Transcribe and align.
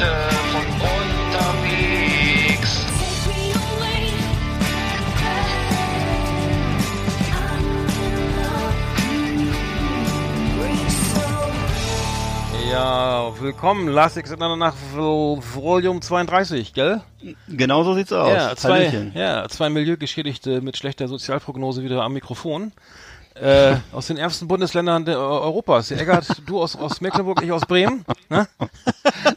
Leute 0.00 0.14
von 0.50 0.64
unterwegs. 0.80 2.72
Take 2.86 3.28
me 3.28 3.52
away. 3.52 4.08
Ja, 12.70 13.32
willkommen. 13.40 13.88
Last 13.88 14.16
Exit 14.16 14.38
nach 14.38 14.74
Volume 14.94 16.00
32, 16.00 16.72
gell? 16.72 17.02
Genau 17.48 17.84
so 17.84 17.92
sieht's 17.94 18.12
aus. 18.12 18.32
Ja, 18.32 18.56
zwei, 18.56 18.88
Hallöchen. 18.88 19.12
ja, 19.14 19.46
zwei 19.50 19.68
Milieugeschädigte 19.68 20.62
mit 20.62 20.78
schlechter 20.78 21.08
Sozialprognose 21.08 21.82
wieder 21.82 22.02
am 22.02 22.14
Mikrofon. 22.14 22.72
Äh, 23.34 23.76
aus 23.92 24.08
den 24.08 24.16
ärmsten 24.18 24.48
Bundesländern 24.48 25.04
der, 25.04 25.18
Europas. 25.18 25.90
Eggert, 25.92 26.26
du 26.46 26.60
aus, 26.60 26.76
aus 26.76 27.00
Mecklenburg, 27.00 27.42
ich 27.42 27.52
aus 27.52 27.62
Bremen. 27.64 28.04
Ne? 28.28 28.46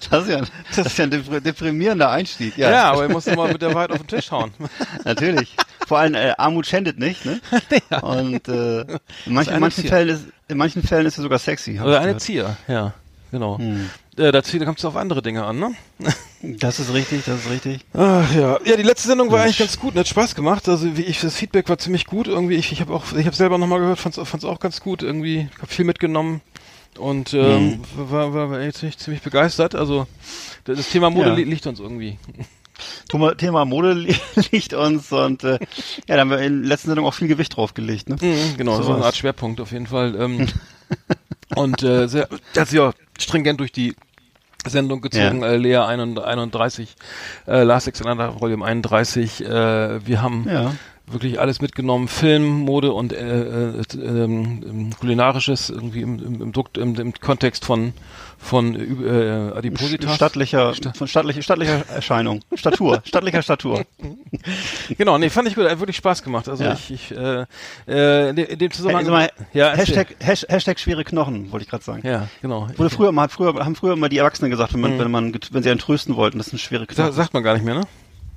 Das, 0.10 0.24
ist 0.24 0.30
ja, 0.30 0.42
das 0.76 0.86
ist 0.88 0.98
ja 0.98 1.06
ein 1.06 1.12
depr- 1.12 1.40
deprimierender 1.40 2.10
Einstieg. 2.10 2.58
Ja, 2.58 2.70
Ja, 2.72 2.92
aber 2.92 3.06
ich 3.06 3.12
musste 3.12 3.36
mal 3.36 3.52
mit 3.52 3.62
der 3.62 3.74
Wahrheit 3.74 3.92
auf 3.92 3.98
den 4.00 4.08
Tisch 4.08 4.32
hauen. 4.32 4.52
natürlich. 5.06 5.56
Vor 5.88 6.00
allem 6.00 6.16
äh, 6.16 6.34
Armut 6.38 6.66
schändet 6.66 7.00
nicht, 7.00 7.26
ne? 7.26 7.40
Und 8.02 8.48
äh, 8.48 8.82
in, 8.82 9.34
manchen, 9.34 9.54
in 9.54 9.60
manchen. 9.60 9.88
Fällen 9.88 10.10
ist 10.10 10.26
in 10.48 10.58
manchen 10.58 10.84
Fällen 10.84 11.06
ist 11.06 11.18
es 11.18 11.24
sogar 11.24 11.40
sexy. 11.40 11.80
Oder 11.80 11.98
eine 12.00 12.08
gehört. 12.08 12.22
Zier, 12.22 12.58
ja, 12.68 12.94
genau. 13.32 13.58
Hm. 13.58 13.90
Äh, 14.18 14.32
da 14.32 14.42
kommt 14.42 14.78
es 14.80 14.86
auf 14.86 14.96
andere 14.96 15.22
Dinge 15.22 15.44
an, 15.46 15.60
ne? 15.60 15.72
Das 16.60 16.78
ist 16.78 16.94
richtig, 16.94 17.24
das 17.26 17.46
ist 17.46 17.50
richtig. 17.50 17.86
Ach 17.94 18.36
ja, 18.36 18.60
ja, 18.66 18.76
die 18.76 18.84
letzte 18.84 19.08
Sendung 19.08 19.32
war 19.32 19.42
eigentlich 19.44 19.60
ganz 19.60 19.80
gut, 19.80 19.94
und 19.94 20.00
hat 20.00 20.10
Spaß 20.10 20.36
gemacht. 20.36 20.68
Also 20.68 20.98
wie 20.98 21.04
ich 21.04 21.22
das 21.22 21.36
Feedback 21.38 21.70
war 21.70 21.78
ziemlich 21.78 22.06
gut. 22.06 22.28
Irgendwie 22.28 22.56
ich, 22.56 22.74
ich 22.74 22.82
habe 22.82 22.94
auch, 22.94 23.06
ich 23.14 23.26
habe 23.26 23.36
selber 23.36 23.58
nochmal 23.58 23.80
gehört, 23.80 23.98
fand's, 23.98 24.20
fand's 24.22 24.44
auch 24.44 24.60
ganz 24.60 24.82
gut. 24.82 25.04
Irgendwie 25.04 25.48
hab 25.62 25.72
viel 25.72 25.86
mitgenommen 25.86 26.42
und 27.00 27.34
ähm, 27.34 27.80
war, 27.96 28.34
war, 28.34 28.50
war 28.50 28.60
echt 28.60 28.76
ziemlich, 28.78 28.98
ziemlich 28.98 29.22
begeistert. 29.22 29.74
Also 29.74 30.06
das 30.66 30.90
Thema 30.90 31.10
Mode 31.10 31.30
Ja. 31.30 31.36
li 31.36 31.44
liegt 31.46 31.66
uns 31.66 31.80
irgendwie. 31.80 32.18
Thema, 33.38 33.64
Mode 33.64 33.94
li- 33.94 34.16
liegt 34.52 34.74
uns 34.74 35.14
und 35.14 35.46
äh, 35.46 35.60
ja, 36.10 36.16
da 36.16 36.20
haben 36.20 36.30
wir 36.30 36.40
in 36.40 36.62
der 36.64 36.70
letzten 36.70 36.90
Sendung 36.90 37.06
auch 37.06 37.14
viel 37.14 37.30
Gewicht 37.30 37.56
drauf 37.56 37.74
gelegt, 37.74 38.10
ne? 38.10 38.18
Mhm, 38.20 38.58
genau, 38.58 38.76
so 38.78 38.84
Sowas. 38.84 38.96
eine 38.98 39.06
Art 39.06 39.16
Schwerpunkt 39.16 39.62
auf 39.62 39.72
jeden 39.72 39.88
Fall. 39.88 40.16
Ähm, 40.20 40.48
und 41.56 41.84
äh, 41.84 42.08
sehr, 42.08 42.28
das 42.54 42.70
ist 42.70 42.74
ja 42.74 42.94
stringent 43.20 43.60
durch 43.60 43.72
die 43.72 43.96
Sendung 44.66 45.02
gezogen, 45.02 45.42
Ja. 45.42 45.48
äh, 45.48 45.58
Lea 45.58 45.78
31, 45.78 46.96
äh, 47.48 47.64
Last 47.64 47.88
Alexander 47.88 48.40
Volume 48.40 48.64
31. 48.66 49.44
Äh, 49.44 50.06
wir 50.08 50.22
haben 50.22 50.48
Ja. 50.50 50.74
wirklich 51.06 51.40
alles 51.40 51.60
mitgenommen, 51.62 52.08
Film, 52.08 52.46
Mode 52.62 52.94
und 52.94 53.12
äh, 53.12 53.18
äh, 53.72 53.82
ähm, 53.96 54.64
ähm, 54.66 54.90
kulinarisches 54.98 55.70
irgendwie 55.70 56.02
im, 56.02 56.18
im, 56.24 56.42
im, 56.42 56.52
Dukt, 56.54 56.78
im, 56.78 56.96
im 56.96 57.14
Kontext 57.14 57.66
von 57.66 57.94
von 58.38 58.76
äh, 58.76 59.52
Adipositas. 59.58 60.16
Stattlicher, 60.16 60.74
von 60.96 61.08
stattlicher, 61.08 61.42
stattlicher 61.42 61.84
Erscheinung. 61.94 62.42
Statur, 62.56 63.02
stattlicher 63.06 63.42
Statur. 63.42 63.84
Genau, 64.98 65.18
nee, 65.18 65.30
fand 65.30 65.48
ich 65.48 65.56
gut, 65.56 65.70
hat 65.70 65.80
wirklich 65.80 65.98
Spaß 65.98 66.24
gemacht. 66.24 66.50
Also 66.50 66.64
Ja. 66.64 66.74
ich, 66.74 66.92
ich 66.92 67.12
äh, 67.12 67.46
äh, 67.88 68.30
in, 68.30 68.58
dem- 68.60 68.72
Zusammenhang. 68.72 69.06
Hey, 69.06 69.12
mal, 69.12 69.32
ja. 69.54 69.74
Hashtag, 69.74 70.16
Hash, 70.20 70.46
Hashtag 70.50 70.80
schwere 70.80 71.04
Knochen, 71.04 71.52
wollte 71.52 71.64
ich 71.66 71.70
gerade 71.70 71.84
sagen. 71.84 72.02
Ja, 72.08 72.28
genau. 72.42 72.68
Wurde 72.78 72.90
früher 72.90 73.12
mal, 73.12 73.30
früher, 73.30 73.54
haben 73.64 73.76
früher 73.76 73.94
immer 73.94 74.10
die 74.10 74.18
Erwachsenen 74.18 74.50
gesagt, 74.52 74.74
wenn 74.74 74.82
man, 74.82 74.96
Mhm. 74.96 75.00
wenn 75.00 75.12
man, 75.12 75.34
wenn 75.52 75.64
sie 75.64 75.70
einen 75.70 75.80
trösten 75.80 76.16
wollten, 76.16 76.38
das 76.40 76.48
sind 76.48 76.60
schwere 76.60 76.86
Knochen. 76.88 77.12
sagt 77.14 77.34
man 77.34 77.44
gar 77.44 77.54
nicht 77.54 77.64
mehr, 77.64 77.76
ne? 77.76 77.82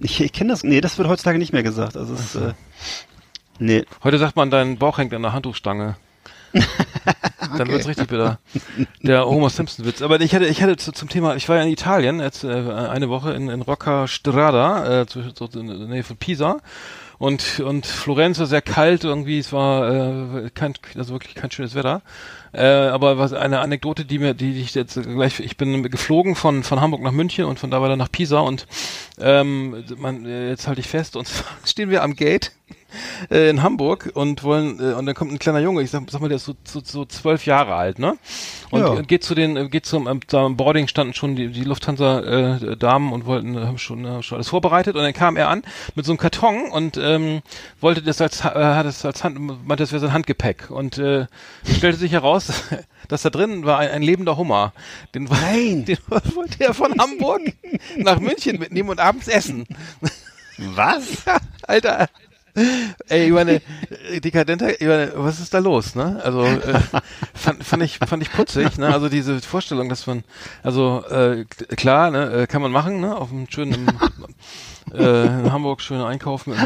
Ich, 0.01 0.21
ich 0.21 0.33
kenne 0.33 0.51
das, 0.53 0.63
nee, 0.63 0.81
das 0.83 0.99
wird 0.99 1.09
heutzutage 1.09 1.39
nicht 1.39 1.53
mehr 1.55 1.63
gesagt. 1.63 1.97
Also 1.97 2.13
es, 2.15 2.35
äh, 2.35 2.53
nee, 3.59 3.85
Heute 4.05 4.19
sagt 4.19 4.37
man, 4.37 4.51
dein 4.51 4.77
Bauch 4.77 4.99
hängt 4.99 5.15
an 5.15 5.23
der 5.23 5.33
Handtuchstange. 5.33 5.97
Dann 7.59 7.69
wird's 7.69 7.87
richtig 7.87 8.09
bitter. 8.09 8.39
Der 9.03 9.27
Homer 9.27 9.51
Simpson 9.51 9.85
Witz. 9.87 10.03
Aber 10.03 10.21
ich 10.21 10.35
hatte, 10.35 10.47
ich 10.47 10.63
hatte 10.63 10.77
zu, 10.77 10.93
zum 10.93 11.09
Thema, 11.09 11.37
ich 11.37 11.49
war 11.49 11.57
ja 11.57 11.63
in 11.63 11.71
Italien 11.71 12.21
jetzt 12.21 12.45
äh, 12.45 12.49
eine 12.49 13.09
Woche 13.09 13.33
in, 13.33 13.49
in 13.49 13.63
Rocca 13.63 14.09
Strada, 14.09 15.03
äh, 15.03 15.07
zu, 15.07 15.23
so 15.35 15.49
in 15.59 15.69
der 15.69 15.89
Nähe 15.89 16.03
von 16.03 16.17
Pisa. 16.17 16.59
Und, 17.19 17.61
und 17.61 17.87
Florenz 17.87 18.39
war 18.39 18.47
sehr 18.47 18.61
kalt 18.61 19.05
irgendwie, 19.05 19.39
es 19.39 19.51
war 19.51 20.45
äh, 20.45 20.51
kein, 20.51 20.75
also 20.97 21.15
wirklich 21.15 21.35
kein 21.35 21.51
schönes 21.51 21.75
Wetter. 21.75 22.03
Äh, 22.53 22.67
aber 22.67 23.17
was 23.17 23.33
eine 23.33 23.61
Anekdote, 23.61 24.05
die 24.05 24.19
mir, 24.19 24.35
die 24.35 24.61
ich 24.61 24.75
jetzt 24.75 25.01
gleich, 25.03 25.41
ich 25.41 25.57
bin 25.57 25.83
geflogen 25.91 26.35
von, 26.35 26.63
von 26.63 26.81
Hamburg 26.81 27.03
nach 27.03 27.13
München 27.13 27.47
und 27.47 27.59
von 27.59 27.71
da 27.71 27.81
weiter 27.81 27.97
nach 27.97 28.13
Pisa 28.13 28.41
und 28.41 28.67
ähm, 29.19 29.85
man, 29.97 30.27
äh, 30.27 30.51
jetzt 30.51 30.67
halte 30.67 30.81
ich 30.81 30.89
fest, 30.89 31.17
und 31.17 31.29
stehen 31.65 31.89
wir 31.89 32.03
am 32.03 32.17
Gate 32.17 32.53
äh, 33.31 33.51
in 33.51 33.63
Hamburg 33.63 34.11
und 34.15 34.43
wollen 34.43 34.79
äh, 34.81 34.93
und 34.95 35.07
dann 35.07 35.15
kommt 35.15 35.33
ein 35.33 35.39
kleiner 35.39 35.61
Junge, 35.61 35.83
ich 35.83 35.91
sag, 35.91 36.03
sag 36.11 36.21
mal, 36.21 36.29
der 36.29 36.37
ist 36.37 36.45
so, 36.45 36.55
so, 36.65 36.81
so 36.85 37.05
zwölf 37.05 37.47
Jahre 37.47 37.75
alt, 37.75 37.99
ne? 37.99 38.17
Und 38.71 38.81
Ja. 38.81 39.01
geht 39.03 39.23
zu 39.25 39.35
den, 39.35 39.57
äh, 39.57 39.69
geht 39.69 39.87
zum, 39.87 40.07
ähm, 40.09 40.21
am 40.33 40.57
Boarding 40.57 40.89
standen 40.89 41.15
schon 41.15 41.37
die, 41.37 41.49
die 41.49 41.65
Lufthansa 41.65 42.21
äh, 42.21 42.77
Damen 42.77 43.13
und 43.13 43.27
wollten, 43.27 43.57
äh, 43.57 43.61
haben 43.67 43.79
schon, 43.79 44.05
äh, 44.05 44.23
schon 44.23 44.37
alles 44.37 44.49
vorbereitet 44.49 44.97
und 44.97 45.03
dann 45.03 45.13
kam 45.13 45.37
er 45.37 45.49
an 45.49 45.63
mit 45.95 46.05
so 46.07 46.13
einem 46.13 46.19
Karton 46.19 46.71
und 46.71 46.97
ähm, 46.97 47.43
wollte 47.81 48.03
das 48.03 48.21
als 48.21 48.41
äh, 48.41 48.45
hat 48.49 48.87
es 48.87 49.05
als 49.05 49.23
Hand, 49.25 49.39
meinte, 49.39 49.83
das 49.83 49.93
wäre 49.93 50.01
sein 50.01 50.13
Handgepäck 50.13 50.71
und 50.71 50.99
äh, 50.99 51.27
stellte 51.77 51.99
sich 51.99 52.13
heraus, 52.13 52.53
dass 53.09 53.23
da 53.23 53.31
drin 53.31 53.65
war 53.65 53.79
ein, 53.79 53.91
ein 53.91 54.03
lebender 54.03 54.37
Hummer. 54.37 54.73
Den, 55.15 55.25
Nein. 55.25 55.85
den 55.87 55.99
wollte 56.09 56.65
er 56.65 56.75
von 56.75 56.93
Hamburg 56.99 57.41
nach 57.97 58.19
München 58.21 58.59
mitnehmen 58.59 58.89
und 58.89 59.01
abends 59.01 59.29
essen. 59.29 59.67
was? 60.59 61.03
Ja, 61.27 61.39
Alter. 61.67 62.09
Ey, 63.09 63.27
ich 63.27 63.33
meine, 63.33 63.61
dekadenter, 64.25 64.81
ich 64.81 64.87
meine, 64.87 65.13
was 65.15 65.41
ist 65.41 65.53
da 65.53 65.59
los, 65.59 65.95
ne? 65.95 66.21
Also 66.25 66.45
äh, 66.45 66.81
fand, 67.35 67.63
fand 67.63 67.83
ich 67.83 67.99
fand 67.99 68.23
ich 68.23 68.33
putzig, 68.33 68.79
ne? 68.79 68.93
Also 68.93 69.09
diese 69.09 69.41
Vorstellung, 69.41 69.89
dass 69.89 70.07
man, 70.07 70.25
also 70.63 71.05
äh, 71.11 71.45
klar, 71.77 72.11
ne, 72.11 72.33
äh, 72.33 72.47
kann 72.47 72.63
man 72.63 72.73
machen, 72.73 73.01
ne? 73.01 73.15
Auf 73.17 73.31
einem 73.31 73.47
schönen 73.51 73.87
äh, 74.95 75.27
in 75.27 75.53
Hamburg 75.53 75.81
schön 75.81 76.01
einkaufen 76.01 76.51
mit 76.51 76.59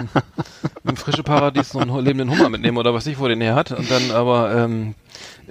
einem 0.84 0.96
frische 0.96 1.22
Paradies 1.22 1.74
noch 1.74 1.82
einen 1.82 2.04
lebenden 2.04 2.30
Hummer 2.30 2.48
mitnehmen 2.48 2.78
oder 2.78 2.94
was 2.94 3.06
ich 3.06 3.18
wo 3.18 3.28
den 3.28 3.40
her 3.40 3.54
hat 3.54 3.72
und 3.72 3.90
dann 3.90 4.10
aber 4.10 4.54
ähm, 4.54 4.94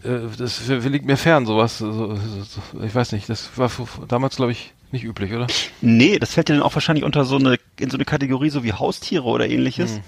äh, 0.04 0.20
das 0.38 0.68
liegt 0.68 1.06
mir 1.06 1.18
fern, 1.18 1.46
sowas. 1.46 1.78
So, 1.78 1.92
so, 1.92 2.16
so, 2.16 2.84
ich 2.84 2.94
weiß 2.94 3.12
nicht, 3.12 3.30
das 3.30 3.58
war 3.58 3.72
damals 4.08 4.38
glaube 4.38 4.52
ich 4.52 4.74
nicht 4.92 5.04
üblich, 5.04 5.34
oder? 5.34 5.48
Nee, 5.82 6.18
das 6.18 6.34
fällt 6.34 6.50
ja 6.50 6.56
dann 6.56 6.64
auch 6.64 6.74
wahrscheinlich 6.74 7.06
unter 7.06 7.24
so 7.24 7.36
eine, 7.36 7.58
in 7.80 7.90
so 7.90 7.98
eine 7.98 8.06
Kategorie 8.06 8.50
so 8.50 8.64
wie 8.64 8.74
Haustiere 8.74 9.26
oder 9.26 9.48
ähnliches. 9.48 10.00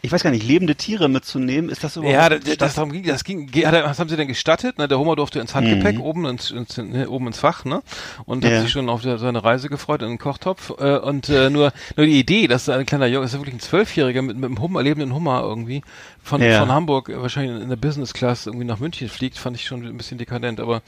Ich 0.00 0.12
weiß 0.12 0.22
gar 0.22 0.30
nicht, 0.30 0.46
lebende 0.46 0.76
Tiere 0.76 1.08
mitzunehmen, 1.08 1.68
ist 1.70 1.82
das 1.82 1.96
überhaupt? 1.96 2.14
Ja, 2.14 2.28
das, 2.28 2.56
das 2.56 2.74
darum 2.74 2.92
ging, 2.92 3.02
das 3.02 3.24
ging, 3.24 3.50
was 3.52 3.98
haben 3.98 4.08
sie 4.08 4.16
denn 4.16 4.28
gestattet? 4.28 4.78
Ne, 4.78 4.86
der 4.86 4.96
Hummer 4.96 5.16
durfte 5.16 5.40
ins 5.40 5.56
Handgepäck 5.56 5.96
Mhm. 5.96 6.02
oben 6.02 6.26
ins, 6.26 6.52
ins, 6.52 6.76
ne, 6.76 7.08
oben 7.10 7.26
ins 7.26 7.40
Fach, 7.40 7.64
ne? 7.64 7.82
Und 8.24 8.44
Ja. 8.44 8.50
hat 8.50 8.60
sich 8.62 8.70
schon 8.70 8.88
auf 8.88 9.02
der, 9.02 9.18
seine 9.18 9.42
Reise 9.42 9.68
gefreut 9.68 10.02
in 10.02 10.08
den 10.10 10.18
Kochtopf. 10.18 10.70
Äh, 10.78 10.98
und 10.98 11.28
äh, 11.28 11.50
nur, 11.50 11.72
nur 11.96 12.06
die 12.06 12.20
Idee, 12.20 12.46
dass 12.46 12.66
da 12.66 12.76
ein 12.76 12.86
kleiner 12.86 13.06
Junge, 13.06 13.22
das 13.24 13.30
ist 13.30 13.34
ja 13.34 13.40
wirklich 13.40 13.56
ein 13.56 13.60
Zwölfjähriger 13.60 14.22
mit, 14.22 14.36
mit 14.36 14.44
einem 14.44 14.60
Hummer, 14.62 14.84
lebenden 14.84 15.12
Hummer 15.12 15.40
irgendwie 15.42 15.82
von, 16.22 16.42
Ja. 16.42 16.60
von 16.60 16.70
Hamburg 16.70 17.10
wahrscheinlich 17.12 17.60
in 17.60 17.68
der 17.68 17.74
Business 17.76 18.12
Class 18.14 18.46
irgendwie 18.46 18.66
nach 18.66 18.78
München 18.78 19.08
fliegt, 19.08 19.36
fand 19.36 19.56
ich 19.56 19.64
schon 19.66 19.84
ein 19.84 19.96
bisschen 19.96 20.16
dekadent. 20.18 20.60
Aber 20.60 20.82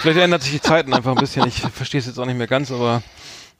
vielleicht 0.00 0.18
ändert 0.18 0.42
sich 0.42 0.52
die 0.52 0.62
Zeiten 0.62 0.94
einfach 0.94 1.12
ein 1.12 1.18
bisschen. 1.18 1.46
Ich 1.46 1.60
verstehe 1.60 2.00
es 2.00 2.06
jetzt 2.06 2.18
auch 2.18 2.24
nicht 2.26 2.38
mehr 2.38 2.46
ganz, 2.46 2.72
aber 2.72 3.02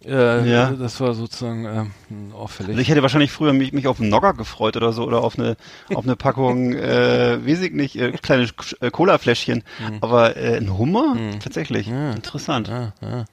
äh, 0.05 0.49
Ja. 0.49 0.71
das 0.71 1.01
war 1.01 1.15
sozusagen 1.15 1.65
äh, 1.65 2.35
auffällig. 2.35 2.71
Also 2.71 2.81
ich 2.81 2.89
hätte 2.89 3.03
wahrscheinlich 3.03 3.33
früher 3.33 3.53
mich, 3.53 3.73
mich 3.73 3.87
auf 3.89 4.01
einen 4.01 4.11
Nogger 4.11 4.35
gefreut 4.35 4.77
oder 4.77 4.93
so 4.93 5.05
oder 5.05 5.23
auf 5.23 5.39
eine 5.39 5.57
auf 5.95 6.05
eine 6.05 6.17
Packung, 6.17 6.73
äh, 6.75 7.39
weiß 7.47 7.63
ich 7.63 7.73
nicht, 7.73 7.97
äh, 7.97 8.13
kleine 8.13 8.49
äh, 8.81 8.91
Cola-Fläschchen. 8.91 9.63
Aber 10.01 10.37
äh, 10.37 10.57
ein 10.57 10.77
Hummer? 10.77 11.17
Tatsächlich. 11.43 11.87
Ja. 11.89 12.13
Interessant. 12.13 12.69
Ja, 12.69 12.93
ja. 13.03 13.25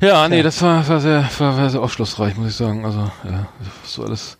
Ja, 0.00 0.28
nee, 0.28 0.42
das 0.42 0.60
war, 0.62 0.86
war 0.88 1.00
sehr, 1.00 1.28
war, 1.38 1.56
war 1.56 1.70
sehr 1.70 1.80
aufschlussreich, 1.80 2.36
muss 2.36 2.48
ich 2.48 2.56
sagen. 2.56 2.84
Also, 2.84 3.10
ja, 3.22 3.46
du 3.96 4.02
alles, 4.02 4.36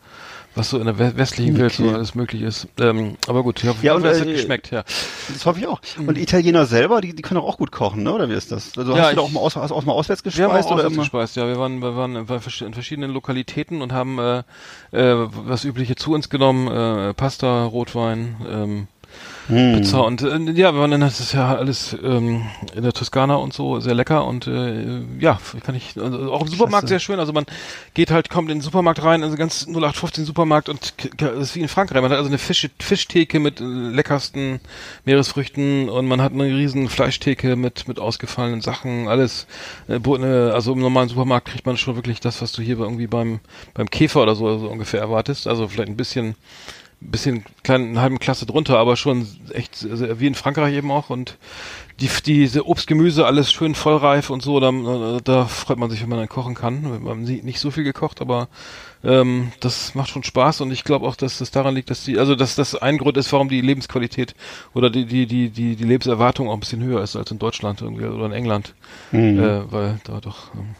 was 0.54 0.70
so 0.70 0.78
in 0.78 0.84
der 0.86 0.98
we- 0.98 1.16
westlichen 1.16 1.58
Welt 1.58 1.72
so 1.72 1.84
Okay. 1.84 1.94
alles 1.94 2.14
möglich 2.14 2.42
ist. 2.42 2.68
Ähm, 2.78 3.16
aber 3.26 3.42
gut, 3.42 3.62
ich 3.62 3.68
hoffe, 3.68 3.84
Ja, 3.84 3.94
und, 3.94 4.04
es 4.04 4.18
äh, 4.18 4.20
hat 4.20 4.28
geschmeckt, 4.28 4.70
ja. 4.70 4.84
Das 5.32 5.46
hoffe 5.46 5.60
ich 5.60 5.66
auch. 5.66 5.80
Und 5.98 6.18
Italiener 6.18 6.66
selber, 6.66 7.00
die, 7.00 7.14
die 7.14 7.22
können 7.22 7.40
doch 7.40 7.48
auch 7.48 7.58
gut 7.58 7.72
kochen, 7.72 8.02
ne? 8.02 8.12
Oder 8.12 8.28
wie 8.28 8.34
ist 8.34 8.52
das? 8.52 8.76
Also 8.76 8.94
Ja, 8.94 9.04
hast 9.04 9.12
du 9.12 9.16
da 9.16 9.22
auch 9.22 9.30
mal, 9.30 9.40
aus, 9.40 9.56
hast 9.56 9.70
du 9.70 9.74
auch 9.74 9.84
mal 9.84 9.92
auswärts 9.92 10.24
Wir 10.24 10.30
haben 10.32 10.50
gespeist 10.52 10.66
auch 10.68 10.72
oder 10.72 10.76
auswärts 10.86 10.94
immer? 10.94 11.02
gespeist, 11.04 11.36
ja. 11.36 11.46
Wir 11.46 11.58
waren, 11.58 11.80
wir 11.80 11.96
waren 11.96 12.16
in 12.16 12.26
verschiedenen 12.72 13.10
Lokalitäten 13.12 13.82
und 13.82 13.92
haben 13.92 14.18
äh, 14.18 14.38
äh, 14.92 15.26
was 15.46 15.64
Übliche 15.64 15.96
zu 15.96 16.12
uns 16.12 16.28
genommen, 16.28 16.68
äh, 16.68 17.14
Pasta, 17.14 17.64
Rotwein, 17.64 18.36
ähm, 18.50 18.86
Hm. 19.48 19.74
Pizza 19.74 20.04
und 20.04 20.22
äh, 20.22 20.38
ja, 20.52 20.72
wir 20.72 20.80
waren 20.80 20.92
dann, 20.92 21.00
das 21.00 21.18
ist 21.18 21.32
ja 21.32 21.56
alles 21.56 21.96
ähm, 22.02 22.46
in 22.74 22.82
der 22.82 22.92
Toskana 22.92 23.34
und 23.34 23.52
so, 23.52 23.80
sehr 23.80 23.94
lecker 23.94 24.24
und 24.24 24.46
äh, 24.46 25.00
ja, 25.18 25.40
kann 25.64 25.74
ich, 25.74 26.00
also 26.00 26.32
auch 26.32 26.42
im 26.42 26.48
Supermarkt 26.48 26.86
Klasse. 26.86 26.88
sehr 26.88 26.98
schön, 27.00 27.18
also 27.18 27.32
man 27.32 27.46
geht 27.94 28.12
halt, 28.12 28.30
kommt 28.30 28.50
in 28.50 28.58
den 28.58 28.62
Supermarkt 28.62 29.02
rein, 29.02 29.24
also 29.24 29.36
ganz 29.36 29.66
0815 29.66 30.24
Supermarkt 30.24 30.68
und 30.68 30.94
das 31.16 31.38
ist 31.38 31.56
wie 31.56 31.60
in 31.60 31.68
Frankreich, 31.68 32.00
man 32.00 32.10
hat 32.12 32.18
also 32.18 32.28
eine 32.28 32.38
Fisch, 32.38 32.68
Fischtheke 32.78 33.40
mit 33.40 33.60
äh, 33.60 33.64
leckersten 33.64 34.60
Meeresfrüchten 35.04 35.88
und 35.88 36.06
man 36.06 36.22
hat 36.22 36.32
eine 36.32 36.44
riesen 36.44 36.88
Fleischtheke 36.88 37.56
mit, 37.56 37.88
mit 37.88 37.98
ausgefallenen 37.98 38.60
Sachen, 38.60 39.08
alles, 39.08 39.48
äh, 39.88 39.98
ne, 39.98 40.52
also 40.54 40.72
im 40.72 40.80
normalen 40.80 41.08
Supermarkt 41.08 41.48
kriegt 41.48 41.66
man 41.66 41.76
schon 41.76 41.96
wirklich 41.96 42.20
das, 42.20 42.42
was 42.42 42.52
du 42.52 42.62
hier 42.62 42.78
irgendwie 42.78 43.08
beim, 43.08 43.40
beim 43.74 43.90
Käfer 43.90 44.22
oder 44.22 44.36
so, 44.36 44.58
so 44.58 44.68
ungefähr 44.68 45.00
erwartest, 45.00 45.48
also 45.48 45.66
vielleicht 45.66 45.88
ein 45.88 45.96
bisschen 45.96 46.36
bisschen 47.10 47.44
kleinen 47.62 47.88
einen 47.88 48.00
halben 48.00 48.18
Klasse 48.18 48.46
drunter, 48.46 48.78
aber 48.78 48.96
schon 48.96 49.26
echt 49.52 49.76
sehr- 49.76 50.20
wie 50.20 50.26
in 50.26 50.34
Frankreich 50.34 50.74
eben 50.74 50.90
auch. 50.90 51.10
Und 51.10 51.36
die 52.00 52.08
diese 52.24 52.66
Obst, 52.66 52.86
Gemüse 52.86 53.26
alles 53.26 53.52
schön 53.52 53.74
vollreif 53.74 54.30
und 54.30 54.42
so, 54.42 54.58
da, 54.60 55.20
da 55.22 55.44
freut 55.46 55.78
man 55.78 55.90
sich, 55.90 56.02
wenn 56.02 56.08
man 56.08 56.18
dann 56.18 56.28
kochen 56.28 56.54
kann. 56.54 56.84
Haben 56.84 57.22
nie- 57.22 57.42
nicht 57.42 57.60
so 57.60 57.70
viel 57.70 57.84
gekocht, 57.84 58.20
aber 58.20 58.48
ähm, 59.04 59.52
das 59.60 59.94
macht 59.94 60.08
schon 60.10 60.22
Spaß. 60.24 60.60
Und 60.62 60.70
ich 60.72 60.84
glaube 60.84 61.06
auch, 61.06 61.16
dass 61.16 61.38
das 61.38 61.50
daran 61.50 61.74
liegt, 61.74 61.90
dass 61.90 62.04
die, 62.04 62.18
also 62.18 62.34
dass 62.34 62.54
das 62.54 62.74
ein 62.74 62.98
Grund 62.98 63.16
ist, 63.16 63.32
warum 63.32 63.48
die 63.48 63.60
Lebensqualität 63.60 64.34
oder 64.74 64.90
die 64.90 65.04
die 65.04 65.26
die 65.26 65.50
die, 65.50 65.76
die 65.76 65.84
Lebenserwartung 65.84 66.48
auch 66.48 66.54
ein 66.54 66.60
bisschen 66.60 66.82
höher 66.82 67.02
ist 67.02 67.14
als 67.16 67.30
in 67.30 67.38
Deutschland 67.38 67.82
irgendwie 67.82 68.04
oder 68.06 68.26
in 68.26 68.32
England, 68.32 68.74
äh, 69.12 69.62
weil 69.70 70.00
da 70.04 70.20
doch 70.20 70.54
ähm, 70.54 70.74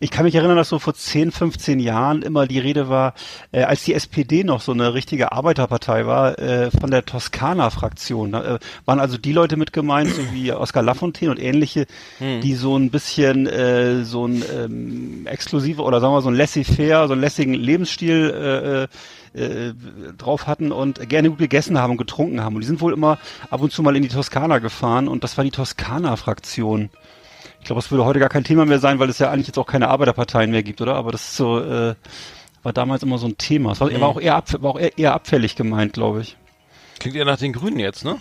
Ich 0.00 0.10
kann 0.10 0.24
mich 0.24 0.34
erinnern, 0.34 0.56
dass 0.56 0.68
so 0.68 0.78
vor 0.78 0.94
10, 0.94 1.32
15 1.32 1.80
Jahren 1.80 2.22
immer 2.22 2.46
die 2.46 2.58
Rede 2.58 2.88
war, 2.88 3.14
äh, 3.52 3.62
als 3.62 3.84
die 3.84 3.94
SPD 3.94 4.44
noch 4.44 4.60
so 4.60 4.72
eine 4.72 4.94
richtige 4.94 5.32
Arbeiterpartei 5.32 6.06
war, 6.06 6.38
äh, 6.38 6.70
von 6.70 6.90
der 6.90 7.04
Toskana-Fraktion. 7.04 8.32
Da 8.32 8.56
äh, 8.56 8.58
waren 8.84 9.00
also 9.00 9.18
die 9.18 9.32
Leute 9.32 9.56
mit 9.56 9.72
gemeint, 9.72 10.10
so 10.10 10.22
wie 10.32 10.52
Oskar 10.52 10.82
Lafontaine 10.82 11.30
und 11.30 11.40
ähnliche, 11.40 11.86
die 12.20 12.54
so 12.54 12.76
ein 12.76 12.90
bisschen 12.90 13.46
äh, 13.46 14.04
so 14.04 14.26
ein 14.26 14.42
ähm, 14.54 15.26
exklusive 15.26 15.82
oder 15.82 16.00
sagen 16.00 16.14
wir 16.14 16.22
so 16.22 16.30
ein 16.30 16.34
laissez-faire, 16.34 17.06
so 17.06 17.12
einen 17.12 17.20
lässigen 17.20 17.54
Lebensstil 17.54 18.88
äh, 19.34 19.38
äh, 19.38 19.74
drauf 20.16 20.46
hatten 20.46 20.72
und 20.72 21.08
gerne 21.08 21.30
gut 21.30 21.38
gegessen 21.38 21.78
haben 21.78 21.92
und 21.92 21.96
getrunken 21.98 22.42
haben. 22.42 22.54
Und 22.54 22.62
die 22.62 22.66
sind 22.66 22.80
wohl 22.80 22.92
immer 22.92 23.18
ab 23.50 23.60
und 23.60 23.72
zu 23.72 23.82
mal 23.82 23.96
in 23.96 24.02
die 24.02 24.08
Toskana 24.08 24.58
gefahren 24.58 25.08
und 25.08 25.24
das 25.24 25.36
war 25.36 25.44
die 25.44 25.50
Toskana-Fraktion. 25.50 26.90
Ich 27.68 27.70
glaube, 27.70 27.80
es 27.80 27.90
würde 27.90 28.06
heute 28.06 28.18
gar 28.18 28.30
kein 28.30 28.44
Thema 28.44 28.64
mehr 28.64 28.78
sein, 28.78 28.98
weil 28.98 29.10
es 29.10 29.18
ja 29.18 29.30
eigentlich 29.30 29.48
jetzt 29.48 29.58
auch 29.58 29.66
keine 29.66 29.88
Arbeiterparteien 29.88 30.50
mehr 30.50 30.62
gibt, 30.62 30.80
oder? 30.80 30.94
Aber 30.94 31.12
das 31.12 31.20
ist 31.20 31.36
so, 31.36 31.60
äh, 31.60 31.94
war 32.62 32.72
damals 32.72 33.02
immer 33.02 33.18
so 33.18 33.26
ein 33.26 33.36
Thema. 33.36 33.72
Es 33.72 33.80
war, 33.82 33.92
war 34.00 34.08
auch 34.08 34.18
eher, 34.18 34.36
ab, 34.36 34.46
war 34.62 34.70
auch 34.70 34.78
eher, 34.80 34.96
eher 34.96 35.12
abfällig 35.12 35.54
gemeint, 35.54 35.92
glaube 35.92 36.22
ich. 36.22 36.38
klingt 36.98 37.14
eher 37.14 37.26
nach 37.26 37.36
den 37.36 37.52
Grünen 37.52 37.78
jetzt, 37.78 38.06
ne? 38.06 38.16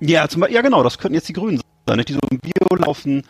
Ja, 0.00 0.28
zum, 0.28 0.42
Beispiel- 0.42 0.56
ja, 0.56 0.60
genau, 0.60 0.82
das 0.82 0.98
könnten 0.98 1.14
jetzt 1.14 1.30
die 1.30 1.32
Grünen 1.32 1.62
sein, 1.86 1.96
nicht? 1.96 2.10
die 2.10 2.12
so 2.12 2.18
im 2.30 2.38
Bio 2.40 2.76
laufen, 2.76 3.22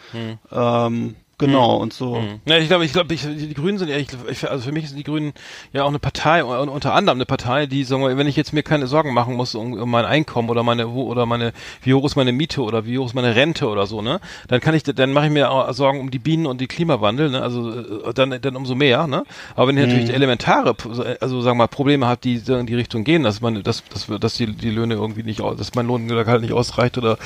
ähm, 0.50 1.14
genau, 1.38 1.76
und 1.76 1.92
so. 1.92 2.16
Hm. 2.16 2.40
Ja, 2.46 2.58
ich 2.58 2.68
glaube, 2.68 2.84
ich 2.84 2.92
glaube, 2.92 3.12
ich, 3.14 3.22
die 3.22 3.54
Grünen 3.54 3.78
sind 3.78 3.88
ja, 3.88 3.96
ich, 3.96 4.08
also 4.48 4.64
für 4.64 4.72
mich 4.72 4.88
sind 4.88 4.96
die 4.98 5.04
Grünen 5.04 5.32
ja 5.72 5.82
auch 5.84 5.88
eine 5.88 5.98
Partei, 5.98 6.44
un- 6.44 6.68
unter 6.68 6.94
anderem 6.94 7.18
eine 7.18 7.26
Partei, 7.26 7.66
die, 7.66 7.84
sagen 7.84 8.02
wir, 8.02 8.16
wenn 8.16 8.26
ich 8.26 8.36
jetzt 8.36 8.52
mir 8.52 8.62
keine 8.62 8.86
Sorgen 8.86 9.12
machen 9.14 9.34
muss 9.34 9.54
um, 9.54 9.72
um 9.74 9.90
mein 9.90 10.04
Einkommen 10.04 10.48
oder 10.50 10.62
meine, 10.62 10.88
oder 10.88 11.26
meine, 11.26 11.52
wie 11.82 11.94
hoch 11.94 12.04
ist 12.04 12.16
meine 12.16 12.32
Miete 12.32 12.62
oder 12.62 12.86
wie 12.86 12.98
hoch 12.98 13.06
ist 13.06 13.14
meine 13.14 13.34
Rente 13.34 13.68
oder 13.68 13.86
so, 13.86 14.02
ne, 14.02 14.20
dann 14.48 14.60
kann 14.60 14.74
ich, 14.74 14.82
dann 14.84 15.12
mache 15.12 15.26
ich 15.26 15.32
mir 15.32 15.50
auch 15.50 15.72
Sorgen 15.72 16.00
um 16.00 16.10
die 16.10 16.18
Bienen 16.18 16.46
und 16.46 16.60
die 16.60 16.66
Klimawandel, 16.66 17.30
ne, 17.30 17.42
also 17.42 17.70
äh, 17.70 18.14
dann, 18.14 18.38
dann 18.40 18.56
umso 18.56 18.74
mehr, 18.74 19.06
ne. 19.06 19.24
Aber 19.56 19.68
wenn 19.68 19.76
ich 19.76 19.82
natürlich 19.84 20.10
elementare, 20.10 20.74
also 21.20 21.40
sagen 21.40 21.56
wir 21.58 21.64
mal 21.64 21.68
Probleme 21.68 22.06
hat, 22.06 22.24
die 22.24 22.36
in 22.46 22.66
die 22.66 22.74
Richtung 22.74 23.04
gehen, 23.04 23.22
dass 23.22 23.40
meine, 23.40 23.62
dass, 23.62 23.82
dass, 23.88 24.06
dass 24.20 24.34
die, 24.34 24.52
die 24.54 24.70
Löhne 24.70 24.94
irgendwie 24.94 25.22
nicht, 25.22 25.40
dass 25.40 25.74
mein 25.74 25.86
Lohngehalt 25.86 26.42
nicht 26.42 26.52
ausreicht 26.52 26.98
oder 26.98 27.18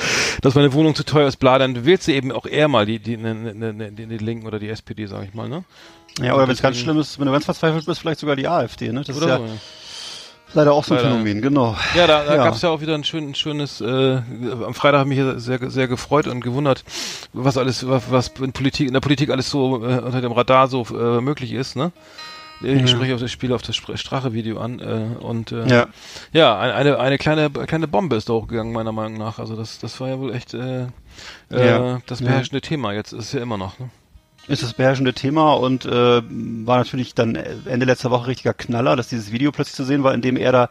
dass 0.42 0.54
meine 0.54 0.72
Wohnung 0.72 0.94
zu 0.94 1.04
teuer 1.04 1.28
ist, 1.28 1.36
bla, 1.36 1.58
dann 1.58 1.84
wählst 1.84 2.08
du 2.08 2.12
eben 2.12 2.32
auch 2.32 2.46
eher 2.46 2.68
mal 2.68 2.86
die, 2.86 2.98
die, 2.98 3.16
ne, 3.16 3.34
ne, 3.34 3.72
ne, 3.72 3.90
die, 3.98 4.06
die 4.06 4.18
Linken 4.18 4.46
oder 4.46 4.58
die 4.58 4.68
SPD, 4.68 5.06
sag 5.06 5.24
ich 5.24 5.34
mal, 5.34 5.48
ne? 5.48 5.64
Ja, 6.20 6.34
oder 6.34 6.44
wenn 6.44 6.54
es 6.54 6.62
ganz 6.62 6.76
schlimm 6.78 6.98
ist, 6.98 7.18
wenn 7.18 7.26
du 7.26 7.32
ganz 7.32 7.44
verzweifelt 7.44 7.84
bist, 7.86 8.00
vielleicht 8.00 8.20
sogar 8.20 8.36
die 8.36 8.48
AfD, 8.48 8.92
ne? 8.92 9.02
Das 9.04 9.16
ist 9.16 9.22
ja 9.24 9.36
so, 9.38 9.44
ja. 9.44 9.50
leider 10.54 10.72
auch 10.72 10.84
so 10.84 10.94
ein 10.94 10.98
Leider. 11.02 11.10
Phänomen, 11.10 11.42
genau. 11.42 11.76
Ja, 11.94 12.06
da, 12.06 12.24
da 12.24 12.36
Ja. 12.36 12.44
gab 12.44 12.54
es 12.54 12.62
ja 12.62 12.70
auch 12.70 12.80
wieder 12.80 12.94
ein, 12.94 13.04
schön, 13.04 13.30
ein 13.30 13.34
schönes, 13.34 13.80
äh, 13.80 14.20
am 14.64 14.74
Freitag 14.74 15.00
habe 15.00 15.12
ich 15.12 15.18
mich 15.20 15.42
sehr, 15.42 15.70
sehr 15.70 15.88
gefreut 15.88 16.26
und 16.26 16.40
gewundert, 16.40 16.84
was 17.32 17.56
alles, 17.56 17.86
was, 17.88 18.10
was 18.10 18.28
in 18.40 18.52
Politik, 18.52 18.86
in 18.88 18.94
der 18.94 19.00
Politik 19.00 19.30
alles 19.30 19.50
so 19.50 19.76
äh, 19.84 19.98
unter 19.98 20.20
dem 20.20 20.32
Radar 20.32 20.68
so 20.68 20.86
äh, 20.90 21.20
möglich 21.20 21.52
ist, 21.52 21.76
ne? 21.76 21.92
Ich 22.62 22.90
spreche 22.90 23.14
auf 23.14 23.20
das 23.20 23.30
Spiel 23.30 23.52
auf 23.52 23.62
das 23.62 23.76
Strache-Video 23.76 24.58
an 24.58 24.80
äh, 24.80 25.16
und 25.24 25.52
äh, 25.52 25.66
Ja. 25.68 25.86
ja, 26.32 26.58
ein- 26.58 26.72
eine, 26.72 26.98
eine 26.98 27.18
kleine, 27.18 27.50
kleine 27.50 27.86
Bombe 27.88 28.16
ist 28.16 28.28
da 28.28 28.32
hochgegangen, 28.34 28.72
meiner 28.72 28.92
Meinung 28.92 29.16
nach. 29.18 29.38
Also 29.38 29.54
das, 29.54 29.78
das 29.78 30.00
war 30.00 30.08
ja 30.08 30.18
wohl 30.18 30.34
echt 30.34 30.54
äh, 30.54 30.82
äh, 30.82 30.88
Ja. 31.50 32.00
das 32.06 32.20
beherrschende 32.20 32.60
Thema. 32.60 32.92
Jetzt 32.92 33.12
ist 33.12 33.26
es 33.26 33.32
ja 33.32 33.40
immer 33.42 33.56
noch. 33.58 33.78
Ne? 33.78 33.90
ist 34.48 34.62
das 34.62 34.72
beherrschende 34.72 35.12
Thema 35.12 35.52
und 35.52 35.84
äh, 35.84 35.90
war 35.90 36.78
natürlich 36.78 37.14
dann 37.14 37.34
Ende 37.34 37.84
letzter 37.84 38.10
Woche 38.10 38.28
richtiger 38.28 38.54
Knaller, 38.54 38.96
dass 38.96 39.08
dieses 39.08 39.30
Video 39.30 39.52
plötzlich 39.52 39.74
zu 39.76 39.84
sehen 39.84 40.04
war, 40.04 40.14
in 40.14 40.22
dem 40.22 40.38
er 40.38 40.52
da 40.52 40.68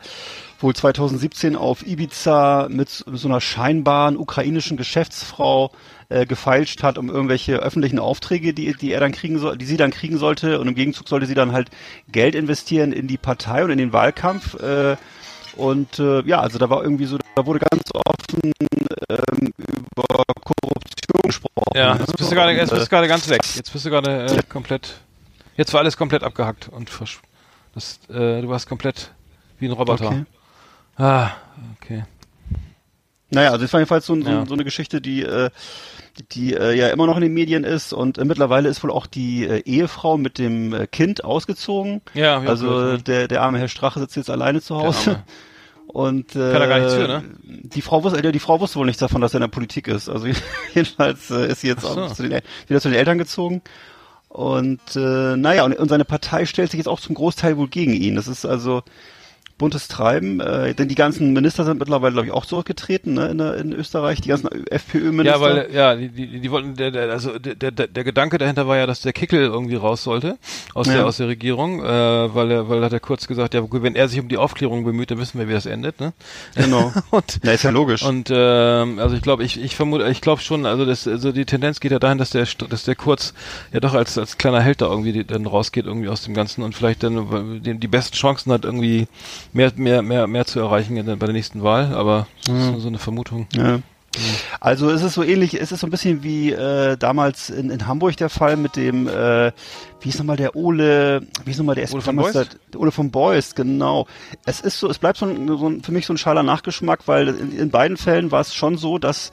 wohl 0.59 0.73
2017 0.75 1.55
auf 1.55 1.85
Ibiza 1.85 2.69
mit, 2.71 2.89
so- 2.89 3.07
mit 3.11 3.19
so 3.19 3.27
einer 3.27 3.39
scheinbaren 3.39 4.17
ukrainischen 4.17 4.77
Geschäftsfrau 4.77 5.69
äh, 6.09 6.25
gefeilscht 6.25 6.83
hat, 6.83 6.97
um 6.97 7.09
irgendwelche 7.09 7.57
öffentlichen 7.57 7.99
Aufträge, 7.99 8.53
die, 8.53 8.73
die 8.73 8.91
er 8.91 8.99
dann 8.99 9.11
kriegen 9.11 9.39
soll, 9.39 9.57
die 9.57 9.65
sie 9.65 9.77
dann 9.77 9.91
kriegen 9.91 10.17
sollte 10.17 10.59
und 10.59 10.67
im 10.67 10.75
Gegenzug 10.75 11.07
sollte 11.07 11.25
sie 11.25 11.33
dann 11.35 11.51
halt 11.51 11.69
Geld 12.11 12.35
investieren 12.35 12.91
in 12.91 13.07
die 13.07 13.17
Partei 13.17 13.63
und 13.63 13.71
in 13.71 13.77
den 13.77 13.93
Wahlkampf 13.93 14.55
äh, 14.55 14.95
und 15.57 15.99
äh, 15.99 16.21
ja, 16.21 16.39
also 16.39 16.59
da 16.59 16.69
war 16.69 16.83
irgendwie 16.83 17.05
so, 17.05 17.17
da 17.35 17.45
wurde 17.45 17.59
ganz 17.59 17.83
offen 17.93 18.51
ähm, 19.09 19.53
über 19.57 20.23
Korruption 20.43 21.21
gesprochen. 21.23 21.71
Ja, 21.75 21.95
jetzt 21.95 22.15
bist 22.15 22.31
du 22.31 22.35
gerade, 22.35 22.53
jetzt 22.53 22.69
bist 22.69 22.85
du 22.85 22.89
gerade 22.89 23.07
ganz 23.07 23.27
weg. 23.27 23.41
Jetzt 23.55 23.73
bist 23.73 23.85
du 23.85 23.89
gerade 23.89 24.25
äh, 24.27 24.43
komplett. 24.47 24.99
Jetzt 25.55 25.73
war 25.73 25.79
alles 25.81 25.97
komplett 25.97 26.23
abgehackt 26.23 26.69
und 26.69 26.89
versch 26.89 27.19
das, 27.73 27.99
äh, 28.09 28.41
du 28.41 28.49
warst 28.49 28.67
komplett 28.67 29.11
wie 29.59 29.67
ein 29.67 29.71
Roboter. 29.71 30.07
Okay. 30.07 30.25
Ah, 30.97 31.31
okay. 31.79 32.05
Naja, 33.29 33.51
also 33.51 33.65
es 33.65 33.73
war 33.73 33.79
jedenfalls 33.79 34.05
so, 34.05 34.19
so, 34.19 34.29
Ja. 34.29 34.45
so 34.47 34.53
eine 34.53 34.63
Geschichte, 34.63 34.99
die, 34.99 35.21
äh, 35.21 35.49
die 36.31 36.53
äh, 36.53 36.73
ja 36.73 36.87
immer 36.89 37.07
noch 37.07 37.15
in 37.15 37.21
den 37.21 37.33
Medien 37.33 37.63
ist 37.63 37.93
und 37.93 38.17
äh, 38.17 38.25
mittlerweile 38.25 38.69
ist 38.69 38.83
wohl 38.83 38.91
auch 38.91 39.07
die 39.07 39.45
äh, 39.45 39.61
Ehefrau 39.65 40.17
mit 40.17 40.37
dem 40.37 40.73
äh, 40.73 40.87
Kind 40.87 41.23
ausgezogen. 41.23 42.01
Ja, 42.13 42.39
also 42.39 42.67
gehört, 42.67 43.07
der, 43.07 43.27
der 43.27 43.41
arme 43.41 43.59
Herr 43.59 43.67
Strache 43.67 43.99
sitzt 43.99 44.15
jetzt 44.15 44.29
alleine 44.29 44.61
zu 44.61 44.77
Hause. 44.77 45.23
Und 45.87 46.35
äh, 46.35 46.51
Kann 46.51 46.61
er 46.61 46.67
gar 46.67 46.79
nichts 46.79 46.95
für, 46.95 47.07
ne? 47.07 47.23
Die 47.43 47.81
Frau 47.81 48.03
wusste, 48.03 48.21
ja, 48.21 48.31
die 48.31 48.39
Frau 48.39 48.59
wusste 48.59 48.77
wohl 48.77 48.85
nichts 48.85 48.99
davon, 48.99 49.21
dass 49.21 49.33
er 49.33 49.37
in 49.37 49.41
der 49.41 49.47
Politik 49.47 49.87
ist. 49.87 50.09
Also 50.09 50.27
jedenfalls 50.73 51.31
äh, 51.31 51.47
ist 51.47 51.61
sie 51.61 51.67
jetzt 51.67 51.83
so. 51.83 51.87
auch 51.87 52.13
zu 52.13 52.27
den, 52.27 52.41
wieder 52.67 52.81
zu 52.81 52.89
den 52.89 52.99
Eltern 52.99 53.17
gezogen. 53.17 53.61
Und 54.27 54.81
äh, 54.95 55.37
naja, 55.37 55.63
und, 55.63 55.77
und 55.77 55.89
seine 55.89 56.05
Partei 56.05 56.45
stellt 56.45 56.71
sich 56.71 56.77
jetzt 56.77 56.89
auch 56.89 56.99
zum 56.99 57.15
Großteil 57.15 57.57
wohl 57.57 57.69
gegen 57.69 57.93
ihn. 57.93 58.15
Das 58.15 58.27
ist 58.27 58.45
also 58.45 58.83
buntes 59.57 59.87
Treiben, 59.87 60.39
äh, 60.39 60.73
denn 60.75 60.87
die 60.87 60.95
ganzen 60.95 61.33
Minister 61.33 61.65
sind 61.65 61.79
mittlerweile, 61.79 62.13
glaube 62.13 62.27
ich, 62.27 62.33
auch 62.33 62.45
zurückgetreten 62.45 63.15
ne, 63.15 63.27
in, 63.29 63.39
in 63.39 63.73
Österreich, 63.73 64.21
die 64.21 64.29
ganzen 64.29 64.49
FPÖ-Minister. 64.67 65.39
Ja, 65.39 65.41
weil 65.41 65.69
ja, 65.73 65.95
die, 65.95 66.09
die, 66.09 66.39
die 66.39 66.51
wollten 66.51 66.75
der, 66.75 66.91
der 66.91 67.09
also 67.11 67.39
der, 67.39 67.55
der, 67.55 67.87
der 67.87 68.03
Gedanke 68.03 68.37
dahinter 68.37 68.67
war 68.67 68.77
ja, 68.77 68.85
dass 68.85 69.01
der 69.01 69.13
Kickel 69.13 69.41
irgendwie 69.41 69.75
raus 69.75 70.03
sollte 70.03 70.37
aus 70.73 70.87
Ja. 70.87 70.93
der 70.93 71.05
aus 71.05 71.17
der 71.17 71.27
Regierung, 71.27 71.83
äh, 71.83 71.85
weil 72.35 72.51
er 72.51 72.69
weil 72.69 72.83
hat 72.83 72.93
er 72.93 72.99
kurz 72.99 73.27
gesagt, 73.27 73.53
ja 73.53 73.61
gut, 73.61 73.81
wenn 73.83 73.95
er 73.95 74.07
sich 74.07 74.19
um 74.19 74.27
die 74.27 74.37
Aufklärung 74.37 74.83
bemüht, 74.83 75.11
dann 75.11 75.17
wissen 75.17 75.39
wir, 75.39 75.47
wie 75.47 75.53
das 75.53 75.65
endet, 75.65 75.99
ne? 75.99 76.13
Genau. 76.55 76.93
Und 77.09 77.39
Na, 77.43 77.51
ist 77.51 77.63
ja 77.63 77.71
logisch. 77.71 78.03
Und 78.03 78.29
ähm, 78.31 78.99
also 78.99 79.15
ich 79.15 79.21
glaube, 79.21 79.43
ich, 79.43 79.61
ich 79.61 79.75
vermute, 79.75 80.07
ich 80.09 80.21
glaube 80.21 80.41
schon, 80.41 80.65
also 80.65 80.85
das, 80.85 81.07
also 81.07 81.31
die 81.31 81.45
Tendenz 81.45 81.79
geht 81.79 81.91
ja 81.91 81.99
dahin, 81.99 82.17
dass 82.17 82.29
der, 82.29 82.47
dass 82.69 82.83
der 82.83 82.95
Kurz 82.95 83.33
ja 83.73 83.79
doch 83.79 83.93
als 83.93 84.17
als 84.17 84.37
kleiner 84.37 84.61
Held 84.61 84.81
da 84.81 84.87
irgendwie 84.87 85.13
die, 85.13 85.25
dann 85.25 85.45
rausgeht 85.45 85.85
irgendwie 85.85 86.09
aus 86.09 86.21
dem 86.23 86.33
Ganzen 86.33 86.61
und 86.63 86.75
vielleicht 86.75 87.03
dann 87.03 87.61
die, 87.63 87.75
die 87.75 87.87
besten 87.87 88.15
Chancen 88.15 88.51
hat 88.51 88.65
irgendwie 88.65 89.07
mehr 89.57 89.71
mehr 89.75 90.01
mehr 90.01 90.27
mehr 90.27 90.45
zu 90.45 90.59
erreichen 90.59 91.03
bei 91.03 91.25
der 91.25 91.33
nächsten 91.33 91.63
Wahl. 91.63 91.93
Aber 91.93 92.27
das 92.45 92.55
ist 92.55 92.81
so 92.81 92.87
eine 92.87 92.99
Vermutung. 92.99 93.47
Ja. 93.53 93.79
Also 94.59 94.89
es 94.89 95.03
ist 95.03 95.13
so 95.13 95.21
ähnlich, 95.21 95.59
es 95.59 95.71
ist 95.71 95.81
so 95.81 95.87
ein 95.87 95.91
bisschen 95.91 96.23
wie 96.23 96.51
äh, 96.51 96.97
damals 96.97 97.49
in, 97.51 97.69
in 97.69 97.85
Hamburg 97.85 98.17
der 98.17 98.29
Fall 98.29 98.57
mit 98.57 98.75
dem, 98.75 99.07
äh, 99.07 99.51
wie 100.01 100.09
ist 100.09 100.17
nochmal 100.17 100.37
der 100.37 100.55
Ole, 100.55 101.21
wie 101.45 101.51
ist 101.51 101.57
nochmal 101.57 101.75
der 101.75 101.91
Ole 101.91 102.01
von 102.01 102.15
Beust? 102.15 102.57
Ole 102.75 102.91
von 102.91 103.11
Beust, 103.11 103.55
genau. 103.55 104.07
Es 104.45 104.59
ist 104.61 104.79
so, 104.79 104.89
es 104.89 104.97
bleibt 104.97 105.19
so, 105.19 105.27
ein, 105.27 105.47
so 105.47 105.69
ein, 105.69 105.83
für 105.83 105.91
mich 105.91 106.07
so 106.07 106.13
ein 106.13 106.17
schaler 106.17 106.41
Nachgeschmack, 106.41 107.07
weil 107.07 107.27
in, 107.27 107.51
in 107.51 107.69
beiden 107.69 107.97
Fällen 107.97 108.31
war 108.31 108.41
es 108.41 108.55
schon 108.55 108.77
so, 108.77 108.97
dass 108.97 109.31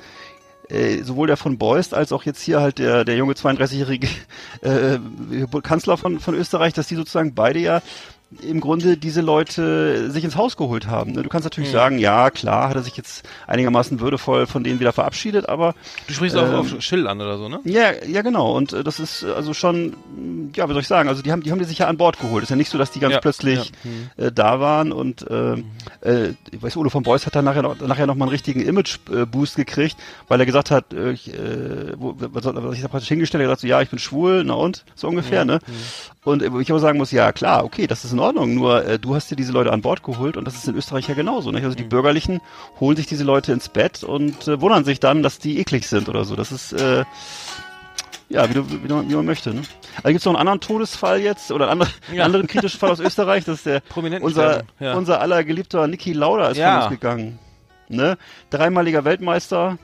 äh, 0.69 1.03
sowohl 1.03 1.29
der 1.29 1.37
von 1.39 1.57
Beust 1.57 1.95
als 1.95 2.13
auch 2.13 2.25
jetzt 2.25 2.43
hier 2.43 2.61
halt 2.61 2.79
der, 2.79 3.05
der 3.05 3.17
junge 3.17 3.35
32-jährige 3.35 4.09
äh, 4.61 4.99
Kanzler 5.63 5.97
von, 5.97 6.21
von 6.21 6.35
Österreich, 6.35 6.75
dass 6.75 6.89
die 6.89 6.97
sozusagen 6.97 7.35
beide 7.35 7.59
ja 7.61 7.81
im 8.43 8.61
Grunde 8.61 8.97
diese 8.97 9.21
Leute 9.21 10.11
sich 10.11 10.25
ins 10.25 10.37
Haus 10.37 10.57
geholt 10.57 10.87
haben. 10.87 11.13
ne? 11.13 11.23
Du 11.23 11.29
kannst 11.29 11.45
Mhm. 11.45 11.51
natürlich 11.51 11.71
sagen, 11.71 11.99
ja 11.99 12.31
klar, 12.31 12.69
hat 12.69 12.77
er 12.77 12.83
sich 12.83 12.97
jetzt 12.97 13.27
einigermaßen 13.47 14.01
würdevoll 14.01 14.47
von 14.47 14.65
denen 14.65 14.81
wieder 14.81 14.93
verabschiedet, 14.93 15.49
aber 15.49 15.75
Du 16.07 16.15
sprichst 16.15 16.37
auch 16.37 16.47
Ähm, 16.49 16.55
auf 16.55 16.75
Schill 16.83 17.07
an 17.07 17.21
oder 17.21 17.39
so, 17.39 17.49
ne? 17.49 17.61
ja, 17.65 17.93
ja 18.07 18.23
genau. 18.23 18.57
Und 18.57 18.73
äh, 18.73 18.83
das 18.85 19.01
ist 19.01 19.23
äh, 19.23 19.31
also 19.33 19.55
schon, 19.55 19.95
ja, 20.57 20.69
wie 20.69 20.73
soll 20.73 20.83
ich 20.83 20.89
sagen, 20.89 21.09
also 21.09 21.23
die 21.23 21.33
haben, 21.33 21.43
die 21.43 21.51
haben 21.51 21.59
die 21.59 21.65
sich 21.65 21.79
ja 21.79 21.87
an 21.89 21.97
Bord 21.97 22.19
geholt. 22.19 22.43
Ist 22.43 22.51
ja 22.51 22.57
nicht 22.57 22.71
so, 22.71 22.79
dass 22.79 22.91
die 22.91 23.01
ganz 23.01 23.15
Ja, 23.15 23.21
plötzlich 23.21 23.73
äh, 24.17 24.31
da 24.33 24.61
waren 24.61 24.93
und 24.93 25.29
äh, 25.31 25.55
äh, 26.01 26.35
ich 26.51 26.63
weiß, 26.63 26.77
Udo 26.77 26.91
von 26.91 27.03
Beuys 27.03 27.27
hat 27.27 27.35
dann 27.37 27.45
nachher 27.45 27.63
noch, 27.63 27.79
nachher 27.81 28.07
noch 28.07 28.15
mal 28.15 28.25
einen 28.25 28.31
richtigen 28.33 28.61
Image-Boost 28.61 29.57
gekriegt, 29.57 29.97
weil 30.29 30.41
er 30.41 30.47
gesagt 30.47 30.71
hat, 30.71 30.93
äh, 30.93 31.13
ich, 31.13 31.33
äh, 31.33 31.93
wo, 31.97 32.15
was, 32.19 32.45
was 32.45 32.75
ich 32.75 32.83
da 32.83 32.89
praktisch 32.89 33.09
hingestellt 33.09 33.43
er 33.43 33.45
hat 33.51 33.59
gesagt, 33.59 33.61
so, 33.63 33.67
ja, 33.67 33.81
ich 33.83 33.91
bin 33.91 33.99
schwul, 33.99 34.45
na 34.45 34.55
und, 34.55 34.85
so 34.95 35.09
ungefähr, 35.09 35.45
ne? 35.45 35.59
Und 36.25 36.43
äh, 36.43 36.53
wo 36.53 36.61
ich 36.61 36.71
aber 36.71 36.81
sagen 36.81 36.99
muss, 36.99 37.11
ja 37.11 37.33
klar, 37.33 37.65
okay, 37.65 37.87
das 37.87 38.05
ist 38.05 38.13
in 38.13 38.19
Ordnung, 38.25 38.55
nur 38.55 38.85
äh, 38.85 38.99
du 38.99 39.15
hast 39.15 39.31
dir 39.31 39.37
diese 39.37 39.53
Leute 39.53 39.73
an 39.73 39.81
Bord 39.83 40.03
geholt 40.03 40.37
und 40.37 40.45
das 40.47 40.55
ist 40.55 40.67
in 40.69 40.75
Österreich 40.77 41.09
ja 41.09 41.15
genauso. 41.15 41.51
Nicht? 41.51 41.65
Also 41.65 41.77
die 41.77 41.85
Bürgerlichen 41.85 42.41
holen 42.81 42.97
sich 42.97 43.07
diese 43.07 43.25
Leute 43.25 43.53
ins 43.53 43.69
Bett 43.69 44.03
und 44.05 44.49
äh, 44.49 44.61
wundern 44.61 44.85
sich 44.85 45.01
dann, 45.01 45.23
dass 45.23 45.39
die 45.39 45.59
eklig 45.59 45.87
sind 45.87 46.09
oder 46.09 46.25
so. 46.25 46.35
Das 46.37 46.51
ist 46.53 46.73
äh, 46.73 47.05
ja, 48.31 48.49
wie, 48.49 48.55
du, 48.55 48.69
wie, 48.71 48.89
du, 48.89 49.09
wie 49.09 49.15
man 49.15 49.27
möchte. 49.27 49.53
Ne? 49.55 49.63
Also 49.99 50.09
gibt's 50.09 50.25
noch 50.25 50.33
einen 50.33 50.41
anderen 50.41 50.61
Todesfall 50.61 51.21
jetzt 51.21 51.53
oder 51.53 51.71
einen 51.71 51.83
anderen, 51.83 51.93
Ja. 52.13 52.25
anderen 52.25 52.47
kritischen 52.47 52.81
Fall 52.81 52.91
aus 52.91 53.01
Österreich. 53.09 53.45
Das 53.45 53.57
ist 53.59 53.67
der 53.67 53.83
unser, 54.23 54.63
ja. 54.81 54.95
unser 54.95 55.21
aller 55.21 55.45
geliebter 55.45 55.87
Niki 55.87 56.13
Lauda 56.13 56.49
ist 56.49 56.57
Ja. 56.57 56.75
von 56.81 56.83
uns 56.91 57.01
gegangen. 57.01 57.39
Ne? 57.89 58.17
Dreimaliger 58.51 59.05
Weltmeister, 59.05 59.79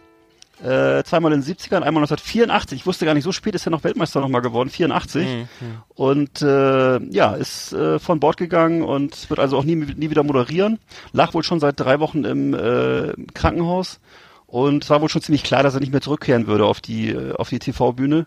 äh, 0.63 1.03
zweimal 1.05 1.33
in 1.33 1.41
den 1.41 1.55
70ern, 1.55 1.83
einmal 1.83 2.03
1984. 2.03 2.81
Ich 2.81 2.87
wusste 2.87 3.07
gar 3.07 3.15
nicht, 3.15 3.25
so 3.25 3.33
spät 3.33 3.55
ist 3.55 3.67
er 3.67 3.71
noch 3.71 3.85
Weltmeister 3.85 4.21
nochmal 4.21 4.43
geworden, 4.43 4.71
84. 4.71 5.27
Mhm. 5.27 5.49
Und 5.95 6.43
äh, 6.43 6.99
ja, 7.13 7.35
ist 7.35 7.73
äh, 7.73 7.99
von 7.99 8.21
Bord 8.21 8.37
gegangen 8.37 8.83
und 8.83 9.31
wird 9.31 9.41
also 9.41 9.57
auch 9.57 9.65
nie, 9.65 9.77
nie 9.77 10.11
wieder 10.11 10.23
moderieren. 10.23 10.79
Lag 11.13 11.35
wohl 11.35 11.43
schon 11.43 11.61
seit 11.61 11.81
drei 11.81 12.01
Wochen 12.01 12.25
im 12.25 12.55
äh, 12.55 13.13
Krankenhaus. 13.35 14.01
Und 14.47 14.83
es 14.83 14.91
war 14.91 15.01
wohl 15.01 15.09
schon 15.09 15.23
ziemlich 15.23 15.45
klar, 15.45 15.63
dass 15.63 15.75
er 15.75 15.81
nicht 15.81 15.93
mehr 15.93 16.01
zurückkehren 16.01 16.49
würde 16.49 16.67
auf 16.67 16.81
die, 16.81 17.11
äh, 17.11 17.33
auf 17.35 17.49
die 17.49 17.61
TV-Bühne. 17.61 18.27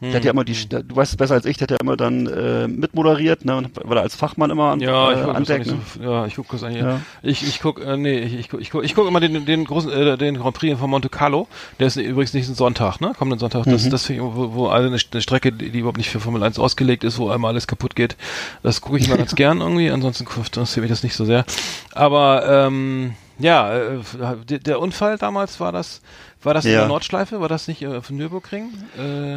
Der 0.00 0.14
hat 0.14 0.24
ja 0.24 0.30
immer 0.30 0.44
die, 0.44 0.54
du 0.68 0.94
weißt 0.94 1.12
es 1.12 1.16
besser 1.16 1.34
als 1.34 1.44
ich, 1.44 1.56
der 1.56 1.64
hat 1.64 1.70
ja 1.72 1.76
immer 1.80 1.96
dann 1.96 2.28
äh, 2.28 2.68
mitmoderiert, 2.68 3.44
ne, 3.44 3.68
war 3.82 3.96
da 3.96 4.02
als 4.02 4.14
Fachmann 4.14 4.50
immer 4.50 4.70
an, 4.70 4.80
Ja, 4.80 5.10
äh, 5.10 5.14
ich 5.14 5.26
an 5.26 5.42
nicht 5.42 5.66
ne? 5.66 5.78
so, 5.96 6.02
ja, 6.02 6.24
ich 6.26 6.36
gucke 6.36 6.52
das 6.52 6.62
eigentlich. 6.62 6.82
Ja. 6.82 7.00
Ich, 7.22 7.42
ich 7.42 7.60
guck, 7.60 7.84
äh, 7.84 7.96
nee, 7.96 8.18
ich, 8.20 8.34
ich 8.38 8.48
guck, 8.48 8.60
ich 8.60 8.70
guck, 8.70 8.84
ich 8.84 8.94
guck 8.94 9.08
immer 9.08 9.18
den, 9.18 9.44
den 9.44 9.64
großen, 9.64 9.90
äh, 9.90 10.16
den 10.16 10.36
Grand 10.38 10.54
Prix 10.56 10.78
von 10.78 10.88
Monte 10.88 11.08
Carlo. 11.08 11.48
Der 11.80 11.88
ist 11.88 11.96
übrigens 11.96 12.32
nicht 12.32 12.48
ein 12.48 12.54
Sonntag, 12.54 13.00
ne? 13.00 13.12
Kommenden 13.18 13.40
Sonntag. 13.40 13.64
Das, 13.64 13.84
Mhm. 13.86 13.90
das 13.90 14.08
ich, 14.08 14.20
wo, 14.20 14.54
wo 14.54 14.66
alle 14.68 14.86
eine, 14.86 14.98
eine 15.12 15.20
Strecke, 15.20 15.50
die, 15.52 15.70
die 15.70 15.80
überhaupt 15.80 15.98
nicht 15.98 16.10
für 16.10 16.20
Formel 16.20 16.42
1 16.44 16.58
ausgelegt 16.60 17.02
ist, 17.02 17.18
wo 17.18 17.30
einmal 17.30 17.50
alles 17.50 17.66
kaputt 17.66 17.96
geht. 17.96 18.16
Das 18.62 18.80
gucke 18.80 18.98
ich 18.98 19.06
immer 19.08 19.16
ganz 19.16 19.34
gern 19.34 19.60
irgendwie. 19.60 19.90
Ansonsten 19.90 20.24
interessiert 20.26 20.82
mich 20.82 20.90
das 20.90 21.02
nicht 21.02 21.16
so 21.16 21.24
sehr. 21.24 21.44
Aber 21.92 22.46
ähm, 22.48 23.14
ja, 23.38 23.76
äh, 23.76 24.58
der, 24.58 24.80
Unfall 24.80 25.18
damals 25.18 25.60
war 25.60 25.72
das, 25.72 26.00
war 26.42 26.54
das 26.54 26.64
in 26.64 26.72
Ja. 26.72 26.78
der 26.80 26.88
Nordschleife? 26.88 27.40
War 27.40 27.48
das 27.48 27.68
nicht 27.68 27.82
äh, 27.82 27.86
auf 27.88 28.08
dem 28.08 28.16
Nürburgring? 28.16 28.70
Äh, 28.98 29.36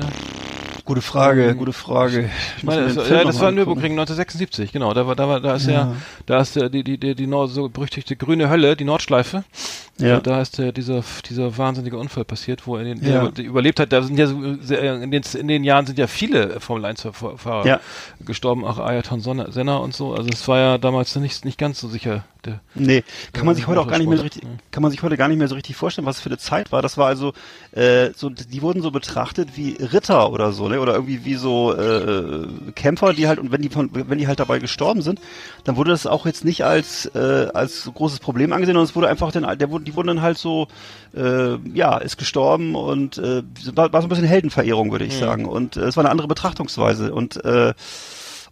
Gute 0.84 1.02
Frage, 1.04 1.56
gute 1.56 1.74
Frage. 1.74 2.30
ich 2.58 2.64
meine, 2.64 2.92
das, 2.92 3.08
ja, 3.08 3.24
das 3.24 3.40
war 3.40 3.52
Nürburgring 3.52 3.92
1976, 3.94 4.72
genau. 4.74 4.94
Da 4.94 5.06
war, 5.06 5.16
da 5.16 5.28
war, 5.30 5.40
da 5.40 5.56
ist 5.56 5.68
ja, 5.68 5.96
da 6.26 6.42
ist 6.42 6.56
der, 6.56 6.70
die, 6.70 6.84
die, 6.84 6.98
die, 6.98 7.14
die 7.14 7.28
Nord, 7.28 7.52
so 7.52 7.70
berüchtigte 7.70 8.16
grüne 8.16 8.50
Hölle, 8.50 8.76
die 8.76 8.84
Nordschleife. 8.84 9.44
Ja. 10.00 10.18
Äh, 10.18 10.22
Da 10.22 10.42
ist 10.42 10.58
der, 10.58 10.72
dieser, 10.72 11.04
dieser 11.30 11.56
wahnsinnige 11.58 11.98
Unfall 11.98 12.26
passiert, 12.26 12.66
wo 12.66 12.78
er 12.78 12.84
den, 12.84 12.98
Ja. 13.06 13.22
der, 13.22 13.32
der 13.32 13.46
überlebt 13.46 13.80
hat. 13.80 13.94
Da 13.94 14.02
sind 14.02 14.18
ja 14.18 14.26
sehr, 14.60 14.96
in 15.02 15.12
den, 15.12 15.24
in 15.38 15.48
den 15.48 15.64
Jahren 15.64 15.86
sind 15.86 16.00
ja 16.00 16.08
viele 16.08 16.60
Formel 16.60 16.84
1 16.86 17.08
Fahrer 17.38 17.66
Ja. 17.68 17.80
gestorben, 18.20 18.66
auch 18.66 18.80
Ayrton 18.80 19.22
Senna 19.22 19.78
und 19.78 19.94
so. 19.94 20.14
Also 20.16 20.30
es 20.34 20.46
war 20.48 20.58
ja 20.58 20.78
damals 20.80 21.16
nicht, 21.16 21.46
nicht 21.46 21.60
ganz 21.60 21.80
so 21.80 21.88
sicher. 21.90 22.24
Der, 22.46 22.60
Nee, 22.74 23.04
kann 23.34 23.46
man 23.46 23.56
sich 23.56 23.68
heute 23.68 23.82
auch 23.82 23.88
gar 23.88 24.00
nicht 24.00 24.08
mehr 24.08 24.18
so 24.18 24.24
richtig, 24.24 24.42
kann 24.72 24.82
man 24.82 24.92
sich 24.92 25.04
heute 25.04 25.16
gar 25.16 25.28
nicht 25.28 25.38
mehr 25.38 25.48
so 25.48 25.54
richtig 25.56 25.76
vorstellen, 25.76 26.08
was 26.08 26.18
es 26.18 26.22
für 26.22 26.30
eine 26.30 26.40
Zeit 26.40 26.72
war. 26.72 26.82
Das 26.82 26.98
war 26.98 27.08
also, 27.08 27.34
äh, 27.72 28.12
so, 28.16 28.30
die 28.30 28.62
wurden 28.62 28.82
so 28.82 28.90
betrachtet 28.90 29.58
wie 29.58 29.74
Ritter 29.74 30.32
oder 30.32 30.52
so, 30.52 30.68
ne? 30.68 30.80
Oder 30.80 30.94
irgendwie 30.96 31.24
wie 31.24 31.36
so 31.36 31.74
äh, 31.76 32.48
Kämpfer, 32.74 33.14
die 33.14 33.28
halt, 33.28 33.38
und 33.38 33.52
wenn 33.52 33.62
die 33.62 33.70
von, 33.70 33.90
wenn 33.94 34.18
die 34.18 34.28
halt 34.28 34.40
dabei 34.40 34.58
gestorben 34.58 35.02
sind, 35.04 35.22
dann 35.66 35.76
wurde 35.76 35.92
das 35.92 36.08
auch 36.08 36.26
jetzt 36.26 36.44
nicht 36.44 36.64
als, 36.64 37.06
äh, 37.14 37.50
als 37.54 37.90
großes 37.94 38.20
Problem 38.20 38.54
angesehen, 38.54 38.74
sondern 38.74 38.90
es 38.90 38.96
wurde 38.96 39.08
einfach 39.08 39.32
dann, 39.32 39.58
der 39.60 39.70
wurde, 39.70 39.86
die 39.86 39.96
wurden 39.96 40.08
dann 40.08 40.22
halt 40.22 40.38
so, 40.38 40.68
äh, 41.16 41.58
ja, 41.74 41.98
ist 41.98 42.18
gestorben 42.18 42.76
und 42.76 43.18
äh, 43.20 43.44
war, 43.76 43.94
war 43.94 44.02
so 44.02 44.08
ein 44.08 44.10
bisschen 44.10 44.26
Heldenverehrung, 44.26 44.92
würde 44.92 45.06
ich 45.06 45.16
sagen. 45.16 45.46
Und 45.46 45.78
äh, 45.78 45.82
es 45.82 45.96
war 45.98 46.04
eine 46.04 46.12
andere 46.12 46.28
Betrachtungsweise. 46.28 47.14
Und 47.14 47.44
äh, 47.46 47.74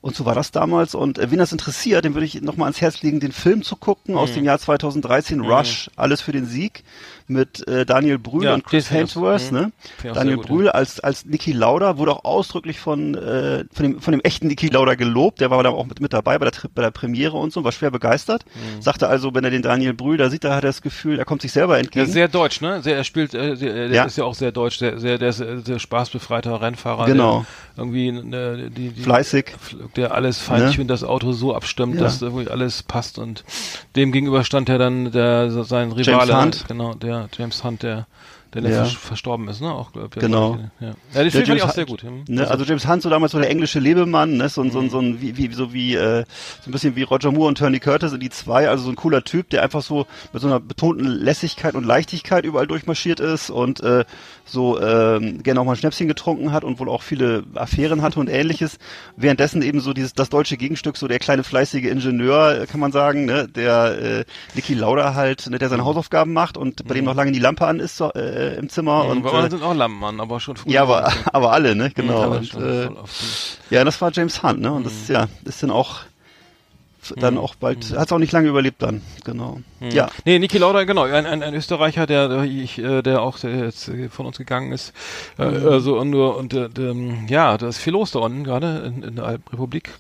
und 0.02 0.16
so 0.16 0.26
war 0.26 0.36
das 0.36 0.52
damals. 0.52 0.96
Und 0.96 1.18
äh, 1.20 1.30
wen 1.32 1.40
das 1.40 1.52
interessiert, 1.52 2.06
dem 2.06 2.14
würde 2.14 2.26
ich 2.26 2.42
nochmal 2.42 2.68
ans 2.68 2.82
Herz 2.82 3.02
legen, 3.02 3.20
den 3.20 3.32
Film 3.32 3.64
zu 3.64 3.76
gucken 3.76 4.14
Mhm. 4.16 4.20
aus 4.20 4.34
dem 4.34 4.46
Jahr 4.46 4.60
2013, 4.60 5.42
Rush, 5.42 5.90
Alles 5.96 6.22
für 6.22 6.32
den 6.32 6.46
Sieg, 6.46 6.84
mit 7.30 7.68
äh, 7.68 7.86
Daniel 7.86 8.18
Brühl 8.18 8.44
Ja, 8.46 8.54
und 8.56 8.64
Chris 8.66 8.92
Hemsworth. 8.92 9.52
mhm. 9.52 9.58
Ne? 9.58 9.72
Daniel 10.14 10.38
gut, 10.38 10.48
Brühl 10.48 10.70
als, 10.70 11.00
als 11.00 11.26
Niki 11.26 11.52
Lauda 11.52 11.98
wurde 11.98 12.14
auch 12.14 12.26
ausdrücklich 12.26 12.80
von, 12.80 13.16
äh, 13.16 13.66
von, 13.72 13.84
dem, 13.84 14.02
von 14.02 14.12
dem 14.12 14.22
echten 14.22 14.48
Niki 14.48 14.68
Lauda 14.68 14.96
gelobt. 14.96 15.40
Der 15.42 15.52
war 15.52 15.62
da 15.64 15.70
auch 15.70 15.86
mit, 15.86 16.02
mit 16.02 16.12
dabei 16.14 16.38
bei 16.40 16.50
der, 16.50 16.54
bei 16.74 16.82
der 16.82 16.92
Premiere 16.92 17.38
und 17.38 17.54
so, 17.54 17.64
war 17.64 17.72
schwer 17.72 17.92
begeistert. 17.92 18.46
Mhm. 18.56 18.82
Sagte 18.82 19.08
also, 19.08 19.34
wenn 19.36 19.44
er 19.44 19.52
den 19.52 19.62
Daniel 19.62 19.94
Brühl 19.94 20.18
da 20.18 20.30
sieht, 20.30 20.44
da 20.44 20.56
hat 20.56 20.64
er 20.64 20.70
das 20.70 20.82
Gefühl, 20.82 21.20
er 21.20 21.26
kommt 21.26 21.42
sich 21.42 21.52
selber 21.52 21.76
Ja, 21.76 21.82
entgegen. 21.82 22.06
sehr 22.12 22.28
deutsch, 22.28 22.62
ne? 22.62 22.82
Sehr, 22.82 22.98
er 22.98 23.04
spielt, 23.04 23.34
äh, 23.34 23.56
sehr, 23.56 23.74
der 23.74 23.88
Ja. 23.90 24.04
ist 24.06 24.18
ja 24.18 24.24
auch 24.24 24.34
sehr 24.36 24.52
deutsch, 24.52 24.80
sehr, 24.80 25.00
sehr, 25.00 25.18
der 25.18 25.30
ist 25.30 25.40
äh, 25.40 25.60
sehr 25.64 25.80
spaßbefreiter 25.80 26.62
Rennfahrer. 26.62 27.06
Genau. 27.06 27.46
Der 27.78 27.84
irgendwie, 27.86 28.08
äh, 28.10 28.70
die, 28.70 28.90
die, 28.90 29.02
Fleißig. 29.04 29.54
Der 29.96 30.14
alles 30.14 30.40
feintunig 30.40 30.88
das 30.88 31.04
Auto 31.04 31.32
so 31.32 31.54
abstimmt, 31.56 31.96
Ja. 31.96 32.02
dass 32.02 32.22
irgendwie 32.22 32.48
alles 32.50 32.84
passt 32.84 33.20
und 33.20 33.44
dem 33.96 34.12
gegenüber 34.12 34.44
stand 34.44 34.70
ja 34.70 34.78
dann 34.78 35.12
der, 35.12 35.52
sein 35.64 35.92
Rivale. 35.92 36.42
Hunt. 36.42 36.66
Genau, 36.68 36.94
der 36.94 37.19
James 37.36 37.64
Hunt, 37.64 37.84
der, 37.84 38.08
der 38.54 38.64
Ja. 38.64 38.70
vers 38.86 38.94
verstorben 38.94 39.48
ist, 39.48 39.62
ne? 39.62 39.72
Auch, 39.72 39.92
glaub 39.92 40.16
ich, 40.16 40.22
Genau. 40.22 40.58
Ja, 40.80 40.88
ja 41.14 41.24
den 41.24 41.32
Film 41.32 41.46
fand 41.46 41.58
ich 41.58 41.64
auch 41.64 41.72
sehr 41.72 41.86
gut. 41.86 42.04
Hm. 42.04 42.24
Ne, 42.28 42.48
also 42.48 42.64
James 42.66 42.88
Hunt 42.88 43.02
so 43.02 43.10
damals 43.10 43.32
so 43.32 43.40
der 43.40 43.50
englische 43.50 43.80
Lebemann, 43.80 44.38
ne, 44.38 44.50
so, 44.50 44.62
ein 44.62 44.72
so, 44.72 44.80
ein 44.80 44.90
so 44.90 45.00
ein 45.00 45.22
wie, 45.22 45.38
wie 45.38 45.54
so 45.54 45.74
wie 45.74 45.96
äh, 45.96 46.26
so 46.62 46.70
ein 46.70 46.72
bisschen 46.72 46.96
wie 46.96 47.04
Roger 47.04 47.32
Moore 47.32 47.50
und 47.50 47.58
Tony 47.58 47.80
Curtis 47.80 48.18
die 48.20 48.30
zwei, 48.30 48.70
also 48.70 48.86
so 48.86 48.90
ein 48.90 48.96
cooler 48.96 49.24
Typ, 49.24 49.50
der 49.50 49.64
einfach 49.64 49.82
so 49.82 50.08
mit 50.34 50.42
so 50.42 50.48
einer 50.48 50.60
betonten 50.60 51.06
Lässigkeit 51.06 51.76
und 51.76 51.86
Leichtigkeit 51.86 52.46
überall 52.46 52.68
durchmarschiert 52.68 53.20
ist 53.20 53.50
und 53.50 53.82
äh, 53.82 54.06
so 54.50 54.82
ähm, 54.82 55.44
gerne 55.44 55.62
auch 55.62 55.66
mal 55.66 55.74
ein 55.74 55.78
Schnäpschen 55.78 56.08
getrunken 56.08 56.52
hat 56.52 56.64
und 56.64 56.80
wohl 56.80 56.90
auch 56.90 57.04
viele 57.04 57.44
Affären 57.54 58.02
hatte 58.02 58.20
und 58.20 58.30
ähnliches. 58.30 58.78
Währenddessen 59.16 59.62
eben 59.62 59.80
so 59.80 59.94
dieses 59.94 60.14
das 60.14 60.30
deutsche 60.30 60.58
Gegenstück, 60.58 60.98
so 60.98 61.08
der 61.08 61.20
kleine 61.20 61.44
fleißige 61.44 61.86
Ingenieur, 61.86 62.62
äh, 62.62 62.66
kann 62.66 62.80
man 62.80 62.92
sagen, 62.92 63.26
ne, 63.26 63.48
der 63.48 64.02
äh, 64.02 64.26
Niki 64.56 64.74
Lauda 64.74 65.14
halt, 65.14 65.48
ne, 65.50 65.60
der 65.60 65.70
seine 65.70 65.86
Hausaufgaben 65.86 66.34
macht 66.34 66.58
und 66.58 66.88
bei 66.88 66.96
dem 66.96 67.06
noch 67.06 67.16
lange 67.16 67.32
die 67.32 67.40
Lampe 67.40 67.68
an 67.68 67.80
ist 67.80 67.98
so, 67.98 68.12
äh, 68.14 68.56
im 68.56 68.70
Zimmer 68.70 69.06
und 69.06 69.20
und 69.20 69.28
aber 69.28 69.46
äh, 69.46 69.50
sind 69.50 69.64
auch 69.64 69.74
Lampenmann, 69.74 70.20
aber 70.20 70.40
schon 70.40 70.56
früher. 70.56 70.74
ja, 70.74 70.82
aber, 70.84 71.12
aber 71.34 71.52
alle, 71.52 71.76
ne? 71.76 71.92
Genau. 71.92 72.24
aber 72.24 72.38
und, 72.38 72.54
äh, 72.56 72.90
ja, 73.70 73.84
das 73.84 74.00
war 74.02 74.12
James 74.12 74.42
Hunt, 74.44 74.62
ne? 74.62 74.72
Und 74.72 74.86
das 74.86 74.94
ist 74.94 75.10
ja, 75.10 75.28
ist 75.46 75.64
dann 75.64 75.72
auch 75.72 76.02
dann 77.18 77.38
auch 77.38 77.56
bald, 77.56 77.96
hat's 77.98 78.12
auch 78.12 78.20
nicht 78.20 78.32
lange 78.32 78.50
überlebt 78.50 78.82
dann, 78.82 79.02
genau. 79.24 79.60
Ja. 79.80 80.10
Nee, 80.26 80.40
Niki 80.40 80.58
Lauda, 80.58 80.84
genau, 80.84 81.04
ein, 81.04 81.26
ein, 81.26 81.44
ein 81.44 81.54
Österreicher, 81.54 82.06
der, 82.06 82.28
der, 82.28 82.44
ich, 82.44 82.78
äh, 82.80 83.02
der 83.02 83.22
auch 83.22 83.40
der 83.40 83.66
jetzt 83.66 83.88
äh, 83.88 84.10
von 84.10 84.26
uns 84.26 84.38
gegangen 84.38 84.72
ist. 84.72 84.94
Äh, 85.38 85.44
also 85.44 86.00
und 86.00 86.10
nur 86.10 86.38
und 86.38 86.54
äh, 86.54 86.70
der, 86.70 86.96
ja, 87.28 87.58
da 87.58 87.68
ist 87.68 87.78
viel 87.78 87.94
los 87.94 88.12
da 88.12 88.20
unten 88.20 88.44
gerade 88.44 88.84
in, 88.86 89.04
in 89.04 89.16
der 89.16 89.26
Alpenrepublik. 89.26 89.92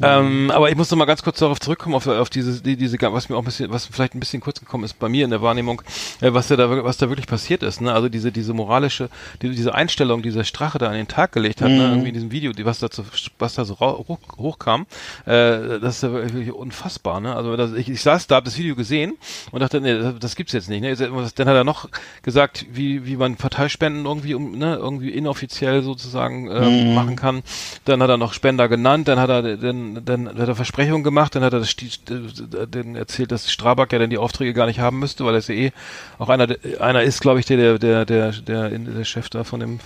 Ähm, 0.00 0.50
aber 0.50 0.70
ich 0.70 0.76
muss 0.76 0.90
noch 0.90 0.98
mal 0.98 1.04
ganz 1.04 1.22
kurz 1.22 1.38
darauf 1.38 1.60
zurückkommen 1.60 1.94
auf, 1.94 2.06
auf 2.06 2.30
diese, 2.30 2.62
die, 2.62 2.76
diese, 2.76 2.98
was 3.00 3.28
mir 3.28 3.36
auch 3.36 3.42
ein 3.42 3.44
bisschen, 3.44 3.70
was 3.70 3.86
vielleicht 3.86 4.14
ein 4.14 4.20
bisschen 4.20 4.40
kurz 4.40 4.60
gekommen 4.60 4.84
ist 4.84 4.98
bei 4.98 5.08
mir 5.08 5.24
in 5.24 5.30
der 5.30 5.42
Wahrnehmung, 5.42 5.82
äh, 6.20 6.32
was 6.32 6.48
da, 6.48 6.84
was 6.84 6.96
da 6.96 7.08
wirklich 7.08 7.26
passiert 7.26 7.62
ist. 7.62 7.80
Ne? 7.80 7.92
Also 7.92 8.08
diese, 8.08 8.32
diese 8.32 8.54
moralische, 8.54 9.08
die, 9.42 9.50
diese 9.50 9.74
Einstellung, 9.74 10.22
die 10.22 10.28
dieser 10.28 10.44
Strache 10.44 10.78
da 10.78 10.88
an 10.88 10.94
den 10.94 11.08
Tag 11.08 11.32
gelegt 11.32 11.62
hat, 11.62 11.70
ne? 11.70 11.88
irgendwie 11.88 12.08
in 12.08 12.14
diesem 12.14 12.30
Video, 12.30 12.52
die, 12.52 12.64
was 12.64 12.78
da, 12.78 12.90
zu, 12.90 13.04
was 13.38 13.54
da 13.54 13.64
so 13.64 13.80
hoch, 13.80 14.18
hochkam, 14.36 14.86
äh, 15.24 15.80
das 15.80 15.96
ist 15.96 16.02
ja 16.02 16.12
wirklich 16.12 16.52
unfassbar. 16.52 17.20
Ne? 17.20 17.34
Also 17.34 17.56
das, 17.56 17.72
ich, 17.72 17.88
ich 17.88 18.02
saß 18.02 18.26
da, 18.26 18.36
habe 18.36 18.44
das 18.44 18.58
Video 18.58 18.76
gesehen 18.76 19.16
und 19.50 19.60
dachte, 19.60 19.80
nee, 19.80 19.98
das, 19.98 20.14
das 20.18 20.36
gibt's 20.36 20.52
jetzt 20.52 20.68
nicht. 20.68 20.82
Ne? 20.82 20.94
Dann 20.94 21.48
hat 21.48 21.54
er 21.54 21.64
noch 21.64 21.88
gesagt, 22.22 22.66
wie, 22.70 23.06
wie 23.06 23.16
man 23.16 23.36
Parteispenden 23.36 24.04
irgendwie, 24.04 24.34
um, 24.34 24.58
ne, 24.58 24.76
irgendwie 24.76 25.10
inoffiziell 25.10 25.82
sozusagen 25.82 26.50
ähm, 26.50 26.94
machen 26.94 27.16
kann. 27.16 27.42
Dann 27.84 28.02
hat 28.02 28.10
er 28.10 28.16
noch 28.16 28.32
Spender 28.32 28.68
genannt, 28.68 29.08
dann 29.08 29.18
hat 29.18 29.30
er 29.30 29.56
dann, 29.56 29.87
dann 30.04 30.28
hat 30.28 30.48
er 30.48 30.54
Versprechungen 30.54 31.02
gemacht, 31.02 31.34
dann 31.34 31.42
hat 31.42 31.52
er 31.52 31.60
das, 31.60 31.74
äh, 31.74 32.66
den 32.66 32.96
erzählt, 32.96 33.32
dass 33.32 33.50
Strabag 33.50 33.92
ja 33.92 33.98
dann 33.98 34.10
die 34.10 34.18
Aufträge 34.18 34.54
gar 34.54 34.66
nicht 34.66 34.80
haben 34.80 34.98
müsste, 34.98 35.24
weil 35.24 35.34
er 35.34 35.38
ist 35.38 35.48
ja 35.48 35.54
eh 35.54 35.72
auch 36.18 36.28
einer, 36.28 36.48
einer 36.80 37.02
ist, 37.02 37.20
glaube 37.20 37.40
ich, 37.40 37.46
der, 37.46 37.78
der, 37.78 38.04
der, 38.04 38.32
der, 38.32 38.32
der, 38.32 38.78
der 38.78 39.04
Chef 39.04 39.28
da 39.28 39.44
von 39.44 39.60
dem, 39.60 39.80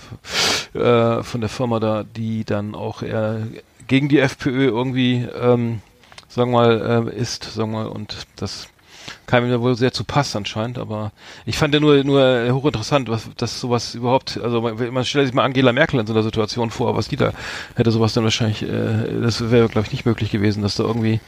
äh, 0.73 1.23
von 1.23 1.41
der 1.41 1.49
Firma 1.49 1.79
da, 1.79 2.03
die 2.03 2.43
dann 2.43 2.75
auch 2.75 3.01
eher 3.01 3.47
gegen 3.87 4.09
die 4.09 4.19
FPÖ 4.19 4.67
irgendwie, 4.67 5.27
ähm, 5.39 5.81
sagen 6.27 6.51
wir 6.51 6.59
mal, 6.59 7.07
äh, 7.09 7.15
ist, 7.15 7.43
sagen 7.43 7.71
wir 7.71 7.83
mal, 7.83 7.87
und 7.87 8.27
das 8.35 8.67
kam 9.25 9.45
ihm 9.45 9.51
da 9.51 9.61
wohl 9.61 9.75
sehr 9.75 9.91
zu 9.91 10.03
Pass 10.03 10.35
anscheinend, 10.35 10.77
aber 10.77 11.11
ich 11.45 11.57
fand 11.57 11.73
ja 11.73 11.79
nur, 11.79 12.03
nur 12.03 12.47
hochinteressant, 12.51 13.09
was, 13.09 13.29
dass 13.37 13.59
sowas 13.59 13.95
überhaupt, 13.95 14.39
also 14.41 14.61
man, 14.61 14.93
man 14.93 15.05
stellt 15.05 15.27
sich 15.27 15.35
mal 15.35 15.43
Angela 15.43 15.73
Merkel 15.73 15.99
in 15.99 16.07
so 16.07 16.13
einer 16.13 16.23
Situation 16.23 16.69
vor, 16.71 16.95
was 16.95 17.07
die 17.07 17.15
da, 17.15 17.31
hätte 17.75 17.91
sowas 17.91 18.13
dann 18.13 18.23
wahrscheinlich, 18.23 18.63
äh, 18.63 19.21
das 19.21 19.51
wäre 19.51 19.67
glaube 19.67 19.87
ich 19.87 19.91
nicht 19.91 20.05
möglich 20.05 20.31
gewesen, 20.31 20.63
dass 20.63 20.75
da 20.75 20.83
irgendwie 20.83 21.19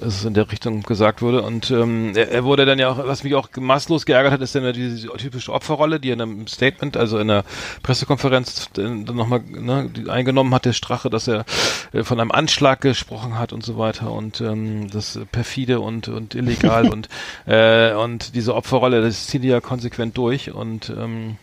es 0.00 0.24
in 0.24 0.34
der 0.34 0.50
Richtung 0.50 0.82
gesagt 0.82 1.22
wurde. 1.22 1.42
Und 1.42 1.70
ähm, 1.70 2.12
er, 2.14 2.30
er 2.30 2.44
wurde 2.44 2.66
dann 2.66 2.78
ja 2.78 2.88
auch, 2.88 2.98
was 2.98 3.24
mich 3.24 3.34
auch 3.34 3.48
maßlos 3.56 4.06
geärgert 4.06 4.32
hat, 4.32 4.40
ist 4.40 4.54
dann 4.54 4.64
ja 4.64 4.72
diese 4.72 5.08
typische 5.16 5.52
Opferrolle, 5.52 6.00
die 6.00 6.10
er 6.10 6.14
in 6.14 6.20
einem 6.20 6.46
Statement, 6.46 6.96
also 6.96 7.18
in 7.18 7.30
einer 7.30 7.44
Pressekonferenz 7.82 8.70
äh, 8.76 8.82
dann 8.82 9.04
nochmal 9.04 9.40
ne, 9.40 9.90
eingenommen 10.08 10.54
hat, 10.54 10.64
der 10.64 10.72
Strache, 10.72 11.10
dass 11.10 11.28
er 11.28 11.44
äh, 11.92 12.02
von 12.02 12.20
einem 12.20 12.32
Anschlag 12.32 12.80
gesprochen 12.80 13.38
hat 13.38 13.52
und 13.52 13.64
so 13.64 13.78
weiter. 13.78 14.12
Und 14.12 14.40
ähm, 14.40 14.90
das 14.90 15.18
perfide 15.32 15.80
und 15.80 16.08
und 16.08 16.34
illegal 16.34 16.88
und 16.90 17.08
äh, 17.46 17.92
und 17.94 18.34
diese 18.34 18.54
Opferrolle, 18.54 19.02
das 19.02 19.26
zieht 19.26 19.42
die 19.44 19.48
ja 19.48 19.60
konsequent 19.60 20.16
durch 20.18 20.52
und 20.52 20.90
ähm, 20.90 21.36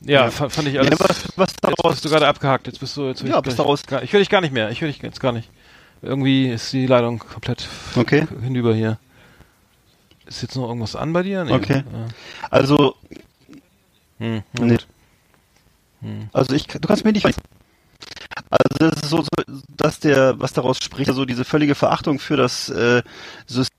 ja, 0.00 0.24
Ja. 0.24 0.30
fa- 0.30 0.48
fand 0.48 0.68
ich 0.68 0.78
alles. 0.78 0.98
Ja, 0.98 1.08
was, 1.08 1.24
was 1.36 1.50
jetzt 1.50 1.64
daraus, 1.64 1.92
bist 1.92 2.04
du 2.04 2.08
gerade 2.08 2.26
abgehakt. 2.26 2.66
Jetzt 2.66 2.80
bist 2.80 2.96
du 2.96 3.06
jetzt. 3.08 3.22
Ja, 3.22 3.40
gleich- 3.40 3.54
daraus- 3.56 3.86
Gar, 3.86 4.02
ich 4.02 4.12
höre 4.12 4.20
dich 4.20 4.30
gar 4.30 4.40
nicht 4.40 4.52
mehr. 4.52 4.70
Ich 4.70 4.80
höre 4.80 4.88
dich 4.88 5.00
jetzt 5.02 5.20
gar 5.20 5.32
nicht. 5.32 5.48
Irgendwie 6.00 6.48
ist 6.48 6.72
die 6.72 6.86
Leitung 6.86 7.20
komplett 7.20 7.68
Okay. 7.94 8.26
hinüber 8.42 8.74
hier. 8.74 8.98
Ist 10.26 10.42
jetzt 10.42 10.56
noch 10.56 10.66
irgendwas 10.68 10.96
an 10.96 11.12
bei 11.12 11.22
dir? 11.22 11.44
Nee. 11.44 11.52
Okay. 11.52 11.84
Ja. 11.92 12.06
also, 12.50 12.96
Hm, 14.18 14.42
nee. 14.60 14.68
gut. 14.76 14.86
also 16.32 16.54
ich, 16.54 16.66
du 16.66 16.80
kannst 16.80 17.04
mir 17.04 17.12
nicht, 17.12 17.24
also 17.26 17.38
das 18.78 19.02
ist 19.02 19.08
so, 19.10 19.22
so, 19.22 19.28
dass 19.76 20.00
der, 20.00 20.38
was 20.40 20.52
daraus 20.52 20.78
spricht, 20.82 21.12
so 21.12 21.24
diese 21.24 21.44
völlige 21.44 21.74
Verachtung 21.74 22.18
für 22.18 22.36
das 22.36 22.68
äh, 22.70 23.02
System, 23.46 23.76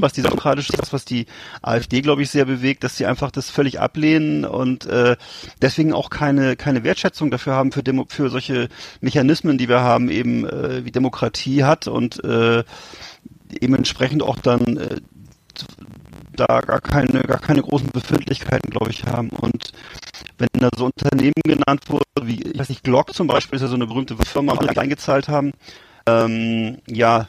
was 0.00 0.12
diese 0.12 0.28
demokratische, 0.28 0.72
das 0.72 0.92
was 0.92 1.04
die 1.04 1.26
AfD, 1.62 2.00
glaube 2.00 2.22
ich, 2.22 2.30
sehr 2.30 2.44
bewegt, 2.44 2.84
dass 2.84 2.96
sie 2.96 3.06
einfach 3.06 3.30
das 3.30 3.50
völlig 3.50 3.80
ablehnen 3.80 4.44
und 4.44 4.86
äh, 4.86 5.16
deswegen 5.60 5.92
auch 5.92 6.10
keine 6.10 6.56
keine 6.56 6.84
Wertschätzung 6.84 7.30
dafür 7.30 7.54
haben 7.54 7.72
für 7.72 7.82
Demo, 7.82 8.06
für 8.08 8.30
solche 8.30 8.68
Mechanismen, 9.00 9.58
die 9.58 9.68
wir 9.68 9.80
haben, 9.80 10.10
eben 10.10 10.46
äh, 10.46 10.84
wie 10.84 10.92
Demokratie 10.92 11.64
hat 11.64 11.88
und 11.88 12.22
äh, 12.24 12.64
eben 13.60 13.74
entsprechend 13.74 14.22
auch 14.22 14.38
dann 14.38 14.76
äh, 14.76 15.00
da 16.36 16.60
gar 16.60 16.80
keine, 16.80 17.22
gar 17.22 17.38
keine 17.38 17.62
großen 17.62 17.90
Befindlichkeiten, 17.90 18.70
glaube 18.70 18.90
ich, 18.90 19.04
haben. 19.04 19.30
Und 19.30 19.72
wenn 20.38 20.48
da 20.54 20.68
so 20.76 20.86
Unternehmen 20.86 21.32
genannt 21.44 21.88
wurden, 21.88 22.04
wie, 22.22 22.42
ich 22.42 22.58
weiß 22.58 22.68
nicht, 22.68 22.82
Glock 22.82 23.14
zum 23.14 23.26
Beispiel 23.26 23.56
ist 23.56 23.62
ja 23.62 23.68
so 23.68 23.74
eine 23.74 23.86
berühmte 23.86 24.16
Firma, 24.16 24.56
die 24.56 24.76
eingezahlt 24.76 25.28
haben, 25.28 25.52
ähm, 26.06 26.78
ja, 26.86 27.28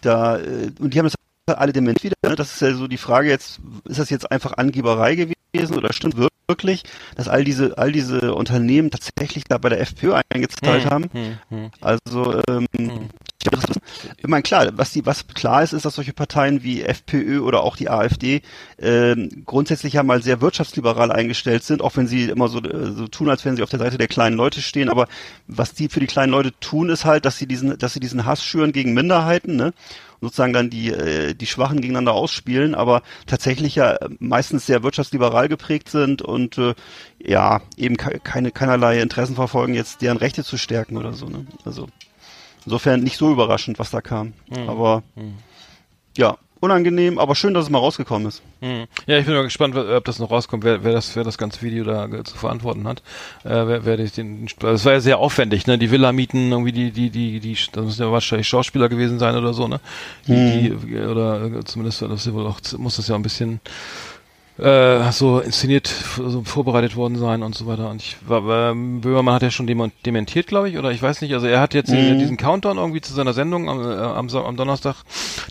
da, 0.00 0.38
äh, 0.38 0.70
und 0.78 0.94
die 0.94 0.98
haben 0.98 1.06
das 1.06 1.14
alle 1.58 1.72
dementiert 1.72 2.14
wieder, 2.22 2.30
ne? 2.30 2.36
das 2.36 2.54
ist 2.54 2.60
ja 2.60 2.74
so 2.74 2.86
die 2.88 2.96
Frage 2.98 3.28
jetzt, 3.28 3.60
ist 3.84 3.98
das 3.98 4.10
jetzt 4.10 4.30
einfach 4.30 4.54
Angeberei 4.56 5.14
gewesen 5.14 5.76
oder 5.76 5.92
stimmt 5.92 6.16
wirklich, 6.48 6.82
dass 7.16 7.28
all 7.28 7.44
diese, 7.44 7.78
all 7.78 7.92
diese 7.92 8.34
Unternehmen 8.34 8.90
tatsächlich 8.90 9.44
da 9.44 9.58
bei 9.58 9.68
der 9.68 9.80
FPÖ 9.80 10.20
eingezahlt 10.32 10.84
Hm, 10.84 10.90
haben? 10.90 11.10
hm, 11.12 11.38
hm. 11.48 11.70
Also, 11.80 12.40
ähm, 12.48 12.66
ich 13.42 14.26
meine, 14.26 14.42
klar, 14.42 14.68
was 14.72 14.92
die, 14.92 15.06
was 15.06 15.26
klar 15.28 15.62
ist, 15.62 15.72
ist, 15.72 15.86
dass 15.86 15.94
solche 15.94 16.12
Parteien 16.12 16.62
wie 16.62 16.82
FPÖ 16.82 17.40
oder 17.40 17.62
auch 17.62 17.74
die 17.76 17.88
AfD 17.88 18.42
ähm, 18.78 19.44
grundsätzlich 19.46 19.94
ja 19.94 20.02
mal 20.02 20.22
sehr 20.22 20.42
wirtschaftsliberal 20.42 21.10
eingestellt 21.10 21.64
sind, 21.64 21.80
auch 21.80 21.96
wenn 21.96 22.06
sie 22.06 22.24
immer 22.24 22.48
so, 22.48 22.62
äh, 22.62 22.92
so 22.92 23.08
tun, 23.08 23.30
als 23.30 23.44
wenn 23.44 23.56
sie 23.56 23.62
auf 23.62 23.70
der 23.70 23.78
Seite 23.78 23.96
der 23.96 24.08
kleinen 24.08 24.36
Leute 24.36 24.60
stehen. 24.60 24.90
Aber 24.90 25.08
was 25.46 25.72
die 25.72 25.88
für 25.88 26.00
die 26.00 26.06
kleinen 26.06 26.32
Leute 26.32 26.52
tun, 26.60 26.90
ist 26.90 27.06
halt, 27.06 27.24
dass 27.24 27.38
sie 27.38 27.46
diesen, 27.46 27.78
dass 27.78 27.94
sie 27.94 28.00
diesen 28.00 28.26
Hass 28.26 28.44
schüren 28.44 28.72
gegen 28.72 28.92
Minderheiten, 28.92 29.56
ne? 29.56 29.72
Und 30.20 30.28
sozusagen 30.28 30.52
dann 30.52 30.68
die, 30.68 30.90
äh, 30.90 31.32
die 31.32 31.46
Schwachen 31.46 31.80
gegeneinander 31.80 32.12
ausspielen, 32.12 32.74
aber 32.74 33.02
tatsächlich 33.26 33.76
ja 33.76 33.96
meistens 34.18 34.66
sehr 34.66 34.82
wirtschaftsliberal 34.82 35.48
geprägt 35.48 35.88
sind 35.88 36.20
und 36.20 36.58
äh, 36.58 36.74
ja, 37.18 37.62
eben 37.78 37.96
ke 37.96 38.20
keine, 38.22 38.50
keinerlei 38.50 39.00
Interessen 39.00 39.34
verfolgen, 39.34 39.72
jetzt 39.72 40.02
deren 40.02 40.18
Rechte 40.18 40.44
zu 40.44 40.58
stärken 40.58 40.98
oder 40.98 41.14
so. 41.14 41.24
Ne? 41.26 41.46
Also 41.64 41.88
Insofern 42.64 43.00
nicht 43.00 43.16
so 43.16 43.30
überraschend, 43.30 43.78
was 43.78 43.90
da 43.90 44.00
kam. 44.00 44.32
Aber 44.66 45.02
ja, 46.16 46.36
unangenehm, 46.60 47.18
aber 47.18 47.34
schön, 47.34 47.54
dass 47.54 47.64
es 47.64 47.70
mal 47.70 47.78
rausgekommen 47.78 48.28
ist. 48.28 48.42
Hm. 48.60 48.84
Ja, 49.06 49.18
ich 49.18 49.24
bin 49.24 49.34
mal 49.34 49.42
gespannt, 49.42 49.74
ob 49.76 50.04
das 50.04 50.18
noch 50.18 50.30
rauskommt, 50.30 50.62
wer, 50.62 50.84
wer 50.84 50.92
das, 50.92 51.16
wer 51.16 51.24
das 51.24 51.38
ganze 51.38 51.62
Video 51.62 51.84
da 51.84 52.08
zu 52.24 52.36
verantworten 52.36 52.86
hat. 52.86 53.02
Äh, 53.44 53.66
wer, 53.66 53.84
wer 53.86 53.96
den, 53.96 54.46
das 54.58 54.84
war 54.84 54.92
ja 54.92 55.00
sehr 55.00 55.18
aufwendig, 55.18 55.66
ne? 55.66 55.78
Die 55.78 55.90
Villa 55.90 56.12
mieten, 56.12 56.52
irgendwie 56.52 56.72
die, 56.72 56.90
die, 56.90 57.10
die, 57.10 57.40
die, 57.40 57.56
das 57.72 57.84
müssen 57.84 58.02
ja 58.02 58.12
wahrscheinlich 58.12 58.48
Schauspieler 58.48 58.88
gewesen 58.88 59.18
sein 59.18 59.36
oder 59.36 59.54
so, 59.54 59.68
ne? 59.68 59.80
Die, 60.26 60.70
die 60.70 60.96
oder 60.98 61.44
äh, 61.44 61.64
zumindest 61.64 62.02
das 62.02 62.26
ja 62.26 62.34
wohl 62.34 62.46
auch, 62.46 62.60
muss 62.76 62.96
das 62.96 63.08
ja 63.08 63.14
ein 63.14 63.22
bisschen 63.22 63.60
äh, 64.60 65.10
so 65.12 65.40
inszeniert, 65.40 65.86
so 65.88 66.42
vorbereitet 66.44 66.96
worden 66.96 67.16
sein 67.16 67.42
und 67.42 67.54
so 67.54 67.66
weiter. 67.66 67.88
Und 67.90 68.02
ich 68.02 68.16
war, 68.26 68.70
ähm, 68.70 69.00
Böhmermann 69.00 69.34
hat 69.34 69.42
ja 69.42 69.50
schon 69.50 69.66
dementiert, 69.66 70.46
glaube 70.46 70.68
ich, 70.68 70.78
oder 70.78 70.90
ich 70.90 71.02
weiß 71.02 71.22
nicht. 71.22 71.32
Also 71.32 71.46
er 71.46 71.60
hat 71.60 71.74
jetzt 71.74 71.92
äh, 71.92 72.16
diesen 72.16 72.36
Countdown 72.36 72.76
irgendwie 72.76 73.00
zu 73.00 73.12
seiner 73.12 73.32
Sendung 73.32 73.68
am, 73.68 73.80
äh, 73.80 73.94
am, 73.94 74.28
am 74.28 74.56
Donnerstag, 74.56 74.96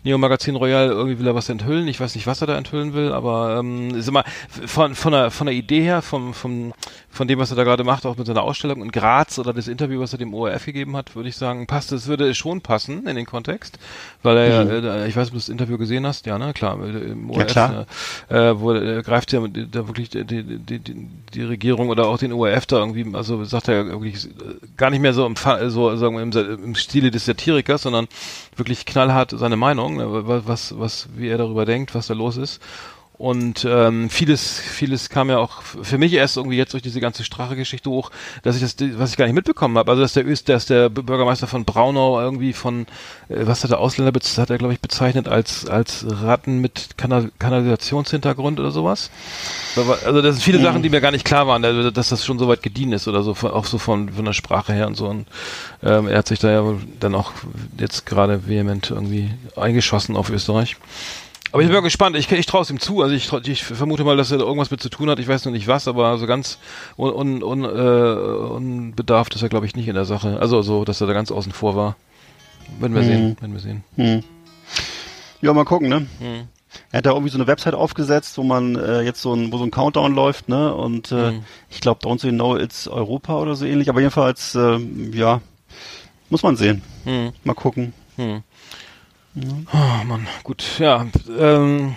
Neo 0.04 0.18
Magazin 0.18 0.56
Royal, 0.56 0.90
irgendwie 0.90 1.20
will 1.20 1.28
er 1.28 1.36
was 1.36 1.50
enthüllen. 1.50 1.88
Ich 1.88 2.00
weiß 2.00 2.16
nicht, 2.16 2.28
was 2.28 2.42
er 2.42 2.48
da 2.48 2.58
enthüllen 2.58 2.94
will, 2.94 3.12
aber 3.12 3.58
ähm, 3.60 3.96
ist 3.96 4.08
immer 4.08 4.24
von 4.48 4.96
von 4.96 5.12
der 5.12 5.32
von 5.32 5.48
der 5.48 5.56
Idee 5.56 5.82
her, 5.82 6.02
vom 6.02 6.34
vom 6.34 6.74
von 7.10 7.28
dem, 7.28 7.40
was 7.40 7.52
er 7.52 7.58
da 7.58 7.64
gerade 7.64 7.84
macht, 7.84 8.06
auch 8.06 8.18
mit 8.18 8.28
seiner 8.28 8.44
Ausstellung 8.44 8.84
in 8.84 8.92
Graz 8.92 9.40
oder 9.40 9.54
das 9.54 9.68
Interview, 9.68 10.00
was 10.00 10.14
er 10.14 10.20
dem 10.20 10.34
ORF 10.34 10.66
gegeben 10.66 10.96
hat, 10.96 11.16
würde 11.16 11.30
ich 11.30 11.36
sagen, 11.36 11.66
passt. 11.66 11.92
Es 11.92 12.08
würde 12.08 12.34
schon 12.36 12.62
passen 12.62 13.08
in 13.08 13.16
den 13.16 13.26
Kontext, 13.26 13.80
weil 14.22 14.38
er 14.38 14.48
ja, 14.48 15.04
äh, 15.04 15.08
ich 15.08 15.16
weiß, 15.16 15.28
ob 15.30 15.34
du 15.34 15.40
das 15.40 15.50
Interview 15.50 15.78
gesehen 15.78 16.06
hast, 16.06 16.26
ja, 16.28 16.38
ne, 16.38 16.54
klar, 16.54 16.80
äh, 16.84 17.12
im 17.12 17.32
ORF, 17.32 17.48
klar. 17.48 17.86
äh, 18.30 18.50
äh, 18.50 18.60
wo 18.60 18.74
äh, 19.00 19.04
greift 19.04 19.32
ja 19.32 19.42
da 19.48 19.88
wirklich 19.88 20.10
die, 20.10 20.26
die, 20.26 20.44
die, 20.44 20.80
die, 21.34 21.44
Regierung 21.44 21.90
oder 21.90 22.08
auch 22.08 22.18
den 22.18 22.34
ORF 22.34 22.66
da 22.66 22.78
irgendwie, 22.78 23.06
also 23.16 23.44
sagt 23.44 23.68
er 23.68 23.86
wirklich 23.88 24.26
äh, 24.26 24.30
gar 24.78 24.90
nicht 24.90 25.02
mehr 25.02 25.14
so 25.14 25.26
im, 25.26 25.36
so 25.70 25.96
sagen 25.96 26.16
wir, 26.16 26.22
im, 26.24 26.64
im 26.64 26.76
Stile 26.76 27.12
des 27.12 27.26
Satirikers, 27.26 27.84
sondern 27.84 28.08
wirklich 28.56 28.86
knallhart 28.86 29.32
seine 29.32 29.56
Meinung, 29.56 29.98
ne, 29.98 30.28
wa- 30.28 30.44
was, 30.46 30.78
was, 30.78 31.10
wie 31.16 31.28
er 31.30 31.38
darüber 31.38 31.66
denkt, 31.66 31.96
was 31.96 32.08
da 32.08 32.14
los 32.14 32.38
ist. 32.38 32.62
Und 33.20 33.68
ähm, 33.70 34.10
vieles, 34.10 34.60
vieles 34.60 35.10
kam 35.10 35.30
ja 35.30 35.40
auch 35.40 35.62
für 35.62 35.98
mich 35.98 36.14
erst 36.14 36.38
irgendwie 36.38 36.56
jetzt 36.56 36.72
durch 36.72 36.82
diese 36.82 37.02
ganze 37.02 37.26
Strache-Geschichte 37.26 37.90
hoch, 37.90 38.12
dass 38.44 38.56
ich 38.56 38.62
das, 38.62 38.78
was 38.98 39.12
ich 39.12 39.18
gar 39.18 39.26
nicht 39.26 39.36
mitbekommen 39.36 39.78
habe. 39.78 39.92
Also 39.92 40.02
dass 40.02 40.14
der 40.14 40.26
Öst, 40.26 40.48
dass 40.48 40.68
der 40.68 40.88
Bürgermeister 40.88 41.46
von 41.46 41.66
Braunau 41.66 42.22
irgendwie 42.22 42.54
von, 42.54 42.84
äh, 43.28 43.46
was 43.46 43.62
hat 43.62 43.72
der 43.72 43.82
Ausländer, 43.82 44.18
hat 44.18 44.50
er 44.50 44.58
glaube 44.58 44.74
ich 44.74 44.80
bezeichnet 44.80 45.28
als 45.28 45.68
als 45.68 46.06
Ratten 46.08 46.60
mit 46.60 46.98
Kanal 46.98 47.30
Kanalisationshintergrund 47.40 48.58
oder 48.58 48.72
sowas. 48.72 49.12
Also 49.76 50.22
das 50.22 50.36
sind 50.36 50.44
viele 50.44 50.62
Sachen, 50.62 50.82
die 50.82 50.90
mir 50.90 51.02
gar 51.02 51.12
nicht 51.12 51.26
klar 51.26 51.46
waren, 51.46 51.66
also, 51.66 51.92
dass 51.92 52.08
das 52.08 52.24
schon 52.24 52.40
so 52.40 52.48
weit 52.48 52.64
gediehen 52.64 52.94
ist 52.94 53.10
oder 53.10 53.22
so, 53.24 53.32
auch 53.32 53.66
so 53.66 53.80
von 53.80 54.14
von 54.14 54.24
der 54.24 54.32
Sprache 54.32 54.72
her 54.72 54.88
und 54.88 54.96
so. 54.96 55.08
Und 55.10 55.28
ähm, 55.84 56.08
er 56.08 56.20
hat 56.20 56.30
sich 56.30 56.40
da 56.40 56.52
ja 56.52 56.64
dann 57.02 57.16
auch 57.16 57.34
jetzt 57.78 58.06
gerade 58.06 58.48
vehement 58.48 58.92
irgendwie 58.92 59.30
eingeschossen 59.58 60.16
auf 60.16 60.30
Österreich. 60.30 60.78
Aber 61.52 61.62
ich 61.62 61.68
bin 61.68 61.76
mal 61.76 61.82
gespannt. 61.82 62.16
Ich, 62.16 62.32
ich 62.32 62.46
traue 62.46 62.62
es 62.62 62.70
ihm 62.70 62.80
zu. 62.80 63.02
Also 63.02 63.16
ich, 63.16 63.32
ich 63.48 63.64
vermute 63.64 64.04
mal, 64.04 64.16
dass 64.18 64.32
er 64.32 64.38
da 64.38 64.44
irgendwas 64.46 64.70
mit 64.72 64.82
zu 64.82 64.90
tun 64.90 65.10
hat. 65.10 65.20
Ich 65.20 65.28
weiß 65.28 65.46
noch 65.46 65.52
nicht 65.52 65.68
was, 65.68 65.88
aber 65.88 66.18
so 66.18 66.28
ganz 66.28 66.60
un, 66.98 67.12
un, 67.12 67.44
un, 67.44 67.64
äh, 67.64 67.68
unbedarft 67.68 69.34
ist 69.36 69.42
er, 69.42 69.50
glaube 69.50 69.66
ich, 69.66 69.76
nicht 69.76 69.88
in 69.88 69.96
der 69.96 70.06
Sache. 70.06 70.40
Also 70.40 70.62
so, 70.62 70.86
dass 70.86 71.02
er 71.02 71.08
da 71.08 71.14
ganz 71.14 71.32
außen 71.32 71.52
vor 71.52 71.76
war. 71.76 71.96
Werden 72.80 72.94
wir 72.96 73.04
sehen. 73.04 73.38
Werden 73.42 73.54
wir 73.54 73.60
sehen. 73.60 73.84
Hm. 73.96 74.24
Ja, 75.42 75.54
mal 75.54 75.66
gucken, 75.66 75.90
ne? 75.90 76.06
Hm. 76.20 76.48
Er 76.92 77.00
hat 77.00 77.06
da 77.08 77.12
irgendwie 77.12 77.32
so 77.32 77.38
eine 77.40 77.48
Website 77.48 77.74
aufgesetzt, 77.74 78.38
wo 78.38 78.44
man 78.44 78.76
äh, 78.76 79.02
jetzt 79.02 79.22
so 79.24 79.34
ein, 79.34 79.52
wo 79.52 79.58
so 79.58 79.64
ein 79.64 79.72
Countdown 79.72 80.14
läuft, 80.14 80.50
ne? 80.50 80.74
Und 80.76 81.12
äh, 81.12 81.30
Hm. 81.32 81.44
ich 81.72 81.82
glaube, 81.82 82.06
Don't 82.06 82.24
You 82.24 82.32
Know 82.32 82.58
It's 82.58 82.88
Europa 82.88 83.40
oder 83.40 83.56
so 83.56 83.66
ähnlich. 83.66 83.90
Aber 83.90 84.02
jedenfalls, 84.02 84.54
äh, 84.54 84.78
ja, 85.14 85.42
muss 86.30 86.44
man 86.44 86.58
sehen. 86.58 86.84
Hm. 87.06 87.32
Mal 87.44 87.56
gucken. 87.56 87.94
Hm. 88.18 88.44
Oh 89.36 90.04
Mann, 90.06 90.28
gut, 90.44 90.64
ja. 90.80 91.06
Ähm, 91.38 91.96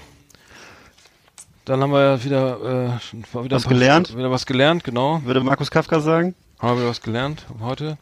dann 1.64 1.80
haben 1.80 1.92
wir 1.92 2.02
ja 2.02 2.24
wieder, 2.24 2.98
äh, 3.02 3.44
wieder 3.44 3.56
Was 3.56 3.68
gelernt? 3.68 4.16
Wieder 4.16 4.30
was 4.30 4.46
gelernt, 4.46 4.84
genau. 4.84 5.22
Würde 5.24 5.40
Markus 5.40 5.70
Kafka 5.70 6.00
sagen? 6.00 6.34
Haben 6.58 6.76
wir 6.76 6.80
wieder 6.82 6.90
was 6.90 7.00
gelernt 7.00 7.46
heute. 7.60 7.96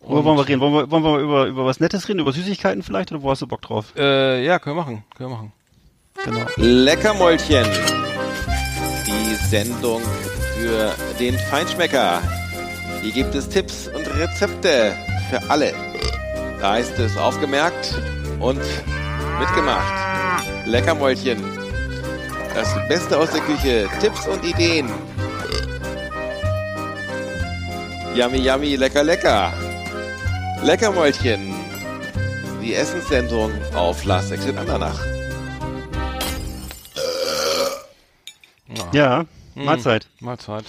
Worüber 0.00 0.24
wollen 0.24 0.38
wir 0.38 0.48
reden? 0.48 0.60
Wollen 0.60 0.74
wir, 0.74 0.90
wollen 0.90 1.04
wir 1.04 1.18
über, 1.18 1.46
über 1.46 1.64
was 1.64 1.80
Nettes 1.80 2.08
reden? 2.08 2.20
Über 2.20 2.32
Süßigkeiten 2.32 2.82
vielleicht? 2.82 3.10
Oder 3.12 3.22
wo 3.22 3.30
hast 3.30 3.42
du 3.42 3.46
Bock 3.46 3.62
drauf? 3.62 3.94
Äh, 3.96 4.44
ja, 4.44 4.58
können 4.58 4.76
wir 4.76 4.82
machen. 4.82 5.04
Können 5.16 5.30
wir 5.30 5.36
machen. 5.36 5.52
Genau. 6.24 6.46
Leckermäulchen. 6.56 7.66
Die 9.06 9.34
Sendung 9.34 10.02
für 10.56 10.94
den 11.18 11.38
Feinschmecker. 11.38 12.20
Hier 13.02 13.12
gibt 13.12 13.34
es 13.34 13.48
Tipps 13.48 13.88
und 13.88 14.06
Rezepte 14.06 14.96
für 15.30 15.50
alle. 15.50 15.74
Da 16.60 16.76
ist 16.76 16.98
es 16.98 17.16
aufgemerkt 17.16 17.94
und 18.40 18.60
mitgemacht. 19.38 19.94
Leckermäulchen. 20.66 21.42
Das 22.54 22.74
Beste 22.88 23.18
aus 23.18 23.30
der 23.30 23.40
Küche. 23.42 23.88
Tipps 24.00 24.26
und 24.26 24.44
Ideen. 24.44 24.88
Yummy, 28.14 28.38
yummy, 28.38 28.76
lecker, 28.76 29.02
lecker. 29.02 29.52
Leckermäulchen. 30.62 31.54
Die 32.62 32.74
Essenssendung 32.74 33.52
auf 33.74 34.04
Last 34.04 34.32
Exit 34.32 34.56
Andernach. 34.56 34.98
Ja, 38.92 39.24
Mahlzeit. 39.54 40.06
Mahlzeit. 40.20 40.64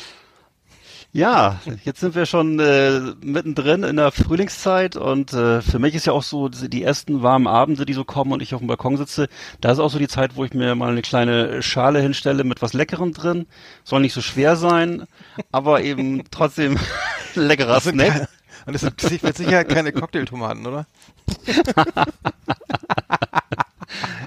Ja, 1.13 1.59
jetzt 1.83 2.01
sind 2.01 2.15
wir 2.15 2.25
schon 2.25 2.59
äh, 2.59 2.99
mittendrin 3.21 3.83
in 3.83 3.95
der 3.95 4.11
Frühlingszeit 4.11 4.95
und 4.97 5.33
äh, 5.33 5.61
für 5.61 5.79
mich 5.79 5.95
ist 5.95 6.05
ja 6.05 6.13
auch 6.13 6.21
so 6.21 6.49
die 6.49 6.83
ersten 6.83 7.23
warmen 7.23 7.47
Abende, 7.47 7.85
die 7.85 7.93
so 7.93 8.03
kommen 8.03 8.33
und 8.33 8.41
ich 8.41 8.53
auf 8.53 8.59
dem 8.59 8.67
Balkon 8.67 8.97
sitze, 8.97 9.27
da 9.61 9.71
ist 9.71 9.79
auch 9.79 9.89
so 9.89 9.99
die 9.99 10.09
Zeit, 10.09 10.35
wo 10.35 10.43
ich 10.43 10.53
mir 10.53 10.75
mal 10.75 10.91
eine 10.91 11.01
kleine 11.01 11.63
Schale 11.63 12.01
hinstelle 12.01 12.43
mit 12.43 12.61
was 12.61 12.73
Leckerem 12.73 13.13
drin. 13.13 13.47
Soll 13.83 14.01
nicht 14.01 14.13
so 14.13 14.21
schwer 14.21 14.57
sein, 14.57 15.05
aber 15.51 15.81
eben 15.81 16.23
trotzdem 16.29 16.77
leckerer 17.35 17.79
Snack. 17.79 18.27
Und 18.65 18.73
das 18.73 18.81
sind 18.81 19.23
mit 19.23 19.37
Sicherheit 19.37 19.69
keine 19.69 19.93
Cocktailtomaten, 19.93 20.67
oder? 20.67 20.85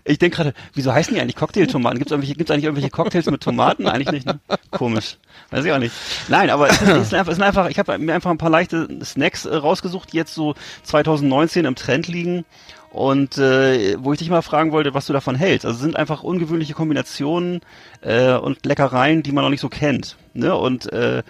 Ich 0.05 0.19
denke 0.19 0.37
gerade, 0.37 0.55
wieso 0.75 0.93
heißen 0.93 1.15
die 1.15 1.21
eigentlich 1.21 1.37
Cocktailtomaten? 1.37 1.99
Gibt 1.99 2.11
es 2.11 2.15
eigentlich 2.51 2.65
irgendwelche 2.65 2.91
Cocktails 2.91 3.27
mit 3.27 3.43
Tomaten? 3.43 3.87
Eigentlich 3.87 4.11
nicht. 4.11 4.27
Ne? 4.27 4.41
Komisch. 4.71 5.19
Weiß 5.51 5.65
ich 5.65 5.73
auch 5.73 5.79
nicht. 5.79 5.95
Nein, 6.29 6.49
aber 6.51 6.69
es, 6.71 6.81
ist- 6.81 7.15
einfach, 7.15 7.29
es 7.33 7.37
sind 7.37 7.43
einfach, 7.45 7.69
ich 7.69 7.79
habe 7.79 7.99
mir 7.99 8.15
einfach 8.15 8.31
ein 8.31 8.39
paar 8.39 8.51
leichte 8.51 8.87
Snacks 9.05 9.47
äh, 9.47 9.57
rausgesucht, 9.57 10.13
die 10.13 10.17
jetzt 10.17 10.35
so 10.35 10.55
2019 10.85 11.65
im 11.65 11.75
Trend 11.75 12.07
liegen. 12.09 12.45
Und 12.93 13.39
äh, 13.39 13.95
wo 14.01 14.13
ich 14.13 14.19
dich 14.19 14.31
mal 14.31 14.43
fragen 14.43 14.73
wollte, 14.73 14.95
was 14.95 15.07
du 15.07 15.13
davon 15.13 15.37
hältst. 15.37 15.65
Also 15.65 15.79
sind 15.79 15.95
einfach 15.97 16.25
ungewöhnliche 16.25 16.75
Kombinationen 16.75 17.61
äh, 18.01 18.33
und 18.35 18.67
Leckereien, 18.67 19.23
die 19.23 19.31
man 19.31 19.45
noch 19.45 19.51
nicht 19.51 19.61
so 19.61 19.69
kennt. 19.69 20.17
Ne? 20.35 20.57
Und 20.57 20.93
äh, 20.93 21.23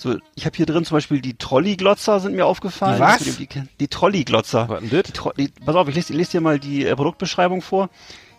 so, 0.00 0.16
ich 0.34 0.46
habe 0.46 0.56
hier 0.56 0.64
drin 0.66 0.84
zum 0.84 0.96
Beispiel 0.96 1.20
die 1.20 1.34
Trolli-Glotzer 1.34 2.20
sind 2.20 2.34
mir 2.34 2.46
aufgefallen. 2.46 2.96
Die 2.96 3.00
was? 3.00 3.18
Die, 3.18 3.46
die? 3.46 3.62
Die, 5.06 5.12
Tro- 5.12 5.32
pass 5.66 5.76
auf, 5.76 5.88
ich 5.88 5.94
lese, 5.94 6.14
lese 6.14 6.30
dir 6.32 6.40
mal 6.40 6.58
die 6.58 6.86
äh, 6.86 6.96
Produktbeschreibung 6.96 7.60
vor. 7.60 7.90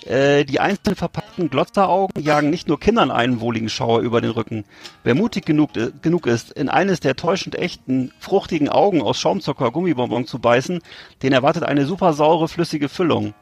Äh, 0.06 0.46
die 0.46 0.60
einzeln 0.60 0.96
verpackten 0.96 1.52
Glotzeraugen 1.52 2.24
jagen 2.24 2.50
nicht 2.50 2.68
nur 2.68 2.80
Kindern 2.80 3.12
einen 3.12 3.40
wohligen 3.40 3.70
Schauer 3.70 4.00
über 4.00 4.20
den 4.20 4.32
Rücken. 4.32 4.66
Wer 5.04 5.14
mutig 5.14 5.46
genug, 5.46 5.78
äh, 5.78 5.92
genug 6.02 6.26
ist, 6.26 6.52
in 6.52 6.70
eines 6.70 7.02
der 7.02 7.16
täuschend 7.16 7.54
echten, 7.54 8.12
fruchtigen 8.18 8.68
Augen 8.68 9.04
aus 9.04 9.20
Schaumzucker 9.20 9.70
Gummibonbon 9.70 10.26
zu 10.26 10.40
beißen, 10.40 10.82
den 11.22 11.34
erwartet 11.34 11.62
eine 11.62 11.86
super 11.86 12.14
saure, 12.14 12.48
flüssige 12.48 12.90
Füllung. 12.90 13.36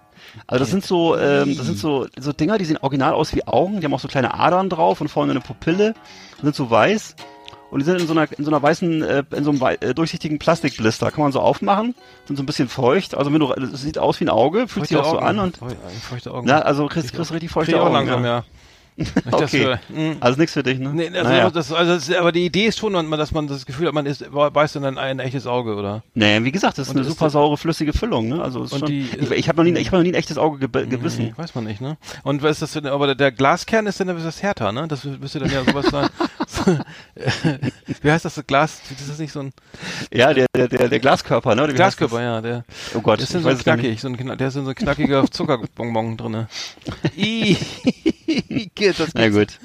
Also 0.48 0.60
das 0.60 0.70
sind 0.70 0.86
so, 0.86 1.18
ähm, 1.18 1.56
das 1.56 1.66
sind 1.66 1.78
so, 1.78 2.08
so 2.20 2.34
Dinger, 2.34 2.58
die 2.58 2.66
sehen 2.66 2.78
original 2.82 3.14
aus 3.14 3.34
wie 3.34 3.48
Augen, 3.48 3.80
die 3.80 3.86
haben 3.86 3.94
auch 3.94 4.02
so 4.02 4.10
kleine 4.10 4.34
Adern 4.34 4.70
drauf 4.70 5.00
und 5.00 5.08
vorne 5.08 5.32
eine 5.32 5.40
Pupille, 5.40 5.94
sind 6.42 6.56
so 6.56 6.70
weiß. 6.70 7.16
Und 7.72 7.80
die 7.80 7.86
sind 7.86 8.02
in 8.02 8.08
so 8.08 8.14
einer, 8.14 8.28
in 8.38 8.44
so 8.44 8.50
einer 8.50 8.62
weißen, 8.62 9.02
äh, 9.04 9.24
in 9.36 9.44
so 9.44 9.52
einem 9.52 9.62
äh, 9.80 9.94
durchsichtigen 9.94 10.40
Plastikblister. 10.40 11.12
Kann 11.12 11.22
man 11.22 11.32
so 11.32 11.40
aufmachen, 11.40 11.94
sind 12.26 12.36
so 12.36 12.42
ein 12.44 12.46
bisschen 12.48 12.68
feucht. 12.68 13.16
Also 13.16 13.32
wenn 13.32 13.40
du, 13.40 13.52
es 13.54 13.82
sieht 13.82 13.98
aus 14.00 14.20
wie 14.20 14.26
ein 14.26 14.30
Auge, 14.30 14.68
fühlt 14.68 14.88
sich 14.88 14.98
auch 14.98 15.12
so 15.12 15.20
an 15.20 15.38
und, 15.40 15.58
Feu- 15.58 15.68
Feuchte 16.10 16.34
Augen. 16.34 16.48
na, 16.48 16.60
also 16.60 16.88
kriegst, 16.88 17.14
kriegst 17.14 17.32
richtig 17.32 17.52
feuchte 17.52 17.80
Augen. 17.80 17.94
langsam, 17.94 18.24
ja. 18.24 18.38
ja. 18.38 18.44
Das 19.26 19.34
Okay. 19.44 19.64
höre. 19.66 19.80
Mhm. 19.90 20.18
Also 20.20 20.38
nichts 20.40 20.54
für 20.54 20.64
dich, 20.64 20.78
ne? 20.80 20.92
Nee, 20.94 21.08
also, 21.10 21.24
naja. 21.24 21.50
das, 21.50 21.72
also 21.72 21.94
das, 21.94 22.12
aber 22.18 22.32
die 22.32 22.46
Idee 22.46 22.66
ist 22.68 22.80
schon, 22.80 22.94
dass 22.94 23.32
man 23.32 23.48
das 23.48 23.66
Gefühl 23.66 23.88
hat, 23.88 23.94
man 23.94 24.06
ist, 24.06 24.26
beißt 24.32 24.76
in 24.76 24.86
ein, 24.86 24.98
ein 24.98 25.20
echtes 25.20 25.48
Auge, 25.48 25.76
oder? 25.76 26.04
nee, 26.14 26.44
wie 26.44 26.52
gesagt, 26.52 26.78
das 26.78 26.88
ist 26.88 26.90
Und 26.94 26.98
eine 26.98 27.08
ist 27.08 27.14
super 27.14 27.26
das- 27.26 27.34
saure, 27.34 27.58
flüssige 27.58 27.94
Füllung, 27.94 28.28
ne? 28.28 28.42
Also 28.42 28.64
ist 28.64 28.74
Und 28.74 28.80
schon, 28.80 28.88
die, 28.90 29.08
ich, 29.20 29.32
ich 29.32 29.50
habe 29.50 29.64
noch 29.64 29.72
nie, 29.72 29.78
ich 29.80 29.88
habe 29.88 29.98
noch 29.98 30.04
nie 30.04 30.10
ein 30.12 30.16
echtes 30.16 30.38
Auge 30.38 30.60
geb 30.60 30.90
gebissen. 30.90 31.26
Nee, 31.26 31.34
weiß 31.36 31.56
man 31.56 31.64
nicht, 31.64 31.82
ne? 31.82 31.98
Und 32.24 32.44
was 32.44 32.52
ist 32.52 32.62
das 32.62 32.74
denn, 32.74 32.88
aber 32.88 33.16
der, 33.16 33.32
Glaskern 33.32 33.88
ist 33.88 34.00
dann 34.00 34.10
etwas 34.10 34.42
härter, 34.44 34.72
ne? 34.72 34.88
Das 34.88 35.04
müsste 35.06 35.40
dann 35.40 35.52
ja 35.52 35.64
sowas 35.64 35.86
sein. 35.88 36.10
Wie 38.02 38.12
heißt 38.12 38.26
das, 38.26 38.36
das 38.36 38.46
Glas? 38.48 38.82
Ist 38.90 39.10
das 39.10 39.20
nicht 39.20 39.32
so 39.32 39.40
ein 39.42 39.52
Ja, 40.12 40.34
der, 40.34 40.48
der, 40.56 40.68
der, 40.68 40.90
der 40.90 41.00
Glaskörper, 41.00 41.56
ne? 41.56 41.64
Oder 41.64 41.74
Glaskörper, 41.74 42.22
ja, 42.22 42.42
der, 42.42 42.64
das? 42.68 42.96
Oh 42.96 43.02
Gott, 43.02 43.20
der 43.20 43.24
ist 43.24 43.36
ich 43.36 43.42
so 43.42 43.48
weiß 43.50 43.60
knackig, 43.60 44.02
so 44.02 44.08
ein, 44.10 44.18
der 44.38 44.48
ist 44.48 44.56
dann 44.58 44.66
so 44.66 44.70
ein 44.72 44.76
knackiger 44.76 45.26
Zuckerbonbon 45.32 46.18
drinne. 46.18 46.48
Geht 48.76 49.00
das 49.00 49.10
Na 49.14 49.30
gut. 49.30 49.60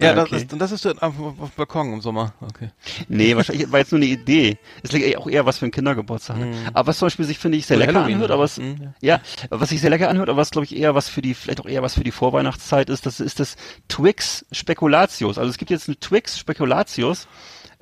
Ja, 0.00 0.08
Ja, 0.08 0.14
das 0.14 0.24
okay. 0.26 0.36
ist, 0.36 0.52
und 0.52 0.58
das 0.58 0.72
ist 0.72 0.86
auf, 0.86 1.14
auf 1.20 1.50
Balkon 1.52 1.92
im 1.92 2.00
Sommer, 2.00 2.34
okay. 2.40 2.70
Nee, 3.08 3.36
wahrscheinlich 3.36 3.70
war 3.70 3.78
jetzt 3.78 3.92
nur 3.92 4.00
eine 4.00 4.06
Idee. 4.10 4.58
Es 4.82 4.90
liegt 4.90 5.16
auch 5.16 5.28
eher 5.28 5.46
was 5.46 5.58
für 5.58 5.66
einen 5.66 5.72
Kindergeburtstag. 5.72 6.36
ne? 6.38 6.52
Aber 6.74 6.88
was 6.88 6.98
zum 6.98 7.06
Beispiel 7.06 7.24
sich, 7.24 7.38
finde 7.38 7.58
ich, 7.58 7.66
sehr 7.66 7.76
lecker 7.76 7.94
Halloween, 7.94 8.14
anhört, 8.16 8.32
aber 8.32 8.42
was, 8.42 8.58
Mhm, 8.58 8.94
ja, 9.00 9.20
was 9.50 9.68
sich 9.68 9.80
sehr 9.80 9.90
lecker 9.90 10.08
anhört, 10.08 10.28
aber 10.28 10.38
was, 10.38 10.50
glaube 10.50 10.64
ich, 10.64 10.76
eher 10.76 10.96
was 10.96 11.08
für 11.08 11.22
die, 11.22 11.34
vielleicht 11.34 11.60
auch 11.60 11.66
eher 11.66 11.82
was 11.82 11.94
für 11.94 12.02
die 12.04 12.10
Vorweihnachtszeit 12.10 12.90
ist, 12.90 13.06
das 13.06 13.20
ist 13.20 13.38
das 13.38 13.56
Twix 13.88 14.44
Spekulatius. 14.50 15.38
Also 15.38 15.50
es 15.50 15.58
gibt 15.58 15.70
jetzt 15.70 15.88
eine 15.88 15.98
Twix 15.98 16.38
Spekulatius. 16.38 17.28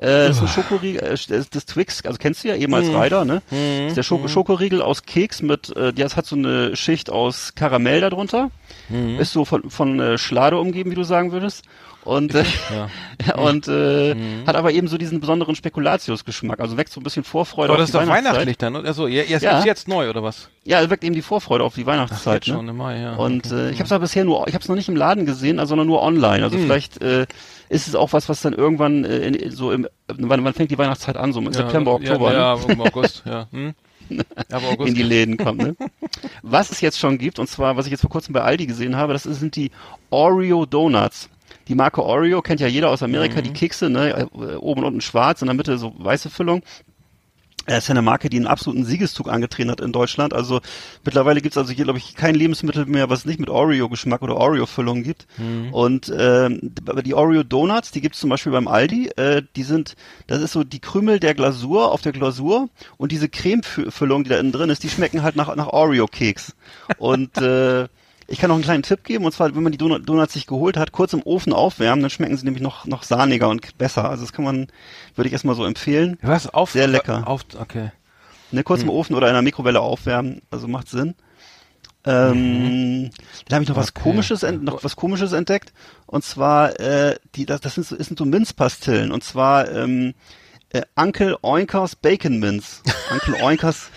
Äh, 0.03 0.29
das 0.29 0.37
ist 0.37 0.43
ein 0.43 0.49
Schokoriegel, 0.49 1.03
äh, 1.03 1.17
das, 1.29 1.49
das 1.51 1.65
Twix, 1.67 2.05
also 2.05 2.19
kennst 2.19 2.43
du 2.43 2.49
ja 2.49 2.57
eben 2.57 2.75
als 2.75 2.89
Mhm. 2.89 2.97
Rider, 2.97 3.25
ne? 3.25 3.43
Das 3.51 3.89
ist 3.89 3.97
der 3.97 4.03
Schoko 4.03 4.27
Schokoriegel 4.29 4.83
aus 4.83 5.05
Keks 5.05 5.43
mit, 5.43 5.75
äh, 5.77 5.93
das 5.93 6.17
hat 6.17 6.27
so 6.27 6.35
eine 6.35 6.75
Schicht 6.75 7.09
aus 7.11 7.55
Karamell 7.55 8.01
darunter. 8.01 8.51
Mhm. 8.89 9.21
Ist 9.21 9.33
so 9.33 9.45
von, 9.45 9.71
von 9.71 10.01
äh, 10.01 10.19
Schlade 10.19 10.59
umgeben, 10.59 10.91
wie 10.91 10.97
du 10.97 11.05
sagen 11.05 11.31
würdest. 11.31 11.63
Und, 12.05 12.35
äh, 12.35 12.45
Ja. 13.27 13.35
und 13.37 13.69
äh, 13.69 14.15
Mhm. 14.15 14.47
hat 14.47 14.57
aber 14.57 14.73
eben 14.73 14.89
so 14.89 14.99
diesen 14.99 15.21
besonderen 15.21 15.55
Spekulatius-Geschmack. 15.55 16.59
Also 16.61 16.77
weckt 16.77 16.93
so 16.93 17.01
ein 17.01 17.05
bisschen 17.05 17.23
Vorfreude 17.25 17.73
Aber 17.73 17.75
auf 17.75 17.79
das 17.81 17.91
ist 17.91 17.95
die 17.95 17.99
doch 17.99 18.07
Weihnachtszeit. 18.13 18.35
weihnachtlich 18.35 18.59
dann, 18.59 18.77
oder? 18.77 18.89
Also, 18.89 19.07
ja, 19.07 19.23
jetzt, 19.23 19.43
Ja. 19.43 19.59
ist 19.59 19.67
jetzt 19.67 19.87
neu, 19.89 20.11
oder 20.11 20.23
was? 20.23 20.49
Ja, 20.65 20.81
es 20.81 20.91
weckt 20.91 21.05
eben 21.05 21.15
die 21.15 21.23
Vorfreude 21.23 21.63
auf 21.65 21.75
die 21.75 21.87
Weihnachtszeit. 21.87 22.45
Schon 22.47 22.65
ne? 22.65 22.71
im 22.73 22.77
Mai, 22.77 23.01
ja. 23.01 23.15
Und 23.17 23.47
okay. 23.47 23.69
äh, 23.69 23.71
ich 23.71 23.77
habe 23.79 23.85
es 23.87 23.93
aber 23.93 24.01
bisher 24.03 24.25
nur, 24.25 24.47
ich 24.49 24.55
habe 24.55 24.63
es 24.63 24.69
noch 24.69 24.77
nicht 24.77 24.89
im 24.89 24.97
Laden 24.97 25.27
gesehen, 25.27 25.59
also 25.61 25.71
sondern 25.71 25.87
nur 25.87 26.03
online. 26.03 26.43
Also 26.45 26.59
Mhm. 26.59 26.63
vielleicht 26.65 27.01
äh, 27.03 27.27
ist 27.69 27.87
es 27.89 27.95
auch 27.95 28.13
was, 28.13 28.29
was 28.29 28.41
dann 28.43 28.53
irgendwann 28.53 29.05
äh, 29.05 29.19
in, 29.29 29.51
so 29.51 29.71
im, 29.73 29.87
wann, 30.09 30.45
wann 30.45 30.55
fängt 30.55 30.71
die 30.71 30.79
Weihnachtszeit 30.79 31.17
an? 31.17 31.33
So 31.33 31.39
im 31.41 31.47
Ja, 31.47 31.53
September, 31.53 31.93
ja, 31.93 31.97
Oktober. 32.13 32.33
Ja, 32.35 32.57
ne? 32.57 32.73
im 32.75 32.81
August, 32.81 33.23
ja. 33.27 33.47
Hm? 33.53 33.75
Aber 34.51 34.69
August. 34.69 34.89
in 34.89 34.95
die 34.97 35.03
Läden 35.03 35.37
kommt. 35.37 35.63
Ne? 35.63 35.77
was 36.43 36.71
es 36.71 36.81
jetzt 36.81 36.99
schon 36.99 37.17
gibt, 37.19 37.39
und 37.39 37.49
zwar, 37.49 37.77
was 37.77 37.87
ich 37.87 37.93
jetzt 37.93 38.01
vor 38.03 38.11
kurzem 38.11 38.33
bei 38.35 38.41
Aldi 38.43 38.67
gesehen 38.67 38.97
habe, 38.97 39.13
das 39.13 39.23
sind 39.23 39.55
die 39.57 39.71
Oreo 40.11 40.67
Donuts. 40.67 41.29
Die 41.73 41.77
Marke 41.79 42.03
Oreo 42.05 42.43
kennt 42.43 42.61
ja 42.61 42.67
jeder 42.67 42.91
aus 42.91 43.03
Amerika, 43.03 43.39
Mhm. 43.41 43.45
die 43.45 43.53
Kekse, 43.55 43.89
ne? 43.89 44.29
äh, 44.35 44.57
oben 44.57 44.81
und 44.83 44.89
unten 44.89 45.01
schwarz, 45.01 45.41
in 45.41 45.47
der 45.47 45.55
Mitte 45.55 45.79
so 45.79 45.95
weiße 45.97 46.29
Füllung. 46.29 46.63
Das 47.65 47.79
ist 47.79 47.89
ja 47.89 47.93
eine 47.93 48.03
Marke, 48.03 48.29
die 48.29 48.37
einen 48.37 48.47
absoluten 48.47 48.85
Siegeszug 48.85 49.31
angetreten 49.31 49.71
hat 49.71 49.81
in 49.81 49.91
Deutschland. 49.91 50.35
Also 50.35 50.61
mittlerweile 51.03 51.41
gibt's 51.41 51.57
also 51.57 51.73
hier, 51.73 51.85
glaube 51.85 51.99
ich, 51.99 52.15
kein 52.15 52.35
Lebensmittel 52.35 52.85
mehr, 52.85 53.09
was 53.09 53.21
es 53.21 53.25
nicht 53.25 53.41
mit 53.41 53.49
Oreo-Geschmack 53.49 54.21
oder 54.21 54.37
Oreo-Füllung 54.37 55.03
gibt. 55.03 55.27
Mhm. 55.39 55.73
Und 55.73 56.11
aber 56.87 57.03
die 57.03 57.15
Oreo 57.15 57.43
Donuts, 57.43 57.91
die 57.91 58.03
gibt's 58.03 58.19
zum 58.19 58.29
Beispiel 58.29 58.53
beim 58.53 58.69
Aldi. 58.69 59.13
Äh, 59.17 59.43
die 59.57 59.63
sind, 59.63 59.95
das 60.27 60.43
ist 60.43 60.53
so 60.53 60.65
die 60.65 60.81
Krümel 60.81 61.21
der 61.21 61.33
Glasur 61.35 61.91
auf 61.91 62.03
der 62.03 62.13
Glasur 62.13 62.69
und 62.99 63.13
diese 63.13 63.31
Cremefüllung, 63.31 64.25
die 64.25 64.31
da 64.31 64.39
innen 64.39 64.53
drin 64.53 64.69
ist, 64.69 64.83
die 64.83 64.91
schmecken 64.91 65.23
halt 65.23 65.37
nach, 65.37 65.57
nach 65.57 65.69
Oreo-Keks. 65.69 66.55
Und 66.99 67.39
äh, 67.39 67.89
ich 68.29 68.39
kann 68.39 68.49
noch 68.49 68.55
einen 68.57 68.65
kleinen 68.65 68.83
Tipp 68.83 69.05
geben, 69.05 69.25
und 69.25 69.33
zwar, 69.33 69.55
wenn 69.55 69.63
man 69.63 69.73
die 69.73 69.79
Donut- 69.79 70.05
Donuts 70.07 70.33
sich 70.33 70.47
geholt 70.47 70.77
hat, 70.77 70.93
kurz 70.93 71.13
im 71.13 71.23
Ofen 71.25 71.53
aufwärmen, 71.53 72.03
dann 72.03 72.11
schmecken 72.11 72.37
sie 72.37 72.45
nämlich 72.45 72.63
noch, 72.63 72.87
noch 72.87 73.03
sahniger 73.03 73.49
und 73.49 73.77
besser. 73.79 74.09
Also 74.09 74.23
das 74.25 74.33
kann 74.33 74.45
man, 74.45 74.69
würde 75.15 75.27
ich 75.29 75.33
erstmal 75.33 75.55
so 75.55 75.65
empfehlen. 75.65 76.19
Was? 76.23 76.47
Auf, 76.49 76.73
Sehr 76.73 76.87
lecker. 76.89 77.27
Auf, 77.27 77.43
okay. 77.59 77.91
Ne, 78.51 78.63
kurz 78.65 78.83
im 78.83 78.89
Hm. 78.89 78.95
Ofen 78.95 79.17
oder 79.17 79.27
in 79.29 79.31
einer 79.33 79.43
Mikrowelle 79.43 79.81
aufwärmen, 79.81 80.43
also 80.51 80.69
macht 80.69 80.89
Sinn. 80.89 81.15
Ähm, 82.05 83.11
Dann 83.49 83.55
habe 83.57 83.63
ich 83.63 83.69
noch 83.69 83.77
was 83.77 83.87
Mhm. 83.87 83.93
Okay. 83.97 84.03
komisches, 84.11 84.43
ent 84.43 84.65
noch 84.65 84.83
was 84.85 84.97
komisches 84.97 85.33
entdeckt. 85.33 85.73
Und 86.07 86.25
zwar, 86.25 86.79
äh, 86.81 87.17
die, 87.35 87.47
das, 87.47 87.61
das 87.61 87.75
sind 87.77 87.87
so, 87.87 87.97
das 87.97 88.07
sind 88.09 88.19
so 88.19 88.25
Minzpastillen. 88.25 89.13
Und 89.13 89.23
zwar 89.25 89.71
ähm, 89.71 90.15
äh, 90.71 90.83
Uncle 90.97 91.37
Oinkers 91.43 91.97
Bacon 91.97 92.39
Minz. 92.41 92.83
Uncle 93.13 93.41
Oinkers, 93.43 93.91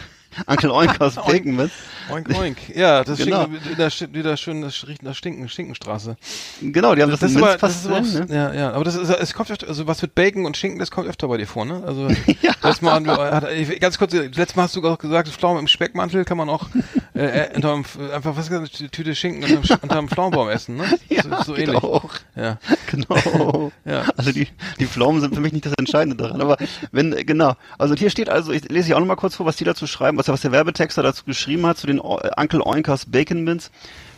Uncle 0.47 0.71
Oinkers 0.71 1.15
Bacon 1.15 1.55
Minz. 1.55 1.71
Oink, 2.11 2.29
oink. 2.37 2.75
Ja, 2.75 3.03
das 3.03 3.17
Genau. 3.17 3.45
stinkt, 3.89 4.13
wieder, 4.13 4.37
schön, 4.37 4.61
das 4.61 4.87
riecht 4.87 5.01
nach 5.01 5.15
Stinken, 5.15 5.49
Stinkenstraße. 5.49 6.17
Genau, 6.61 6.93
die 6.93 7.01
haben 7.01 7.09
das, 7.09 7.19
Das 7.21 7.35
aber, 7.35 7.57
das 7.57 7.75
ist 7.77 7.89
Minzpastillen. 7.89 8.27
ne? 8.29 8.35
ja, 8.35 8.53
ja, 8.53 8.71
aber 8.73 8.83
das 8.83 8.95
ist, 8.95 9.09
es 9.09 9.33
kommt 9.33 9.49
öfter, 9.49 9.67
also 9.67 9.87
was 9.87 10.01
mit 10.01 10.13
Bacon 10.13 10.45
und 10.45 10.55
Schinken, 10.55 10.77
das 10.79 10.91
kommt 10.91 11.07
öfter 11.07 11.27
bei 11.27 11.37
dir 11.37 11.47
vor, 11.47 11.65
ne? 11.65 11.81
Also, 11.85 12.07
letztes 12.63 12.81
Mal, 12.81 13.01
du, 13.01 13.11
hat, 13.11 13.45
ganz 13.79 13.97
kurz, 13.97 14.13
letztes 14.13 14.55
Mal 14.55 14.63
hast 14.63 14.75
du 14.75 14.87
auch 14.87 14.97
gesagt, 14.99 15.29
Pflaumen 15.29 15.61
im 15.61 15.67
Speckmantel 15.67 16.25
kann 16.25 16.37
man 16.37 16.49
auch, 16.49 16.67
äh, 17.15 17.45
äh, 17.47 17.55
unterm, 17.55 17.83
einfach, 18.13 18.37
was 18.37 18.49
gesagt, 18.49 18.77
die 18.79 18.89
Tüte 18.89 19.15
Schinken 19.15 19.43
unterm, 19.57 19.79
unterm 19.81 20.07
Pflaumenbaum 20.09 20.49
essen, 20.49 20.75
ne? 20.75 20.83
Ja, 21.09 21.23
so, 21.23 21.43
so 21.43 21.55
ähnlich. 21.55 21.75
auch. 21.83 22.09
Ja. 22.35 22.57
Genau. 22.91 23.71
Ja. 23.83 24.03
Also 24.15 24.31
die, 24.31 24.47
die 24.79 24.85
Pflaumen 24.85 25.19
sind 25.19 25.33
für 25.33 25.41
mich 25.41 25.51
nicht 25.51 25.65
das 25.65 25.73
Entscheidende 25.77 26.15
daran. 26.15 26.39
Aber 26.39 26.55
wenn, 26.91 27.11
äh, 27.13 27.23
genau. 27.25 27.55
Also 27.79 27.95
hier 27.95 28.09
steht 28.09 28.29
also, 28.29 28.51
ich 28.51 28.69
lese 28.69 28.89
ich 28.89 28.93
auch 28.95 28.99
nochmal 28.99 29.15
kurz 29.17 29.35
vor, 29.35 29.45
was 29.45 29.55
die 29.57 29.63
dazu 29.63 29.87
schreiben, 29.87 30.17
was, 30.17 30.24
was 30.33 30.41
der 30.41 30.51
Werbetexter 30.51 31.03
dazu 31.03 31.23
geschrieben 31.25 31.65
hat, 31.65 31.77
zu 31.77 31.88
den 31.88 31.99
O- 31.99 32.19
äh, 32.19 32.31
Uncle 32.38 32.61
Oinkers 32.61 33.05
Bacon 33.05 33.43
Mints. 33.43 33.71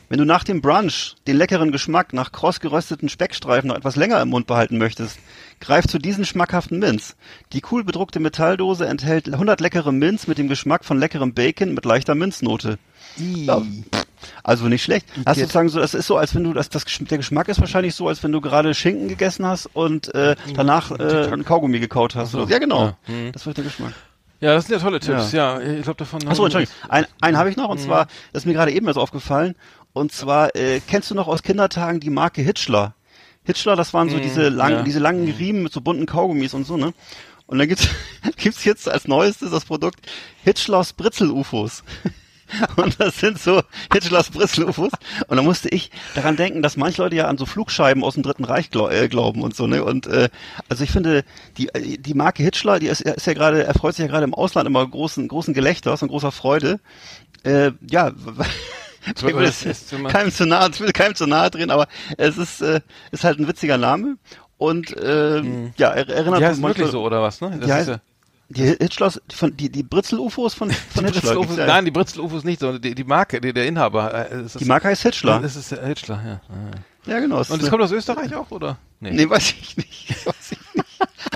Wenn 0.10 0.20
du 0.20 0.26
nach 0.26 0.46
dem 0.46 0.62
Brunch 0.62 1.15
den 1.28 1.36
leckeren 1.36 1.74
Geschmack 1.74 2.13
nach 2.13 2.32
kross 2.32 2.62
gerösteten 2.62 3.10
Speckstreifen 3.10 3.67
noch 3.67 3.76
etwas 3.76 3.98
länger 3.98 4.22
im 4.22 4.30
Mund 4.30 4.48
behalten 4.48 4.78
möchtest, 4.78 5.20
greif 5.60 5.86
zu 5.86 6.00
diesen 6.00 6.24
schmackhaften 6.24 6.80
Mints. 6.80 7.17
Die 7.52 7.62
cool 7.72 7.84
bedruckte 7.84 8.22
Metalldose 8.22 8.88
enthält 8.88 9.28
100 9.28 9.60
leckere 9.60 9.91
Mints 9.91 10.28
mit 10.28 10.38
dem 10.38 10.48
Geschmack 10.48 10.86
von 10.86 10.98
leckerem 10.98 11.34
Bacon 11.34 11.74
mit 11.74 11.84
leichter 11.84 12.15
Minznote. 12.15 12.80
Ja, 13.17 13.62
also 14.43 14.67
nicht 14.70 14.84
schlecht. 14.84 15.08
Hast 15.26 15.38
du 15.38 15.41
sozusagen 15.41 15.67
so, 15.70 15.80
das 15.80 15.93
ist 15.93 16.08
so, 16.08 16.15
als 16.17 16.34
wenn 16.36 16.43
du, 16.46 16.54
das, 16.54 16.70
das, 16.70 16.86
der 16.86 17.17
Geschmack 17.17 17.50
ist 17.50 17.60
wahrscheinlich 17.60 17.93
so, 17.93 18.08
als 18.08 18.24
wenn 18.24 18.32
du 18.32 18.39
gerade 18.39 18.74
Schinken 18.74 19.10
gegessen 19.10 19.46
hast 19.46 19.65
und 19.74 20.13
äh, 20.15 20.36
danach 20.56 20.91
äh, 20.91 21.28
ein 21.34 21.43
Kaugummi 21.43 21.80
gekaut 21.80 22.15
hast. 22.15 22.32
So. 22.32 22.46
Ja, 22.48 22.60
genau. 22.60 22.96
Ja. 23.08 23.32
Das 23.34 23.46
wird 23.46 23.58
der 23.58 23.65
Geschmack. 23.65 23.93
Ja, 24.39 24.54
das 24.54 24.67
sind 24.67 24.76
ja 24.76 24.82
tolle 24.82 25.00
Tipps, 25.00 25.32
ja. 25.32 25.60
Ich 25.60 25.84
glaube 25.84 25.97
davon. 25.97 26.28
Achso, 26.28 26.43
Entschuldigung. 26.43 26.73
Ein, 26.89 27.06
einen 27.21 27.38
habe 27.38 27.50
ich 27.50 27.58
noch, 27.58 27.69
und 27.69 27.80
Mhm. 27.80 27.86
zwar, 27.86 28.06
das 28.34 28.43
ist 28.43 28.45
mir 28.45 28.54
gerade 28.54 28.71
eben 28.71 28.86
erst 28.88 29.00
aufgefallen. 29.00 29.56
Und 29.93 30.12
zwar, 30.12 30.56
äh, 30.56 30.80
kennst 30.88 31.10
du 31.10 31.15
noch 31.15 31.28
aus 31.28 31.41
Kindertagen 31.41 32.00
die 32.00 32.12
Marke 32.12 32.41
Hitchler? 32.43 32.93
Hitchler, 33.43 33.76
das 33.76 33.93
waren 33.93 34.10
so 34.10 34.19
diese 34.19 34.50
langen, 34.50 34.78
ja. 34.78 34.84
diese 34.84 35.00
langen 35.00 35.32
Riemen 35.32 35.63
mit 35.63 35.73
so 35.73 35.82
bunten 35.82 36.06
Kaugummis 36.06 36.54
und 36.54 36.65
so, 36.65 36.78
ne? 36.78 36.93
Und 37.47 37.58
dann 37.58 37.67
gibt's, 37.67 37.88
gibt's 38.38 38.63
jetzt 38.65 38.88
als 38.89 39.08
neuestes 39.08 39.52
das 39.52 39.65
Produkt 39.65 40.02
Hitchlers 40.43 40.93
Britzel-UFOs. 40.93 41.84
Und 42.76 43.00
das 43.00 43.20
sind 43.20 43.40
so 43.40 43.62
Hitchlers 43.92 44.30
Britzel-UFOs. 44.30 44.92
Und 45.28 45.38
da 45.38 45.44
musste 45.44 45.70
ich 45.70 45.92
daran 46.16 46.36
denken, 46.36 46.62
dass 46.62 46.78
manche 46.78 47.02
Leute 47.02 47.16
ja 47.16 47.28
an 47.28 47.38
so 47.38 47.46
Flugscheiben 47.46 48.04
aus 48.04 48.14
dem 48.16 48.24
Dritten 48.24 48.46
Reich 48.46 48.70
glau 48.70 48.90
äh, 48.90 49.08
glauben 49.08 49.42
und 49.44 49.56
so, 49.56 49.68
ne? 49.68 49.84
Und 49.84 50.08
äh, 50.08 50.30
also 50.70 50.84
ich 50.84 50.92
finde, 50.92 51.24
die, 51.58 51.70
äh, 51.70 51.98
die 51.98 52.14
Marke 52.14 52.44
Hitchler, 52.44 52.80
die 52.80 52.88
ist, 52.88 53.02
ist 53.02 53.28
ja 53.28 53.34
gerade, 53.34 53.64
erfreut 53.64 53.96
sich 53.96 54.04
ja 54.04 54.12
gerade 54.12 54.24
im 54.24 54.34
Ausland 54.34 54.68
immer 54.68 54.86
großen, 54.88 55.28
großen 55.28 55.54
Gelächters 55.54 56.02
und 56.02 56.10
großer 56.10 56.32
Freude. 56.32 56.80
Äh, 57.44 57.72
ja, 57.90 58.12
ich 59.16 59.24
will 59.24 59.34
das 59.34 59.66
es 59.66 59.92
ist 59.92 60.08
keinem 60.10 60.32
zu 60.32 60.46
nahe, 60.46 60.70
ich 60.72 60.80
will 60.80 60.92
keinem 60.92 61.16
zu 61.16 61.28
nahe 61.28 61.50
drehen, 61.50 61.72
aber 61.72 61.88
es 62.18 62.38
ist, 62.38 62.62
äh, 62.62 62.82
ist 63.12 63.24
halt 63.24 63.40
ein 63.40 63.48
witziger 63.48 63.78
Name. 63.78 64.18
Und 64.58 64.96
äh, 64.98 65.42
ja, 65.78 65.92
er, 65.92 66.10
erinnert 66.10 66.42
Die 66.42 66.46
heißt 66.46 66.60
manchmal- 66.60 66.70
wirklich 66.70 66.92
so, 66.92 67.04
oder 67.04 67.22
was, 67.22 67.40
ne? 67.42 67.52
Das 67.60 67.60
Die 67.60 67.82
ist 67.82 67.88
ja, 67.88 68.00
Die 68.50 68.64
Hitchlers, 68.64 69.22
von, 69.34 69.56
die, 69.58 69.70
die 69.70 69.84
Britzel-UFOs 69.84 70.54
von, 70.54 70.72
von 70.94 71.06
die 71.06 71.12
Hitchler. 71.12 71.36
Britzel 71.36 71.58
ja. 71.60 71.66
Nein, 71.68 71.86
die 71.86 71.92
Britzel-UFOs 71.92 72.44
nicht, 72.44 72.60
sondern 72.62 72.82
die, 72.82 72.96
die 72.96 73.04
Marke, 73.04 73.42
die, 73.42 73.52
der 73.54 73.68
Inhaber. 73.68 74.32
Äh, 74.32 74.46
die 74.58 74.66
Marke 74.66 74.88
heißt 74.88 75.04
Hitchler. 75.04 75.40
Das 75.40 75.56
ist 75.56 75.70
Hitchler, 75.70 76.22
ja. 76.26 76.42
Ah. 76.50 77.10
ja, 77.10 77.20
genau. 77.20 77.42
es 77.42 77.50
Und 77.50 77.62
das 77.62 77.70
kommt 77.70 77.84
aus 77.84 77.92
Österreich 77.92 78.34
auch, 78.36 78.50
oder? 78.52 78.78
Nee, 79.02 79.30
weiß 79.30 79.52
ich 79.52 79.78
nicht. 79.78 80.26
Weiß 80.26 80.52
ich 80.52 80.60
nicht. 80.74 80.88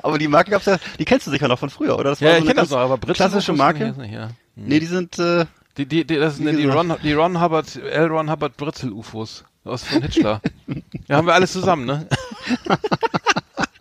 Aber 0.04 0.18
die 0.18 0.28
Marke 0.28 0.52
gab's 0.52 0.66
ja, 0.66 0.78
die 0.98 1.06
kennst 1.06 1.28
du 1.28 1.32
sicher 1.32 1.48
noch 1.48 1.60
von 1.60 1.70
früher, 1.70 1.96
oder? 2.00 2.12
Das 2.12 2.20
Ja, 2.22 2.32
so 2.32 2.38
ich 2.40 2.46
kenne 2.46 2.62
das 2.62 2.70
noch, 2.70 2.78
aber 2.80 2.98
Britzel 2.98 3.16
klassische 3.16 3.52
kenn 3.52 3.58
Marke. 3.58 3.94
nicht, 3.98 4.14
ja. 4.14 4.30
Nee, 4.56 4.80
die 4.80 4.86
sind, 4.86 5.20
äh, 5.20 5.46
Die, 5.78 5.86
die, 5.86 6.06
die, 6.06 6.16
das 6.16 6.38
sind 6.38 6.48
die 6.48 6.64
gesagt. 6.64 6.90
Ron, 6.90 6.98
die 7.04 7.14
Ron 7.14 7.42
Hubbard, 7.42 7.76
L. 7.76 8.08
Ron 8.08 8.32
Hubbard 8.32 8.58
Britzel-UFOs. 8.58 9.44
Aus 9.64 9.84
von 9.84 10.02
Hitchler. 10.02 10.42
ja, 11.08 11.18
haben 11.18 11.28
wir 11.28 11.34
alles 11.36 11.52
zusammen, 11.52 11.86
ne? 11.86 12.08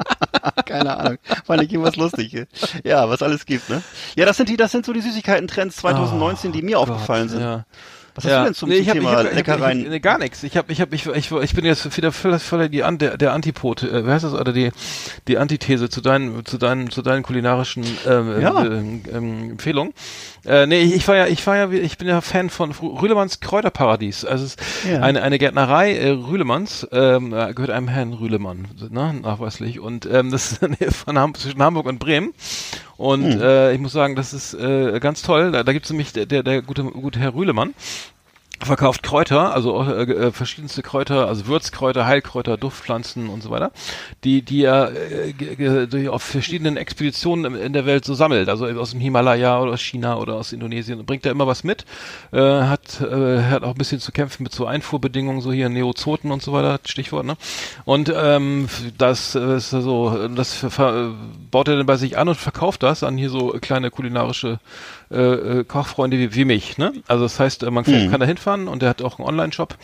keine 0.67 0.97
Ahnung. 0.97 1.19
Fand 1.45 1.63
ich 1.63 1.73
irgendwas 1.73 1.97
lustig. 1.97 2.47
Ja, 2.85 3.09
was 3.09 3.23
alles 3.23 3.47
gibt, 3.47 3.69
ne? 3.69 3.83
Ja, 4.17 4.27
das 4.27 4.37
sind 4.37 4.49
die, 4.49 4.57
das 4.57 4.73
sind 4.73 4.87
so 4.87 4.93
die 4.93 5.01
Süßigkeiten-Trends 5.01 5.77
2019, 5.77 6.53
die 6.53 6.63
mir 6.63 6.79
aufgefallen 6.79 7.29
sind. 7.29 7.41
Oh 7.41 7.45
Ja. 7.45 7.65
Was 8.15 8.25
hast 8.25 8.33
du 8.33 8.45
denn 8.45 8.55
zum, 8.55 8.69
nee, 8.69 8.75
zum 8.77 8.83
ich 8.83 8.89
hab, 8.89 8.95
Thema 8.95 9.11
ich 9.11 9.17
hab, 9.17 9.23
ich 9.23 9.29
hab, 9.29 9.37
Leckereien? 9.37 9.83
Ich, 9.83 9.89
nee, 9.89 10.01
gar 10.01 10.19
nichts. 10.19 10.43
Ich 10.43 10.57
hab, 10.57 10.69
ich 10.71 10.81
hab, 10.81 10.93
ich, 10.93 11.07
ich, 11.07 11.31
ich 11.31 11.55
bin 11.55 11.65
jetzt 11.65 11.97
wieder 11.97 12.13
voll, 12.13 12.39
voll 12.39 12.69
die 12.69 12.83
An, 12.83 12.99
der, 12.99 13.17
der 13.17 13.33
Antipod, 13.33 13.83
äh, 13.83 14.05
wie 14.05 14.11
heißt 14.11 14.25
das, 14.25 14.35
oder 14.35 14.53
die, 14.53 14.73
die 15.29 15.39
Antithese 15.39 15.89
zu 15.89 16.01
deinen, 16.01 16.45
zu 16.45 16.59
deinen, 16.59 16.91
zu 16.91 17.03
deinen 17.03 17.23
kulinarischen 17.23 17.85
ähm, 18.07 18.41
Ja. 18.41 18.65
ähm, 18.65 19.03
ähm, 19.13 19.51
Empfehlungen. 19.53 19.95
Äh, 20.45 20.67
nee, 20.67 20.81
ich, 20.83 20.95
ich 20.95 21.09
war 21.09 21.17
ja, 21.17 21.27
ich 21.27 21.47
war 21.47 21.57
ja, 21.57 21.71
ich 21.71 21.99
bin 21.99 22.09
ja 22.09 22.21
Fan 22.21 22.49
von 22.51 22.73
Rü- 22.73 23.01
Rühlemanns 23.03 23.41
Kräuterparadies. 23.41 24.25
Also 24.25 24.45
es 24.47 24.55
ist 24.55 24.61
Ja. 24.91 25.01
eine, 25.03 25.23
eine 25.23 25.39
Gärtnerei 25.39 25.95
äh, 25.97 26.11
Rühlemanns, 26.11 26.87
ähm, 26.93 27.33
äh, 27.35 27.53
gehört 27.53 27.71
einem 27.71 27.89
Herrn 27.89 28.13
Rühlemann, 28.15 28.69
ne, 28.91 29.15
nachweislich. 29.15 29.81
Und 29.81 30.07
ähm, 30.07 30.31
das 30.31 30.53
ist 30.53 30.63
in 30.63 30.71
der 30.73 30.79
Nähe 30.89 30.93
von 30.93 31.19
Ham 31.19 31.35
zwischen 31.35 31.63
Hamburg 31.63 31.87
und 31.87 31.99
Bremen. 31.99 32.33
Und 32.97 33.25
Hm. 33.35 33.41
äh, 33.41 33.73
ich 33.75 33.81
muss 33.81 33.93
sagen, 33.93 34.17
das 34.17 34.33
ist 34.33 34.55
äh, 34.55 34.99
ganz 35.01 35.23
toll. 35.23 35.53
Da, 35.53 35.63
da 35.63 35.73
gibt 35.73 35.85
es 35.87 35.91
nämlich 35.91 36.13
der, 36.13 36.27
der, 36.27 36.43
der 36.43 36.63
gute, 36.63 36.85
gute 36.85 37.19
Herr 37.19 37.35
Rühlemann 37.35 37.75
verkauft 38.63 39.03
Kräuter, 39.03 39.55
also 39.55 39.83
äh, 39.83 40.03
äh, 40.03 40.33
verschiedenste 40.33 40.83
Kräuter, 40.83 41.27
also 41.29 41.47
Würzkräuter, 41.47 42.07
Heilkräuter, 42.07 42.57
Duftpflanzen 42.57 43.29
und 43.29 43.43
so 43.43 43.51
weiter, 43.51 43.73
die 44.25 44.43
die 44.43 44.65
er 44.65 44.93
äh, 44.95 46.09
auf 46.09 46.23
verschiedenen 46.23 46.77
Expeditionen 46.77 47.55
in- 47.57 47.73
der 47.73 47.87
Welt 47.87 48.05
so 48.05 48.15
sammelt, 48.15 48.49
also 48.49 48.67
aus 48.67 48.91
dem 48.91 49.01
Himalaya 49.01 49.61
oder 49.61 49.73
aus 49.73 49.81
China 49.81 50.17
oder 50.19 50.35
aus 50.35 50.53
Indonesien 50.53 50.99
und 50.99 51.07
bringt 51.07 51.25
da 51.25 51.31
immer 51.31 51.47
was 51.47 51.65
mit, 51.65 51.85
äh, 52.33 52.39
hat 52.41 53.01
äh, 53.01 53.43
hat 53.45 53.63
auch 53.63 53.71
ein 53.71 53.79
bisschen 53.79 54.01
zu 54.01 54.13
kämpfen 54.13 54.43
mit 54.43 54.53
so 54.53 54.67
Einfuhrbedingungen, 54.67 55.41
so 55.41 55.53
hier 55.53 55.69
Neozoten 55.69 56.31
und 56.31 56.43
so 56.43 56.53
weiter, 56.53 56.81
Stichwort, 56.85 57.25
ne? 57.27 57.37
Und 57.85 58.13
ähm, 58.15 58.69
das 58.99 59.35
äh, 59.35 59.57
ist 59.57 59.71
so, 59.71 60.29
das 60.29 60.67
baut 61.51 61.69
er 61.69 61.77
dann 61.77 61.87
bei 61.87 61.97
sich 61.97 62.19
an 62.19 62.29
und 62.29 62.35
verkauft 62.37 62.83
das 62.83 63.03
an 63.03 63.17
hier 63.17 63.31
so 63.31 63.49
kleine 63.61 63.91
kulinarische 63.91 64.59
äh, 65.11 65.61
äh, 65.61 65.65
Kochfreunde 65.65 66.19
wie, 66.19 66.35
wie 66.35 66.45
mich, 66.45 66.79
ne? 66.79 66.93
Also 67.09 67.25
das 67.25 67.41
heißt, 67.41 67.65
äh, 67.65 67.71
man 67.71 67.85
kann 67.85 68.21
da 68.21 68.27
hinfahren 68.27 68.69
und 68.69 68.81
der 68.81 68.89
hat 68.91 69.03
auch 69.03 69.19
einen 69.19 69.27
Online-Shop, 69.29 69.77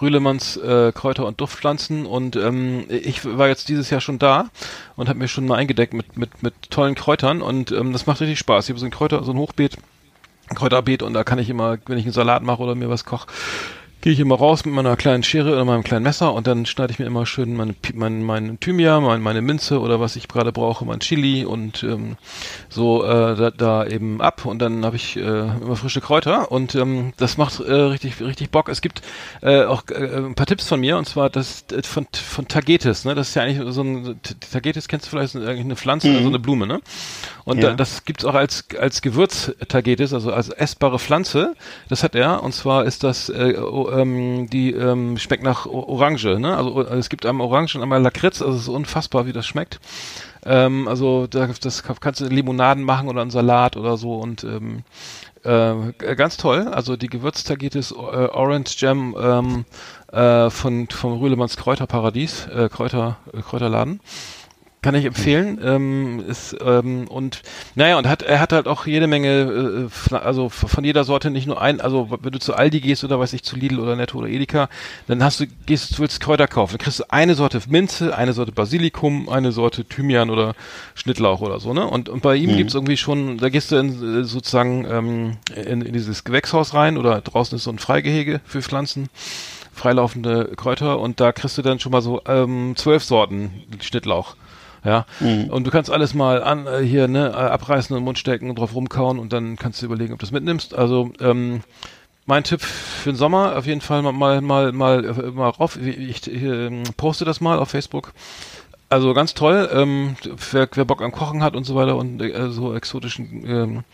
Rühlemanns 0.00 0.56
äh, 0.56 0.92
Kräuter 0.92 1.26
und 1.26 1.40
Duftpflanzen 1.40 2.06
und 2.06 2.36
ähm, 2.36 2.86
ich 2.88 3.24
war 3.24 3.48
jetzt 3.48 3.68
dieses 3.68 3.90
Jahr 3.90 4.00
schon 4.00 4.18
da 4.18 4.48
und 4.96 5.08
habe 5.08 5.18
mir 5.18 5.28
schon 5.28 5.46
mal 5.46 5.56
eingedeckt 5.56 5.92
mit 5.92 6.16
mit 6.16 6.42
mit 6.42 6.54
tollen 6.70 6.94
Kräutern 6.94 7.42
und 7.42 7.70
ähm, 7.70 7.92
das 7.92 8.06
macht 8.06 8.20
richtig 8.22 8.38
Spaß. 8.38 8.64
Ich 8.64 8.70
habe 8.70 8.80
so 8.80 8.86
ein 8.86 8.90
Kräuter, 8.90 9.22
so 9.24 9.32
ein 9.32 9.38
Hochbeet, 9.38 9.76
Kräuterbeet 10.54 11.02
und 11.02 11.12
da 11.12 11.22
kann 11.22 11.38
ich 11.38 11.50
immer, 11.50 11.76
wenn 11.86 11.98
ich 11.98 12.04
einen 12.04 12.12
Salat 12.12 12.42
mache 12.42 12.62
oder 12.62 12.74
mir 12.74 12.88
was 12.88 13.04
koche, 13.04 13.26
gehe 14.02 14.12
ich 14.12 14.18
immer 14.20 14.34
raus 14.34 14.64
mit 14.64 14.74
meiner 14.74 14.96
kleinen 14.96 15.22
Schere 15.22 15.52
oder 15.52 15.64
meinem 15.64 15.84
kleinen 15.84 16.02
Messer 16.02 16.34
und 16.34 16.46
dann 16.48 16.66
schneide 16.66 16.92
ich 16.92 16.98
mir 16.98 17.06
immer 17.06 17.24
schön 17.24 17.54
meine, 17.54 17.74
mein, 17.94 18.22
mein 18.24 18.58
Thymian, 18.58 19.04
mein, 19.04 19.22
meine 19.22 19.40
Minze 19.42 19.80
oder 19.80 20.00
was 20.00 20.16
ich 20.16 20.26
gerade 20.26 20.50
brauche, 20.52 20.84
mein 20.84 20.98
Chili 20.98 21.44
und 21.44 21.84
ähm, 21.84 22.16
so 22.68 23.04
äh, 23.04 23.36
da, 23.36 23.50
da 23.52 23.86
eben 23.86 24.20
ab 24.20 24.44
und 24.44 24.58
dann 24.58 24.84
habe 24.84 24.96
ich 24.96 25.16
äh, 25.16 25.20
immer 25.20 25.76
frische 25.76 26.00
Kräuter 26.00 26.50
und 26.50 26.74
ähm, 26.74 27.12
das 27.16 27.36
macht 27.38 27.60
äh, 27.60 27.72
richtig 27.72 28.20
richtig 28.20 28.50
Bock. 28.50 28.68
Es 28.68 28.80
gibt 28.80 29.02
äh, 29.40 29.62
auch 29.64 29.84
äh, 29.88 30.16
ein 30.16 30.34
paar 30.34 30.46
Tipps 30.46 30.66
von 30.68 30.80
mir 30.80 30.98
und 30.98 31.06
zwar 31.08 31.30
das 31.30 31.64
äh, 31.70 31.82
von 31.84 32.06
von 32.12 32.48
Tagetes, 32.48 33.04
ne? 33.04 33.14
Das 33.14 33.28
ist 33.28 33.34
ja 33.36 33.42
eigentlich 33.42 33.72
so 33.72 33.82
ein 33.82 34.20
Tagetes 34.52 34.88
kennst 34.88 35.06
du 35.06 35.10
vielleicht 35.10 35.36
ist 35.36 35.40
eigentlich 35.46 35.60
eine 35.60 35.76
Pflanze, 35.76 36.08
also 36.12 36.28
eine 36.28 36.40
Blume, 36.40 36.66
ne? 36.66 36.80
Und 37.44 37.62
Ja. 37.62 37.70
da, 37.70 37.76
das 37.76 38.04
gibt's 38.04 38.24
auch 38.24 38.34
als 38.34 38.64
als 38.80 39.00
Gewürz 39.00 39.52
Tagetes, 39.68 40.12
also 40.12 40.32
als 40.32 40.48
essbare 40.48 40.98
Pflanze. 40.98 41.54
Das 41.88 42.02
hat 42.02 42.16
er 42.16 42.42
und 42.42 42.52
zwar 42.52 42.84
ist 42.84 43.04
das 43.04 43.28
äh, 43.28 43.54
ähm, 43.92 44.48
die 44.50 44.72
ähm, 44.72 45.18
schmeckt 45.18 45.42
nach 45.42 45.66
Orange, 45.66 46.38
ne? 46.38 46.56
Also 46.56 46.82
äh, 46.82 46.96
es 46.96 47.08
gibt 47.08 47.26
einmal 47.26 47.46
Orange 47.46 47.76
und 47.76 47.82
einmal 47.82 48.02
Lakritz, 48.02 48.42
also 48.42 48.54
es 48.54 48.62
ist 48.62 48.68
unfassbar, 48.68 49.26
wie 49.26 49.32
das 49.32 49.46
schmeckt. 49.46 49.80
Ähm, 50.44 50.88
also 50.88 51.26
da, 51.26 51.48
das 51.60 51.82
kannst 51.82 52.20
du 52.20 52.24
in 52.24 52.32
Limonaden 52.32 52.84
machen 52.84 53.08
oder 53.08 53.22
einen 53.22 53.30
Salat 53.30 53.76
oder 53.76 53.96
so 53.96 54.16
und 54.16 54.44
ähm, 54.44 54.82
äh, 55.44 56.14
ganz 56.14 56.36
toll. 56.36 56.68
Also 56.68 56.96
die 56.96 57.08
Gewürztagetes 57.08 57.92
äh, 57.92 57.94
Orange 57.94 58.76
Jam 58.78 59.16
ähm, 59.20 59.64
äh, 60.12 60.50
von 60.50 60.88
vom 60.88 61.18
Rühlemanns 61.18 61.56
Kräuterparadies, 61.56 62.46
äh, 62.48 62.68
Kräuter 62.68 63.18
äh, 63.32 63.40
Kräuterladen. 63.40 64.00
Kann 64.82 64.96
ich 64.96 65.04
empfehlen. 65.04 65.60
Ähm, 65.62 66.24
ist, 66.28 66.56
ähm, 66.60 67.06
und 67.06 67.42
naja, 67.76 67.98
und 67.98 68.08
hat 68.08 68.22
er 68.22 68.40
hat 68.40 68.52
halt 68.52 68.66
auch 68.66 68.84
jede 68.84 69.06
Menge, 69.06 69.88
äh, 70.10 70.14
also 70.16 70.48
von 70.48 70.82
jeder 70.82 71.04
Sorte 71.04 71.30
nicht 71.30 71.46
nur 71.46 71.60
ein, 71.60 71.80
also 71.80 72.08
wenn 72.10 72.32
du 72.32 72.40
zu 72.40 72.54
Aldi 72.54 72.80
gehst 72.80 73.04
oder 73.04 73.20
weiß 73.20 73.32
ich, 73.32 73.44
zu 73.44 73.54
Lidl 73.54 73.78
oder 73.78 73.94
Netto 73.94 74.18
oder 74.18 74.26
Edeka, 74.26 74.68
dann 75.06 75.22
hast 75.22 75.38
du, 75.38 75.46
gehst, 75.66 75.96
du 75.96 75.98
willst 76.00 76.18
Kräuter 76.20 76.48
kaufen, 76.48 76.72
dann 76.72 76.84
kriegst 76.84 76.98
du 76.98 77.04
eine 77.10 77.36
Sorte 77.36 77.60
Minze, 77.68 78.16
eine 78.16 78.32
Sorte 78.32 78.50
Basilikum, 78.50 79.28
eine 79.28 79.52
Sorte 79.52 79.84
Thymian 79.84 80.30
oder 80.30 80.54
Schnittlauch 80.96 81.40
oder 81.42 81.60
so, 81.60 81.72
ne? 81.72 81.86
Und, 81.86 82.08
und 82.08 82.20
bei 82.20 82.34
ihm 82.34 82.56
gibt's 82.56 82.74
irgendwie 82.74 82.96
schon, 82.96 83.38
da 83.38 83.50
gehst 83.50 83.70
du 83.70 83.76
in, 83.76 84.22
äh, 84.22 84.24
sozusagen 84.24 84.84
ähm, 84.90 85.36
in, 85.54 85.82
in 85.82 85.92
dieses 85.92 86.24
Gewächshaus 86.24 86.74
rein 86.74 86.98
oder 86.98 87.20
draußen 87.20 87.54
ist 87.54 87.64
so 87.64 87.70
ein 87.70 87.78
Freigehege 87.78 88.40
für 88.44 88.62
Pflanzen 88.62 89.10
freilaufende 89.74 90.52
Kräuter 90.56 90.98
und 90.98 91.18
da 91.20 91.32
kriegst 91.32 91.56
du 91.56 91.62
dann 91.62 91.80
schon 91.80 91.92
mal 91.92 92.02
so 92.02 92.20
ähm, 92.26 92.74
zwölf 92.76 93.04
Sorten 93.04 93.62
Schnittlauch. 93.80 94.36
Ja, 94.84 95.06
und 95.20 95.64
du 95.64 95.70
kannst 95.70 95.90
alles 95.90 96.12
mal 96.12 96.42
an 96.42 96.66
äh, 96.66 96.80
hier 96.80 97.06
ne 97.06 97.28
äh, 97.28 97.34
abreißen 97.34 97.94
und 97.94 97.98
in 97.98 98.02
den 98.02 98.06
Mund 98.06 98.18
stecken 98.18 98.50
und 98.50 98.58
drauf 98.58 98.74
rumkauen 98.74 99.20
und 99.20 99.32
dann 99.32 99.56
kannst 99.56 99.80
du 99.80 99.86
überlegen, 99.86 100.12
ob 100.12 100.18
du 100.18 100.26
das 100.26 100.32
mitnimmst. 100.32 100.74
Also 100.74 101.12
ähm, 101.20 101.60
mein 102.26 102.42
Tipp 102.42 102.62
für 102.62 103.10
den 103.10 103.16
Sommer 103.16 103.56
auf 103.56 103.66
jeden 103.66 103.80
Fall 103.80 104.02
mal 104.02 104.12
mal 104.12 104.40
mal 104.40 104.72
mal, 104.72 105.04
äh, 105.04 105.30
mal 105.30 105.50
rauf. 105.50 105.76
Ich, 105.76 106.26
ich 106.26 106.32
ähm, 106.32 106.82
poste 106.96 107.24
das 107.24 107.40
mal 107.40 107.58
auf 107.58 107.68
Facebook. 107.70 108.12
Also 108.88 109.14
ganz 109.14 109.34
toll. 109.34 109.70
Ähm, 109.72 110.16
wer, 110.50 110.68
wer 110.74 110.84
Bock 110.84 111.00
am 111.00 111.12
Kochen 111.12 111.42
hat 111.44 111.54
und 111.54 111.64
so 111.64 111.76
weiter 111.76 111.96
und 111.96 112.20
äh, 112.20 112.50
so 112.50 112.74
exotischen 112.74 113.46
ähm, 113.46 113.84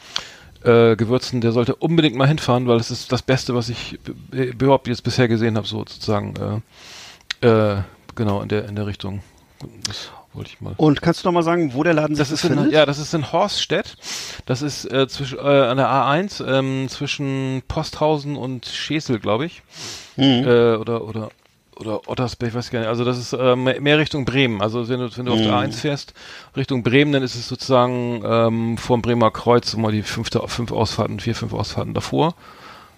äh, 0.65 0.97
Gewürzen, 0.97 1.41
der 1.41 1.53
sollte 1.53 1.77
unbedingt 1.77 2.17
mal 2.17 2.27
hinfahren, 2.27 2.67
weil 2.67 2.79
es 2.79 2.91
ist 2.91 3.13
das 3.13 3.23
Beste, 3.23 3.55
was 3.55 3.69
ich 3.69 3.99
überhaupt 4.33 4.89
jetzt 4.89 5.05
bisher 5.05 5.29
gesehen 5.29 5.57
habe, 5.57 5.67
so 5.67 5.79
sozusagen. 5.79 6.63
Äh, 7.43 7.47
äh, 7.47 7.83
genau 8.15 8.43
in 8.43 8.49
der 8.49 8.69
in 8.69 8.75
der 8.75 8.87
Richtung. 8.87 9.23
Das 9.87 10.11
wollte 10.33 10.51
ich 10.51 10.61
mal. 10.61 10.75
Und 10.77 11.03
kannst 11.03 11.25
du 11.25 11.29
noch 11.29 11.33
mal 11.33 11.43
sagen, 11.43 11.75
wo 11.75 11.83
der 11.83 11.95
Laden 11.95 12.15
sich 12.15 12.29
Das 12.29 12.33
ist 12.33 12.51
in, 12.51 12.71
ja, 12.71 12.87
das 12.87 12.99
ist 12.99 13.15
in 13.15 13.33
Horststedt. 13.33 13.97
Das 14.47 14.63
ist 14.63 14.85
äh, 14.91 15.09
zwischen, 15.09 15.39
äh, 15.39 15.43
an 15.43 15.77
der 15.77 15.89
A1 15.89 16.45
ähm, 16.47 16.89
zwischen 16.89 17.63
Posthausen 17.69 18.37
und 18.37 18.67
Schesel, 18.67 19.19
glaube 19.19 19.47
ich. 19.47 19.63
Mhm. 20.17 20.45
Äh, 20.45 20.75
oder 20.77 21.05
oder 21.05 21.31
oder 21.79 22.09
Ottersberg, 22.09 22.51
ich 22.51 22.57
weiß 22.57 22.71
gar 22.71 22.81
nicht. 22.81 22.89
Also 22.89 23.05
das 23.05 23.19
ist 23.19 23.33
äh, 23.33 23.55
mehr 23.55 23.99
Richtung 23.99 24.25
Bremen. 24.25 24.61
Also 24.61 24.89
wenn 24.89 24.99
du, 24.99 25.17
wenn 25.17 25.27
du 25.27 25.33
auf 25.33 25.39
der 25.39 25.53
A1 25.53 25.75
fährst, 25.75 26.13
Richtung 26.57 26.83
Bremen, 26.83 27.13
dann 27.13 27.23
ist 27.23 27.37
es 27.37 27.49
sozusagen 27.49 28.23
ähm, 28.25 28.79
vor 28.79 28.97
dem 28.97 29.03
Bremer 29.03 29.31
Kreuz 29.31 29.75
immer 29.75 29.93
die 29.93 30.03
fünfte, 30.03 30.43
fünf 30.47 30.73
Ausfahrten, 30.73 31.21
vier, 31.21 31.37
fünf 31.37 31.53
Ausfahrten 31.53 31.95
davor. 31.95 32.35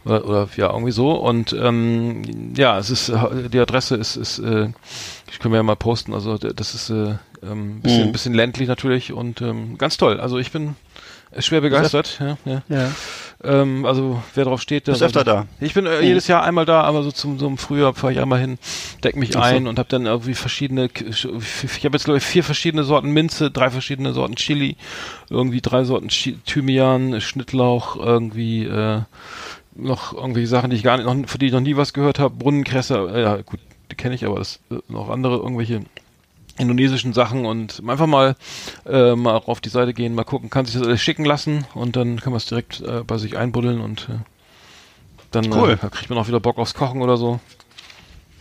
Oder, 0.04 0.24
oder 0.26 0.48
ja, 0.56 0.70
irgendwie 0.72 0.92
so. 0.92 1.12
Und 1.12 1.52
ähm, 1.52 2.54
ja, 2.56 2.78
es 2.78 2.90
ist 2.90 3.12
die 3.52 3.58
Adresse 3.58 3.96
ist, 3.96 4.16
ist 4.16 4.38
äh, 4.38 4.68
ich 5.30 5.38
können 5.38 5.52
wir 5.52 5.58
ja 5.58 5.62
mal 5.62 5.76
posten. 5.76 6.14
Also 6.14 6.38
das 6.38 6.74
ist 6.74 6.90
äh, 6.90 7.16
ähm, 7.42 7.80
bisschen, 7.80 8.08
Mhm. 8.08 8.12
bisschen 8.12 8.34
ländlich 8.34 8.68
natürlich 8.68 9.12
und 9.12 9.40
ähm, 9.42 9.76
ganz 9.78 9.96
toll. 9.96 10.20
Also 10.20 10.38
ich 10.38 10.52
bin 10.52 10.76
schwer 11.38 11.60
begeistert. 11.60 12.18
Ja, 12.20 12.36
ja. 12.44 12.62
Ja. 12.68 12.90
Ähm, 13.42 13.86
also 13.86 14.22
wer 14.34 14.44
drauf 14.44 14.60
steht, 14.60 14.86
der 14.86 14.92
Bist 14.92 15.02
öfter 15.02 15.22
da? 15.24 15.46
Ich 15.60 15.72
bin 15.74 15.86
äh, 15.86 16.00
jedes 16.02 16.26
Jahr 16.26 16.42
einmal 16.42 16.66
da, 16.66 16.82
aber 16.82 17.02
so 17.02 17.10
zum 17.12 17.38
so 17.38 17.46
im 17.46 17.56
Frühjahr 17.56 17.94
fahre 17.94 18.12
ich 18.12 18.20
einmal 18.20 18.40
hin, 18.40 18.58
deck 19.04 19.16
mich 19.16 19.30
Ach 19.30 19.44
so. 19.48 19.54
ein 19.54 19.66
und 19.66 19.78
habe 19.78 19.88
dann 19.88 20.04
irgendwie 20.06 20.34
verschiedene. 20.34 20.88
Ich 21.04 21.24
habe 21.24 21.96
jetzt 21.96 22.04
glaube 22.04 22.18
ich 22.18 22.24
vier 22.24 22.42
verschiedene 22.44 22.84
Sorten 22.84 23.10
Minze, 23.12 23.50
drei 23.50 23.70
verschiedene 23.70 24.12
Sorten 24.12 24.34
Chili, 24.36 24.76
irgendwie 25.30 25.60
drei 25.60 25.84
Sorten 25.84 26.08
Chi 26.08 26.38
Thymian, 26.44 27.20
Schnittlauch, 27.20 27.96
irgendwie 27.96 28.64
äh, 28.64 29.02
noch 29.80 30.12
irgendwelche 30.12 30.48
Sachen, 30.48 30.70
die 30.70 30.76
ich 30.76 30.82
gar 30.82 30.96
nicht, 30.96 31.06
noch, 31.06 31.28
für 31.28 31.38
die 31.38 31.46
ich 31.46 31.52
noch 31.52 31.60
nie 31.60 31.76
was 31.76 31.92
gehört 31.92 32.18
habe. 32.18 32.34
Brunnenkresse, 32.34 33.10
äh, 33.14 33.22
ja 33.22 33.36
gut, 33.42 33.60
die 33.90 33.96
kenne 33.96 34.14
ich, 34.14 34.24
aber 34.24 34.38
das 34.38 34.60
äh, 34.70 34.76
noch 34.88 35.08
andere 35.10 35.36
irgendwelche 35.36 35.80
indonesischen 36.58 37.12
Sachen 37.14 37.46
und 37.46 37.82
einfach 37.86 38.06
mal 38.06 38.36
äh, 38.86 39.14
mal 39.16 39.36
auf 39.46 39.60
die 39.60 39.70
Seite 39.70 39.94
gehen, 39.94 40.14
mal 40.14 40.24
gucken, 40.24 40.50
kann 40.50 40.66
sich 40.66 40.74
das 40.74 40.86
alles 40.86 41.00
schicken 41.00 41.24
lassen 41.24 41.64
und 41.74 41.96
dann 41.96 42.20
kann 42.20 42.32
man 42.32 42.36
es 42.38 42.46
direkt 42.46 42.80
äh, 42.82 43.02
bei 43.06 43.16
sich 43.16 43.36
einbuddeln 43.38 43.80
und 43.80 44.08
äh, 44.10 44.18
dann 45.30 45.50
Cool. 45.52 45.70
äh, 45.82 45.88
kriegt 45.88 46.10
man 46.10 46.18
auch 46.18 46.28
wieder 46.28 46.40
Bock 46.40 46.58
aufs 46.58 46.74
Kochen 46.74 47.00
oder 47.00 47.16
so. 47.16 47.40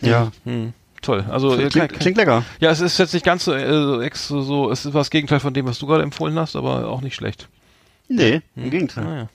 Ja. 0.02 0.32
Hm, 0.44 0.72
toll. 1.00 1.24
Also 1.30 1.54
äh, 1.54 1.68
Klingt, 1.68 1.72
kein- 1.74 1.88
klingt 1.98 2.16
lecker. 2.18 2.44
ja, 2.58 2.70
es 2.70 2.80
ist 2.80 2.98
jetzt 2.98 3.14
nicht 3.14 3.24
ganz 3.24 3.44
so, 3.44 3.54
äh, 3.54 3.70
so, 3.72 4.02
ex, 4.02 4.28
so, 4.28 4.42
so, 4.42 4.70
es 4.70 4.84
ist 4.84 4.92
was 4.92 5.08
Gegenteil 5.10 5.40
von 5.40 5.54
dem, 5.54 5.66
was 5.66 5.78
du 5.78 5.86
gerade 5.86 6.02
empfohlen 6.02 6.38
hast, 6.38 6.56
aber 6.56 6.88
auch 6.88 7.00
nicht 7.00 7.14
schlecht. 7.14 7.48
Nee, 8.12 8.42
im 8.56 8.70
Gegenteil. 8.70 9.04
Naja. 9.04 9.28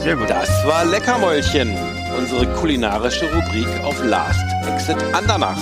Sehr 0.00 0.16
gut. 0.16 0.30
Das 0.30 0.48
war 0.66 0.86
Leckermäulchen, 0.86 1.76
unsere 2.16 2.46
kulinarische 2.54 3.26
Rubrik 3.30 3.68
auf 3.84 4.02
Last 4.02 4.42
Exit 4.66 4.96
Andernach. 5.12 5.58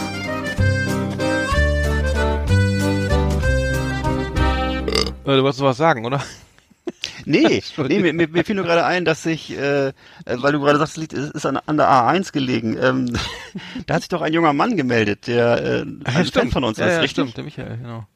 Äh, 4.86 5.36
du 5.36 5.42
wolltest 5.42 5.60
noch 5.60 5.66
was 5.66 5.76
sagen, 5.76 6.06
oder? 6.06 6.22
Nee, 7.24 7.60
nee 7.88 7.98
mir, 7.98 8.12
mir, 8.12 8.28
mir 8.28 8.44
fiel 8.44 8.54
nur 8.54 8.64
gerade 8.64 8.84
ein, 8.84 9.04
dass 9.04 9.26
ich, 9.26 9.50
äh, 9.58 9.88
äh, 9.88 9.92
weil 10.26 10.52
du 10.52 10.60
gerade 10.60 10.78
sagst, 10.78 10.92
es 10.92 10.96
liegt- 10.96 11.12
es 11.12 11.30
ist 11.32 11.44
an, 11.44 11.58
an 11.66 11.76
der 11.76 11.88
A1 11.90 12.32
gelegen. 12.32 12.78
Ähm, 12.80 13.12
da 13.86 13.94
hat 13.94 14.02
sich 14.02 14.08
doch 14.08 14.22
ein 14.22 14.32
junger 14.32 14.52
Mann 14.52 14.76
gemeldet, 14.76 15.26
der 15.26 15.62
äh, 15.62 15.80
ein 15.82 16.26
Fan 16.26 16.50
von 16.50 16.62
uns 16.64 16.78
ja, 16.78 16.86
ist, 16.86 16.92
ja, 16.92 17.00
richtig? 17.00 17.10
stimmt, 17.10 17.36
der 17.36 17.44
Michael, 17.44 17.78
genau. 17.78 18.06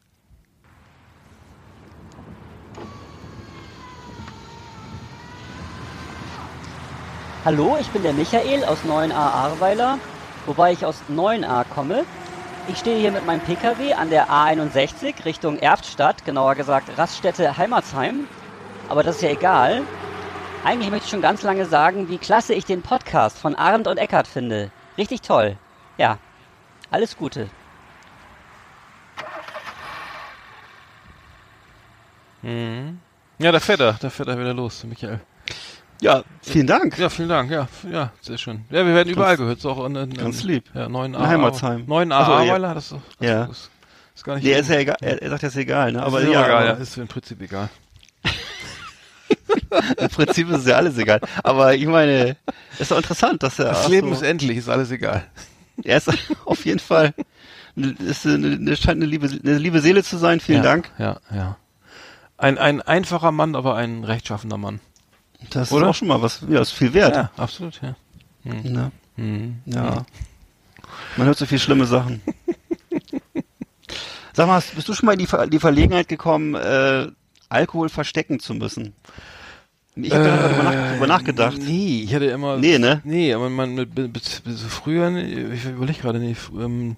Hallo, 7.44 7.76
ich 7.81 7.88
bin 7.88 8.05
der 8.05 8.12
Michael 8.12 8.64
aus 8.64 8.85
9a 8.85 9.12
Ahrweiler, 9.12 9.98
wobei 10.46 10.70
ich 10.70 10.87
aus 10.87 11.02
9a 11.11 11.64
komme. 11.64 12.05
Ich 12.68 12.78
stehe 12.78 13.00
hier 13.00 13.11
mit 13.11 13.26
meinem 13.26 13.40
Pkw 13.40 13.94
an 13.94 14.11
der 14.11 14.28
A61 14.28 15.24
Richtung 15.24 15.59
Erftstadt, 15.59 16.24
genauer 16.24 16.55
gesagt 16.55 16.96
Raststätte 16.96 17.57
Heimatsheim. 17.57 18.28
Aber 18.88 19.02
das 19.02 19.16
ist 19.16 19.22
ja 19.22 19.31
egal. 19.31 19.83
Eigentlich 20.62 20.92
möchte 20.92 21.07
ich 21.07 21.11
schon 21.11 21.20
ganz 21.20 21.42
lange 21.42 21.66
sagen, 21.66 22.09
wie 22.09 22.18
klasse 22.18 22.55
ich 22.55 22.64
den 22.64 22.81
Podcast 22.81 23.37
von 23.37 23.57
Arndt 23.57 23.88
und 23.88 23.96
Eckart 23.96 24.28
finde. 24.28 24.70
Richtig 24.96 25.22
toll. 25.22 25.57
Ja, 25.98 26.18
alles 26.92 27.16
Gute. 27.16 27.50
Ja, 32.42 33.50
da 33.50 33.59
fährt 33.59 33.81
er, 33.81 33.94
da 33.94 34.11
fährt 34.11 34.28
er 34.28 34.38
wieder 34.38 34.55
los, 34.55 34.85
Michael. 34.85 35.20
Ja, 36.03 36.25
vielen 36.43 36.67
Dank. 36.67 36.99
Ja, 36.99 37.09
vielen 37.09 37.29
Dank, 37.29 37.49
ja, 37.49 37.69
ja, 37.88 38.11
sehr 38.21 38.37
schön. 38.37 38.65
Ja, 38.71 38.85
wir 38.85 38.93
werden 38.93 39.09
überall 39.09 39.37
gehört, 39.37 39.61
so 39.61 39.71
auch 39.71 39.87
in, 39.87 39.95
in, 39.95 40.12
ganz 40.15 40.43
lieb. 40.43 40.65
Ja, 40.75 40.87
9a. 40.87 41.05
In 41.05 41.29
Heimatsheim. 41.29 41.85
9a 41.87 42.12
Ach 42.12 42.27
so, 42.27 42.45
ja. 42.45 42.75
Das 42.75 42.88
das 42.88 43.01
Ja. 43.21 43.45
ist, 43.45 43.71
ist 44.12 44.25
gar 44.25 44.35
nicht 44.35 44.45
Nee, 44.45 44.59
ist 44.59 44.69
ja 44.69 44.81
egal. 44.81 44.97
Er, 45.01 45.23
er 45.23 45.31
sagt, 45.31 45.45
das 45.45 45.53
ist 45.53 45.61
egal, 45.61 45.93
ne? 45.93 46.03
aber 46.03 46.21
ist 46.21 46.33
ja, 46.33 46.45
egal, 46.45 46.67
ja, 46.67 46.73
ist 46.73 46.97
im 46.97 47.07
Prinzip 47.07 47.41
egal. 47.41 47.69
im 49.97 50.09
Prinzip 50.09 50.51
ist 50.51 50.59
es 50.59 50.67
ja 50.67 50.75
alles 50.75 50.99
egal. 50.99 51.21
Aber 51.45 51.73
ich 51.73 51.87
meine, 51.87 52.37
ist 52.81 52.91
doch 52.91 52.97
interessant, 52.97 53.45
dass 53.45 53.61
er. 53.61 53.67
Das 53.67 53.88
Leben 53.88 54.09
so, 54.09 54.15
ist 54.15 54.23
endlich, 54.23 54.59
ist 54.59 54.69
alles 54.69 54.91
egal. 54.91 55.25
Er 55.85 55.99
ist 55.99 56.11
auf 56.45 56.65
jeden 56.65 56.81
Fall. 56.81 57.15
Ist 57.77 58.27
eine, 58.27 58.57
eine, 58.57 58.77
scheint 58.77 58.97
eine 58.97 59.07
liebe, 59.07 59.29
eine 59.29 59.57
liebe 59.57 59.81
Seele 59.81 60.03
zu 60.03 60.17
sein. 60.17 60.41
Vielen 60.41 60.65
ja, 60.65 60.65
Dank. 60.65 60.91
Ja, 60.99 61.21
ja. 61.33 61.57
Ein, 62.38 62.59
ein 62.59 62.83
einfacher 62.83 63.31
Mann, 63.31 63.55
aber 63.55 63.77
ein 63.77 64.03
rechtschaffender 64.03 64.59
Mann. 64.59 64.81
Das 65.50 65.72
Oder? 65.72 65.85
ist 65.85 65.90
auch 65.90 65.94
schon 65.94 66.09
mal 66.09 66.22
was. 66.22 66.42
Ja, 66.48 66.61
ist 66.61 66.72
viel 66.72 66.94
wert. 66.94 67.14
Ja, 67.14 67.31
absolut, 67.37 67.81
ja. 67.83 67.94
Ne? 68.44 68.90
Mhm. 69.16 69.57
Ja. 69.66 70.05
Man 71.16 71.26
hört 71.26 71.38
so 71.38 71.46
viele 71.46 71.61
schlimme 71.61 71.87
Sachen. 71.87 72.20
Sag 74.33 74.46
mal, 74.46 74.62
bist 74.74 74.88
du 74.88 74.94
schon 74.94 75.07
mal 75.07 75.12
in 75.12 75.18
die, 75.18 75.26
Ver 75.26 75.46
die 75.46 75.59
Verlegenheit 75.59 76.09
gekommen, 76.09 76.55
äh, 76.55 77.09
Alkohol 77.48 77.88
verstecken 77.88 78.40
zu 78.40 78.55
müssen? 78.55 78.94
Ich 79.94 80.11
habe 80.11 80.24
da 80.24 80.48
drüber, 80.48 80.62
nach 80.62 80.92
drüber 80.92 81.07
nachgedacht. 81.07 81.59
Nee, 81.59 82.02
ich 82.05 82.14
hatte 82.14 82.24
immer. 82.24 82.57
Nee, 82.57 82.78
ne? 82.78 83.02
Nee, 83.05 83.35
aber 83.35 83.50
man 83.50 83.74
mit, 83.74 83.94
mit, 83.94 84.14
mit, 84.14 84.42
mit 84.46 84.57
so 84.57 84.68
früher, 84.68 85.11
nee, 85.11 85.52
ich 85.52 85.66
überlege 85.66 86.00
gerade 86.00 86.18
nicht, 86.18 86.40
ähm, 86.59 86.96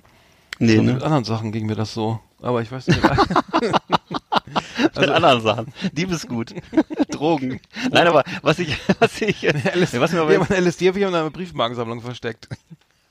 Nee, 0.58 0.76
so 0.76 0.82
ne? 0.82 0.94
mit 0.94 1.02
anderen 1.02 1.24
Sachen 1.24 1.52
ging 1.52 1.66
mir 1.66 1.74
das 1.74 1.94
so. 1.94 2.20
Aber 2.40 2.62
ich 2.62 2.70
weiß 2.70 2.86
nicht. 2.88 3.02
Mit 4.96 5.08
anderen 5.08 5.40
Sachen. 5.40 5.72
Diebesgut. 5.92 6.54
Drogen. 7.14 7.60
Nein, 7.90 8.06
aber 8.06 8.24
was 8.42 8.58
ich, 8.58 8.76
was 8.98 9.20
ich, 9.20 9.42
LSD, 9.42 10.00
was 10.00 10.12
mir 10.12 10.20
aber, 10.20 10.32
ein 10.32 10.64
LSD 10.64 10.88
habe 10.88 10.98
ich 10.98 11.06
in 11.06 11.14
einer 11.14 11.30
Briefmarkensammlung 11.30 12.00
versteckt. 12.00 12.48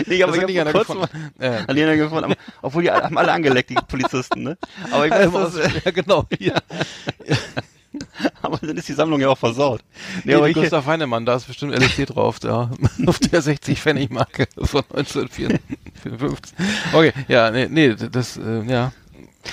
nee, 0.06 0.22
aber 0.22 0.36
Das 0.36 0.48
ich 0.50 0.58
habe 0.58 0.72
kurz 0.72 0.86
gefunden. 0.88 1.32
mal, 1.38 1.44
Ja. 1.58 1.64
an 1.66 1.76
jeder 1.76 1.96
gefunden, 1.96 2.24
aber, 2.24 2.36
obwohl 2.62 2.82
die 2.82 2.90
haben 2.90 3.16
alle 3.18 3.32
angeleckt, 3.32 3.70
die 3.70 3.74
Polizisten, 3.74 4.42
ne? 4.42 4.58
Aber 4.90 5.06
ich 5.06 5.12
weiß, 5.12 5.34
Also, 5.34 5.58
das, 5.58 5.72
ja, 5.84 5.90
genau. 5.90 6.26
Hier. 6.38 6.54
aber 8.42 8.58
dann 8.58 8.76
ist 8.76 8.88
die 8.88 8.92
Sammlung 8.92 9.20
ja 9.20 9.28
auch 9.28 9.38
versaut. 9.38 9.80
Nee, 10.24 10.34
aber 10.34 10.46
die 10.46 10.50
ich, 10.52 10.56
Gustav 10.56 10.84
Heinemann, 10.86 11.24
da 11.24 11.36
ist 11.36 11.46
bestimmt 11.46 11.74
LSD 11.74 12.06
drauf, 12.06 12.38
da, 12.40 12.70
auf 13.06 13.18
der 13.18 13.40
60 13.42 13.80
Pfennig 13.80 14.10
Marke 14.10 14.46
von 14.58 14.82
1954. 14.94 16.54
Okay, 16.92 17.12
ja, 17.28 17.50
nee, 17.50 17.66
nee, 17.70 17.94
das, 17.94 18.36
äh, 18.36 18.62
ja. 18.64 18.92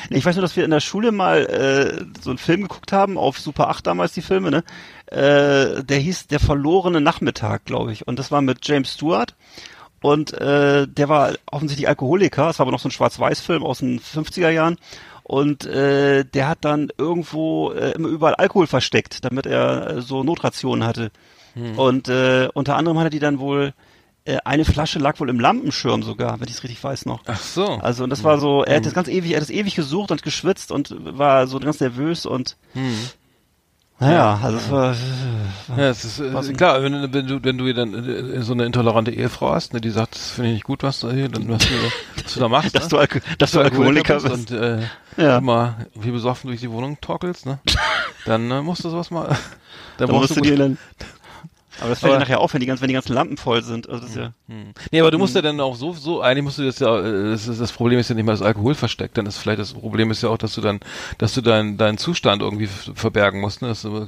Ich 0.10 0.26
weiß 0.26 0.36
nur, 0.36 0.42
dass 0.42 0.56
wir 0.56 0.66
in 0.66 0.72
der 0.72 0.80
Schule 0.80 1.12
mal 1.12 1.46
äh, 1.46 2.06
so 2.22 2.30
einen 2.30 2.38
Film 2.38 2.64
geguckt 2.64 2.92
haben, 2.92 3.18
auf 3.18 3.40
Super 3.40 3.70
8 3.70 3.86
damals 3.88 4.14
die 4.14 4.22
Filme, 4.22 4.52
ne? 4.52 4.64
Äh, 5.08 5.84
der 5.84 5.98
hieß 5.98 6.28
Der 6.28 6.40
verlorene 6.40 7.02
Nachmittag, 7.02 7.66
glaube 7.66 7.92
ich. 7.92 8.08
Und 8.08 8.20
das 8.20 8.32
war 8.32 8.42
mit 8.42 8.68
James 8.68 8.94
Stewart. 8.94 9.36
Und 10.02 10.34
äh, 10.34 10.88
der 10.88 11.10
war 11.10 11.34
offensichtlich 11.50 11.88
Alkoholiker. 11.88 12.50
Es 12.50 12.60
war 12.60 12.66
aber 12.66 12.72
noch 12.72 12.80
so 12.80 12.90
ein 12.90 12.92
Schwarz-Weiß-Film 12.92 13.64
aus 13.64 13.80
den 13.80 14.00
50er 14.00 14.50
Jahren. 14.50 14.78
Und 15.24 15.66
äh, 15.66 16.26
der 16.26 16.50
hat 16.50 16.60
dann 16.62 16.90
irgendwo 16.98 17.72
äh, 17.72 17.92
immer 17.92 18.10
überall 18.10 18.36
Alkohol 18.36 18.68
versteckt, 18.68 19.24
damit 19.24 19.46
er 19.46 19.90
äh, 19.90 20.02
so 20.02 20.24
Notrationen 20.24 20.86
hatte. 20.86 21.12
Und 21.78 22.10
äh, 22.10 22.50
unter 22.54 22.76
anderem 22.76 22.98
hat 22.98 23.06
er 23.06 23.10
die 23.12 23.20
dann 23.20 23.40
wohl, 23.40 23.74
eine 24.46 24.64
Flasche 24.66 25.00
lag 25.00 25.20
wohl 25.20 25.30
im 25.30 25.40
Lampenschirm 25.40 26.02
sogar, 26.04 26.40
wenn 26.40 26.48
ich 26.48 26.54
es 26.56 26.64
richtig 26.64 26.84
weiß 26.84 27.06
noch. 27.06 27.22
Ach 27.28 27.40
so. 27.40 27.66
Also 27.82 28.04
und 28.06 28.10
das 28.10 28.24
war 28.24 28.40
so, 28.40 28.64
er 28.64 28.78
hat 28.78 28.86
das 28.86 28.94
ganz 28.94 29.08
ewig, 29.10 29.32
er 29.32 29.38
hat 29.38 29.42
das 29.44 29.50
ewig 29.50 29.76
gesucht 29.76 30.12
und 30.12 30.24
geschwitzt 30.24 30.72
und 30.72 30.96
war 31.18 31.46
so 31.48 31.60
ganz 31.60 31.80
nervös 31.82 32.26
und 32.26 32.56
naja, 34.00 34.40
also 34.44 34.58
es 34.58 34.72
war 34.72 34.96
Ja, 35.78 35.90
es 35.90 36.04
ist 36.04 36.20
äh, 36.20 36.34
Was- 36.34 36.52
klar, 36.52 36.82
wenn, 36.84 37.14
wenn 37.14 37.28
du 37.28 37.44
wenn 37.44 37.58
du 37.58 37.74
dann 37.74 37.94
äh, 37.94 38.42
so 38.42 38.52
eine 38.54 38.66
intolerante 38.66 39.12
Ehefrau 39.12 39.52
hast, 39.54 39.74
ne, 39.74 39.80
die 39.80 39.92
sagt, 39.92 40.16
das 40.16 40.32
finde 40.32 40.50
ich 40.50 40.54
nicht 40.56 40.66
gut, 40.66 40.84
was 40.84 41.00
du 41.00 41.12
hier, 41.12 41.30
dann 41.30 41.48
was 41.48 41.60
du, 41.66 41.74
was 42.24 42.34
du 42.34 42.40
da 42.40 42.50
machst, 42.50 42.76
dass 42.76 42.84
ne? 42.86 42.90
du, 42.90 42.98
Alko 42.98 43.20
dass 43.38 43.52
du 43.52 43.60
Alkoholiker 43.62 44.20
bist. 44.20 44.52
und 44.52 44.52
äh, 44.52 44.80
Ja. 45.16 45.38
immer 45.38 45.78
wie 45.96 46.12
besoffen 46.12 46.50
durch 46.50 46.60
die 46.60 46.72
Wohnung 46.72 47.00
torkelst, 47.02 47.46
ne? 47.46 47.60
Dann 48.26 48.50
äh, 48.52 48.62
musst 48.62 48.84
du 48.84 48.90
sowas 48.90 49.12
mal. 49.12 49.38
Dann, 49.98 50.08
Dann 50.08 50.16
musst 50.18 50.36
du 50.36 50.42
dir 50.42 50.58
dann 50.58 50.78
aber 51.84 51.90
das 51.90 52.00
fällt 52.00 52.12
Aber- 52.14 52.20
ja 52.22 52.26
nachher 52.26 52.40
auf, 52.40 52.54
wenn 52.54 52.60
die, 52.62 52.66
ganzen, 52.66 52.82
wenn 52.82 52.88
die 52.88 52.94
ganzen 52.96 53.14
Lampen 53.14 53.38
voll 53.38 53.62
sind. 53.64 53.88
Also 53.90 54.06
das 54.06 54.16
ja, 54.16 54.32
Nee, 54.92 55.00
aber 55.02 55.12
du 55.12 55.18
musst 55.18 55.36
ja 55.36 55.42
dann 55.42 55.60
auch 55.60 55.76
so, 55.76 55.94
so, 55.94 56.22
eigentlich 56.22 56.44
musst 56.44 56.58
du 56.58 56.64
das 56.64 56.80
ja, 56.80 56.98
äh, 57.00 57.32
das, 57.32 57.46
das 57.46 57.72
Problem 57.72 58.00
ist 58.00 58.10
ja 58.10 58.16
nicht 58.16 58.26
mal 58.26 58.32
das 58.32 58.42
Alkohol 58.42 58.74
versteckt, 58.76 59.18
dann 59.18 59.26
ist 59.26 59.38
vielleicht 59.38 59.60
das 59.60 59.74
Problem 59.74 60.10
ist 60.12 60.24
ja 60.24 60.30
auch, 60.30 60.38
dass 60.38 60.56
du 60.56 60.62
dann, 60.62 60.80
dass 61.18 61.34
du 61.34 61.42
deinen 61.42 61.78
deinen 61.78 61.98
Zustand 61.98 62.42
irgendwie 62.42 62.68
verbergen 62.68 63.42
musst, 63.42 63.62
ne? 63.62 63.68
Das, 63.68 63.86
also, 63.86 64.06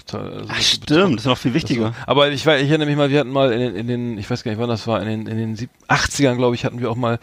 Ach, 0.47 0.57
du 0.57 0.63
stimmt, 0.63 1.15
das 1.15 1.21
ist 1.21 1.25
noch 1.25 1.37
viel 1.37 1.53
wichtiger. 1.53 1.87
So. 1.87 1.93
Aber 2.07 2.29
ich, 2.31 2.45
weiß, 2.45 2.61
ich 2.61 2.69
erinnere 2.69 2.87
mich 2.87 2.97
mal, 2.97 3.09
wir 3.09 3.19
hatten 3.19 3.31
mal 3.31 3.51
in 3.51 3.59
den, 3.59 3.75
in 3.75 3.87
den 3.87 4.17
ich 4.17 4.29
weiß 4.29 4.43
gar 4.43 4.51
nicht 4.51 4.59
wann 4.61 4.69
das 4.69 4.87
war, 4.87 5.01
in 5.01 5.07
den, 5.07 5.27
in 5.27 5.37
den 5.37 5.55
sieb- 5.55 5.69
80ern, 5.89 6.35
glaube 6.35 6.55
ich, 6.55 6.65
hatten 6.65 6.79
wir 6.79 6.89
auch 6.89 6.95
mal 6.95 7.19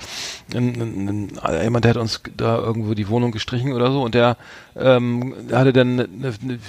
einen, 0.54 0.80
einen, 0.82 1.28
jemand, 1.62 1.84
der 1.84 1.90
hat 1.90 1.96
uns 1.96 2.20
da 2.36 2.58
irgendwo 2.58 2.94
die 2.94 3.08
Wohnung 3.08 3.32
gestrichen 3.32 3.72
oder 3.72 3.90
so 3.90 4.02
und 4.02 4.14
der 4.14 4.36
ähm, 4.76 5.34
hatte 5.52 5.72
dann 5.72 6.00
eine, 6.00 6.08
eine, 6.12 6.34
nicht, 6.42 6.60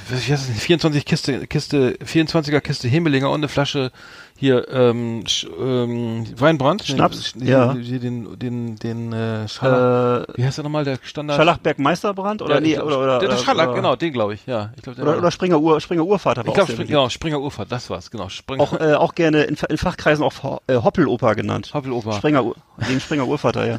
24 0.59 1.05
Kiste, 1.05 1.47
Kiste, 1.47 1.97
24er 2.05 2.61
Kiste 2.61 2.87
Hemelinger 2.87 3.29
und 3.29 3.39
eine 3.41 3.47
Flasche 3.47 3.72
Flasche 3.73 3.91
hier 4.35 4.67
ähm, 4.69 5.23
Sch, 5.27 5.45
ähm, 5.59 6.25
Weinbrand. 6.37 6.83
Schnaps, 6.85 7.33
den, 7.33 7.47
ja. 7.47 7.73
Den, 7.73 8.01
den, 8.01 8.39
den, 8.39 8.75
den 8.77 9.13
äh, 9.13 9.47
Scharlach, 9.47 10.27
Äh, 10.27 10.33
wie 10.37 10.45
heißt 10.45 10.57
der 10.57 10.63
nochmal, 10.63 10.83
der 10.83 10.97
Standard? 11.01 11.37
Scharlachberg 11.37 11.79
Meisterbrand 11.79 12.41
oder 12.41 12.55
Ja, 12.55 12.59
nee, 12.61 12.77
oder, 12.79 12.99
oder, 12.99 13.19
der, 13.19 13.29
der 13.29 13.37
Scharlach, 13.37 13.67
oder, 13.67 13.75
genau, 13.75 13.95
den 13.95 14.11
glaube 14.11 14.33
ich, 14.33 14.45
ja. 14.45 14.71
Ich 14.75 14.81
glaub, 14.83 14.95
der 14.95 15.05
Oder, 15.05 15.17
oder 15.19 15.31
Springer 15.31 15.59
Ur, 15.61 15.79
Springer 15.79 16.03
Urvater 16.03 16.41
war 16.41 16.47
ich 16.49 16.53
glaube, 16.55 16.71
beliebt. 16.73 16.89
genau, 16.89 17.09
Springer 17.09 17.39
Urfahrt, 17.39 17.71
das 17.71 17.89
war's, 17.89 18.11
genau. 18.11 18.27
Springer, 18.29 18.61
Auch, 18.63 18.73
äh, 18.79 18.95
auch 18.95 19.15
gerne 19.15 19.43
in, 19.43 19.55
in 19.69 19.77
Fachkreisen 19.77 20.25
auch 20.25 20.59
äh, 20.67 20.75
Hoppeloper 20.75 21.35
genannt. 21.35 21.71
Hoppeloper. 21.73 22.13
Springer, 22.13 22.43
wegen 22.77 22.99
Springer 22.99 23.27
Urvater, 23.27 23.65
ja. 23.67 23.77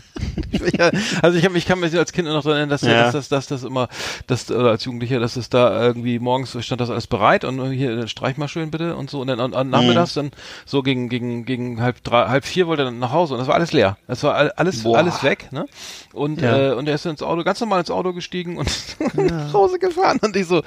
also 1.23 1.39
ich, 1.39 1.45
hab, 1.45 1.55
ich 1.55 1.67
kann 1.67 1.81
mich 1.81 1.97
als 1.97 2.13
Kind 2.13 2.29
noch 2.29 2.43
daran 2.43 2.59
erinnern, 2.59 2.71
dass, 2.71 2.83
Ja. 2.83 3.05
dass, 3.11 3.13
dass, 3.13 3.29
dass 3.29 3.47
das 3.49 3.65
immer, 3.65 3.89
dass, 4.27 4.51
oder 4.51 4.71
als 4.71 4.85
Jugendlicher, 4.85 5.21
dass 5.21 5.37
es 5.37 5.51
da 5.51 5.83
irgendwie 5.83 6.19
morgens 6.19 6.57
stand 6.65 6.81
das 6.81 6.91
alles 6.91 7.07
bereit 7.07 7.45
und 7.45 7.71
hier 7.73 8.07
streich 8.09 8.37
mal 8.37 8.49
schön 8.49 8.71
bitte 8.71 8.97
und 8.97 9.11
so 9.11 9.21
und 9.21 9.27
dann 9.27 9.41
und, 9.41 9.55
und 9.55 9.71
nachmittags 9.71 10.15
dann 10.15 10.31
so 10.67 10.83
gegen 10.83 11.09
gegen 11.09 11.45
gegen 11.45 11.81
halb 11.81 12.03
drei, 12.05 12.27
halb 12.29 12.45
vier 12.45 12.67
wollte 12.67 12.83
er 12.83 12.87
dann 12.87 12.99
nach 12.99 13.13
Hause 13.13 13.35
und 13.35 13.39
das 13.41 13.49
war 13.49 13.55
alles 13.55 13.73
leer. 13.73 13.97
Das 14.07 14.23
war 14.23 14.35
all- 14.35 14.53
alles 14.53 14.83
Boah. 14.83 14.99
alles 14.99 15.23
weg, 15.23 15.53
ne? 15.53 15.67
Und 16.13 16.41
Ja. 16.41 16.71
äh, 16.71 16.75
und 16.75 16.89
er 16.89 16.95
ist 16.95 17.07
ins 17.07 17.23
Auto, 17.23 17.45
ganz 17.45 17.61
normal 17.61 17.81
ins 17.81 17.91
Auto 17.91 18.13
gestiegen 18.13 18.57
und 18.57 18.69
nach 19.15 19.53
Hause 19.53 19.79
gefahren 19.79 20.19
und 20.23 20.37
ich 20.37 20.47
so 20.47 20.63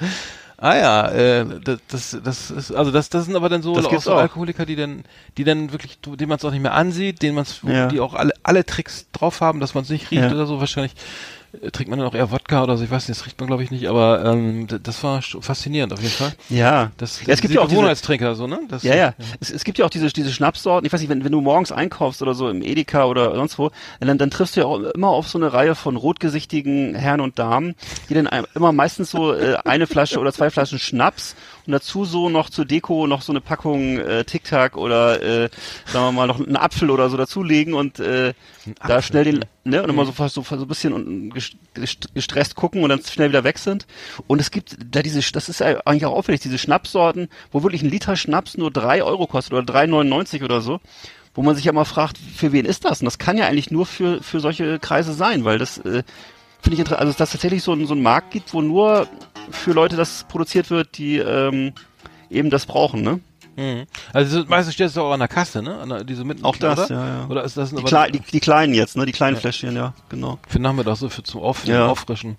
Ah 0.60 0.76
ja, 0.76 1.08
äh, 1.12 1.46
das, 1.62 1.78
das, 1.86 2.18
das 2.24 2.50
ist, 2.50 2.72
also 2.72 2.90
das, 2.90 3.08
das 3.10 3.26
sind 3.26 3.36
aber 3.36 3.48
dann 3.48 3.62
so, 3.62 3.76
auch 3.76 4.00
so 4.00 4.12
auch. 4.12 4.18
Alkoholiker, 4.18 4.66
die 4.66 4.74
dann, 4.74 5.04
die 5.36 5.44
dann 5.44 5.70
wirklich, 5.70 6.00
denen 6.00 6.28
man 6.28 6.38
es 6.38 6.44
auch 6.44 6.50
nicht 6.50 6.62
mehr 6.62 6.74
ansieht, 6.74 7.22
denen 7.22 7.36
man 7.36 7.46
Ja. 7.62 7.86
die 7.86 8.00
auch 8.00 8.12
alle, 8.14 8.32
alle 8.42 8.66
Tricks 8.66 9.06
drauf 9.12 9.40
haben, 9.40 9.60
dass 9.60 9.74
man 9.74 9.84
es 9.84 9.90
nicht 9.90 10.10
riecht 10.10 10.24
Ja. 10.24 10.32
oder 10.32 10.46
so. 10.46 10.58
Wahrscheinlich 10.58 10.94
trinkt 11.72 11.88
man 11.88 11.98
dann 11.98 12.08
auch 12.08 12.14
eher 12.14 12.30
Wodka 12.30 12.62
oder 12.62 12.76
so, 12.76 12.84
ich 12.84 12.90
weiß 12.90 13.08
nicht, 13.08 13.18
das 13.18 13.26
riecht 13.26 13.40
man 13.40 13.46
glaube 13.46 13.62
ich 13.62 13.70
nicht, 13.70 13.88
aber 13.88 14.24
ähm, 14.24 14.66
das 14.82 15.02
war 15.02 15.22
faszinierend 15.22 15.92
auf 15.92 16.00
jeden 16.00 16.12
Fall. 16.12 16.32
Ja. 16.50 16.90
Das, 16.98 17.24
ja, 17.24 17.32
es 17.32 17.40
gibt 17.40 17.54
ja 17.54 17.60
auch 17.60 17.68
Gewohnheitstrinker, 17.68 18.34
so, 18.34 18.46
ne? 18.46 18.60
Das, 18.68 18.82
Ja, 18.82 18.94
ja. 18.94 19.14
Es, 19.40 19.50
es 19.50 19.64
gibt 19.64 19.78
ja 19.78 19.86
auch 19.86 19.90
diese, 19.90 20.08
diese 20.08 20.32
Schnapssorten. 20.32 20.86
Ich 20.86 20.92
weiß 20.92 21.00
nicht, 21.00 21.08
wenn, 21.08 21.24
wenn 21.24 21.32
du 21.32 21.40
morgens 21.40 21.72
einkaufst 21.72 22.20
oder 22.22 22.34
so 22.34 22.48
im 22.48 22.62
Edeka 22.62 23.06
oder 23.06 23.34
sonst 23.34 23.58
wo, 23.58 23.70
dann, 24.00 24.18
dann 24.18 24.30
triffst 24.30 24.56
du 24.56 24.60
ja 24.60 24.66
auch 24.66 24.78
immer 24.78 25.08
auf 25.08 25.28
so 25.28 25.38
eine 25.38 25.52
Reihe 25.52 25.74
von 25.74 25.96
rotgesichtigen 25.96 26.94
Herren 26.94 27.20
und 27.20 27.38
Damen, 27.38 27.74
die 28.08 28.14
dann 28.14 28.28
immer 28.54 28.72
meistens 28.72 29.10
so 29.10 29.32
äh, 29.32 29.56
eine 29.64 29.86
Flasche 29.86 30.20
oder 30.20 30.32
zwei 30.32 30.50
Flaschen 30.50 30.78
Schnaps 30.78 31.34
und 31.68 31.72
dazu 31.72 32.06
so 32.06 32.30
noch 32.30 32.48
zur 32.48 32.64
Deko 32.64 33.06
noch 33.06 33.20
so 33.20 33.30
eine 33.30 33.42
Packung 33.42 33.98
äh, 33.98 34.24
Tic 34.24 34.44
Tac 34.44 34.78
oder 34.78 35.22
äh, 35.22 35.50
sagen 35.84 36.06
wir 36.06 36.12
mal 36.12 36.26
noch 36.26 36.40
einen 36.40 36.56
Apfel 36.56 36.90
oder 36.90 37.10
so 37.10 37.18
dazulegen 37.18 37.74
und 37.74 38.00
äh, 38.00 38.32
da 38.86 39.02
schnell 39.02 39.24
den 39.24 39.44
ne 39.64 39.82
und 39.82 39.90
immer 39.90 40.06
so 40.06 40.12
fast 40.12 40.34
so, 40.34 40.42
so 40.42 40.56
ein 40.56 40.66
bisschen 40.66 40.94
und 40.94 41.34
gestresst 42.14 42.54
gucken 42.54 42.82
und 42.82 42.88
dann 42.88 43.02
schnell 43.02 43.28
wieder 43.28 43.44
weg 43.44 43.58
sind. 43.58 43.86
Und 44.26 44.40
es 44.40 44.50
gibt 44.50 44.78
da 44.82 45.02
diese 45.02 45.20
das 45.32 45.50
ist 45.50 45.60
eigentlich 45.60 46.06
auch 46.06 46.14
auffällig 46.14 46.40
diese 46.40 46.56
Schnapssorten 46.56 47.28
wo 47.52 47.62
wirklich 47.62 47.82
ein 47.82 47.90
Liter 47.90 48.16
Schnaps 48.16 48.56
nur 48.56 48.70
drei 48.70 49.02
Euro 49.02 49.26
kostet 49.26 49.52
oder 49.52 49.70
3,99 49.70 50.42
oder 50.44 50.62
so 50.62 50.80
wo 51.34 51.42
man 51.42 51.54
sich 51.54 51.66
ja 51.66 51.72
mal 51.72 51.84
fragt 51.84 52.16
für 52.16 52.50
wen 52.52 52.64
ist 52.64 52.86
das? 52.86 53.02
Und 53.02 53.04
das 53.04 53.18
kann 53.18 53.36
ja 53.36 53.46
eigentlich 53.46 53.70
nur 53.70 53.84
für 53.84 54.22
für 54.22 54.40
solche 54.40 54.78
Kreise 54.78 55.12
sein 55.12 55.44
weil 55.44 55.58
das 55.58 55.76
äh, 55.76 56.02
finde 56.68 56.74
ich 56.74 56.80
interessant 56.80 57.00
also 57.00 57.12
dass 57.18 57.28
es 57.28 57.32
tatsächlich 57.32 57.62
so, 57.62 57.72
ein- 57.72 57.86
so 57.86 57.94
einen 57.94 58.02
Markt 58.02 58.30
gibt 58.30 58.52
wo 58.52 58.60
nur 58.60 59.06
für 59.50 59.72
Leute 59.72 59.96
das 59.96 60.24
produziert 60.28 60.68
wird 60.70 60.98
die 60.98 61.16
ähm, 61.18 61.72
eben 62.30 62.50
das 62.50 62.66
brauchen 62.66 63.02
ne 63.02 63.20
Mhm. 63.56 63.86
Also 64.12 64.42
so- 64.42 64.46
meistens 64.48 64.74
steht 64.74 64.86
es 64.86 64.96
auch 64.96 65.10
an 65.10 65.18
der 65.18 65.26
Kasse, 65.26 65.60
ne? 65.62 65.78
An 65.80 65.88
der, 65.88 66.04
diese 66.04 66.22
mitten 66.22 66.44
Auch 66.44 66.56
das, 66.56 66.88
oder? 66.92 66.94
ja, 66.96 67.06
ja. 67.22 67.26
Oder 67.28 67.42
ist 67.42 67.56
das 67.56 67.70
die, 67.74 67.82
Klei 67.82 68.08
die, 68.08 68.20
die 68.20 68.38
kleinen 68.38 68.72
jetzt 68.72 68.96
ne 68.96 69.04
die 69.04 69.10
kleinen 69.10 69.36
Fläschchen 69.36 69.74
ja 69.74 69.94
genau 70.08 70.38
für 70.46 70.60
Nachmittag 70.60 70.96
so 70.96 71.08
für 71.08 71.24
zum 71.24 71.40
Auf, 71.42 71.64
Ja. 71.66 71.88
Auffrischen? 71.88 72.38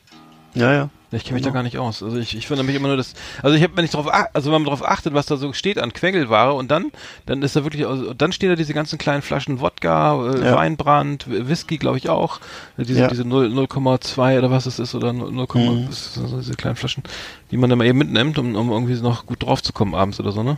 ja 0.54 0.72
ja 0.72 0.90
Ich 1.12 1.24
kenne 1.24 1.36
mich 1.36 1.42
da 1.44 1.50
Genau. 1.50 1.54
gar 1.56 1.64
nicht 1.64 1.78
aus. 1.80 2.04
Also 2.04 2.18
ich, 2.18 2.36
ich 2.38 2.46
finde 2.48 2.62
mich 2.64 2.76
immer 2.76 2.88
nur 2.88 2.98
das. 2.98 3.14
Also 3.42 3.56
ich 3.56 3.64
habe, 3.64 3.76
wenn 3.78 3.84
ich 3.86 3.90
drauf, 3.92 4.08
ach- 4.12 4.28
also 4.34 4.52
wenn 4.52 4.62
man 4.62 4.66
darauf 4.66 4.88
achtet, 4.88 5.14
was 5.16 5.26
da 5.26 5.38
so 5.38 5.54
steht 5.54 5.80
an 5.80 5.92
Quengelware 5.92 6.54
und 6.54 6.70
dann, 6.70 6.92
dann 7.26 7.42
ist 7.42 7.56
da 7.56 7.64
wirklich, 7.64 7.88
also 7.88 8.14
dann 8.14 8.32
stehen 8.32 8.50
da 8.50 8.56
diese 8.56 8.76
ganzen 8.76 9.00
kleinen 9.00 9.24
Flaschen 9.24 9.60
Wodka, 9.60 10.34
äh, 10.36 10.46
Ja. 10.46 10.56
Weinbrand, 10.56 11.26
Whisky, 11.28 11.78
glaube 11.80 11.98
ich 11.98 12.10
auch, 12.10 12.40
Äh, 12.78 12.84
diese 12.84 13.00
Ja. 13.02 13.08
diese 13.08 13.26
0 13.26 13.48
0,2 13.52 14.38
oder 14.38 14.52
was 14.52 14.68
es 14.68 14.78
ist 14.78 14.94
oder 14.94 15.12
0, 15.14 15.32
0, 15.32 15.48
Mhm. 15.56 15.88
das 15.88 16.00
ist 16.08 16.14
so 16.16 16.38
diese 16.38 16.54
kleinen 16.54 16.76
Flaschen, 16.76 17.02
die 17.50 17.58
man 17.58 17.70
dann 17.72 17.80
mal 17.80 17.86
eben 17.88 17.98
mitnimmt, 17.98 18.38
um, 18.38 18.56
um 18.56 18.70
irgendwie 18.72 18.94
noch 19.02 19.26
gut 19.26 19.42
drauf 19.42 19.64
zu 19.64 19.74
kommen 19.74 19.96
abends 19.96 20.20
oder 20.20 20.32
so, 20.32 20.44
ne? 20.44 20.58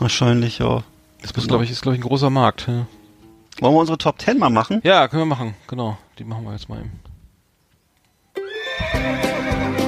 wahrscheinlich 0.00 0.58
ja 0.58 0.82
Das 1.22 1.30
ist, 1.30 1.46
glaube 1.46 1.62
ich, 1.62 1.70
ist 1.70 1.82
glaube 1.82 1.94
ich 1.96 2.00
ein 2.02 2.08
großer 2.08 2.30
Markt. 2.30 2.66
Ja. 2.66 2.86
Wollen 3.60 3.74
wir 3.74 3.78
unsere 3.80 3.96
Top 3.96 4.20
10 4.20 4.38
mal 4.40 4.50
machen? 4.50 4.80
ja, 4.82 5.06
können 5.06 5.22
wir 5.22 5.26
machen, 5.26 5.54
genau. 5.68 5.96
Die 6.18 6.24
machen 6.24 6.42
wir 6.44 6.50
jetzt 6.52 6.68
mal 6.68 6.80
eben. 6.80 6.90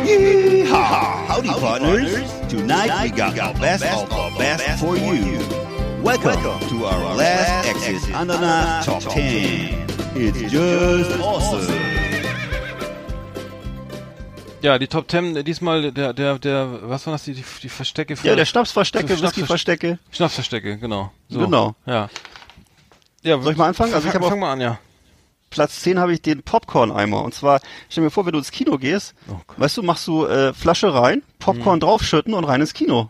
Yeehaw! 0.06 1.26
Howdy, 1.26 1.48
partners. 1.48 2.30
Tonight 2.48 2.90
we 3.02 3.10
got 3.10 3.34
the 3.34 3.58
best 3.60 3.84
of 3.84 4.08
the 4.08 4.38
best 4.38 4.78
for 4.78 4.96
you. 4.96 5.40
Welcome 6.00 6.60
to 6.68 6.84
our 6.86 7.16
last 7.16 7.66
Exit 7.68 8.14
Ananas 8.14 8.86
Top 8.86 9.02
10. 9.02 9.84
It's 10.14 10.52
just 10.52 11.20
awesome. 11.20 11.66
Ja, 14.62 14.78
die 14.78 14.86
Top 14.86 15.10
10, 15.10 15.42
diesmal 15.44 15.90
der, 15.90 16.12
der, 16.12 16.38
der, 16.38 16.88
was 16.88 17.04
waren 17.06 17.14
das, 17.14 17.24
die, 17.24 17.34
die, 17.34 17.44
die 17.62 17.68
Verstecke 17.68 18.14
für 18.16 18.28
Ja, 18.28 18.36
der 18.36 18.44
Schnapsverstecke, 18.44 19.14
Schnaps- 19.16 19.22
Whiskyverstecke. 19.36 19.98
Schnapsverstecke, 20.12 20.78
genau. 20.78 21.10
So. 21.28 21.40
Genau. 21.40 21.74
Ja. 21.84 22.08
ja. 23.22 23.40
Soll 23.40 23.52
ich 23.52 23.58
mal 23.58 23.66
anfangen? 23.68 23.92
Also 23.92 24.06
ich 24.06 24.12
fang, 24.12 24.22
habe 24.22 24.30
fang 24.30 24.38
auf 24.38 24.40
mal 24.40 24.52
an, 24.52 24.60
ja. 24.60 24.78
Platz 25.56 25.80
10 25.80 25.98
habe 25.98 26.12
ich 26.12 26.20
den 26.20 26.42
Popcorn-Eimer. 26.42 27.24
Und 27.24 27.32
zwar, 27.32 27.60
stell 27.88 28.04
mir 28.04 28.10
vor, 28.10 28.26
wenn 28.26 28.32
du 28.32 28.38
ins 28.38 28.50
Kino 28.50 28.76
gehst, 28.76 29.14
Oh 29.26 29.40
weißt 29.56 29.78
du, 29.78 29.82
machst 29.82 30.06
du 30.06 30.26
äh, 30.26 30.52
Flasche 30.52 30.92
rein, 30.92 31.22
Popcorn 31.38 31.80
draufschütten 31.80 32.34
und 32.34 32.44
rein 32.44 32.60
ins 32.60 32.74
Kino. 32.74 33.08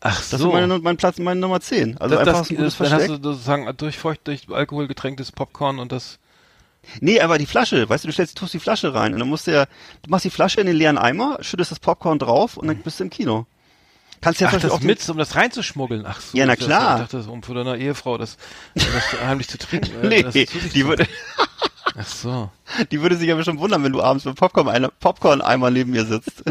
Ach 0.00 0.16
Das 0.16 0.40
ist 0.40 0.46
meine, 0.46 0.78
mein 0.78 0.96
Platz, 0.96 1.18
meine 1.18 1.38
Nummer 1.38 1.60
10. 1.60 1.98
Also 1.98 2.14
das, 2.14 2.26
einfach 2.26 2.40
das, 2.40 2.50
ein 2.50 2.56
gutes 2.56 2.78
dann 2.78 2.86
hast 2.86 2.92
Versteck. 2.92 3.22
du 3.22 3.32
sozusagen 3.32 3.76
durch 3.76 3.98
feucht, 3.98 4.26
durch 4.26 4.48
Alkohol 4.50 4.88
getränktes 4.88 5.32
Popcorn 5.32 5.78
und 5.78 5.92
das. 5.92 6.18
Nee, 7.00 7.20
aber 7.20 7.36
die 7.36 7.44
Flasche, 7.46 7.86
weißt 7.86 8.04
du, 8.04 8.08
du 8.08 8.12
stellst, 8.12 8.38
tust 8.38 8.54
die 8.54 8.58
Flasche 8.58 8.94
rein 8.94 9.12
und 9.12 9.18
dann 9.20 9.28
musst 9.28 9.46
du 9.46 9.52
ja, 9.52 9.66
du 10.00 10.08
machst 10.08 10.24
die 10.24 10.30
Flasche 10.30 10.62
in 10.62 10.66
den 10.66 10.76
leeren 10.76 10.96
Eimer, 10.96 11.36
schüttest 11.42 11.72
das 11.72 11.80
Popcorn 11.80 12.18
drauf 12.18 12.56
und 12.56 12.68
dann 12.68 12.78
bist 12.78 13.00
du 13.00 13.04
im 13.04 13.10
Kino. 13.10 13.44
Kannst 14.20 14.40
ja 14.40 14.48
Ach, 14.48 14.52
das 14.52 14.70
auch 14.70 14.80
mit, 14.80 15.08
um 15.08 15.18
das 15.18 15.34
reinzuschmuggeln. 15.34 16.04
Ach 16.06 16.20
so. 16.20 16.36
Ja, 16.36 16.46
na 16.46 16.56
klar. 16.56 16.96
Ich 16.96 17.02
dachte, 17.02 17.16
das 17.18 17.26
um 17.26 17.42
für 17.42 17.54
deine 17.54 17.76
Ehefrau 17.76 18.18
das, 18.18 18.36
das 18.74 18.86
heimlich 19.26 19.48
zu 19.48 19.58
trinken. 19.58 20.04
äh, 20.04 20.08
Nee, 20.08 20.22
das 20.22 20.34
die 20.34 20.86
würde, 20.86 21.06
Ach 21.98 22.06
so. 22.06 22.50
die 22.90 23.00
würde 23.00 23.16
sich 23.16 23.28
ja 23.28 23.34
bestimmt 23.36 23.60
wundern, 23.60 23.82
wenn 23.84 23.92
du 23.92 24.02
abends 24.02 24.24
mit 24.24 24.36
Popcorn-Eimer 24.36 24.90
Popcorn 25.00 25.42
neben 25.72 25.92
mir 25.92 26.04
sitzt. 26.04 26.42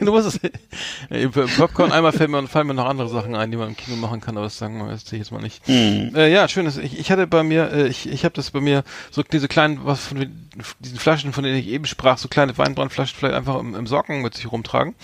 Du 0.00 0.12
musst 0.12 0.40
es. 0.42 1.56
Popcorn 1.56 1.92
einmal 1.92 2.12
fällt 2.12 2.30
mir, 2.30 2.46
fallen 2.46 2.66
mir 2.66 2.74
noch 2.74 2.86
andere 2.86 3.08
Sachen 3.08 3.34
ein, 3.34 3.50
die 3.50 3.56
man 3.56 3.68
im 3.68 3.76
Kino 3.76 3.96
machen 3.96 4.20
kann, 4.20 4.36
aber 4.36 4.44
das 4.46 4.58
sagen 4.58 4.78
wir 4.78 4.92
ich 4.94 5.10
jetzt 5.12 5.32
mal 5.32 5.40
nicht. 5.40 5.66
Hm. 5.66 6.14
Äh, 6.14 6.32
ja, 6.32 6.48
schön. 6.48 6.66
Ich, 6.66 6.98
ich 6.98 7.10
hatte 7.10 7.26
bei 7.26 7.42
mir, 7.42 7.70
äh, 7.72 7.88
ich, 7.88 8.08
ich 8.08 8.24
habe 8.24 8.34
das 8.34 8.50
bei 8.50 8.60
mir, 8.60 8.84
so 9.10 9.22
diese 9.22 9.48
kleinen, 9.48 9.80
was 9.84 10.06
von 10.06 10.26
diesen 10.80 10.98
Flaschen, 10.98 11.32
von 11.32 11.44
denen 11.44 11.56
ich 11.58 11.68
eben 11.68 11.84
sprach, 11.86 12.18
so 12.18 12.28
kleine 12.28 12.56
Weinbrandflaschen 12.56 13.16
vielleicht 13.18 13.34
einfach 13.34 13.58
im, 13.58 13.74
im 13.74 13.86
Socken 13.86 14.22
mit 14.22 14.34
sich 14.34 14.50
rumtragen. 14.50 14.94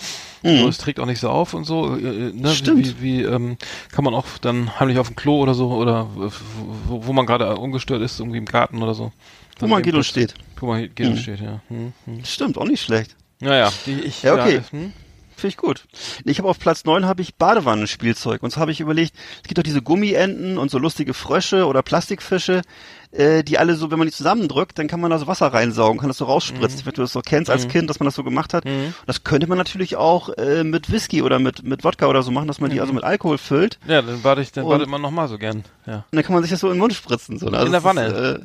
So, 0.43 0.67
es 0.67 0.77
trägt 0.77 0.99
auch 0.99 1.05
nicht 1.05 1.19
so 1.19 1.29
auf 1.29 1.53
und 1.53 1.65
so. 1.65 1.97
Äh, 1.97 2.29
äh, 2.29 2.33
ne? 2.33 2.49
Stimmt. 2.53 3.01
Wie, 3.01 3.19
wie 3.19 3.23
ähm, 3.23 3.57
kann 3.91 4.03
man 4.05 4.13
auch 4.13 4.25
dann 4.39 4.79
heimlich 4.79 4.97
auf 4.99 5.07
dem 5.07 5.15
Klo 5.15 5.41
oder 5.41 5.53
so 5.53 5.71
oder 5.71 6.07
wo, 6.15 7.05
wo 7.07 7.13
man 7.13 7.25
gerade 7.25 7.55
ungestört 7.57 8.01
ist, 8.01 8.19
irgendwie 8.19 8.37
im 8.37 8.45
Garten 8.45 8.81
oder 8.81 8.93
so. 8.93 9.11
Wo 9.59 9.67
man 9.67 9.83
kurz- 9.83 10.05
steht. 10.05 10.35
Wo 10.59 10.67
man 10.67 10.89
geht 10.93 11.07
und 11.07 11.17
steht, 11.17 11.41
ja. 11.41 11.61
Hm, 11.67 11.91
hm. 12.05 12.23
Stimmt, 12.23 12.57
auch 12.57 12.65
nicht 12.65 12.81
schlecht. 12.81 13.15
Naja, 13.39 13.71
die 13.85 13.99
ich. 14.01 14.23
Ja, 14.23 14.33
okay. 14.33 14.61
hm? 14.71 14.93
Finde 15.35 15.49
ich 15.49 15.57
gut. 15.57 15.83
Ich 16.25 16.39
habe 16.39 16.49
auf 16.49 16.57
Platz 16.57 16.83
9 16.83 17.05
habe 17.05 17.21
ich 17.21 17.35
Badewannenspielzeug. 17.35 18.41
Und 18.41 18.51
so 18.51 18.59
habe 18.59 18.71
ich 18.71 18.79
überlegt, 18.79 19.13
es 19.43 19.47
gibt 19.47 19.59
doch 19.59 19.63
diese 19.63 19.83
Gummienten 19.83 20.57
und 20.57 20.71
so 20.71 20.79
lustige 20.79 21.13
Frösche 21.13 21.67
oder 21.67 21.83
Plastikfische, 21.83 22.63
äh, 23.11 23.43
die 23.43 23.59
alle 23.59 23.75
so, 23.75 23.91
wenn 23.91 23.99
man 23.99 24.07
die 24.07 24.13
zusammendrückt, 24.13 24.79
dann 24.79 24.87
kann 24.87 24.99
man 24.99 25.11
da 25.11 25.19
so 25.19 25.27
Wasser 25.27 25.53
reinsaugen, 25.53 25.99
kann 25.99 26.07
das 26.09 26.17
so 26.17 26.25
rausspritzen. 26.25 26.83
Wenn 26.85 26.93
du 26.93 27.01
das 27.03 27.13
so 27.13 27.21
kennst 27.21 27.51
als 27.51 27.67
Kind, 27.67 27.87
dass 27.87 27.99
man 27.99 28.05
das 28.05 28.15
so 28.15 28.23
gemacht 28.23 28.55
hat. 28.55 28.63
Das 29.05 29.23
könnte 29.23 29.45
man 29.45 29.59
natürlich 29.59 29.95
auch 29.95 30.29
äh, 30.39 30.63
mit 30.63 30.91
Whisky 30.91 31.21
oder 31.21 31.37
mit, 31.37 31.61
mit 31.63 31.83
Wodka 31.83 32.07
oder 32.07 32.23
so 32.23 32.31
machen, 32.31 32.47
dass 32.47 32.59
man 32.59 32.71
die 32.71 32.81
also 32.81 32.91
mit 32.93 33.03
Alkohol 33.03 33.37
füllt. 33.37 33.77
Ja, 33.87 34.01
dann 34.01 34.23
warte 34.23 34.41
ich, 34.41 34.51
dann 34.53 34.63
Und- 34.63 34.71
wartet 34.71 34.89
man 34.89 35.03
noch 35.03 35.11
mal 35.11 35.27
so 35.27 35.37
gern. 35.37 35.63
Ja. 35.85 35.97
Und 35.97 36.05
dann 36.13 36.23
kann 36.23 36.33
man 36.33 36.41
sich 36.41 36.49
das 36.51 36.61
so 36.61 36.67
in 36.69 36.73
den 36.73 36.79
Mund 36.79 36.95
spritzen. 36.95 37.37
So, 37.37 37.47
ne? 37.51 37.61
In 37.63 37.71
der 37.71 37.83
Wanne? 37.83 38.05
Ist, 38.07 38.13
äh, 38.13 38.39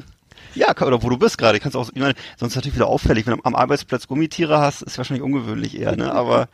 ja, 0.55 0.71
oder 0.71 1.03
wo 1.03 1.09
du 1.11 1.17
bist 1.19 1.39
gerade. 1.39 1.61
Kannst 1.61 1.77
auch, 1.77 1.89
ich 1.93 2.01
meine, 2.01 2.15
sonst 2.37 2.53
ist 2.53 2.57
natürlich 2.57 2.77
wieder 2.77 2.87
auffällig, 2.87 3.27
wenn 3.27 3.37
du 3.37 3.41
am 3.45 3.55
Arbeitsplatz 3.55 4.07
Gummitiere 4.07 4.59
hast, 4.59 4.83
ist 4.83 4.99
wahrscheinlich 4.99 5.23
ungewöhnlich 5.25 5.79
eher, 5.79 5.97
ne? 5.97 6.13
Aber 6.13 6.49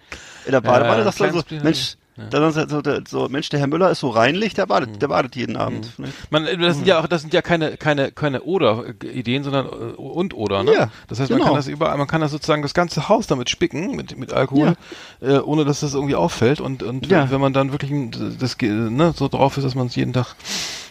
in 0.47 0.53
der 0.53 0.61
Badewanne 0.61 0.99
ja, 0.99 1.05
sagst 1.05 1.21
du 1.21 1.25
dann 1.25 1.33
so, 1.35 1.41
Spiel, 1.41 1.63
Mensch, 1.63 1.97
da 2.31 2.51
sagst 2.51 2.71
du 2.73 2.77
so, 2.77 2.83
der, 2.83 3.03
so, 3.09 3.29
Mensch, 3.29 3.49
der 3.49 3.61
Herr 3.61 3.69
Müller 3.69 3.91
ist 3.93 4.01
so 4.01 4.09
reinlich, 4.11 4.53
der 4.55 4.67
badet, 4.67 5.01
der 5.01 5.07
badet 5.09 5.37
jeden 5.37 5.57
Abend. 5.57 5.87
Vielleicht- 5.95 6.33
Man, 6.33 6.47
das 6.61 6.77
sind 6.77 6.87
ja 6.89 6.99
auch, 7.01 7.07
das 7.07 7.21
sind 7.21 7.33
ja 7.33 7.43
keine, 7.43 7.77
keine, 7.77 8.11
keine 8.11 8.43
Oder-Ideen, 8.43 9.45
sondern 9.45 9.67
äh, 9.67 9.69
und 9.95 10.35
Oder, 10.35 10.65
ne? 10.65 10.73
Ja, 10.75 10.91
das 11.07 11.21
heißt, 11.21 11.31
man 11.31 11.39
genau. 11.39 11.51
kann 11.51 11.57
das 11.59 11.69
überall, 11.69 11.97
man 11.97 12.09
kann 12.09 12.21
das 12.21 12.33
sozusagen 12.33 12.63
das 12.63 12.75
ganze 12.75 13.09
Haus 13.09 13.29
damit 13.29 13.51
spicken, 13.51 13.95
mit, 13.95 14.19
mit 14.19 14.33
Alkohol, 14.33 14.75
äh, 15.21 15.39
ohne 15.39 15.65
dass 15.65 15.79
das 15.81 15.95
irgendwie 15.95 16.17
auffällt 16.17 16.61
und, 16.61 16.83
und 16.83 17.07
Ja. 17.07 17.31
wenn 17.31 17.41
man 17.41 17.53
dann 17.53 17.71
wirklich 17.71 17.93
das, 18.41 18.57
ne, 18.61 19.13
so 19.17 19.29
drauf 19.29 19.57
ist, 19.57 19.63
dass 19.65 19.77
man 19.77 19.87
es 19.87 19.95
jeden 19.95 20.13
Tag 20.13 20.35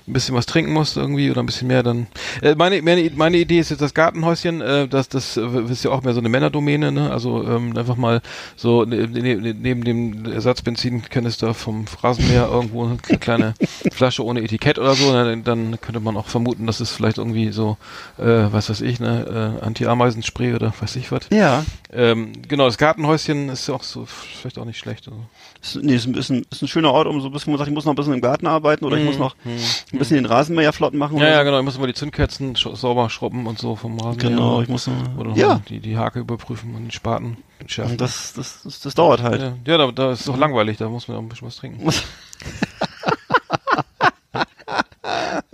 ein 0.07 0.13
bisschen 0.13 0.35
was 0.35 0.45
trinken 0.45 0.71
musst 0.71 0.97
irgendwie 0.97 1.29
oder 1.29 1.41
ein 1.41 1.45
bisschen 1.45 1.67
mehr, 1.67 1.83
dann. 1.83 2.07
Äh, 2.41 2.55
meine, 2.55 2.81
meine, 2.81 3.11
meine 3.15 3.37
Idee 3.37 3.59
ist 3.59 3.69
jetzt 3.69 3.81
das 3.81 3.93
Gartenhäuschen, 3.93 4.61
äh, 4.61 4.87
das, 4.87 5.09
das 5.09 5.37
äh, 5.37 5.61
ist 5.69 5.83
ja 5.83 5.91
auch 5.91 6.03
mehr 6.03 6.13
so 6.13 6.19
eine 6.19 6.29
Männerdomäne, 6.29 6.91
ne? 6.91 7.11
Also 7.11 7.43
ähm, 7.43 7.75
einfach 7.77 7.97
mal 7.97 8.21
so 8.55 8.85
ne, 8.85 9.07
ne, 9.07 9.35
ne, 9.35 9.53
neben 9.53 9.83
dem 9.83 10.25
Ersatzbenzinkanister 10.25 11.53
vom 11.53 11.85
Rasenmäher 12.01 12.47
irgendwo 12.47 12.85
eine 12.85 12.97
kleine 13.19 13.53
Flasche 13.91 14.23
ohne 14.23 14.41
Etikett 14.41 14.79
oder 14.79 14.95
so, 14.95 15.11
ne? 15.11 15.41
dann 15.43 15.79
könnte 15.81 15.99
man 15.99 16.15
auch 16.15 16.27
vermuten, 16.27 16.65
dass 16.67 16.79
es 16.79 16.91
vielleicht 16.91 17.17
irgendwie 17.17 17.51
so, 17.51 17.77
äh, 18.17 18.23
was 18.23 18.69
weiß 18.69 18.81
ich, 18.81 18.99
ne, 18.99 19.57
äh, 19.61 19.65
Anti-Ameisenspray 19.65 20.53
oder 20.53 20.73
weiß 20.79 20.95
ich 20.95 21.11
was. 21.11 21.27
Ja. 21.31 21.65
Ähm, 21.91 22.31
genau, 22.47 22.65
das 22.65 22.77
Gartenhäuschen 22.77 23.49
ist 23.49 23.67
ja 23.67 23.73
auch 23.73 23.83
so 23.83 24.05
vielleicht 24.05 24.57
auch 24.57 24.65
nicht 24.65 24.77
schlecht. 24.77 25.07
Also. 25.07 25.19
Nee, 25.75 25.95
ist, 25.95 26.05
ein, 26.05 26.13
ist, 26.13 26.29
ein, 26.29 26.45
ist 26.49 26.61
ein 26.61 26.67
schöner 26.67 26.91
Ort, 26.91 27.07
um 27.07 27.21
so 27.21 27.27
ein 27.27 27.31
bisschen, 27.31 27.51
man 27.51 27.57
sagt, 27.57 27.67
ich 27.67 27.73
muss 27.73 27.85
noch 27.85 27.93
ein 27.93 27.95
bisschen 27.95 28.13
im 28.13 28.21
Garten 28.21 28.47
arbeiten 28.47 28.85
oder 28.85 28.97
ich 28.97 29.05
muss 29.05 29.17
noch 29.17 29.35
ein 29.45 29.99
bisschen 29.99 30.17
den 30.17 30.25
Rasenmäher 30.25 30.73
flott 30.73 30.93
machen. 30.93 31.15
Mhm. 31.15 31.21
Ja, 31.21 31.29
ja, 31.29 31.43
genau. 31.43 31.59
Ich 31.59 31.65
muss 31.65 31.77
immer 31.77 31.87
die 31.87 31.93
Zündkerzen 31.93 32.55
sauber 32.55 33.09
schrubben 33.09 33.47
und 33.47 33.59
so 33.59 33.75
vom 33.75 33.99
Rasenmäher. 33.99 34.29
Genau, 34.29 34.61
ich 34.61 34.69
muss 34.69 34.89
Oder 35.17 35.31
ja. 35.35 35.61
die, 35.67 35.79
die 35.79 35.97
Hake 35.97 36.19
überprüfen 36.19 36.75
und 36.75 36.83
den 36.83 36.91
Spaten 36.91 37.37
entschärfen. 37.59 37.93
Und 37.93 38.01
das, 38.01 38.33
das, 38.33 38.61
das, 38.63 38.79
das 38.79 38.93
dauert 38.93 39.21
halt. 39.21 39.41
ja, 39.41 39.53
ja 39.65 39.77
da, 39.77 39.91
da 39.91 40.11
ist 40.11 40.21
es 40.21 40.25
doch 40.25 40.37
langweilig, 40.37 40.77
da 40.77 40.89
muss 40.89 41.07
man 41.07 41.17
auch 41.17 41.21
ein 41.21 41.29
bisschen 41.29 41.47
was 41.47 41.55
trinken. 41.57 41.89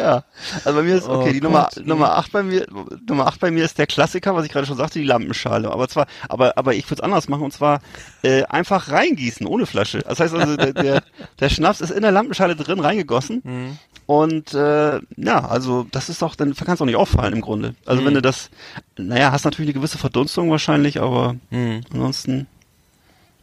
Ja. 0.04 0.24
Also 0.66 0.78
bei 0.80 0.84
mir 0.84 0.96
ist, 0.98 1.08
okay, 1.08 1.30
Oh 1.30 1.32
die 1.32 1.40
Nummer, 1.42 1.70
Gott. 1.74 1.86
Nummer 1.86 2.18
8 2.18 2.32
bei 2.34 2.44
mir, 2.44 2.68
Nummer 3.08 3.28
8 3.28 3.40
bei 3.40 3.52
mir 3.52 3.64
ist 3.64 3.78
der 3.78 3.88
Klassiker, 3.88 4.36
was 4.36 4.46
ich 4.46 4.52
gerade 4.52 4.68
schon 4.68 4.76
sagte, 4.76 5.00
die 5.00 5.06
Lampenschale. 5.06 5.72
Aber 5.72 5.88
zwar, 5.88 6.08
aber, 6.28 6.58
aber 6.58 6.74
ich 6.76 6.84
würde 6.88 6.96
es 6.96 7.00
anders 7.02 7.30
machen 7.30 7.44
und 7.44 7.52
zwar 7.54 7.80
äh, 8.22 8.44
einfach 8.44 8.92
reingießen, 8.92 9.48
ohne 9.48 9.66
Flasche. 9.66 10.00
Das 10.00 10.20
heißt 10.20 10.34
also, 10.34 10.58
der, 10.58 10.74
der, 10.74 11.04
der 11.40 11.50
Schnaps 11.50 11.80
ist 11.80 11.92
in 11.92 12.02
der 12.02 12.12
Lampenschale 12.12 12.56
drin 12.58 12.82
reingegossen. 12.82 13.42
Mhm. 13.46 13.78
Und 14.06 14.54
äh, 14.54 15.00
ja, 15.16 15.48
also 15.48 15.88
das 15.92 16.10
ist 16.10 16.22
doch, 16.22 16.36
dann 16.36 16.54
kann 16.54 16.74
es 16.76 16.82
auch 16.82 16.86
nicht 16.86 16.98
auffallen 16.98 17.34
im 17.34 17.42
Grunde. 17.42 17.76
Also 17.86 18.02
Mhm. 18.02 18.08
wenn 18.08 18.14
du 18.16 18.22
das, 18.22 18.50
naja, 18.98 19.32
hast 19.32 19.46
natürlich 19.46 19.70
eine 19.70 19.80
gewisse 19.80 19.98
Verdunstung 19.98 20.52
wahrscheinlich, 20.52 21.00
aber 21.02 21.38
Mhm. 21.50 21.82
ansonsten, 21.94 22.48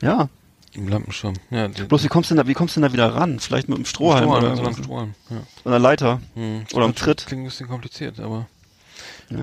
ja. 0.03 0.29
Im 0.73 0.89
Lampenschirm. 0.89 1.35
Ja, 1.51 1.69
die, 1.69 1.83
Bloß 1.83 2.05
wie 2.05 2.09
kommst 2.09 2.31
du 2.31 2.35
denn 2.35 2.45
da, 2.45 2.49
wie 2.49 2.55
kommst 2.55 2.77
du 2.77 2.81
denn 2.81 2.89
da 2.89 2.93
wieder 2.93 3.15
ran? 3.15 3.41
Vielleicht 3.41 3.69
mit 3.69 3.77
dem 3.77 3.85
Strohhalm, 3.85 4.25
Strohhalm, 4.25 4.45
oder 4.45 4.57
so 4.57 4.63
einem 4.65 4.77
Strohhalm. 4.77 5.15
Ja. 5.29 5.37
Oder 5.65 5.79
Leiter. 5.79 6.21
Hm. 6.35 6.65
Oder 6.73 6.87
Das 6.89 6.97
Tritt. 6.97 7.27
Klingt 7.27 7.43
ein 7.43 7.47
bisschen 7.47 7.69
kompliziert, 7.69 8.21
aber. 8.21 8.47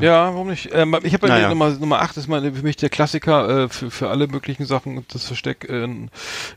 Ja, 0.02 0.34
warum 0.34 0.48
nicht? 0.50 0.70
Ähm, 0.74 0.98
ich 1.04 1.14
habe 1.14 1.28
bei 1.28 1.30
Naja. 1.30 1.48
Nummer, 1.50 1.70
Nummer 1.72 2.02
8 2.02 2.18
ist 2.18 2.28
meine, 2.28 2.52
für 2.54 2.62
mich 2.64 2.76
der 2.76 2.90
Klassiker 2.90 3.64
äh, 3.64 3.70
für, 3.70 3.90
für 3.90 4.10
alle 4.10 4.28
möglichen 4.28 4.66
Sachen 4.66 5.06
das 5.14 5.24
Versteck 5.26 5.70
äh, 5.70 5.88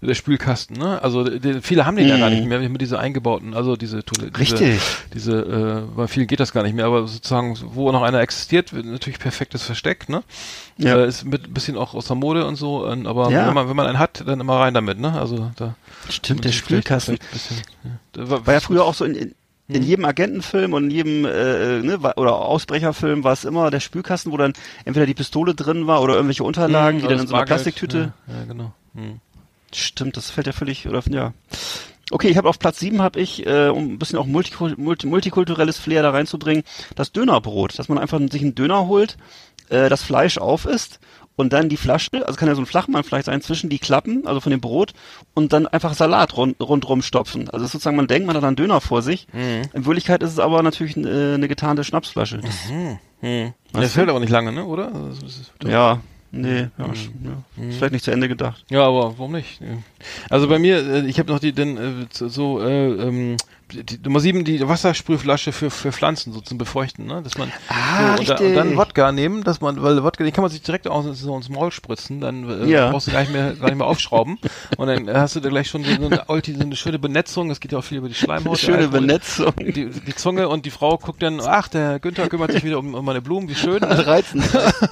der 0.02 0.14
Spülkasten. 0.14 0.76
Ne? 0.76 1.00
Also 1.02 1.22
die, 1.24 1.60
viele 1.62 1.86
haben 1.86 1.96
den 1.96 2.08
ja 2.08 2.16
Mhm. 2.16 2.20
gar 2.20 2.30
nicht 2.30 2.44
mehr 2.44 2.58
mit 2.68 2.80
diese 2.80 2.98
eingebauten, 2.98 3.54
also 3.54 3.76
diese 3.76 4.04
Toilette. 4.04 4.38
Richtig. 4.38 4.80
Diese, 5.14 5.40
diese 5.42 5.86
äh, 5.92 5.96
bei 5.96 6.08
vielen 6.08 6.26
geht 6.26 6.40
das 6.40 6.52
gar 6.52 6.64
nicht 6.64 6.74
mehr, 6.74 6.86
aber 6.86 7.06
sozusagen, 7.06 7.56
wo 7.72 7.92
noch 7.92 8.02
einer 8.02 8.20
existiert, 8.20 8.72
wird 8.72 8.86
natürlich 8.86 9.18
perfektes 9.20 9.62
Versteck. 9.62 10.08
Ne? 10.08 10.24
Ja. 10.76 10.96
Äh, 10.96 11.06
ist 11.08 11.24
mit 11.24 11.46
ein 11.46 11.54
bisschen 11.54 11.76
auch 11.76 11.94
aus 11.94 12.06
der 12.08 12.16
Mode 12.16 12.46
und 12.46 12.56
so, 12.56 12.84
äh, 12.86 13.06
aber 13.06 13.30
Ja. 13.30 13.46
wenn 13.46 13.54
man 13.54 13.68
wenn 13.68 13.76
man 13.76 13.86
einen 13.86 13.98
hat, 14.00 14.24
dann 14.26 14.40
immer 14.40 14.56
rein 14.58 14.74
damit. 14.74 14.98
Ne? 14.98 15.12
Also 15.12 15.52
da 15.56 15.76
Stimmt, 16.08 16.44
der 16.44 16.50
Spülkasten. 16.52 17.18
bisschen, 17.32 17.58
ja. 18.16 18.28
War, 18.28 18.44
War 18.46 18.54
ja 18.54 18.60
früher 18.60 18.84
auch 18.84 18.94
so 18.94 19.04
in, 19.04 19.14
in, 19.14 19.28
Mhm. 19.28 19.34
In 19.74 19.82
jedem 19.82 20.04
Agentenfilm 20.04 20.72
und 20.72 20.84
in 20.84 20.90
jedem 20.90 21.24
äh, 21.24 21.80
ne, 21.82 22.02
wa- 22.02 22.14
oder 22.16 22.36
Ausbrecherfilm 22.36 23.24
war 23.24 23.32
es 23.32 23.44
immer 23.44 23.70
der 23.70 23.80
Spülkasten, 23.80 24.32
wo 24.32 24.36
dann 24.36 24.52
entweder 24.84 25.06
die 25.06 25.14
Pistole 25.14 25.54
drin 25.54 25.86
war 25.86 26.02
oder 26.02 26.14
irgendwelche 26.14 26.44
Unterlagen, 26.44 26.98
die 26.98 27.04
oder 27.04 27.14
dann 27.14 27.24
in 27.24 27.28
so 27.28 27.34
einer. 27.34 27.46
Plastiktüte. 27.46 28.12
Ja, 28.26 28.34
ja 28.34 28.44
genau. 28.44 28.72
Hm. 28.94 29.20
Stimmt, 29.72 30.16
das 30.16 30.30
fällt 30.30 30.46
ja 30.46 30.52
völlig 30.52 30.88
oder 30.88 31.02
ja. 31.10 31.32
Okay, 32.12 32.28
ich 32.28 32.36
habe 32.36 32.48
auf 32.48 32.58
Platz 32.58 32.80
7 32.80 33.00
habe 33.00 33.20
ich, 33.20 33.46
äh, 33.46 33.68
um 33.68 33.92
ein 33.92 33.98
bisschen 33.98 34.18
auch 34.18 34.26
multikul 34.26 34.74
multi 34.76 35.06
multikulturelles 35.06 35.78
Flair 35.78 36.02
da 36.02 36.10
reinzubringen, 36.10 36.64
das 36.96 37.12
Dönerbrot, 37.12 37.78
dass 37.78 37.88
man 37.88 37.98
einfach 37.98 38.18
sich 38.30 38.42
einen 38.42 38.56
Döner 38.56 38.88
holt, 38.88 39.16
äh, 39.68 39.88
das 39.88 40.02
Fleisch 40.02 40.38
auf 40.38 40.66
isst 40.66 40.98
und 41.40 41.52
dann 41.52 41.68
die 41.68 41.76
Flasche, 41.76 42.26
also 42.26 42.38
kann 42.38 42.48
ja 42.48 42.54
so 42.54 42.62
ein 42.62 42.66
Flachmann 42.66 43.02
vielleicht 43.04 43.26
sein, 43.26 43.40
zwischen 43.42 43.68
die 43.70 43.78
Klappen, 43.78 44.26
also 44.26 44.40
von 44.40 44.50
dem 44.50 44.60
Brot 44.60 44.92
und 45.34 45.52
dann 45.52 45.66
einfach 45.66 45.94
Salat 45.94 46.36
rund, 46.36 46.60
rundrum 46.60 47.02
stopfen. 47.02 47.50
Also 47.50 47.64
ist 47.64 47.72
sozusagen, 47.72 47.96
man 47.96 48.06
denkt, 48.06 48.26
man 48.26 48.36
hat 48.36 48.44
einen 48.44 48.56
Döner 48.56 48.80
vor 48.80 49.02
sich. 49.02 49.26
In 49.72 49.84
Wirklichkeit 49.86 50.22
ist 50.22 50.32
es 50.32 50.38
aber 50.38 50.62
natürlich 50.62 50.96
äh, 50.96 51.34
eine 51.34 51.48
getarnte 51.48 51.82
Schnapsflasche. 51.84 52.38
Das, 52.38 52.68
Hm. 52.68 52.98
Weißt 53.72 53.84
Das 53.84 53.96
hält 53.96 54.08
aber 54.08 54.20
nicht 54.20 54.30
lange, 54.30 54.50
ne? 54.52 54.64
Oder? 54.64 54.94
Also, 54.94 55.26
Ja, 55.68 56.00
nee, 56.30 56.68
ja, 56.78 56.84
sch- 56.86 57.10
ja. 57.22 57.68
Ist 57.68 57.76
vielleicht 57.76 57.92
nicht 57.92 58.04
zu 58.04 58.10
Ende 58.10 58.28
gedacht. 58.28 58.64
Ja, 58.70 58.86
aber 58.86 59.18
warum 59.18 59.32
nicht? 59.32 59.60
Also 60.30 60.48
bei 60.48 60.58
mir, 60.58 60.78
äh, 60.78 61.06
ich 61.06 61.18
habe 61.18 61.30
noch 61.30 61.38
die 61.38 61.52
denn 61.52 61.76
äh, 61.76 62.06
so- 62.12 62.28
so 62.28 62.60
äh, 62.62 62.92
ähm, 62.94 63.36
die, 63.70 63.98
Nummer 64.02 64.20
sieben, 64.20 64.44
die 64.44 64.66
Wassersprühflasche 64.66 65.52
für 65.52 65.70
für 65.70 65.92
Pflanzen 65.92 66.32
so 66.32 66.40
zum 66.40 66.58
Befeuchten, 66.58 67.06
ne? 67.06 67.22
Dass 67.22 67.38
man 67.38 67.52
Ah, 67.68 68.14
so, 68.16 68.20
und, 68.20 68.28
da, 68.30 68.36
und 68.36 68.54
dann 68.54 68.76
Wodka 68.76 69.12
nehmen, 69.12 69.42
dass 69.44 69.60
man, 69.60 69.82
weil 69.82 70.02
Wodka, 70.02 70.24
den 70.24 70.32
kann 70.32 70.42
man 70.42 70.50
sich 70.50 70.62
direkt 70.62 70.88
aus, 70.88 71.04
so 71.18 71.36
ins 71.36 71.48
Maul 71.48 71.70
spritzen, 71.72 72.20
dann 72.20 72.48
äh, 72.64 72.66
Ja. 72.70 72.90
brauchst 72.90 73.06
du 73.06 73.12
gar 73.12 73.20
nicht 73.20 73.32
mehr 73.32 73.52
gar 73.54 73.66
nicht 73.68 73.78
mehr 73.78 73.86
aufschrauben 73.86 74.38
und 74.76 74.86
dann 74.88 75.08
hast 75.16 75.36
du 75.36 75.40
da 75.40 75.48
gleich 75.48 75.68
schon 75.68 75.84
so 75.84 75.90
eine, 75.90 76.24
ulti- 76.26 76.54
so 76.56 76.62
eine 76.62 76.76
schöne 76.76 76.98
Benetzung. 76.98 77.48
Das 77.48 77.60
geht 77.60 77.72
ja 77.72 77.78
auch 77.78 77.84
viel 77.84 77.98
über 77.98 78.08
die 78.08 78.14
Schleimhaut. 78.14 78.58
Schöne 78.58 78.78
Alkohol. 78.78 79.00
Benetzung. 79.00 79.52
Die, 79.58 79.88
die 79.90 80.14
Zunge 80.14 80.48
und 80.48 80.66
die 80.66 80.70
Frau 80.70 80.98
guckt 80.98 81.22
dann, 81.22 81.40
ach, 81.40 81.68
der 81.68 81.98
Günther 82.00 82.28
kümmert 82.28 82.52
sich 82.52 82.64
wieder 82.64 82.78
um, 82.78 82.94
um 82.94 83.04
meine 83.04 83.22
Blumen, 83.22 83.48
wie 83.48 83.54
schön. 83.54 83.82
Reizend. 83.84 84.44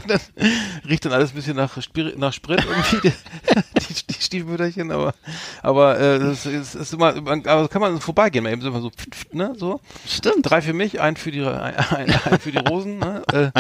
dann 0.06 0.20
riecht 0.88 1.04
dann 1.04 1.12
alles 1.12 1.30
ein 1.30 1.34
bisschen 1.36 1.56
nach, 1.56 1.80
Spiri 1.82 2.14
nach 2.16 2.32
Sprit 2.32 2.64
irgendwie, 2.64 3.08
die, 3.08 3.94
die, 3.94 4.06
die 4.14 4.22
Stiefmütterchen, 4.22 4.90
aber, 4.90 5.14
aber 5.62 5.98
äh, 5.98 6.18
das 6.18 6.46
ist, 6.46 6.74
ist 6.74 6.92
immer, 6.92 7.20
man- 7.20 7.46
aber 7.46 7.68
kann 7.68 7.80
man 7.80 8.00
vorbeigehen, 8.00 8.44
mal 8.44 8.52
eben 8.52 8.62
so, 8.62 8.67
so, 8.72 8.90
pf, 8.90 9.06
pf, 9.10 9.32
ne, 9.32 9.54
so. 9.56 9.80
Stimmt. 10.06 10.48
Drei 10.48 10.62
für 10.62 10.72
mich, 10.72 11.00
ein 11.00 11.16
für 11.16 11.30
die, 11.30 11.42
ein, 11.42 11.76
ein, 11.76 12.10
ein 12.10 12.40
für 12.40 12.52
die 12.52 12.58
Rosen, 12.58 12.98
ne, 12.98 13.22
äh, 13.32 13.50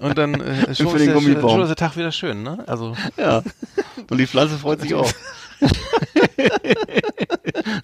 und 0.00 0.18
dann 0.18 0.40
äh, 0.40 0.74
schon, 0.74 0.88
für 0.88 0.96
ist 0.96 1.06
den 1.06 1.34
der, 1.34 1.40
schon 1.40 1.62
ist 1.62 1.68
der 1.68 1.76
Tag 1.76 1.96
wieder 1.96 2.12
schön, 2.12 2.42
ne, 2.42 2.64
also. 2.66 2.96
Ja. 3.16 3.42
Und 4.08 4.18
die 4.18 4.26
Pflanze 4.26 4.58
freut 4.58 4.80
sich 4.80 4.94
auch. 4.94 5.10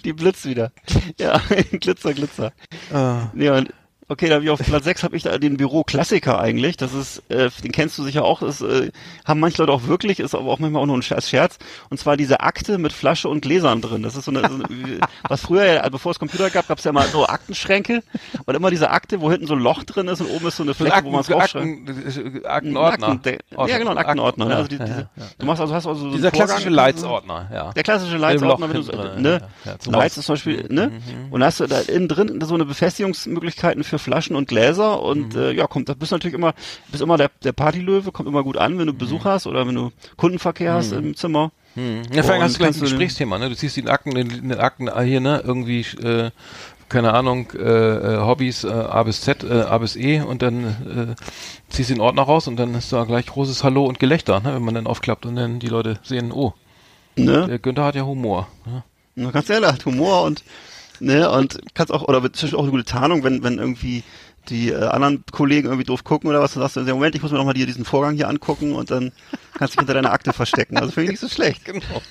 die 0.04 0.12
blitzt 0.12 0.44
wieder. 0.46 0.72
Ja, 1.18 1.40
Glitzer, 1.72 2.14
Glitzer. 2.14 2.52
Äh, 2.92 3.44
Ja, 3.44 3.56
und 3.56 3.72
okay, 4.08 4.28
da 4.28 4.38
ich 4.38 4.50
auf 4.50 4.60
Platz 4.60 4.84
6 4.84 5.02
habe 5.02 5.16
ich 5.16 5.22
da 5.22 5.38
den 5.38 5.56
Büro-Klassiker 5.56 6.38
eigentlich. 6.38 6.76
Das 6.76 6.94
ist, 6.94 7.22
äh, 7.28 7.50
den 7.62 7.72
kennst 7.72 7.98
du 7.98 8.02
sicher 8.04 8.24
auch. 8.24 8.40
Das 8.40 8.60
äh, 8.60 8.90
haben 9.24 9.40
manche 9.40 9.62
Leute 9.62 9.72
auch 9.72 9.86
wirklich, 9.86 10.20
ist 10.20 10.34
aber 10.34 10.50
auch 10.50 10.58
manchmal 10.58 10.82
auch 10.82 10.86
nur 10.86 10.96
ein 10.96 11.02
Scherz. 11.02 11.28
Scherz. 11.28 11.58
Und 11.90 11.98
zwar 11.98 12.16
diese 12.16 12.40
Akte 12.40 12.78
mit 12.78 12.92
Flasche 12.92 13.28
und 13.28 13.40
Gläsern 13.40 13.80
drin. 13.80 14.02
Das 14.02 14.14
ist 14.16 14.24
so 14.26 14.30
eine, 14.30 14.48
so 14.48 14.54
eine 14.54 15.00
was 15.28 15.40
früher, 15.40 15.64
ja, 15.64 15.88
bevor 15.88 16.12
es 16.12 16.18
Computer 16.18 16.50
gab, 16.50 16.68
gab 16.68 16.78
es 16.78 16.84
ja 16.84 16.92
mal 16.92 17.06
so 17.08 17.26
Aktenschränke 17.26 18.02
und 18.44 18.54
immer 18.54 18.70
diese 18.70 18.90
Akte, 18.90 19.20
wo 19.20 19.30
hinten 19.30 19.46
so 19.46 19.54
ein 19.54 19.60
Loch 19.60 19.82
drin 19.84 20.08
ist 20.08 20.20
und 20.20 20.28
oben 20.30 20.46
ist 20.46 20.56
so 20.56 20.62
eine 20.62 20.74
Fläche, 20.74 21.02
wo 21.02 21.10
man 21.10 21.20
es 21.20 21.30
raufschreibt. 21.30 21.66
Akten, 21.66 22.42
äh, 22.42 22.46
Aktenordner. 22.46 23.08
Akten- 23.08 23.38
ja, 23.66 23.78
genau, 23.78 23.90
ein 23.90 23.98
Aktenordner. 23.98 24.44
ne? 24.46 24.50
Ja, 24.52 24.56
also 24.58 24.68
die, 24.68 24.78
diese, 24.78 24.90
ja, 24.90 25.10
ja. 25.16 25.24
Du 25.38 25.46
machst 25.46 25.60
also, 25.60 25.74
hast 25.74 25.86
also 25.86 26.10
so 26.10 26.16
Dieser 26.16 26.30
klassische 26.30 26.68
Leitsordner, 26.68 27.50
ja. 27.52 27.72
Der 27.72 27.82
klassische 27.82 28.16
Leitsordner, 28.16 28.68
du 28.68 28.82
so, 28.82 28.92
drin, 28.92 29.22
ne? 29.22 29.48
ja, 29.64 29.76
Leits 29.90 30.16
ist 30.16 30.26
zum 30.26 30.34
Beispiel, 30.34 30.66
ne? 30.68 30.92
Und 31.30 31.42
hast 31.42 31.60
du 31.60 31.66
da 31.66 31.80
innen 31.80 32.08
drin 32.08 32.40
so 32.42 32.54
eine 32.54 32.64
Befestigungsmöglichkeiten 32.64 33.82
für 33.82 33.95
Flaschen 33.98 34.36
und 34.36 34.48
Gläser 34.48 35.02
und 35.02 35.34
Mhm. 35.34 35.40
äh, 35.40 35.50
ja, 35.52 35.66
kommt, 35.66 35.88
da 35.88 35.94
bist 35.94 36.12
du 36.12 36.16
natürlich 36.16 36.34
immer, 36.34 36.54
bist 36.90 37.02
immer 37.02 37.16
der, 37.16 37.30
der 37.44 37.52
Partylöwe, 37.52 38.12
kommt 38.12 38.28
immer 38.28 38.42
gut 38.42 38.56
an, 38.56 38.78
wenn 38.78 38.86
du 38.86 38.92
Mhm. 38.92 38.98
Besuch 38.98 39.24
hast 39.24 39.46
oder 39.46 39.66
wenn 39.66 39.74
du 39.74 39.90
Kundenverkehr 40.16 40.74
hast 40.74 40.92
im 40.92 41.16
Zimmer. 41.16 41.50
Hm. 41.74 42.02
Ja, 42.12 42.22
vor 42.22 42.32
allem 42.34 42.42
hast 42.42 42.54
du 42.54 42.58
gleich 42.58 42.70
ein 42.70 42.72
den- 42.74 42.82
Gesprächsthema, 42.82 43.38
ne? 43.38 43.48
Du 43.50 43.56
ziehst 43.56 43.76
die 43.76 43.86
Akten, 43.86 44.16
in 44.16 44.48
den 44.48 44.58
Akten 44.58 44.88
hier, 45.04 45.20
ne? 45.20 45.42
Irgendwie, 45.44 45.80
äh, 46.02 46.30
keine 46.88 47.12
Ahnung, 47.12 47.50
äh, 47.52 47.58
äh, 47.58 48.18
Hobbys 48.20 48.64
äh, 48.64 48.68
A 48.68 49.02
bis 49.02 49.20
Z, 49.20 49.42
äh, 49.44 49.62
A 49.62 49.76
bis 49.78 49.96
E 49.96 50.20
und 50.20 50.40
dann 50.40 51.16
äh, 51.18 51.22
ziehst 51.68 51.90
du 51.90 51.94
den 51.94 52.00
Ordner 52.00 52.22
raus 52.22 52.48
und 52.48 52.56
dann 52.56 52.74
ist 52.76 52.92
da 52.92 53.04
gleich 53.04 53.26
großes 53.26 53.62
Hallo 53.64 53.84
und 53.84 53.98
Gelächter, 53.98 54.40
ne? 54.40 54.54
Wenn 54.54 54.62
man 54.64 54.74
dann 54.74 54.86
aufklappt 54.86 55.26
und 55.26 55.36
dann 55.36 55.58
die 55.58 55.66
Leute 55.68 55.98
sehen, 56.02 56.32
oh, 56.32 56.54
Ne? 57.18 57.46
der 57.46 57.58
Günther 57.58 57.84
hat 57.84 57.94
ja 57.94 58.02
Humor. 58.04 58.46
Ne? 58.66 58.82
Du 59.16 59.30
kannst 59.32 59.48
ja, 59.48 59.60
hat 59.60 59.84
Humor 59.86 60.22
und 60.24 60.44
ne, 61.00 61.30
und 61.30 61.58
kannst 61.74 61.92
auch, 61.92 62.02
oder 62.02 62.20
zum 62.20 62.32
Beispiel 62.32 62.58
auch 62.58 62.62
eine 62.62 62.70
gute 62.70 62.84
Tarnung, 62.84 63.24
wenn, 63.24 63.42
wenn 63.42 63.58
irgendwie 63.58 64.02
die 64.48 64.70
äh, 64.70 64.84
anderen 64.84 65.24
Kollegen 65.32 65.66
irgendwie 65.66 65.84
doof 65.84 66.04
gucken 66.04 66.28
oder 66.30 66.40
was, 66.40 66.54
dann 66.54 66.62
sagst 66.62 66.76
du, 66.76 66.80
Moment, 66.82 67.14
ich 67.14 67.22
muss 67.22 67.32
mir 67.32 67.38
noch 67.38 67.44
mal 67.44 67.54
dir 67.54 67.66
diesen 67.66 67.84
Vorgang 67.84 68.14
hier 68.14 68.28
angucken 68.28 68.74
und 68.74 68.90
dann 68.90 69.12
kannst 69.56 69.74
du 69.74 69.78
dich 69.78 69.80
hinter 69.80 69.94
deiner 69.94 70.12
Akte 70.12 70.32
verstecken. 70.32 70.76
Also 70.76 70.92
finde 70.92 71.04
ich 71.12 71.20
nicht 71.20 71.20
so 71.20 71.28
schlecht. 71.28 71.64
Genau. 71.64 72.02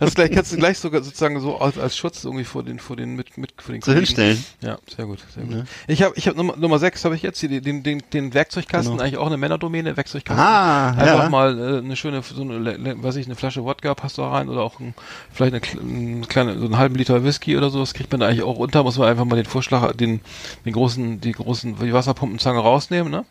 Das 0.00 0.14
gleich, 0.14 0.30
kannst 0.32 0.52
du 0.52 0.56
gleich 0.56 0.78
sogar 0.78 1.02
sozusagen 1.02 1.40
so 1.40 1.58
als, 1.58 1.78
als 1.78 1.96
Schutz 1.96 2.24
irgendwie 2.24 2.44
vor 2.44 2.62
den, 2.62 2.78
vor 2.78 2.96
den, 2.96 3.14
mit, 3.14 3.38
mit, 3.38 3.52
vor 3.58 3.72
den 3.72 3.82
So 3.82 3.92
hinstellen. 3.92 4.42
Ja, 4.60 4.78
sehr 4.94 5.06
gut, 5.06 5.20
sehr 5.34 5.44
gut. 5.44 5.52
Ne? 5.52 5.64
Ich 5.86 6.02
habe, 6.02 6.14
ich 6.16 6.26
habe 6.26 6.36
Nummer, 6.36 6.56
Nummer 6.56 6.78
sechs 6.78 7.04
habe 7.04 7.14
ich 7.14 7.22
jetzt 7.22 7.40
hier 7.40 7.60
den, 7.60 7.82
den, 7.82 8.02
den, 8.12 8.34
Werkzeugkasten, 8.34 8.92
Genau. 8.92 9.02
eigentlich 9.02 9.18
auch 9.18 9.26
eine 9.26 9.36
Männerdomäne, 9.36 9.96
Werkzeugkasten. 9.96 10.44
Ah, 10.44 10.90
Einfach 10.90 11.24
ja. 11.24 11.28
mal 11.28 11.58
äh, 11.58 11.78
eine 11.78 11.96
schöne, 11.96 12.22
so 12.22 12.42
eine, 12.42 13.02
weiß 13.02 13.16
ich, 13.16 13.26
eine 13.26 13.36
Flasche 13.36 13.64
Wodka 13.64 13.94
passt 13.94 14.18
da 14.18 14.30
rein 14.30 14.48
oder 14.48 14.62
auch 14.62 14.80
ein, 14.80 14.94
vielleicht 15.32 15.54
eine, 15.54 15.62
eine 15.80 16.26
kleine, 16.26 16.58
so 16.58 16.64
einen 16.64 16.76
halben 16.78 16.94
Liter 16.96 17.24
Whisky 17.24 17.56
oder 17.56 17.70
so. 17.70 17.80
Das 17.80 17.94
kriegt 17.94 18.10
man 18.10 18.20
da 18.20 18.28
eigentlich 18.28 18.42
auch 18.42 18.58
unter. 18.58 18.82
Muss 18.82 18.98
man 18.98 19.08
einfach 19.08 19.24
mal 19.24 19.36
den 19.36 19.46
Vorschlag, 19.46 19.92
den, 19.92 20.20
den 20.64 20.72
großen, 20.72 21.20
die 21.20 21.32
großen 21.32 21.80
die 21.84 21.92
Wasserpumpenzange 21.92 22.58
rausnehmen, 22.58 23.10
ne? 23.10 23.24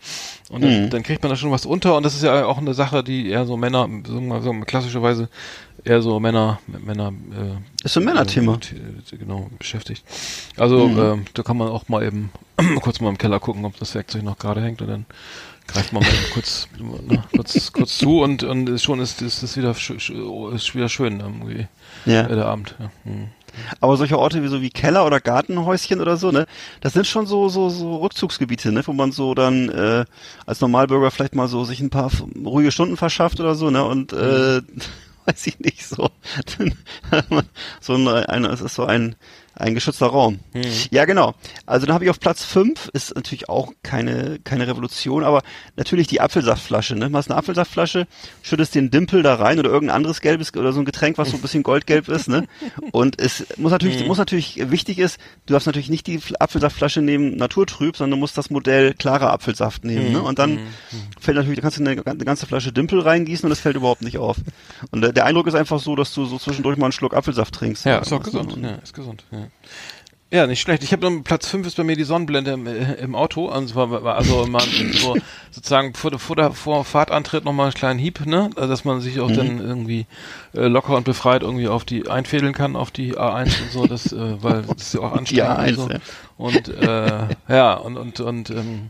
Und 0.50 0.62
dann, 0.64 0.84
Mhm. 0.86 0.90
dann 0.90 1.04
kriegt 1.04 1.24
man 1.24 1.30
da 1.30 1.36
schon 1.36 1.52
was 1.52 1.66
unter 1.66 1.96
und 1.98 2.04
das 2.04 2.14
ist 2.16 2.24
ja 2.24 2.46
auch 2.46 2.58
eine 2.58 2.74
Sache, 2.74 3.04
die 3.04 3.30
eher 3.30 3.46
so 3.46 3.58
Männer, 3.58 3.82
sagen 3.82 4.04
wir 4.06 4.22
mal, 4.22 4.42
so 4.42 4.54
klassischerweise 4.62 5.30
eher 5.84 6.02
so 6.02 6.20
Männer, 6.20 6.60
Männer, 6.68 7.10
äh, 7.32 7.86
Ist 7.86 7.98
ein 7.98 8.04
Männerthema. 8.06 8.54
äh, 9.12 9.18
genau, 9.18 9.50
beschäftigt. 9.60 10.04
Also, 10.58 10.88
Mhm. 10.88 11.00
ähm, 11.00 11.26
da 11.34 11.44
kann 11.44 11.58
man 11.58 11.68
auch 11.70 11.88
mal 11.90 12.04
eben 12.04 12.32
kurz 12.82 13.00
mal 13.02 13.10
im 13.10 13.18
Keller 13.18 13.40
gucken, 13.40 13.66
ob 13.66 13.78
das 13.80 13.94
Werkzeug 13.96 14.24
noch 14.24 14.38
gerade 14.38 14.62
hängt 14.62 14.82
und 14.82 14.88
dann 14.88 15.06
greift 15.68 15.92
man 15.94 16.04
mal 16.04 16.12
kurz, 16.34 16.68
ne, 17.08 17.24
kurz, 17.34 17.72
kurz 17.72 17.98
zu 17.98 18.22
und, 18.22 18.44
und 18.44 18.80
schon 18.82 19.00
ist, 19.00 19.22
ist, 19.22 19.44
ist 19.44 19.58
wieder, 19.58 19.74
sch, 19.74 19.94
sch, 19.98 20.12
ist 20.54 20.76
wieder 20.76 20.90
schön 20.90 21.20
irgendwie, 21.20 21.68
Ja. 22.06 22.22
äh, 22.28 22.36
der 22.36 22.46
Abend. 22.46 22.76
Ja. 22.80 22.92
Hm. 23.06 23.28
Aber 23.80 23.98
solche 23.98 24.18
Orte 24.20 24.44
wie 24.44 24.48
so 24.48 24.62
wie 24.62 24.70
Keller 24.70 25.06
oder 25.06 25.20
Gartenhäuschen 25.20 26.02
oder 26.02 26.18
so, 26.18 26.32
ne, 26.32 26.46
das 26.82 26.94
sind 26.94 27.08
schon 27.08 27.26
so 27.26 27.50
so 27.50 27.70
so 27.70 27.98
Rückzugsgebiete, 27.98 28.72
ne, 28.72 28.82
wo 28.86 28.94
man 28.94 29.12
so 29.12 29.34
dann 29.34 29.70
äh, 29.70 30.06
als 30.46 30.62
Normalbürger 30.62 31.12
vielleicht 31.12 31.36
mal 31.36 31.48
so 31.48 31.64
sich 31.64 31.80
ein 31.80 31.90
paar 31.90 32.12
ruhige 32.46 32.72
Stunden 32.72 32.98
verschafft 32.98 33.40
oder 33.40 33.56
so, 33.56 33.70
ne, 33.70 33.84
und 33.84 34.14
äh, 34.14 34.62
weiß 35.26 35.48
ich 35.48 35.60
nicht 35.60 35.86
so, 35.86 36.10
so 37.82 37.94
ein, 37.96 38.08
ein 38.08 38.46
es 38.46 38.62
ist 38.62 38.76
so 38.76 38.86
ein 38.86 39.16
ein 39.56 39.74
geschützter 39.76 40.08
Raum. 40.08 40.40
Ja, 40.92 41.06
genau. 41.06 41.36
Also 41.66 41.86
dann 41.86 41.94
habe 41.94 42.04
ich 42.06 42.10
auf 42.10 42.20
Platz 42.20 42.44
fünf 42.44 42.90
ist 42.94 43.16
natürlich 43.16 43.50
auch 43.50 43.72
keine 43.84 44.40
keine 44.44 44.68
Revolution, 44.68 45.24
aber 45.24 45.42
natürlich 45.76 46.08
die 46.08 46.22
Apfelsaftflasche. 46.22 46.96
Ne? 46.96 47.10
Machst 47.10 47.30
eine 47.30 47.38
Apfelsaftflasche, 47.38 48.08
schüttest 48.42 48.76
den 48.76 48.90
Dimpel 48.92 49.22
da 49.24 49.36
rein 49.36 49.60
oder 49.60 49.70
irgendein 49.70 49.96
anderes 49.98 50.22
gelbes 50.22 50.54
oder 50.56 50.74
so 50.74 50.80
ein 50.80 50.86
Getränk, 50.86 51.18
was 51.18 51.30
so 51.30 51.38
ein 51.38 51.42
bisschen 51.42 51.64
goldgelb 51.64 52.08
ist. 52.10 52.28
Ne? 52.30 52.48
Und 52.92 53.20
es 53.22 53.46
muss 53.58 53.72
natürlich 53.72 54.02
muss 54.08 54.18
natürlich 54.18 54.72
wichtig 54.72 54.98
ist, 55.00 55.18
du 55.46 55.54
darfst 55.54 55.68
natürlich 55.68 55.90
nicht 55.90 56.08
die 56.08 56.20
Fl- 56.20 56.36
Apfelsaftflasche 56.40 57.02
nehmen 57.02 57.38
naturtrüb, 57.38 57.96
sondern 57.96 58.18
du 58.18 58.22
musst 58.22 58.38
das 58.38 58.50
Modell 58.50 58.94
klarer 58.96 59.32
Apfelsaft 59.32 59.84
nehmen. 59.86 60.14
Ne? 60.14 60.22
Und 60.22 60.40
dann 60.40 60.60
fällt 61.20 61.38
natürlich, 61.38 61.58
da 61.58 61.62
kannst 61.62 61.78
du 61.78 61.84
eine, 61.86 62.06
eine 62.06 62.26
ganze 62.26 62.46
Flasche 62.48 62.72
Dimpel 62.74 63.00
reingießen 63.02 63.46
und 63.46 63.50
das 63.52 63.60
fällt 63.60 63.76
überhaupt 63.76 64.02
nicht 64.02 64.18
auf. 64.18 64.38
Und 64.92 65.02
der, 65.02 65.14
der 65.14 65.26
Eindruck 65.26 65.48
ist 65.48 65.56
einfach 65.56 65.80
so, 65.80 65.96
dass 65.96 66.14
du 66.14 66.26
so 66.26 66.38
zwischendurch 66.40 66.78
mal 66.78 66.88
einen 66.88 66.92
Schluck 66.92 67.14
Apfelsaft 67.14 67.54
trinkst. 67.54 67.86
Ja, 67.86 68.00
ist 68.00 68.12
auch 68.14 68.24
gesund. 68.24 68.54
und- 68.54 68.64
Ja, 68.64 68.76
ist 68.76 68.94
gesund. 68.94 69.24
Ja. 69.32 69.43
Ja, 70.32 70.48
nicht 70.48 70.62
schlecht. 70.62 70.82
Ich 70.82 70.92
habe 70.94 71.22
Platz 71.24 71.48
5 71.48 71.68
ist 71.68 71.78
bei 71.78 71.84
mir 71.84 71.96
die 71.96 72.06
Sonnenblende 72.06 72.54
im, 72.54 72.66
äh, 72.66 72.94
im 72.96 73.14
Auto. 73.14 73.50
War 73.52 74.16
also 74.16 74.44
immer 74.46 74.62
so 74.62 75.16
sozusagen 75.52 75.94
vor, 75.94 76.10
der- 76.10 76.20
vor 76.20 76.36
der 76.36 76.52
vor 76.54 76.84
Fahrtantritt 76.86 77.46
nochmal 77.46 77.68
einen 77.68 77.76
kleinen 77.76 78.00
Hieb, 78.00 78.26
ne? 78.26 78.50
Also, 78.56 78.68
dass 78.68 78.84
man 78.84 79.00
sich 79.00 79.20
auch 79.20 79.30
Mhm. 79.30 79.36
dann 79.36 79.60
irgendwie 79.60 80.08
äh, 80.56 80.66
locker 80.66 80.96
und 80.98 81.04
befreit 81.04 81.44
irgendwie 81.44 81.68
auf 81.68 81.86
die 81.86 82.08
einfädeln 82.10 82.54
kann, 82.54 82.76
auf 82.76 82.90
die 82.90 83.16
A1 83.16 83.62
und 83.62 83.72
so, 83.72 83.86
das, 83.86 84.12
äh, 84.12 84.42
weil 84.42 84.64
das 84.64 84.82
ist 84.88 84.94
ja 84.96 85.02
auch 85.02 85.12
anstrengend. 85.14 85.60
A1, 85.60 85.68
und, 85.70 85.76
so. 85.76 85.90
ja. 85.90 86.00
und 86.38 86.68
äh, 87.50 87.56
ja, 87.56 87.74
und, 87.76 87.98
und, 87.98 88.20
und 88.20 88.50
ähm, 88.50 88.90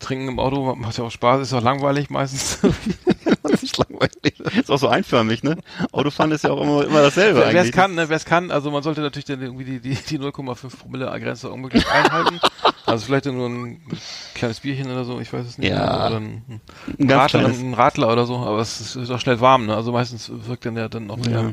Trinken 0.00 0.26
im 0.28 0.40
Auto 0.40 0.74
macht 0.74 0.98
ja 0.98 1.04
auch 1.04 1.10
Spaß, 1.12 1.40
ist 1.42 1.52
auch 1.52 1.62
langweilig 1.62 2.10
meistens. 2.10 2.58
Das 3.80 3.88
ist 3.88 3.90
langweilig. 3.90 4.40
Ist 4.60 4.70
auch 4.70 4.78
so 4.78 4.88
einförmig, 4.88 5.42
ne? 5.42 5.56
Autofahren 5.92 6.32
ist 6.32 6.44
ja 6.44 6.50
auch 6.50 6.60
immer, 6.60 6.84
immer 6.84 7.02
dasselbe 7.02 7.38
Wer 7.40 7.48
es 7.48 7.54
eigentlich. 7.54 7.72
kann, 7.72 7.94
ne, 7.94 8.08
wer 8.08 8.16
es 8.16 8.24
kann, 8.24 8.50
also 8.50 8.70
man 8.70 8.82
sollte 8.82 9.00
natürlich 9.00 9.24
dann 9.26 9.40
irgendwie 9.40 9.64
die, 9.64 9.80
die, 9.80 9.94
die 9.94 10.18
0,5 10.18 10.76
Promille 10.78 11.06
Grenze 11.20 11.50
unmöglich 11.50 11.86
einhalten. 11.88 12.40
also 12.86 13.04
vielleicht 13.06 13.26
nur 13.26 13.48
ein 13.48 13.80
kleines 14.34 14.60
Bierchen 14.60 14.90
oder 14.90 15.04
so, 15.04 15.20
ich 15.20 15.32
weiß 15.32 15.46
es 15.46 15.58
nicht. 15.58 15.70
Ja. 15.70 16.06
Oder 16.08 16.16
ein, 16.16 16.60
Ein 16.98 17.10
Radler, 17.10 17.46
ein 17.48 17.74
Radler 17.74 18.12
oder 18.12 18.26
so, 18.26 18.36
aber 18.38 18.58
es 18.60 18.80
ist, 18.80 18.96
ist 18.96 19.10
auch 19.10 19.20
schnell 19.20 19.40
warm, 19.40 19.66
ne? 19.66 19.76
Also 19.76 19.92
meistens 19.92 20.30
wirkt 20.32 20.64
dann 20.66 20.76
ja 20.76 20.88
dann 20.88 21.10
auch 21.10 21.18
Ja. 21.26 21.30
eher 21.42 21.52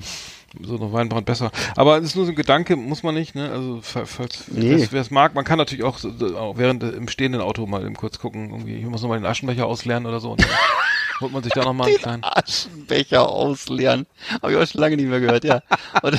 so 0.64 0.78
eine 0.78 0.92
Weinbrand 0.94 1.26
besser. 1.26 1.52
Aber 1.76 1.98
es 1.98 2.06
ist 2.06 2.16
nur 2.16 2.26
so 2.26 2.32
ein 2.32 2.36
Gedanke, 2.36 2.76
muss 2.78 3.04
man 3.04 3.14
nicht, 3.14 3.36
ne? 3.36 3.52
Also 3.52 3.80
fa- 3.82 4.06
falls 4.06 4.46
Nee. 4.48 4.88
wer 4.92 5.02
es 5.02 5.12
mag, 5.12 5.36
man 5.36 5.44
kann 5.46 5.58
natürlich 5.58 5.84
auch, 5.84 6.00
auch 6.36 6.58
während 6.58 6.84
äh, 6.84 6.90
im 6.90 7.08
stehenden 7.10 7.42
Auto 7.42 7.66
mal 7.68 7.86
eben 7.86 7.96
kurz 7.96 8.18
gucken, 8.18 8.50
irgendwie, 8.52 8.76
ich 8.78 8.86
muss 8.86 9.02
nochmal 9.02 9.20
den 9.20 9.26
Aschenbecher 9.26 9.66
ausleeren 9.68 10.06
oder 10.06 10.20
so 10.20 10.32
und 10.32 10.42
dann 10.42 10.50
holt 11.22 11.32
man 11.32 11.44
sich 11.44 11.54
da 11.54 11.64
nochmal 11.64 11.88
einen 11.88 11.98
kleinen. 11.98 12.24
Aschenbecher 12.24 13.28
ausleeren. 13.30 14.06
Habe 14.42 14.52
ich 14.54 14.58
auch 14.58 14.68
schon 14.68 14.82
lange 14.82 14.98
nicht 14.98 15.08
mehr 15.10 15.20
gehört, 15.20 15.44
ja. 15.44 15.62
Und, 16.02 16.18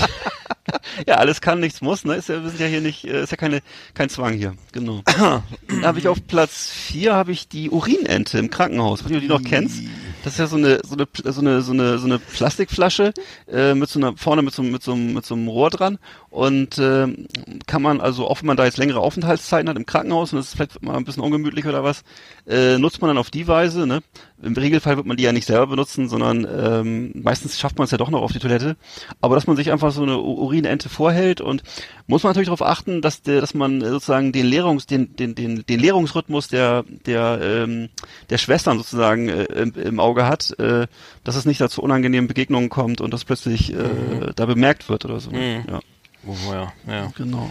ja, 1.07 1.17
alles 1.17 1.41
kann, 1.41 1.61
nichts 1.61 1.81
muss, 1.81 2.05
ne? 2.05 2.15
Ist 2.15 2.29
ja, 2.29 2.43
wir 2.43 2.51
sind 2.51 2.61
ja 2.61 2.67
hier 2.67 2.81
nicht, 2.81 3.05
äh, 3.05 3.23
ist 3.23 3.31
ja 3.31 3.37
keine, 3.37 3.61
kein 3.95 4.09
Zwang 4.09 4.35
hier. 4.35 4.55
Genau. 4.73 5.03
Dann 5.07 5.85
habe 5.85 5.99
ich 5.99 6.09
auf 6.09 6.27
Platz 6.27 6.69
vier 6.71 7.15
habe 7.15 7.33
ich 7.33 7.49
die 7.49 7.71
Urinente 7.71 8.39
im 8.39 8.51
Krankenhaus. 8.51 9.05
Wenn 9.05 9.13
du 9.13 9.21
die 9.21 9.29
noch 9.29 9.43
kennst. 9.43 9.81
Das 10.25 10.33
ist 10.33 10.41
ja 10.41 10.47
so 10.49 10.57
eine, 10.57 10.81
so 10.85 10.95
eine, 10.97 11.07
so 11.33 11.41
eine, 11.41 11.63
so 11.63 11.73
eine, 11.73 11.99
so 11.99 12.07
eine 12.07 12.19
Plastikflasche, 12.19 13.15
äh, 13.51 13.75
mit 13.75 13.89
so 13.89 14.01
einer, 14.01 14.17
vorne 14.17 14.43
mit 14.43 14.53
so, 14.53 14.63
mit 14.65 14.83
so, 14.83 14.93
einem- 14.93 15.15
mit 15.15 15.25
so 15.25 15.35
einem 15.35 15.47
Rohr 15.47 15.71
dran. 15.71 15.99
Und 16.29 16.77
ähm, 16.79 17.29
kann 17.67 17.81
man, 17.83 18.01
also 18.01 18.27
auch 18.29 18.41
wenn 18.41 18.49
man 18.49 18.57
da 18.57 18.65
jetzt 18.65 18.79
längere 18.79 19.01
Aufenthaltszeiten 19.01 19.69
hat 19.69 19.77
im 19.77 19.87
Krankenhaus 19.87 20.33
und 20.33 20.41
es 20.41 20.49
ist 20.49 20.55
vielleicht 20.57 20.83
mal 20.83 20.97
ein 20.97 21.05
bisschen 21.05 21.23
ungemütlich 21.23 21.67
oder 21.67 21.85
was, 21.85 22.03
äh, 22.49 22.79
nutzt 22.79 23.01
man 23.01 23.09
dann 23.09 23.19
auf 23.19 23.31
die 23.31 23.47
Weise, 23.47 23.87
ne? 23.87 24.01
Im 24.43 24.55
Regelfall 24.55 24.97
wird 24.97 25.07
man 25.07 25.17
die 25.17 25.25
ja 25.25 25.33
nicht 25.33 25.47
selber 25.47 25.67
benutzen, 25.67 26.09
sondern 26.09 26.47
ähm, 26.51 27.11
meistens 27.15 27.59
schafft 27.59 27.79
man 27.79 27.87
es 27.87 27.91
ja 27.91 27.99
doch 27.99 28.11
noch 28.11 28.23
auf 28.23 28.33
die 28.33 28.39
Toilette. 28.39 28.77
Aber 29.21 29.35
dass 29.35 29.47
man 29.47 29.57
sich 29.57 29.73
einfach 29.73 29.91
so 29.91 30.03
eine 30.03 30.19
Urinente 30.19 30.89
vorhält 30.89 31.41
und 31.41 31.63
muss 32.07 32.23
man 32.23 32.31
natürlich 32.31 32.47
darauf 32.49 32.63
achten, 32.63 33.03
dass 33.03 33.23
der, 33.23 33.41
dass 33.41 33.55
man 33.55 33.83
äh, 33.83 33.89
sozusagen 33.89 34.33
den 34.33 34.47
Lehrungs, 34.47 34.87
den, 34.87 35.17
den, 35.17 35.35
den, 35.35 35.65
den 35.67 35.81
Lehrungsrhythmus 35.81 36.49
der, 36.49 36.85
der, 37.07 37.41
ähm, 37.43 37.89
der 38.31 38.39
Schwestern 38.39 38.79
sozusagen 38.79 39.29
äh, 39.29 39.45
im, 39.45 39.75
im 39.75 40.01
Auge 40.01 40.27
hat, 40.27 40.59
äh, 40.59 40.87
dass 41.25 41.37
es 41.37 41.45
nicht 41.45 41.61
dazu 41.61 41.83
unangenehmen 41.83 42.29
Begegnungen 42.29 42.69
kommt 42.69 43.01
und 43.01 43.13
das 43.13 43.25
plötzlich 43.25 43.73
äh, 43.73 44.33
da 44.37 44.47
bemerkt 44.47 44.89
wird 44.89 45.05
oder 45.05 45.21
so. 45.21 45.31
Mhm. 45.31 45.65
Ja, 45.69 45.81
Oh, 46.27 46.53
ja, 46.53 46.73
ja. 46.87 47.13
genau. 47.17 47.49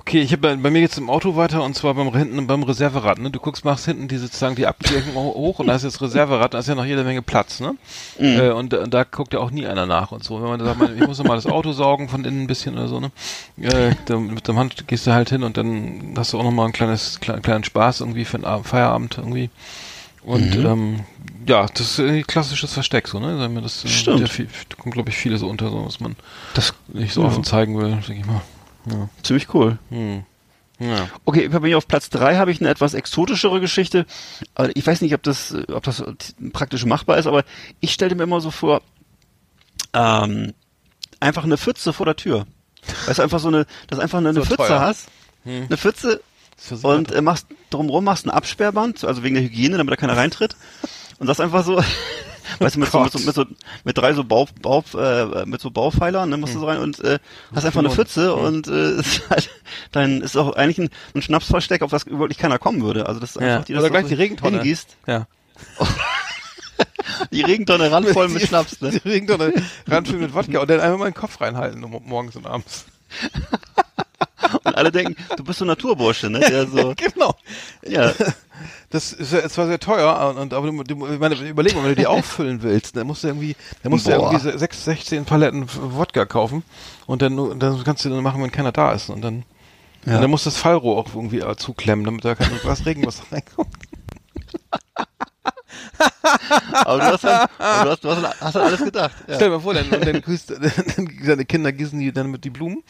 Okay, 0.00 0.20
ich 0.20 0.32
habe 0.32 0.56
bei, 0.56 0.70
mir 0.70 0.80
jetzt 0.80 0.96
im 0.96 1.10
Auto 1.10 1.34
weiter 1.36 1.62
und 1.62 1.74
zwar 1.74 1.92
beim 1.94 2.14
hinten 2.16 2.46
beim 2.46 2.62
Reserverad. 2.62 3.18
Ne? 3.18 3.30
Du 3.30 3.40
guckst, 3.40 3.64
machst 3.64 3.84
hinten 3.84 4.06
die 4.08 4.16
sozusagen 4.16 4.54
die 4.54 4.66
Abdeckung 4.66 5.14
ho- 5.14 5.34
hoch 5.34 5.58
und 5.58 5.66
da 5.66 5.74
ist 5.74 5.82
jetzt 5.82 6.00
Reserverad, 6.00 6.54
da 6.54 6.60
ist 6.60 6.68
ja 6.68 6.74
noch 6.76 6.84
jede 6.84 7.02
Menge 7.04 7.20
Platz, 7.20 7.60
ne? 7.60 7.74
Äh, 8.18 8.50
und, 8.50 8.72
da- 8.72 8.82
und 8.82 8.94
da 8.94 9.02
guckt 9.04 9.34
ja 9.34 9.40
auch 9.40 9.50
nie 9.50 9.66
einer 9.66 9.86
nach 9.86 10.12
und 10.12 10.22
so. 10.24 10.40
Wenn 10.40 10.48
man 10.48 10.58
da 10.60 10.66
sagt, 10.66 10.80
ich 10.96 11.04
muss 11.06 11.22
mal 11.24 11.34
das 11.34 11.46
Auto 11.46 11.72
saugen 11.72 12.08
von 12.08 12.24
innen 12.24 12.42
ein 12.42 12.46
bisschen 12.46 12.74
oder 12.74 12.86
so, 12.88 13.00
ne? 13.00 13.10
Äh, 13.60 13.90
dann, 14.06 14.28
mit 14.28 14.46
dem 14.46 14.56
Hand 14.58 14.86
gehst 14.86 15.06
du 15.06 15.12
halt 15.12 15.30
hin 15.30 15.42
und 15.42 15.56
dann 15.56 16.14
hast 16.16 16.32
du 16.32 16.38
auch 16.38 16.44
noch 16.44 16.52
mal 16.52 16.66
ein 16.66 16.72
kleines 16.72 17.18
kle 17.20 17.40
kleinen 17.40 17.64
Spaß 17.64 18.00
irgendwie 18.00 18.24
für 18.24 18.38
den 18.38 18.44
Abend, 18.46 18.66
Feierabend 18.68 19.18
irgendwie. 19.18 19.50
Und 20.22 20.54
ähm, 20.56 21.00
ja, 21.46 21.66
das 21.74 21.98
ist 21.98 22.00
ein 22.00 22.24
klassisches 22.26 22.72
Versteck, 22.72 23.08
so, 23.08 23.18
ne? 23.18 23.60
Das, 23.62 23.84
äh, 23.84 23.88
Stimmt. 23.88 24.20
Ja, 24.20 24.26
viel, 24.26 24.48
da 24.68 24.76
kommt, 24.76 24.94
glaube 24.94 25.10
ich, 25.10 25.16
viele 25.16 25.38
so 25.38 25.48
unter, 25.48 25.70
so 25.70 25.84
was 25.84 25.98
man 26.00 26.14
Das 26.54 26.72
nicht 26.88 27.12
so 27.14 27.22
Ja. 27.22 27.26
offen 27.28 27.42
zeigen 27.44 27.76
will, 27.78 27.90
denke 28.06 28.12
ich 28.20 28.26
mal. 28.26 28.42
Ja. 28.90 29.08
ziemlich 29.22 29.52
cool. 29.54 29.78
Hm. 29.90 30.24
Ja. 30.80 31.08
Okay, 31.24 31.48
bei 31.48 31.58
mir 31.58 31.76
auf 31.76 31.88
Platz 31.88 32.08
drei 32.08 32.36
habe 32.36 32.52
ich 32.52 32.60
eine 32.60 32.70
etwas 32.70 32.94
exotischere 32.94 33.60
Geschichte. 33.60 34.06
Ich 34.74 34.86
weiß 34.86 35.00
nicht, 35.00 35.12
ob 35.14 35.22
das, 35.24 35.52
ob 35.72 35.82
das 35.82 36.04
praktisch 36.52 36.84
machbar 36.84 37.18
ist, 37.18 37.26
aber 37.26 37.42
ich 37.80 37.92
stellte 37.92 38.14
mir 38.14 38.22
immer 38.22 38.40
so 38.40 38.52
vor, 38.52 38.80
ähm, 39.92 40.54
einfach 41.20 41.44
eine 41.44 41.58
Pfütze 41.58 41.92
vor 41.92 42.06
der 42.06 42.14
Tür. 42.16 42.46
Weißt 43.06 43.18
du, 43.18 43.22
einfach 43.22 43.40
so 43.40 43.48
eine, 43.48 43.66
dass 43.88 43.98
einfach 43.98 44.18
eine, 44.18 44.28
eine 44.28 44.40
So 44.40 44.44
Pfütze 44.46 44.56
teuer. 44.68 44.80
hast, 44.80 45.08
Hm. 45.44 45.64
eine 45.66 45.76
Pfütze 45.76 46.20
und 46.82 47.10
äh, 47.12 47.22
machst 47.22 47.46
drumherum 47.70 48.04
machst 48.04 48.26
ein 48.26 48.30
Absperrband, 48.30 49.04
also 49.04 49.22
wegen 49.22 49.34
der 49.34 49.44
Hygiene, 49.44 49.76
damit 49.78 49.92
da 49.92 49.96
keiner 49.96 50.16
reintritt. 50.16 50.56
Und 51.18 51.26
das 51.26 51.40
einfach 51.40 51.64
so, 51.64 51.82
weißt 52.58 52.76
du, 52.76 52.80
mit 52.80 52.90
so, 52.90 53.00
mit 53.00 53.12
so, 53.12 53.18
mit 53.20 53.34
so, 53.34 53.44
mit 53.84 53.98
drei 53.98 54.12
so 54.14 54.24
Bau, 54.24 54.48
Bau, 54.62 54.84
äh, 54.96 55.44
mit 55.46 55.60
so 55.60 55.70
Baupfeilern, 55.70 56.28
ne, 56.28 56.36
machst 56.36 56.54
du 56.54 56.60
so 56.60 56.66
rein 56.66 56.78
und 56.78 56.98
äh, 57.00 57.18
hast 57.54 57.64
einfach 57.64 57.80
eine. 57.80 57.90
Pfütze 57.90 58.34
und 58.34 58.66
äh, 58.68 58.92
ist 58.98 59.28
halt, 59.30 59.50
dann 59.92 60.20
ist 60.22 60.36
auch 60.36 60.54
eigentlich 60.54 60.78
ein, 60.78 60.90
ein 61.14 61.22
Schnapsversteck, 61.22 61.82
auf 61.82 61.90
das 61.90 62.06
wirklich 62.06 62.38
keiner 62.38 62.58
kommen 62.58 62.82
würde. 62.82 63.06
Also 63.06 63.20
das 63.20 63.36
ist 63.36 63.42
Ja. 63.42 63.54
einfach 63.54 63.64
die 63.66 63.72
das 63.74 63.82
Oder 63.82 63.90
gleich 63.90 64.06
die 64.06 64.14
Regentonne. 64.14 64.58
hingießt, 64.58 64.96
Ja. 65.06 65.26
die 67.32 67.42
Regentonne 67.42 67.90
randvoll 67.90 68.28
mit 68.28 68.46
Schnaps, 68.46 68.80
ne? 68.80 68.90
Die 68.90 69.08
Regentonne 69.08 69.52
ranfüllen 69.88 70.20
mit 70.22 70.34
Wodka 70.34 70.60
und 70.60 70.70
dann 70.70 70.80
einfach 70.80 70.98
mal 70.98 71.10
den 71.10 71.14
Kopf 71.14 71.40
reinhalten 71.40 71.80
morgens 71.80 72.36
und 72.36 72.46
abends. 72.46 72.86
Und 74.64 74.74
alle 74.76 74.90
denken, 74.90 75.16
du 75.36 75.44
bist 75.44 75.58
so 75.58 75.64
ein 75.64 75.68
Naturbursche, 75.68 76.30
ne? 76.30 76.40
Der 76.40 76.66
so, 76.66 76.94
Genau. 77.14 77.34
ja, 77.86 78.12
Das 78.90 79.12
ist 79.12 79.32
ja 79.32 79.48
zwar 79.48 79.66
sehr 79.68 79.78
teuer, 79.78 80.34
und, 80.36 80.52
aber 80.54 80.66
du, 80.70 80.82
du, 80.82 81.06
ich 81.06 81.20
meine, 81.20 81.34
überleg 81.36 81.74
mal, 81.74 81.82
wenn 81.84 81.90
du 81.90 81.96
die 81.96 82.06
auffüllen 82.08 82.62
willst, 82.62 82.96
dann 82.96 83.06
musst 83.06 83.22
du 83.22 83.28
irgendwie, 83.28 83.54
dann 83.82 83.92
musst 83.92 84.06
du 84.06 84.10
Boah. 84.10 84.32
irgendwie 84.32 84.50
se- 84.50 84.58
sechs, 84.58 84.84
16 84.84 85.24
Paletten 85.26 85.66
Wodka 85.94 86.24
kaufen 86.24 86.64
und 87.06 87.22
dann, 87.22 87.36
dann 87.60 87.84
kannst 87.84 88.04
du 88.04 88.08
dann 88.08 88.22
machen, 88.22 88.42
wenn 88.42 88.50
keiner 88.50 88.72
da 88.72 88.92
ist 88.92 89.10
und 89.10 89.20
dann, 89.22 89.44
Ja. 90.06 90.16
und 90.16 90.22
dann 90.22 90.30
musst 90.30 90.46
du 90.46 90.50
das 90.50 90.58
Fallrohr 90.58 90.96
auch 90.98 91.14
irgendwie 91.14 91.38
äh, 91.40 91.56
zuklemmen, 91.56 92.04
damit 92.04 92.24
da 92.24 92.34
kein 92.34 92.50
Glas 92.58 92.84
Regenwasser 92.86 93.24
reinkommt. 93.30 93.68
Aber 96.72 96.98
du 96.98 97.04
hast 97.04 97.24
halt, 97.24 97.50
aber 97.58 97.84
du 97.84 97.90
hast, 97.90 98.04
du 98.04 98.10
hast, 98.10 98.40
hast 98.40 98.54
halt 98.54 98.64
alles 98.66 98.84
gedacht. 98.84 99.12
Ja. 99.26 99.34
Stell 99.36 99.48
dir 99.50 99.56
mal 99.56 99.60
vor, 99.60 99.74
dann, 99.74 99.90
dann 99.90 100.20
grüßt, 100.22 100.50
dann, 100.50 101.08
deine 101.26 101.44
Kinder 101.44 101.72
gießen 101.72 101.98
die 101.98 102.12
dann 102.12 102.30
mit 102.30 102.44
die 102.44 102.50
Blumen. 102.50 102.82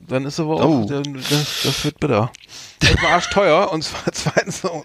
Dann 0.00 0.24
ist 0.26 0.40
aber 0.40 0.56
auch, 0.56 0.64
Oh. 0.82 0.86
dann, 0.88 1.14
das, 1.14 1.62
das 1.64 1.84
wird 1.84 2.00
bitter. 2.00 2.30
Erstmal 2.82 3.12
arschteuer 3.12 3.72
und 3.72 3.82
zwar 3.84 4.00
zweitens 4.12 4.60
so, 4.62 4.84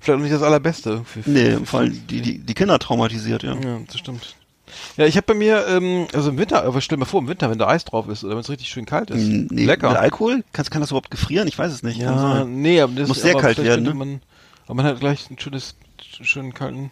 vielleicht 0.00 0.18
auch 0.18 0.22
nicht 0.22 0.34
das 0.34 0.42
allerbeste. 0.42 1.04
Für, 1.04 1.22
für, 1.22 1.30
Nee, 1.30 1.56
vor 1.64 1.80
allem 1.80 2.06
die, 2.06 2.20
die, 2.20 2.38
die 2.38 2.54
Kinder 2.54 2.78
traumatisiert, 2.78 3.42
ja. 3.42 3.54
Ja, 3.54 3.78
das 3.86 3.98
stimmt. 3.98 4.34
Ja, 4.96 5.06
ich 5.06 5.16
habe 5.16 5.26
bei 5.26 5.34
mir, 5.34 5.66
ähm, 5.68 6.06
also 6.12 6.30
im 6.30 6.38
Winter, 6.38 6.64
aber 6.64 6.80
stell 6.80 6.96
dir 6.96 7.00
mal 7.00 7.06
vor, 7.06 7.20
im 7.20 7.28
Winter, 7.28 7.48
wenn 7.50 7.58
da 7.58 7.68
Eis 7.68 7.84
drauf 7.84 8.08
ist 8.08 8.24
oder 8.24 8.34
wenn 8.34 8.40
es 8.40 8.50
richtig 8.50 8.68
schön 8.68 8.84
kalt 8.84 9.10
ist. 9.10 9.22
Nee, 9.22 9.64
Lecker. 9.64 9.90
Mit 9.90 9.98
Alkohol? 9.98 10.42
Kann, 10.52 10.64
kann 10.66 10.80
das 10.80 10.90
überhaupt 10.90 11.10
gefrieren? 11.10 11.46
Ich 11.48 11.58
weiß 11.58 11.72
es 11.72 11.82
nicht. 11.82 11.98
Ja, 12.00 12.44
nee, 12.44 12.80
aber 12.80 12.92
das 12.94 13.08
Muss 13.08 13.22
sehr 13.22 13.36
kalt 13.36 13.62
werden, 13.62 13.84
ne? 13.84 13.94
Man, 13.94 14.20
Aber 14.66 14.74
man 14.74 14.86
hat 14.86 14.98
gleich 15.00 15.30
ein 15.30 15.38
schönes, 15.38 15.76
schönen 16.22 16.54
kalten, 16.54 16.90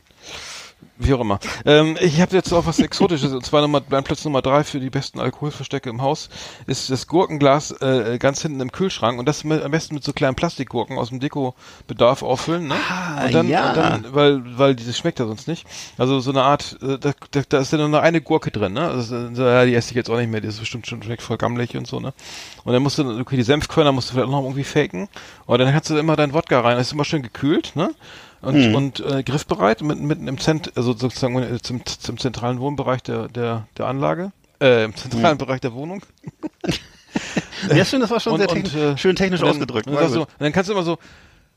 wie 0.97 1.15
auch 1.15 1.21
immer. 1.21 1.41
Ähm, 1.65 1.97
ich 2.01 2.21
habe 2.21 2.37
jetzt 2.37 2.53
auch 2.53 2.67
was 2.67 2.79
Exotisches, 2.79 3.33
und 3.33 3.45
zwar 3.45 3.63
Nummer, 3.63 3.83
mein 3.89 4.05
Platz 4.05 4.25
Nummer 4.25 4.43
drei 4.43 4.65
für 4.65 4.81
die 4.81 4.91
besten 4.91 5.19
Alkoholverstecke 5.19 5.91
im 5.91 6.03
Haus, 6.03 6.29
ist 6.67 6.91
das 6.91 7.07
Gurkenglas 7.07 7.73
äh, 7.81 8.19
ganz 8.19 8.43
hinten 8.43 8.61
im 8.61 8.71
Kühlschrank 8.71 9.19
und 9.19 9.27
das 9.27 9.45
mit, 9.45 9.63
am 9.63 9.71
besten 9.71 9.95
mit 9.95 10.05
so 10.05 10.13
kleinen 10.13 10.37
Plastikgurken 10.37 10.99
aus 10.99 11.09
dem 11.09 11.21
Deko-Bedarf 11.21 12.23
auffüllen, 12.23 12.69
ne? 12.69 12.77
Ah, 12.89 13.25
und 13.25 13.35
dann, 13.35 13.49
ja. 13.49 13.69
und 13.71 13.77
dann 13.77 14.15
weil, 14.15 14.59
weil 14.59 14.75
dieses 14.75 14.97
schmeckt 14.97 15.19
ja 15.19 15.27
sonst 15.27 15.49
nicht. 15.49 15.67
Also 15.99 16.21
so 16.21 16.31
eine 16.31 16.43
Art, 16.43 16.79
äh, 16.83 16.99
da, 16.99 17.13
da, 17.31 17.43
da 17.49 17.59
ist 17.59 17.73
ja 17.73 17.79
nur 17.79 17.89
noch 17.89 18.01
eine 18.01 18.21
Gurke 18.21 18.51
drin, 18.51 18.75
ne? 18.75 18.89
Also, 18.89 19.35
so, 19.35 19.43
ja, 19.43 19.65
die 19.65 19.75
esse 19.75 19.91
ich 19.91 19.97
jetzt 19.97 20.11
auch 20.11 20.17
nicht 20.17 20.31
mehr, 20.31 20.41
die 20.41 20.49
ist 20.49 20.61
bestimmt 20.61 20.87
schon 20.87 21.03
schmeckt 21.03 21.23
voll 21.23 21.39
gammelig 21.39 21.77
und 21.77 21.87
so, 21.87 21.99
ne? 21.99 22.13
Und 22.65 22.73
dann 22.73 22.83
musst 22.83 22.99
du, 22.99 23.21
okay, 23.21 23.37
die 23.37 23.43
Senfkörner 23.43 23.93
musst 23.93 24.11
du 24.11 24.15
vielleicht 24.15 24.29
auch 24.29 24.33
noch 24.33 24.43
irgendwie 24.43 24.65
faken. 24.65 25.09
Und 25.47 25.59
dann 25.59 25.73
kannst 25.73 25.91
du 25.91 25.97
immer 25.97 26.17
dein 26.17 26.33
Wodka 26.33 26.61
rein, 26.61 26.77
das 26.77 26.89
ist 26.89 26.93
immer 26.93 27.05
schön 27.05 27.23
gekühlt, 27.23 27.73
ne? 27.75 27.91
Und, 28.45 28.55
Hm. 28.57 28.75
und 28.75 29.01
äh, 29.01 29.23
griffbereit, 29.23 29.83
mitten, 29.83 30.07
mitten 30.07 30.29
im 30.29 30.39
Zent, 30.39 30.73
also 30.77 30.93
sozusagen 30.93 31.43
äh, 31.43 31.61
zum, 31.61 31.85
zum 31.87 32.19
zentralen 32.19 32.61
Wohnbereich 32.61 33.03
der, 33.03 33.29
der, 33.29 33.67
der 33.79 33.87
Anlage, 33.87 34.33
äh, 34.61 34.85
im 34.85 34.95
zentralen 34.97 35.39
Bereich 35.39 35.61
der 35.61 35.73
Wohnung. 35.75 36.03
Ja, 37.75 37.85
schön, 37.85 38.01
das 38.01 38.11
war 38.11 38.21
schon 38.21 38.35
Und- 38.35 38.41
sehr 38.41 38.49
und, 38.51 38.55
technisch, 38.65 38.75
äh, 38.75 38.97
schön 38.99 39.17
technisch 39.17 39.41
und 39.41 39.47
dann, 39.47 39.57
ausgedrückt. 39.57 39.87
Und 39.87 40.09
so, 40.11 40.21
und 40.23 40.29
dann 40.39 40.53
kannst 40.53 40.69
du 40.69 40.75
immer 40.75 40.83
so, 40.83 40.99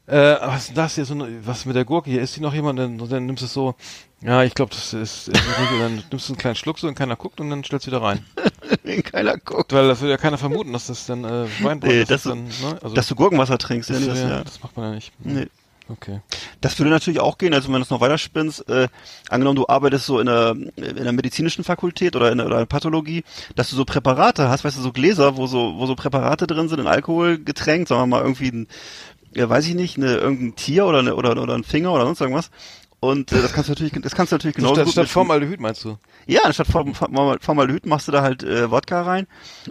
äh, 0.05 0.35
was 0.39 0.59
ist 0.61 0.67
denn 0.69 0.75
das 0.75 0.95
hier, 0.95 1.03
so 1.05 1.13
eine, 1.15 1.45
was 1.45 1.65
mit 1.65 1.75
der 1.75 1.83
Gurke 1.83 2.09
hier, 2.09 2.21
ist 2.21 2.35
die 2.35 2.39
noch 2.41 2.53
jemand? 2.53 2.79
Und 2.79 2.97
dann, 2.99 3.09
dann 3.09 3.25
nimmst 3.25 3.41
du 3.41 3.45
es 3.47 3.53
so, 3.53 3.75
ja, 4.21 4.43
ich 4.43 4.53
glaube, 4.55 4.71
das 4.73 4.93
ist, 4.93 5.27
und 5.27 5.35
dann 5.81 6.03
nimmst 6.09 6.29
du 6.29 6.33
einen 6.33 6.38
kleinen 6.38 6.55
Schluck 6.55 6.79
so 6.79 6.88
und 6.88 6.95
keiner 6.95 7.15
guckt 7.17 7.41
und 7.41 7.49
dann 7.49 7.63
stellst 7.63 7.88
du 7.88 7.91
wieder 7.91 8.01
rein. 8.01 8.23
Keiner 9.11 9.38
guckt. 9.38 9.73
Weil 9.73 9.88
das 9.89 10.01
will 10.01 10.09
ja 10.09 10.17
keiner 10.17 10.38
vermuten, 10.38 10.71
dass 10.73 10.88
das 10.88 11.05
dann 11.05 11.23
äh, 11.25 11.45
Weinbrand 11.61 11.83
Nee, 11.93 12.01
ist. 12.01 12.11
dass, 12.11 12.23
dann, 12.23 12.45
ne? 12.45 12.79
also, 12.81 12.95
dass 12.95 13.07
du 13.07 13.15
Gurkenwasser 13.15 13.57
trinkst. 13.57 13.89
Ja, 13.89 13.95
das, 13.95 14.03
nee, 14.05 14.09
das, 14.11 14.19
ja, 14.21 14.29
ja. 14.29 14.43
das 14.43 14.61
macht 14.63 14.75
man 14.77 14.85
ja 14.89 14.95
nicht. 14.95 15.11
Nee. 15.19 15.47
Okay. 15.89 16.21
Das 16.61 16.77
würde 16.77 16.89
natürlich 16.89 17.19
auch 17.19 17.38
gehen, 17.38 17.53
also 17.53 17.67
wenn 17.69 17.75
du 17.75 17.81
es 17.81 17.89
noch 17.89 18.01
weiter 18.01 18.17
spinnst, 18.17 18.67
äh, 18.69 18.88
angenommen 19.29 19.55
du 19.55 19.67
arbeitest 19.67 20.05
so 20.05 20.19
in 20.19 20.25
der, 20.25 20.55
in 20.75 21.03
der 21.03 21.11
medizinischen 21.13 21.63
Fakultät 21.63 22.15
oder 22.15 22.31
in 22.31 22.39
der, 22.39 22.47
oder 22.47 22.59
in 22.59 22.67
Pathologie, 22.67 23.23
dass 23.55 23.69
du 23.69 23.75
so 23.75 23.85
Präparate 23.85 24.49
hast, 24.49 24.63
weißt 24.63 24.77
du, 24.77 24.81
so 24.81 24.91
Gläser, 24.91 25.38
wo 25.38 25.47
so, 25.47 25.75
wo 25.77 25.85
so 25.85 25.95
Präparate 25.95 26.45
drin 26.47 26.67
sind, 26.67 26.79
in 26.79 26.88
Alkohol 26.88 27.38
getränkt, 27.38 27.88
sagen 27.88 28.01
wir 28.01 28.07
mal 28.07 28.21
irgendwie 28.21 28.49
ein, 28.49 28.67
ja, 29.33 29.49
weiß 29.49 29.67
ich 29.67 29.75
nicht, 29.75 29.97
eine, 29.97 30.15
irgendein 30.15 30.55
Tier 30.55 30.85
oder, 30.85 30.99
eine, 30.99 31.15
oder, 31.15 31.41
oder 31.41 31.53
ein 31.53 31.63
Finger 31.63 31.93
oder 31.93 32.05
sonst 32.05 32.21
irgendwas. 32.21 32.49
Und 32.99 33.31
äh, 33.31 33.41
das 33.43 33.53
kannst 33.53 33.69
du 33.69 33.73
natürlich, 33.73 33.93
das 34.01 34.15
kannst 34.15 34.31
du 34.31 34.35
natürlich 34.35 34.55
genauso 34.55 34.73
statt 34.75 34.85
gut 34.85 34.91
statt 34.93 35.07
Formaldehyd 35.09 35.59
meinst 35.59 35.83
du? 35.85 35.97
Ja, 36.25 36.41
Form- 36.69 36.95
Form- 36.95 37.37
Formaldehyd 37.39 37.85
machst 37.85 38.07
du 38.07 38.11
da 38.11 38.23
halt 38.23 38.41
äh, 38.43 38.71
Wodka 38.71 39.03
rein. 39.03 39.27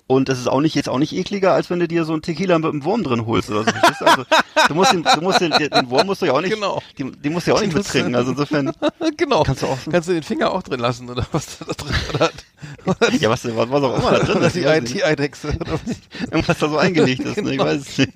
Und 0.07 0.29
das 0.29 0.39
ist 0.39 0.47
auch 0.47 0.61
nicht 0.61 0.77
jetzt 0.77 0.89
auch 0.89 0.99
nicht 0.99 1.13
ekliger, 1.13 1.53
als 1.53 1.69
wenn 1.69 1.81
du 1.81 1.89
dir 1.89 2.05
so 2.05 2.13
einen 2.13 2.23
Tequila 2.23 2.57
mit 2.61 2.71
einem 2.71 2.85
Wurm 2.85 3.03
drin 3.03 3.27
holst 3.27 3.51
oder 3.51 3.65
so. 3.65 4.05
Also, 4.07 4.25
du 4.69 4.75
musst 4.75 4.93
den, 4.93 5.03
du 5.03 5.21
musst 5.23 5.41
den, 5.41 5.51
den 5.51 5.91
Wurm 5.91 6.07
musst 6.07 6.23
du 6.23 6.27
ja 6.27 6.33
auch 6.35 6.41
nicht, 6.41 6.55
Genau. 6.55 6.81
den, 6.99 7.21
den 7.21 7.33
musst 7.33 7.49
du 7.49 7.51
ja 7.51 7.57
auch 7.57 7.61
nicht 7.63 7.75
mittrinken. 7.75 8.15
Also 8.15 8.31
insofern, 8.31 8.73
genau. 9.17 9.43
Kannst 9.43 9.63
du 9.63 9.67
auch- 9.67 9.79
Kannst 9.91 10.09
du 10.09 10.13
den 10.13 10.23
Finger 10.23 10.53
auch 10.53 10.63
drin 10.63 10.79
lassen 10.81 11.11
oder 11.11 11.27
was 11.33 11.59
da 11.59 11.65
drin 11.65 11.95
oder, 12.15 12.31
oder 12.87 13.13
ja, 13.13 13.29
was, 13.29 13.45
was, 13.45 13.55
was 13.71 13.83
auch 13.83 13.99
immer 13.99 14.11
da 14.13 14.19
drin 14.21 14.43
ist. 14.43 14.55
die, 14.55 14.61
ich 14.61 14.67
weiß 14.67 14.73
Ei- 14.77 14.81
nicht. 14.81 14.95
die 14.95 15.05
Eidechse. 15.05 15.49
oder 15.61 15.73
was? 15.73 15.81
Irgendwas 16.31 16.59
da 16.59 16.69
so 16.69 16.79
eingelegt 16.79 17.23
ist, 17.25 17.37
ne? 17.39 17.43
ich 17.51 17.59
Genau. 17.59 17.65
weiß 17.65 17.81
es 17.83 17.99
nicht. 17.99 18.13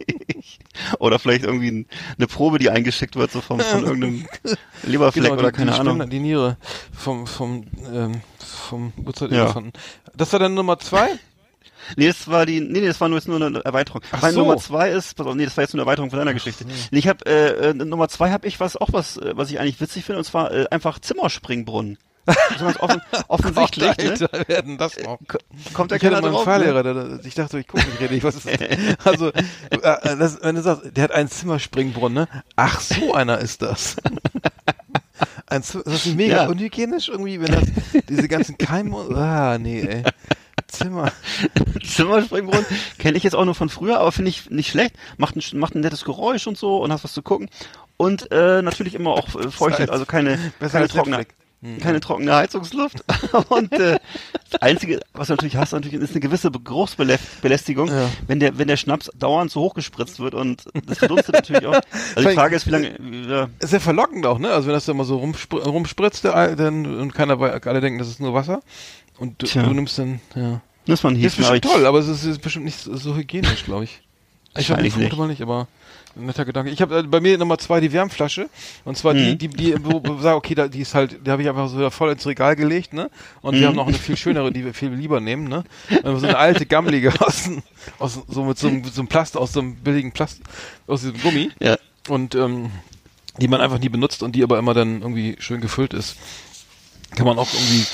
Oder 0.98 1.18
vielleicht 1.18 1.44
irgendwie 1.44 1.70
ein, 1.70 1.86
eine 2.18 2.26
Probe, 2.26 2.58
die 2.58 2.70
eingeschickt 2.70 3.16
wird, 3.16 3.30
so 3.32 3.40
vom, 3.40 3.60
von 3.60 3.84
irgendeinem 3.84 4.26
Leberfleck 4.82 5.24
Genau, 5.24 5.34
oder 5.36 5.50
die, 5.50 5.56
keine 5.56 5.70
die 5.72 5.78
Ahnung. 5.78 5.96
Spender, 5.96 6.06
die 6.10 6.20
Niere 6.20 6.56
vom, 6.92 7.26
vom, 7.26 7.64
ähm, 7.92 8.20
vom 8.38 8.92
Ja. 8.96 9.02
Urzeitinfanten. 9.06 9.72
Das 10.16 10.32
war 10.32 10.40
dann 10.40 10.54
Nummer 10.54 10.78
zwei? 10.78 11.08
Nee, 11.96 12.06
das 12.06 12.28
war 12.28 12.46
die, 12.46 12.60
nee, 12.60 12.80
nee, 12.80 12.86
das 12.86 13.00
war 13.00 13.08
nur, 13.08 13.18
jetzt 13.18 13.26
nur 13.26 13.42
eine 13.44 13.64
Erweiterung. 13.64 14.02
Ach 14.12 14.22
Meine 14.22 14.34
so. 14.34 14.40
Nummer 14.40 14.58
zwei 14.58 14.90
ist, 14.90 15.16
pass 15.16 15.26
auf, 15.26 15.34
nee, 15.34 15.44
das 15.44 15.56
war 15.56 15.64
jetzt 15.64 15.72
nur 15.74 15.82
eine 15.82 15.88
Erweiterung 15.88 16.10
von 16.10 16.18
deiner 16.20 16.34
Geschichte. 16.34 16.64
Nee, 16.90 16.98
ich 16.98 17.08
habe 17.08 17.24
äh, 17.26 17.70
äh, 17.70 17.74
Nummer 17.74 18.08
zwei 18.08 18.30
habe 18.30 18.46
ich 18.46 18.60
was 18.60 18.76
auch 18.76 18.88
was, 18.92 19.16
äh, 19.16 19.32
was 19.34 19.50
ich 19.50 19.58
eigentlich 19.58 19.80
witzig 19.80 20.04
finde, 20.04 20.18
und 20.18 20.24
zwar 20.24 20.52
äh, 20.52 20.66
einfach 20.70 20.98
Zimmerspringbrunnen. 21.00 21.98
Ganz 22.58 22.80
offen, 22.80 23.00
offensichtlich, 23.28 23.96
Gott, 23.96 24.20
ne? 24.32 24.48
Werden 24.48 24.78
das 24.78 24.96
noch. 25.02 25.18
Ko- 25.26 25.38
Kommt 25.72 25.90
da 25.90 25.96
Ich 25.96 26.02
keiner 26.02 26.20
drauf? 26.20 26.44
Fahrlehrer, 26.44 26.82
Ne? 26.82 26.94
der, 26.94 27.04
der, 27.18 27.24
ich 27.24 27.34
dachte, 27.34 27.58
ich 27.58 27.66
gucke 27.68 27.84
nicht 27.86 28.00
richtig, 28.00 28.24
was 28.24 28.36
ist 28.36 28.46
das? 28.46 28.58
Also, 29.04 29.28
äh, 29.32 29.34
äh, 29.70 30.16
das, 30.16 30.38
wenn 30.42 30.54
du 30.56 30.62
sagst, 30.62 30.96
der 30.96 31.04
hat 31.04 31.12
einen 31.12 31.28
Zimmerspringbrunnen, 31.28 32.24
ne? 32.24 32.42
Ach, 32.56 32.80
so 32.80 33.14
einer 33.14 33.38
ist 33.38 33.62
das. 33.62 33.96
Ein, 35.46 35.62
das 35.62 35.74
ist 35.74 36.14
mega 36.14 36.44
Ja. 36.44 36.48
unhygienisch 36.48 37.08
irgendwie, 37.08 37.40
wenn 37.40 37.52
das, 37.52 37.64
diese 38.08 38.28
ganzen 38.28 38.56
Keime, 38.56 38.96
ah, 39.16 39.58
nee, 39.58 39.80
ey. 39.80 40.02
Zimmer. 40.68 41.10
Zimmerspringbrunnen 41.84 42.64
kenne 42.98 43.16
ich 43.18 43.24
jetzt 43.24 43.34
auch 43.34 43.44
nur 43.44 43.56
von 43.56 43.68
früher, 43.68 43.98
aber 43.98 44.12
finde 44.12 44.28
ich 44.30 44.48
nicht 44.50 44.70
schlecht. 44.70 44.94
Macht 45.16 45.34
ein, 45.36 45.42
macht 45.58 45.74
ein 45.74 45.80
nettes 45.80 46.04
Geräusch 46.04 46.46
und 46.46 46.56
so 46.56 46.78
und 46.82 46.92
hast 46.92 47.02
was 47.04 47.12
zu 47.12 47.22
gucken. 47.22 47.50
Und 47.96 48.30
äh, 48.30 48.62
natürlich 48.62 48.94
immer 48.94 49.10
auch 49.10 49.34
äh, 49.34 49.50
feuchtet, 49.50 49.80
als- 49.80 49.90
also 49.90 50.06
keine, 50.06 50.38
keine 50.60 50.88
trockene. 50.88 51.26
Keine 51.80 52.00
trockene 52.00 52.34
Heizungsluft. 52.34 53.04
und 53.50 53.72
äh, 53.72 53.98
das 54.50 54.62
Einzige, 54.62 55.00
was 55.12 55.26
du 55.28 55.34
natürlich 55.34 55.56
hast, 55.56 55.72
natürlich 55.72 56.00
ist 56.00 56.12
eine 56.12 56.20
gewisse 56.20 56.50
Be- 56.50 56.60
Geruchsbelästigung, 56.60 57.88
Ja. 57.88 58.08
wenn 58.26 58.40
der 58.40 58.56
wenn 58.58 58.66
der 58.68 58.76
Schnaps 58.78 59.10
dauernd 59.18 59.50
so 59.50 59.60
hochgespritzt 59.60 60.20
wird 60.20 60.34
und 60.34 60.64
das 60.86 60.98
verdunstet 60.98 61.34
natürlich 61.34 61.66
auch. 61.66 61.80
Also 62.16 62.28
die 62.28 62.34
Frage 62.34 62.56
ist, 62.56 62.66
wie 62.66 62.70
lange 62.70 62.94
ja, 63.28 63.48
Ist 63.58 63.72
ja 63.72 63.78
verlockend 63.80 64.24
auch, 64.26 64.38
ne? 64.38 64.50
Also 64.50 64.68
wenn 64.68 64.74
das 64.74 64.86
da 64.86 64.92
immer 64.92 65.04
so 65.04 65.18
rumspr 65.18 65.58
rumspritzt, 65.62 66.24
der, 66.24 66.56
dann, 66.56 66.86
und 66.98 67.14
keiner, 67.14 67.36
bei- 67.36 67.52
alle 67.62 67.80
denken, 67.80 67.98
das 67.98 68.08
ist 68.08 68.20
nur 68.20 68.32
Wasser. 68.34 68.62
Und 69.18 69.42
du, 69.42 69.46
du 69.46 69.72
nimmst 69.74 69.98
dann, 69.98 70.20
ja. 70.34 70.62
muss 70.86 71.02
man 71.02 71.14
Ist 71.16 71.36
bestimmt 71.36 71.62
toll, 71.64 71.84
aber 71.84 71.98
es 71.98 72.08
ist, 72.08 72.24
ist 72.24 72.40
bestimmt 72.40 72.64
nicht 72.64 72.78
so, 72.80 73.14
hygienisch, 73.14 73.64
glaube 73.64 73.84
ich. 73.84 74.00
Ich 74.56 74.70
hab- 74.70 74.78
Wahrscheinlich 74.78 74.92
vermute 74.94 75.12
nicht. 75.14 75.18
mal 75.20 75.28
nicht, 75.28 75.42
aber 75.42 75.68
netter 76.14 76.44
Gedanke. 76.44 76.70
Ich 76.70 76.80
habe 76.82 76.98
äh, 76.98 77.02
bei 77.02 77.20
mir 77.20 77.38
Nummer 77.38 77.58
zwei 77.58 77.80
die 77.80 77.92
Wärmflasche 77.92 78.48
und 78.84 78.96
zwar 78.96 79.14
die, 79.14 79.32
Mhm. 79.34 79.38
die, 79.38 79.48
die, 79.48 79.84
wo 79.84 80.02
wo 80.04 80.14
ich 80.16 80.22
sage, 80.22 80.36
okay, 80.36 80.54
da, 80.54 80.68
die 80.68 80.80
ist 80.80 80.94
halt, 80.94 81.26
die 81.26 81.30
habe 81.30 81.42
ich 81.42 81.48
einfach 81.48 81.68
so 81.68 81.88
voll 81.90 82.10
ins 82.12 82.26
Regal 82.26 82.56
gelegt, 82.56 82.92
ne? 82.92 83.10
Und 83.42 83.54
Mhm. 83.56 83.60
wir 83.60 83.66
haben 83.68 83.76
noch 83.76 83.86
eine 83.88 83.96
viel 83.98 84.16
schönere, 84.16 84.52
die 84.52 84.64
wir 84.64 84.74
viel 84.74 84.90
lieber 84.90 85.20
nehmen, 85.20 85.44
ne? 85.48 85.64
So 86.02 86.26
eine 86.26 86.36
alte 86.36 86.66
gammelige 86.66 87.12
aus, 87.20 87.48
aus 87.98 88.18
so 88.28 88.44
mit 88.44 88.58
so 88.58 88.68
einem, 88.68 88.84
so 88.84 89.00
einem 89.00 89.08
Plast, 89.08 89.36
aus 89.36 89.52
so 89.52 89.60
einem 89.60 89.76
billigen 89.76 90.12
Plast, 90.12 90.40
aus 90.86 91.02
diesem 91.02 91.20
Gummi 91.20 91.50
Ja. 91.60 91.76
und 92.08 92.34
ähm, 92.34 92.70
die 93.38 93.48
man 93.48 93.60
einfach 93.60 93.78
nie 93.78 93.88
benutzt 93.88 94.22
und 94.22 94.32
die 94.32 94.42
aber 94.42 94.58
immer 94.58 94.74
dann 94.74 95.00
irgendwie 95.02 95.36
schön 95.38 95.60
gefüllt 95.60 95.94
ist. 95.94 96.16
Kann 97.16 97.26
man 97.26 97.38
auch 97.38 97.48
irgendwie 97.52 97.86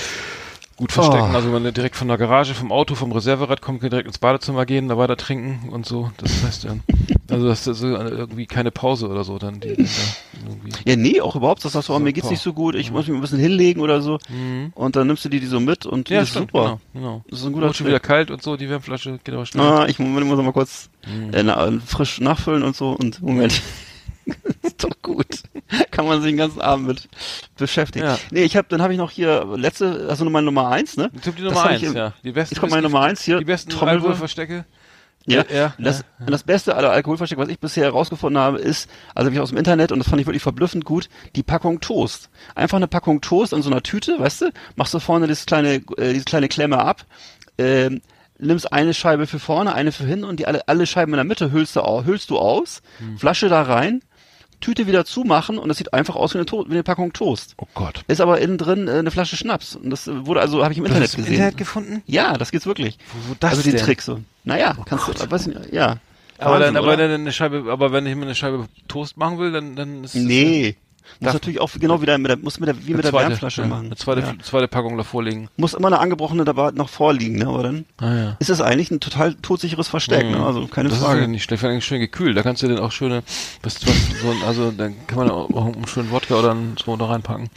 gut 0.76 0.92
verstecken. 0.92 1.30
Oh. 1.32 1.34
Also 1.34 1.52
wenn 1.52 1.62
man 1.62 1.74
direkt 1.74 1.96
von 1.96 2.08
der 2.08 2.18
Garage, 2.18 2.54
vom 2.54 2.70
Auto, 2.70 2.94
vom 2.94 3.12
Reserverad 3.12 3.62
kommt, 3.62 3.82
direkt 3.82 4.06
ins 4.06 4.18
Badezimmer 4.18 4.66
gehen, 4.66 4.88
da 4.88 4.98
weiter 4.98 5.16
trinken 5.16 5.68
und 5.70 5.86
so. 5.86 6.10
Das 6.18 6.44
heißt 6.44 6.64
dann, 6.64 6.82
also 7.30 7.48
das 7.48 7.66
ist 7.66 7.78
so 7.78 7.86
irgendwie 7.88 8.46
keine 8.46 8.70
Pause 8.70 9.08
oder 9.08 9.24
so 9.24 9.38
dann 9.38 9.60
die, 9.60 9.74
die. 9.76 9.86
Ja, 10.84 10.96
nee, 10.96 11.20
auch 11.20 11.34
überhaupt, 11.36 11.64
das 11.64 11.72
sagst 11.72 11.88
du, 11.88 11.94
oh, 11.94 11.98
mir 11.98 12.12
geht's 12.12 12.30
nicht 12.30 12.42
so 12.42 12.52
gut, 12.52 12.74
ich 12.74 12.90
muss 12.90 13.06
mich 13.06 13.16
ein 13.16 13.20
bisschen 13.20 13.38
hinlegen 13.38 13.80
oder 13.80 14.00
so. 14.02 14.18
Und 14.74 14.96
dann 14.96 15.06
nimmst 15.06 15.24
du 15.24 15.28
die, 15.28 15.40
die 15.40 15.46
so 15.46 15.60
mit 15.60 15.86
und 15.86 16.08
Ja, 16.10 16.20
das 16.20 16.28
ist 16.28 16.34
stimmt, 16.34 16.52
super. 16.52 16.78
genau, 16.92 17.06
genau. 17.06 17.24
Das 17.30 17.40
ist 17.40 17.46
ein 17.46 17.52
guter 17.52 17.66
Wird 17.66 17.76
schon 17.76 17.86
wieder 17.86 18.00
kalt 18.00 18.30
und 18.30 18.42
so, 18.42 18.56
die 18.56 18.68
Wärmflasche 18.68 19.18
geht 19.24 19.34
aber 19.34 19.46
schnell. 19.46 19.64
Ah, 19.64 19.86
ich 19.88 19.98
muss, 19.98 20.24
muss 20.24 20.38
mal 20.42 20.52
kurz 20.52 20.90
Mhm. 21.06 21.32
äh, 21.32 21.42
na, 21.44 21.70
frisch 21.86 22.20
nachfüllen 22.20 22.64
und 22.64 22.74
so 22.74 22.90
und 22.90 23.22
Moment. 23.22 23.62
ist 24.62 24.82
doch 24.82 24.90
gut. 25.02 25.26
Kann 25.90 26.06
man 26.06 26.20
sich 26.20 26.30
den 26.30 26.36
ganzen 26.36 26.60
Abend 26.60 26.86
mit 26.86 27.08
beschäftigen. 27.56 28.06
Ja. 28.06 28.18
Nee, 28.30 28.42
ich 28.44 28.56
habe, 28.56 28.66
dann 28.68 28.82
habe 28.82 28.92
ich 28.92 28.98
noch 28.98 29.10
hier 29.10 29.44
letzte, 29.56 30.06
also 30.08 30.24
meine 30.26 30.44
Nummer 30.44 30.68
eins, 30.68 30.96
ne? 30.96 31.10
Ich 31.14 31.20
die 31.34 31.42
Nummer 31.42 31.64
eins, 31.64 31.82
ich 31.82 31.88
im- 31.88 31.96
ja. 31.96 32.12
Die 32.24 32.32
besten 32.32 32.54
Jetzt 32.54 32.60
kommt 32.60 32.70
meine 32.72 32.82
Nummer 32.82 33.00
eins 33.02 33.22
hier. 33.22 33.38
Die 33.38 33.44
besten 33.44 33.70
Trommelwirbel. 33.70 34.10
Alkoholverstecke. 34.10 34.64
Ja, 35.28 35.44
ja, 35.52 35.74
das, 35.78 36.04
ja, 36.20 36.26
das 36.26 36.44
beste 36.44 36.76
aller 36.76 36.90
Alkoholverstecke, 36.92 37.40
was 37.42 37.48
ich 37.48 37.58
bisher 37.58 37.82
herausgefunden 37.82 38.40
habe, 38.40 38.58
ist, 38.58 38.88
also 39.12 39.32
wie 39.32 39.40
aus 39.40 39.48
dem 39.48 39.58
Internet, 39.58 39.90
und 39.90 39.98
das 39.98 40.08
fand 40.08 40.20
ich 40.20 40.26
wirklich 40.28 40.42
verblüffend 40.44 40.84
gut, 40.84 41.08
die 41.34 41.42
Packung 41.42 41.80
Toast. 41.80 42.30
Einfach 42.54 42.76
eine 42.76 42.86
Packung 42.86 43.20
Toast 43.20 43.52
in 43.52 43.60
so 43.60 43.68
einer 43.68 43.82
Tüte, 43.82 44.20
weißt 44.20 44.42
du, 44.42 44.50
machst 44.76 44.94
du 44.94 45.00
vorne 45.00 45.26
das 45.26 45.44
kleine, 45.44 45.82
äh, 45.96 46.12
diese 46.12 46.24
kleine 46.26 46.46
Klemme 46.46 46.78
ab, 46.78 47.04
ähm, 47.58 48.02
nimmst 48.38 48.72
eine 48.72 48.94
Scheibe 48.94 49.26
für 49.26 49.40
vorne, 49.40 49.74
eine 49.74 49.90
für 49.90 50.04
hinten 50.04 50.26
und 50.26 50.38
die 50.38 50.46
alle, 50.46 50.68
alle 50.68 50.86
Scheiben 50.86 51.12
in 51.12 51.16
der 51.16 51.24
Mitte 51.24 51.50
hüllst 51.50 51.74
du, 51.74 52.04
hüllst 52.04 52.30
du 52.30 52.38
aus, 52.38 52.80
Hm. 52.98 53.18
Flasche 53.18 53.48
da 53.48 53.62
rein, 53.62 54.02
Tüte 54.60 54.86
wieder 54.86 55.04
zumachen 55.04 55.58
und 55.58 55.68
das 55.68 55.78
sieht 55.78 55.92
einfach 55.92 56.16
aus 56.16 56.34
wie 56.34 56.38
eine, 56.38 56.46
to 56.46 56.66
wie 56.68 56.72
eine 56.72 56.82
Packung 56.82 57.12
Toast. 57.12 57.54
Oh 57.58 57.66
Gott. 57.74 58.02
Ist 58.08 58.20
aber 58.20 58.40
innen 58.40 58.58
drin 58.58 58.88
äh, 58.88 58.92
eine 58.92 59.10
Flasche 59.10 59.36
Schnaps. 59.36 59.76
Und 59.76 59.90
das 59.90 60.06
äh, 60.06 60.26
wurde 60.26 60.40
also, 60.40 60.62
habe 60.62 60.72
ich 60.72 60.78
im 60.78 60.84
Du 60.84 60.88
Internet 60.88 61.08
hast 61.08 61.14
im 61.14 61.24
gesehen. 61.24 61.34
Internet 61.34 61.56
gefunden? 61.58 62.02
Ja, 62.06 62.36
das 62.36 62.50
geht's 62.50 62.66
wirklich. 62.66 62.98
Wo, 63.12 63.30
wo 63.30 63.36
das 63.38 63.50
also 63.50 63.62
die 63.62 63.70
denn? 63.70 63.80
Tricks 63.80 64.06
so. 64.06 64.20
Naja, 64.44 64.76
kannst 64.86 65.08
du, 65.08 65.30
weiß 65.30 65.46
nicht, 65.48 65.72
ja. 65.72 65.96
Aber, 66.38 66.54
Wahnsinn, 66.54 66.74
dann, 66.74 66.76
aber 66.76 66.94
oder? 66.94 67.08
dann 67.08 67.20
eine 67.20 67.32
Scheibe, 67.32 67.64
aber 67.70 67.92
wenn 67.92 68.06
ich 68.06 68.14
mir 68.14 68.22
eine 68.22 68.34
Scheibe 68.34 68.66
Toast 68.88 69.16
machen 69.16 69.38
will, 69.38 69.52
dann, 69.52 69.74
dann 69.74 70.04
ist 70.04 70.14
das 70.14 70.22
Nee. 70.22 70.76
Muss 71.20 71.26
Darf- 71.26 71.34
natürlich 71.34 71.60
auch 71.60 71.70
genau 71.80 72.02
wieder 72.02 72.18
mit 72.18 72.28
der, 72.30 72.36
muss 72.36 72.60
mit 72.60 72.68
der, 72.68 72.86
wie 72.86 72.92
mit 72.94 73.04
der 73.04 73.10
zweite, 73.10 73.30
Wärmflasche 73.30 73.62
ja, 73.62 73.68
machen. 73.68 73.86
Eine 73.86 73.96
zweite, 73.96 74.20
Ja. 74.20 74.34
zweite 74.42 74.68
Packung 74.68 74.96
davor 74.96 75.22
legen. 75.22 75.48
Muss 75.56 75.72
immer 75.74 75.86
eine 75.88 75.98
angebrochene 75.98 76.44
dabei 76.44 76.70
noch 76.72 76.88
vorliegen, 76.88 77.36
ne? 77.36 77.46
Aber 77.46 77.62
dann 77.62 77.84
Ah 77.98 78.14
ja. 78.14 78.36
ist 78.38 78.50
es 78.50 78.60
eigentlich 78.60 78.90
ein 78.90 79.00
total 79.00 79.34
todsicheres 79.34 79.88
Versteck, 79.88 80.30
ne? 80.30 80.44
Also 80.44 80.66
keine 80.66 80.88
das 80.90 80.98
Frage. 80.98 81.18
ist 81.20 81.22
ja 81.22 81.26
nicht 81.28 81.44
schlecht, 81.44 81.64
allem 81.64 81.80
schön 81.80 82.00
gekühlt. 82.00 82.36
Da 82.36 82.42
kannst 82.42 82.62
du 82.62 82.68
dann 82.68 82.78
auch 82.80 82.92
schöne, 82.92 83.22
was, 83.62 83.86
was, 83.86 83.94
so, 84.20 84.46
also 84.46 84.70
dann 84.70 84.94
kann 85.06 85.18
man 85.18 85.30
auch 85.30 85.48
einen 85.74 85.86
schönen 85.86 86.10
Wodka 86.10 86.34
oder 86.36 86.56
so 86.82 86.96
da 86.96 87.06
reinpacken. 87.06 87.48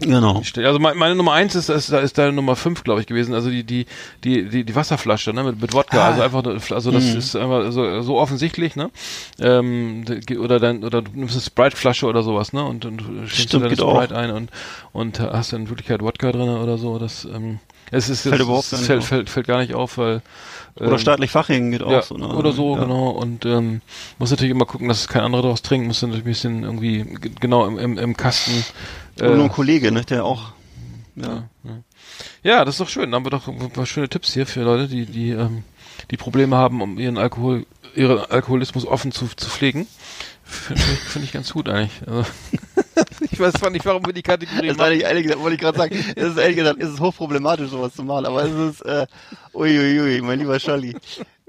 Genau. 0.00 0.42
Also 0.56 0.78
meine, 0.80 1.14
Nummer 1.14 1.32
eins 1.32 1.54
ist, 1.54 1.68
ist, 1.68 1.90
ist 1.90 2.18
deine 2.18 2.32
Nummer 2.32 2.56
fünf, 2.56 2.82
glaube 2.82 3.00
ich, 3.00 3.06
gewesen. 3.06 3.32
Also 3.32 3.48
die, 3.48 3.62
die, 3.62 3.86
die, 4.24 4.48
die, 4.48 4.64
die 4.64 4.74
Wasserflasche, 4.74 5.32
ne, 5.32 5.44
mit, 5.44 5.60
mit 5.60 5.72
Wodka. 5.72 5.98
Ah. 5.98 6.10
Also 6.10 6.22
einfach, 6.22 6.72
also 6.72 6.90
das 6.90 7.04
ist 7.04 7.36
einfach 7.36 7.70
so, 7.70 8.02
so 8.02 8.18
offensichtlich, 8.18 8.74
ne? 8.74 8.90
Ähm, 9.38 10.04
de- 10.04 10.38
oder 10.38 10.58
dann, 10.58 10.82
oder 10.82 11.00
du 11.00 11.12
nimmst 11.14 11.34
eine 11.34 11.42
Sprite-Flasche 11.42 12.06
oder 12.06 12.24
sowas, 12.24 12.52
ne? 12.52 12.64
Und, 12.64 12.84
und 12.84 13.02
schenkst 13.26 13.52
dir 13.52 13.58
deine 13.60 13.70
geht 13.70 13.80
auch. 13.80 13.94
Sprite 14.02 14.16
ein 14.16 14.30
und, 14.32 14.50
und 14.92 15.20
hast 15.20 15.52
in 15.52 15.68
Wirklichkeit 15.68 16.02
Wodka 16.02 16.32
drin 16.32 16.48
oder 16.48 16.76
so. 16.76 16.98
Das, 16.98 17.24
ähm, 17.24 17.60
es 17.92 18.08
ist, 18.08 18.22
Fällt 18.22 18.34
es, 18.34 18.40
überhaupt 18.40 18.64
es 18.64 18.70
gar 18.72 18.78
nicht 18.78 18.86
fällt, 18.86 19.00
auf. 19.00 19.06
fällt, 19.06 19.30
fällt 19.30 19.46
gar 19.46 19.58
nicht 19.60 19.74
auf, 19.74 19.98
weil 19.98 20.22
Oder 20.76 20.92
ähm, 20.92 20.98
staatlich 20.98 21.30
Fachingen 21.30 21.70
geht 21.70 21.82
auch 21.82 21.92
ja, 21.92 22.02
so. 22.02 22.16
Ne? 22.16 22.26
oder 22.26 22.52
so, 22.52 22.74
ja. 22.74 22.82
genau. 22.82 23.10
Und 23.10 23.46
ähm, 23.46 23.80
muss 24.18 24.30
natürlich 24.30 24.50
immer 24.50 24.66
gucken, 24.66 24.88
dass 24.88 25.00
es 25.00 25.08
kein 25.08 25.22
anderer 25.22 25.42
daraus 25.42 25.62
trinkt. 25.62 25.86
Muss 25.86 26.02
natürlich 26.02 26.24
ein 26.24 26.28
bisschen 26.28 26.62
irgendwie 26.64 27.04
genau 27.40 27.66
im, 27.66 27.78
im, 27.78 27.98
im 27.98 28.16
Kasten. 28.16 28.64
Äh, 29.20 29.32
ein 29.32 29.48
Kollege, 29.48 29.92
ne, 29.92 30.04
der 30.04 30.24
auch. 30.24 30.52
Ja. 31.16 31.48
Ja, 32.42 32.64
das 32.64 32.74
ist 32.74 32.80
doch 32.80 32.88
schön. 32.88 33.10
Da 33.10 33.16
haben 33.16 33.24
wir 33.24 33.30
doch 33.30 33.48
ein 33.48 33.70
paar 33.70 33.86
schöne 33.86 34.08
Tipps 34.08 34.32
hier 34.34 34.46
für 34.46 34.62
Leute, 34.62 34.88
die, 34.88 35.06
die, 35.06 35.30
ähm, 35.30 35.62
die 36.10 36.16
Probleme 36.16 36.56
haben, 36.56 36.82
um 36.82 36.98
ihren 36.98 37.18
Alkohol, 37.18 37.66
ihren 37.94 38.18
Alkoholismus 38.18 38.86
offen 38.86 39.12
zu, 39.12 39.28
zu 39.34 39.48
pflegen. 39.48 39.86
Finde 40.42 40.82
ich, 40.82 40.98
find 40.98 41.24
ich 41.24 41.32
ganz 41.32 41.52
gut 41.52 41.68
eigentlich. 41.68 42.06
Also, 42.06 42.24
ich 43.30 43.40
weiß 43.40 43.54
zwar 43.54 43.70
nicht, 43.70 43.86
warum 43.86 44.04
wir 44.04 44.12
die 44.12 44.22
Kategorie 44.22 44.68
Das 44.68 44.76
machen. 44.76 44.90
nicht, 44.92 45.02
ehrlich 45.04 45.22
gesagt, 45.22 45.40
wollte 45.40 45.54
ich 45.54 45.60
gerade 45.60 45.78
sagen, 45.78 45.94
es 46.16 46.24
ist 46.30 46.36
ehrlich 46.36 46.56
gesagt, 46.56 46.82
es 46.82 46.90
ist 46.90 47.00
hochproblematisch, 47.00 47.70
sowas 47.70 47.94
zu 47.94 48.02
machen, 48.02 48.26
aber 48.26 48.44
es 48.44 48.52
ist, 48.52 48.80
äh, 48.82 49.06
uiuiui, 49.54 50.20
mein 50.20 50.40
lieber 50.40 50.58
Charlie. 50.58 50.94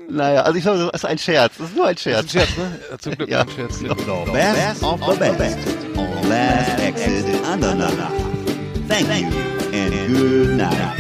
Naja, 0.09 0.41
also 0.43 0.57
ich 0.57 0.63
sage, 0.63 0.89
das 0.91 1.01
ist 1.03 1.05
ein 1.05 1.17
Scherz, 1.17 1.57
das 1.57 1.69
ist 1.69 1.75
nur 1.75 1.87
ein 1.87 1.95
Das 1.95 2.05
ist 2.05 2.11
Scherz. 2.11 2.23
ein 2.23 2.29
Scherz, 2.29 2.57
ne? 2.57 2.97
Zum 2.99 3.15
Glück 3.15 3.29
Ja. 3.29 3.41
ein 3.41 3.49
Scherz. 3.49 3.81
Ja. 3.81 3.95
The 3.95 4.31
best 4.31 4.83
of 4.83 4.99
the 5.03 5.29
best 5.37 5.57
on 5.97 6.29
Last 6.29 6.79
Exit 6.79 7.25
Andernach. 7.45 7.91
Thank 8.87 9.07
you 9.09 9.27
and 9.73 10.07
good 10.15 10.57
night. 10.57 10.93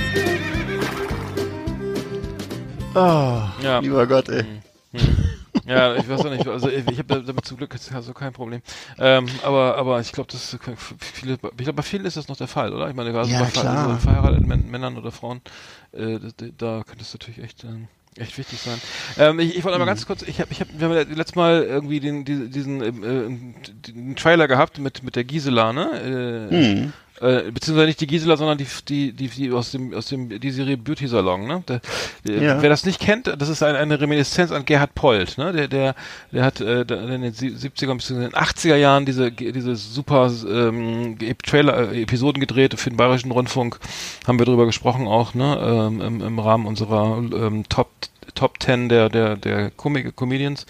Oh, 2.95 3.41
Ja. 3.61 3.79
lieber 3.79 4.07
Gott, 4.07 4.29
ey. 4.29 4.45
Ja, 5.65 5.95
ich 5.95 6.07
weiß 6.07 6.21
auch 6.25 6.29
nicht. 6.29 6.47
Also 6.47 6.69
ich, 6.69 6.87
ich 6.89 6.99
habe 6.99 7.23
damit 7.23 7.45
zum 7.45 7.57
Glück 7.57 7.73
jetzt 7.73 7.91
also 7.91 8.13
kein 8.13 8.33
Problem. 8.33 8.61
Ähm, 8.99 9.25
aber 9.43 9.75
aber 9.77 9.99
ich 9.99 10.11
glaube, 10.11 10.31
das 10.31 10.57
viele. 10.99 11.33
Ich 11.33 11.39
glaube, 11.63 11.73
bei 11.73 11.81
vielen 11.83 12.05
ist 12.05 12.17
das 12.17 12.27
noch 12.27 12.37
der 12.37 12.47
Fall, 12.47 12.71
oder? 12.73 12.87
Ich 12.89 12.95
meine, 12.95 13.17
also 13.17 13.31
Ja, 13.31 13.39
bei 13.43 13.49
klar. 13.49 13.99
Verheirateten 13.99 14.47
Män- 14.47 14.69
Männern 14.69 14.97
oder 14.97 15.11
Frauen, 15.11 15.41
äh, 15.91 16.19
da, 16.37 16.45
da 16.57 16.83
könnte 16.83 17.01
es 17.03 17.13
natürlich 17.13 17.43
echt 17.43 17.63
ähm, 17.63 17.87
echt 18.17 18.37
wichtig 18.37 18.59
sein. 18.59 18.79
Ähm, 19.17 19.39
ich, 19.39 19.55
ich 19.57 19.63
wollte 19.63 19.77
Mhm. 19.77 19.81
aber 19.83 19.85
ganz 19.91 20.05
kurz. 20.05 20.21
Ich 20.23 20.39
habe 20.39 20.51
ich 20.51 20.61
hab, 20.61 20.67
wir 20.71 20.87
haben 20.87 20.93
ja 20.95 21.01
letztes 21.15 21.35
Mal 21.35 21.63
irgendwie 21.63 21.99
den 21.99 22.25
die- 22.25 22.49
diesen 22.49 22.81
ähm, 22.81 23.53
äh, 23.53 23.91
den 23.91 24.15
Trailer 24.15 24.47
gehabt 24.47 24.79
mit 24.79 25.03
mit 25.03 25.15
der 25.15 25.23
Gisela, 25.23 25.73
ne? 25.73 26.49
Äh, 26.51 26.55
Hm. 26.55 26.93
Äh, 27.21 27.51
beziehungsweise 27.51 27.87
nicht 27.87 28.01
die 28.01 28.07
Gisela, 28.07 28.35
sondern 28.37 28.57
die, 28.57 28.67
die, 28.87 29.11
die, 29.13 29.27
die 29.29 29.51
aus 29.51 29.71
dem, 29.71 29.93
aus 29.93 30.07
dem, 30.07 30.39
die 30.39 30.51
Serie 30.51 30.77
Beauty 30.77 31.07
Salon, 31.07 31.47
ne? 31.47 31.63
Der, 31.67 31.81
der, 32.25 32.41
Ja. 32.41 32.61
Wer 32.61 32.69
das 32.69 32.85
nicht 32.85 32.99
kennt, 32.99 33.27
das 33.27 33.49
ist 33.49 33.63
ein, 33.63 33.75
eine 33.75 33.99
Reminiszenz 33.99 34.51
an 34.51 34.65
Gerhard 34.65 34.95
Polt, 34.95 35.37
ne? 35.37 35.53
Der, 35.53 35.67
der, 35.67 35.95
der 36.31 36.43
hat 36.43 36.59
äh, 36.61 36.81
in 36.81 37.21
den 37.21 37.33
sie- 37.33 37.51
70er 37.51 37.93
bzw. 37.95 38.13
in 38.15 38.19
den 38.21 38.31
80er 38.33 38.75
Jahren 38.75 39.05
diese, 39.05 39.31
diese 39.31 39.75
super 39.75 40.31
ähm, 40.49 41.17
Trailer, 41.45 41.91
äh, 41.93 42.01
Episoden 42.01 42.39
gedreht 42.39 42.77
für 42.79 42.89
den 42.89 42.97
Bayerischen 42.97 43.31
Rundfunk. 43.31 43.79
Haben 44.27 44.39
wir 44.39 44.45
drüber 44.45 44.65
gesprochen 44.65 45.07
auch, 45.07 45.33
ne? 45.33 45.57
Ähm, 45.61 46.01
im, 46.01 46.21
Im 46.21 46.39
Rahmen 46.39 46.65
unserer 46.65 47.17
ähm, 47.17 47.63
Top 47.69 47.89
Top 48.33 48.61
10 48.61 48.89
der, 48.89 49.07
der, 49.07 49.37
der 49.37 49.71
Comik 49.71 50.13
Comedians. 50.17 50.65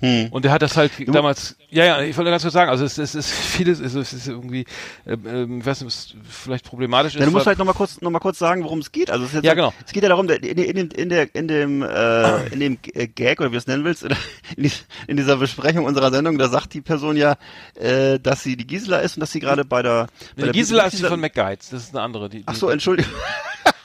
Hm. 0.00 0.28
Und 0.30 0.44
der 0.44 0.52
hat 0.52 0.62
das 0.62 0.76
halt 0.76 0.92
damals, 1.08 1.56
ja, 1.70 1.84
ja, 1.84 2.00
ich 2.02 2.16
wollte 2.16 2.30
ganz 2.30 2.42
kurz 2.42 2.54
sagen, 2.54 2.70
also 2.70 2.84
es, 2.84 2.98
es 2.98 3.16
ist 3.16 3.30
vieles, 3.32 3.80
es 3.80 3.94
ist, 3.94 4.12
es 4.12 4.20
ist 4.20 4.28
irgendwie, 4.28 4.64
ähm, 5.06 5.24
ähm, 5.26 5.58
ich 5.58 5.66
weiß 5.66 5.80
nicht, 5.80 5.88
ist 5.88 6.14
vielleicht 6.28 6.64
problematisch 6.64 7.14
ist. 7.14 7.18
Ja, 7.20 7.26
du 7.26 7.32
musst 7.32 7.46
weil- 7.46 7.50
halt 7.52 7.58
nochmal 7.58 7.74
kurz, 7.74 8.00
noch 8.00 8.10
mal 8.12 8.20
kurz 8.20 8.38
sagen, 8.38 8.62
worum 8.62 8.78
es 8.78 8.92
geht. 8.92 9.10
Also 9.10 9.24
es 9.24 9.32
Ja, 9.42 9.54
genau. 9.54 9.74
Es 9.84 9.92
geht 9.92 10.04
ja 10.04 10.08
darum, 10.08 10.28
in, 10.28 10.36
in, 10.44 10.76
dem- 10.76 10.90
in 10.90 11.08
der, 11.08 11.34
in 11.34 11.48
dem, 11.48 11.82
äh, 11.82 12.46
in 12.52 12.60
dem 12.60 12.78
äh, 12.94 13.08
Gag 13.08 13.40
oder 13.40 13.50
wie 13.50 13.54
du 13.54 13.58
es 13.58 13.66
nennen 13.66 13.84
willst, 13.84 14.04
in, 14.04 14.14
dies- 14.56 14.84
in 15.08 15.16
dieser 15.16 15.36
Besprechung 15.36 15.84
unserer 15.84 16.12
Sendung, 16.12 16.38
da 16.38 16.48
sagt 16.48 16.74
die 16.74 16.80
Person 16.80 17.16
ja, 17.16 17.36
äh, 17.74 18.20
dass 18.20 18.44
sie 18.44 18.56
die 18.56 18.68
Gisela 18.68 18.98
ist 18.98 19.16
und 19.16 19.20
dass 19.22 19.32
sie 19.32 19.40
gerade 19.40 19.64
bei 19.64 19.82
der, 19.82 20.06
bei 20.06 20.12
Nee, 20.36 20.42
der 20.44 20.52
die 20.52 20.58
Gisela 20.60 20.84
ist 20.84 20.98
die 21.00 21.02
von 21.02 21.18
McGuides, 21.18 21.70
das 21.70 21.82
ist 21.82 21.94
eine 21.96 22.02
andere. 22.04 22.28
Die, 22.28 22.38
die, 22.38 22.44
Ach 22.46 22.54
so, 22.54 22.68
Entschuldigung. 22.70 23.12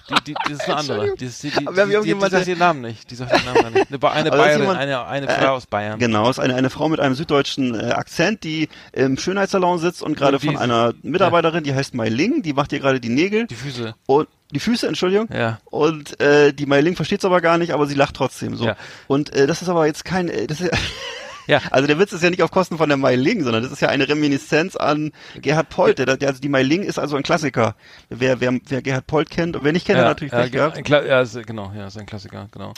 Die, 0.10 0.24
die, 0.26 0.36
die 0.47 0.51
ist 0.54 0.62
eine 0.66 0.76
andere. 0.78 1.16
Die, 1.16 1.28
die, 1.28 1.49
die, 1.49 1.68
Aber 1.68 1.76
wir 1.76 1.84
haben 1.84 2.04
die, 2.04 2.14
die, 2.14 2.20
die, 2.20 2.30
sagt 2.30 2.47
ihren 2.47 2.60
Namen 2.60 2.82
nicht. 2.82 3.10
Die 3.10 3.16
sagt 3.16 3.32
ihren 3.32 3.45
Namen 3.45 3.62
gar 3.62 3.70
nicht. 3.72 3.88
Eine, 3.91 4.12
eine 4.14 4.30
das 4.30 4.39
Bayerin, 4.39 4.62
jemand- 4.62 4.80
eine, 4.80 5.06
eine 5.06 5.28
äh, 5.28 5.39
Frau 5.39 5.54
aus 5.56 5.66
Bayern. 5.66 5.99
Genau, 5.99 6.30
ist 6.30 6.39
eine, 6.39 6.56
eine 6.56 6.70
Frau 6.70 6.89
mit 6.89 6.99
einem 6.99 7.16
süddeutschen 7.16 7.74
äh, 7.80 7.91
Akzent, 7.91 8.43
die 8.43 8.70
im 8.91 9.18
Schönheitssalon 9.18 9.80
sitzt 9.80 10.01
und 10.04 10.18
gerade 10.18 10.39
von 10.39 10.58
einer 10.58 10.93
Mitarbeiterin, 11.04 11.64
die 11.64 11.74
heißt 11.74 11.93
Mai 11.93 12.10
Ling, 12.10 12.41
die 12.41 12.54
macht 12.54 12.72
ihr 12.74 12.80
gerade 12.80 12.99
die 12.99 13.10
Nägel 13.10 13.47
Die 13.47 13.56
Füße. 13.56 13.95
und 14.06 14.28
die 14.51 14.60
Füße, 14.60 14.88
Entschuldigung. 14.88 15.30
Ja. 15.34 15.60
Und 15.66 16.20
äh, 16.22 16.54
die 16.54 16.66
Mai 16.68 16.82
Ling 16.82 16.95
versteht's 16.95 17.26
aber 17.26 17.41
gar 17.41 17.58
nicht, 17.58 17.74
aber 17.74 17.88
sie 17.88 17.95
lacht 17.95 18.16
trotzdem 18.16 18.56
so. 18.56 18.66
Ja. 18.66 18.76
Und 19.08 19.34
äh, 19.36 19.47
das 19.47 19.62
ist 19.64 19.70
aber 19.70 19.88
jetzt 19.88 20.06
kein, 20.06 20.30
äh, 20.30 20.45
das 20.47 20.62
ist, 20.62 20.72
Ja. 21.48 21.62
Also 21.72 21.88
der 21.88 22.00
Witz 22.00 22.14
ist 22.14 22.24
ja 22.24 22.30
nicht 22.30 22.41
auf 22.41 22.52
Kosten 22.52 22.78
von 22.78 22.88
der 22.89 22.98
Mai 22.98 23.16
Ling, 23.16 23.44
sondern 23.44 23.64
das 23.64 23.72
ist 23.72 23.82
ja 23.82 23.89
eine 23.89 24.08
Reminiszenz 24.08 24.76
an 24.76 25.12
Gerhard 25.41 25.70
Polt. 25.70 26.00
Der, 26.00 26.18
der, 26.18 26.30
also 26.30 26.39
die 26.41 26.50
Mai 26.50 26.64
Ling 26.64 26.84
ist 26.84 26.98
also 27.00 27.16
ein 27.18 27.24
Klassiker. 27.24 27.76
Wer, 28.10 28.39
wer, 28.39 28.54
wer 28.68 28.82
Gerhard 28.82 29.08
Polt 29.08 29.30
kennt 29.30 29.58
wer 29.62 29.72
nicht 29.74 29.86
kennt, 29.86 30.00
hat 30.00 30.06
natürlich 30.06 30.34
ja, 30.34 30.41
Pech 30.44 30.52
gehabt. 30.52 30.78
ein 30.78 30.84
Kla- 30.84 31.06
ja, 31.06 31.22
ist, 31.22 31.46
genau, 31.46 31.72
ja, 31.76 31.88
ist 31.88 31.98
ein 31.98 32.06
Klassiker, 32.06 32.48
genau. 32.52 32.74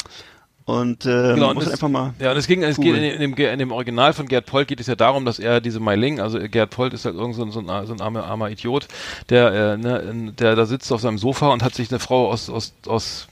Und 0.67 1.05
äh, 1.05 1.33
Genau, 1.35 1.49
und 1.49 1.55
muss 1.55 1.65
das- 1.65 1.73
einfach 1.73 1.89
mal. 1.89 2.15
Ja, 2.17 2.31
und 2.31 2.37
es 2.37 2.47
ging, 2.47 2.63
es 2.63 2.77
geht 2.77 2.95
in, 2.95 3.01
dem- 3.03 3.21
in, 3.21 3.35
dem, 3.35 3.45
in 3.53 3.59
dem 3.59 3.71
Original 3.71 4.13
von 4.13 4.25
Gerd 4.25 4.47
Polt 4.47 4.67
geht 4.67 4.79
es 4.79 4.87
ja 4.87 4.95
darum, 4.95 5.23
dass 5.23 5.37
er 5.37 5.61
diese 5.61 5.79
Meiling, 5.79 6.19
also 6.19 6.39
Gerd 6.39 6.71
Polt 6.71 6.91
ist 6.95 7.05
halt 7.05 7.13
irgend 7.13 7.35
so 7.35 7.43
ein, 7.45 7.51
so 7.51 7.59
ein, 7.59 7.85
so 7.85 7.93
ein 7.93 8.01
armer, 8.01 8.23
armer 8.23 8.49
Idiot, 8.49 8.87
der, 9.29 9.53
äh, 9.53 9.77
ne, 9.77 10.33
der 10.39 10.55
da 10.55 10.65
sitzt 10.65 10.91
auf 10.91 11.01
seinem 11.01 11.19
Sofa 11.19 11.49
und 11.49 11.61
hat 11.61 11.75
sich 11.75 11.91
eine 11.91 11.99
Frau 11.99 12.31
aus, 12.31 12.49
aus, 12.49 12.73
aus 12.87 13.27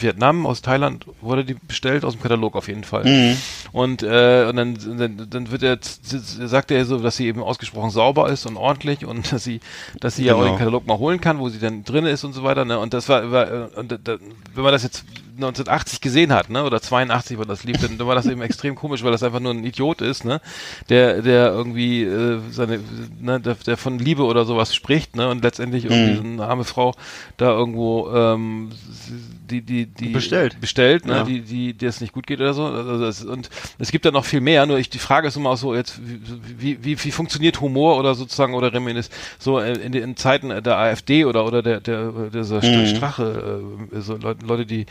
Vietnam, 0.00 0.46
aus 0.46 0.62
Thailand, 0.62 1.06
wurde 1.20 1.44
die 1.44 1.54
bestellt, 1.54 2.04
aus 2.04 2.14
dem 2.14 2.22
Katalog 2.22 2.56
auf 2.56 2.68
jeden 2.68 2.84
Fall. 2.84 3.04
Mhm. 3.04 3.36
Und, 3.72 4.02
äh, 4.02 4.46
und 4.48 4.56
dann, 4.56 4.76
dann, 4.98 5.26
dann 5.30 5.50
wird 5.50 5.62
er, 5.62 5.78
sagt 5.82 6.70
er 6.70 6.84
so, 6.84 6.98
dass 6.98 7.16
sie 7.16 7.26
eben 7.26 7.42
ausgesprochen 7.42 7.90
sauber 7.90 8.28
ist 8.30 8.46
und 8.46 8.56
ordentlich 8.56 9.04
und 9.04 9.32
dass 9.32 9.44
sie, 9.44 9.60
dass 10.00 10.16
sie 10.16 10.24
ja 10.24 10.34
auch 10.34 10.38
Genau. 10.40 10.52
den 10.52 10.58
Katalog 10.58 10.86
mal 10.86 10.98
holen 10.98 11.20
kann, 11.20 11.38
wo 11.38 11.48
sie 11.48 11.58
dann 11.58 11.84
drin 11.84 12.06
ist 12.06 12.24
und 12.24 12.32
so 12.32 12.42
weiter. 12.42 12.64
Ne? 12.64 12.78
Und 12.78 12.94
das 12.94 13.08
war, 13.08 13.30
war 13.30 13.50
äh, 13.50 13.68
und 13.76 13.92
da, 14.04 14.16
wenn 14.54 14.62
man 14.62 14.72
das 14.72 14.82
jetzt 14.82 15.04
1980 15.36 16.00
gesehen 16.00 16.32
hat, 16.32 16.48
ne, 16.48 16.62
oder 16.64 16.80
82, 16.80 17.38
wenn 17.38 17.48
das 17.48 17.64
lief, 17.64 17.80
dann, 17.80 17.98
dann 17.98 18.06
war 18.06 18.14
das 18.14 18.26
eben 18.26 18.40
extrem 18.42 18.76
komisch, 18.76 19.02
weil 19.02 19.10
das 19.10 19.24
einfach 19.24 19.40
nur 19.40 19.52
ein 19.52 19.64
Idiot 19.64 20.00
ist, 20.00 20.24
ne, 20.24 20.40
der, 20.88 21.22
der 21.22 21.46
irgendwie 21.48 22.04
äh, 22.04 22.38
seine, 22.50 22.78
ne, 23.20 23.40
der, 23.40 23.54
der 23.54 23.76
von 23.76 23.98
Liebe 23.98 24.22
oder 24.24 24.44
sowas 24.44 24.72
spricht, 24.74 25.16
ne, 25.16 25.28
und 25.28 25.42
letztendlich 25.42 25.86
irgendwie 25.86 26.16
so 26.16 26.22
eine 26.22 26.46
arme 26.46 26.62
Frau 26.62 26.94
da 27.36 27.50
irgendwo 27.50 28.10
ähm, 28.14 28.70
die, 29.46 29.60
die, 29.62 29.86
die 29.86 30.08
Bestellt. 30.08 30.60
bestellt, 30.60 31.06
ne, 31.06 31.12
Ja. 31.16 31.22
die, 31.24 31.40
die, 31.40 31.74
die 31.74 31.86
es 31.86 32.00
nicht 32.00 32.12
gut 32.12 32.26
geht 32.26 32.40
oder 32.40 32.54
so. 32.54 32.64
Also 32.64 32.98
das, 32.98 33.24
und 33.24 33.50
es 33.78 33.92
gibt 33.92 34.04
da 34.04 34.10
noch 34.10 34.24
viel 34.24 34.40
mehr. 34.40 34.66
Nur 34.66 34.78
ich, 34.78 34.90
die 34.90 34.98
Frage 34.98 35.28
ist 35.28 35.36
immer 35.36 35.50
auch 35.50 35.56
so 35.56 35.74
jetzt, 35.74 36.00
wie, 36.02 36.82
wie, 36.84 37.02
wie 37.04 37.10
funktioniert 37.10 37.60
Humor 37.60 37.98
oder 37.98 38.14
sozusagen 38.14 38.54
oder 38.54 38.72
Reminis 38.72 39.10
so 39.38 39.58
in, 39.58 39.76
in, 39.80 39.92
in 39.94 40.16
Zeiten 40.16 40.48
der 40.48 40.76
AfD 40.78 41.24
oder 41.24 41.44
oder 41.44 41.62
der 41.62 41.80
der 41.80 42.10
dieser 42.32 42.62
Mhm. 42.64 42.86
Strache, 42.86 43.62
äh, 43.92 44.00
so 44.00 44.16
Leute, 44.16 44.46
Leute, 44.46 44.66
die 44.66 44.86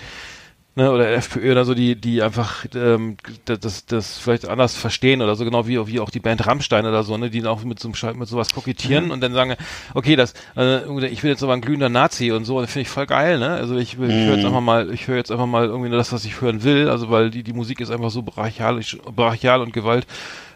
ne, 0.75 0.91
oder 0.91 1.09
FPÖ 1.11 1.51
oder 1.51 1.65
so, 1.65 1.73
die, 1.73 1.95
die 1.95 2.21
einfach 2.21 2.65
ähm, 2.75 3.17
das, 3.45 3.85
das, 3.85 4.17
vielleicht 4.17 4.47
anders 4.47 4.75
verstehen 4.75 5.21
oder 5.21 5.35
so, 5.35 5.45
genau 5.45 5.67
wie, 5.67 5.85
wie 5.87 5.99
auch 5.99 6.09
die 6.09 6.19
Band 6.19 6.45
Rammstein 6.47 6.85
oder 6.85 7.03
so, 7.03 7.17
ne, 7.17 7.29
die 7.29 7.45
auch 7.45 7.63
mit 7.63 7.79
so 7.79 7.89
mit 7.89 8.27
sowas 8.27 8.49
kokettieren 8.53 9.11
und 9.11 9.21
dann 9.21 9.33
sagen, 9.33 9.55
okay, 9.93 10.15
das, 10.15 10.33
äh, 10.57 10.77
ich 11.07 11.21
bin 11.21 11.29
jetzt 11.29 11.43
aber 11.43 11.53
ein 11.53 11.61
glühender 11.61 11.89
Nazi 11.89 12.31
und 12.31 12.45
so, 12.45 12.57
und 12.57 12.63
das 12.63 12.71
finde 12.71 12.83
ich 12.83 12.89
voll 12.89 13.05
geil, 13.05 13.39
ne? 13.39 13.49
Also 13.49 13.77
ich, 13.77 13.97
will- 13.99 14.09
ich 14.09 14.25
höre 14.25 14.35
jetzt 14.35 14.45
einfach 14.45 14.61
mal, 14.61 14.91
ich 14.93 15.07
höre 15.07 15.17
jetzt 15.17 15.31
einfach 15.31 15.45
mal 15.45 15.65
irgendwie 15.65 15.89
nur 15.89 15.97
das, 15.97 16.11
was 16.13 16.25
ich 16.25 16.41
hören 16.41 16.63
will, 16.63 16.89
also 16.89 17.09
weil 17.09 17.29
die, 17.29 17.43
die 17.43 17.53
Musik 17.53 17.79
ist 17.79 17.91
einfach 17.91 18.09
so 18.11 18.21
brachialisch, 18.23 18.97
brachial 19.15 19.61
und 19.61 19.73
Gewalt 19.73 20.07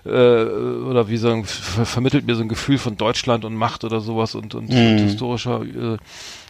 äh, 0.05 0.09
oder 0.09 1.09
wie 1.09 1.17
sagen, 1.17 1.45
ver 1.45 1.85
vermittelt 1.85 2.25
mir 2.25 2.35
so 2.35 2.41
ein 2.41 2.47
Gefühl 2.49 2.77
von 2.77 2.97
Deutschland 2.97 3.45
und 3.45 3.55
Macht 3.55 3.83
oder 3.83 3.99
sowas 3.99 4.35
und, 4.35 4.55
und, 4.55 4.69
und 4.69 4.99
historischer 4.99 5.61
äh, 5.63 5.97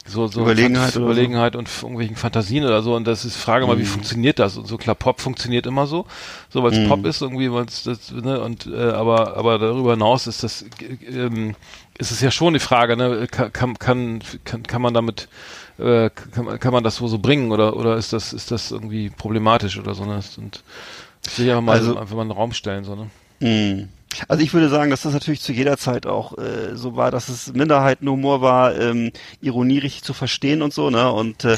so, 0.07 0.27
so 0.27 0.41
Überlegenheit 0.41 0.93
Fan- 0.93 1.03
oder 1.03 1.13
so. 1.13 1.19
Überlegenheit 1.19 1.55
und 1.55 1.69
irgendwelchen 1.81 2.15
Fantasien 2.15 2.63
oder 2.65 2.81
so. 2.81 2.95
Und 2.95 3.05
das 3.05 3.25
ist 3.25 3.35
Frage 3.35 3.67
mal, 3.67 3.77
wie 3.77 3.85
funktioniert 3.85 4.39
das? 4.39 4.57
Und 4.57 4.67
so 4.67 4.77
klar, 4.77 4.95
Pop 4.95 5.19
funktioniert 5.21 5.65
immer 5.67 5.85
so, 5.87 6.05
so 6.49 6.63
weil 6.63 6.71
es 6.73 6.87
Pop 6.87 7.05
ist 7.05 7.21
irgendwie, 7.21 7.51
weil 7.51 7.65
es 7.65 7.83
das, 7.83 8.11
ne, 8.11 8.41
und 8.41 8.65
äh, 8.67 8.91
aber 8.91 9.35
aber 9.37 9.59
darüber 9.59 9.91
hinaus 9.91 10.25
ist 10.27 10.43
das 10.43 10.63
äh, 10.81 11.05
ähm, 11.25 11.55
ist 11.97 12.11
es 12.11 12.21
ja 12.21 12.31
schon 12.31 12.53
die 12.53 12.59
Frage, 12.59 12.95
ne, 12.97 13.27
kann 13.29 13.51
kann 13.51 13.77
kann 13.79 14.63
kann, 14.63 14.81
man 14.81 14.93
damit 14.93 15.27
äh, 15.77 16.09
kann, 16.09 16.45
man- 16.45 16.59
kann 16.59 16.73
man 16.73 16.83
das 16.83 16.95
so 16.97 17.07
so 17.07 17.19
bringen 17.19 17.51
oder 17.51 17.75
oder 17.75 17.97
ist 17.97 18.13
das 18.13 18.33
ist 18.33 18.49
das 18.51 18.71
irgendwie 18.71 19.09
problematisch 19.09 19.77
oder 19.77 19.93
so 19.93 20.05
ne? 20.05 20.21
Und 20.37 20.63
ich 21.27 21.37
will 21.39 21.47
ja 21.47 21.53
einfach 21.57 21.65
mal 21.65 21.71
Also- 21.77 21.93
so, 21.93 21.99
einfach 21.99 22.15
mal 22.15 22.21
in 22.23 22.29
den 22.29 22.37
Raum 22.37 22.53
stellen 22.53 22.83
so 22.85 22.95
ne. 22.95 23.09
Mhm. 23.39 23.89
Also 24.27 24.43
ich 24.43 24.53
würde 24.53 24.69
sagen, 24.69 24.89
dass 24.89 25.01
das 25.01 25.13
natürlich 25.13 25.41
zu 25.41 25.51
jeder 25.51 25.77
Zeit 25.77 26.05
auch 26.05 26.37
äh, 26.37 26.75
so 26.75 26.95
war, 26.95 27.11
dass 27.11 27.29
es 27.29 27.53
Minderheitenhumor 27.53 28.41
war, 28.41 28.75
ähm, 28.75 29.11
Ironie 29.41 29.79
richtig 29.79 30.03
zu 30.03 30.13
verstehen 30.13 30.61
und 30.61 30.73
so, 30.73 30.89
ne? 30.89 31.11
Und 31.11 31.45
äh, 31.45 31.57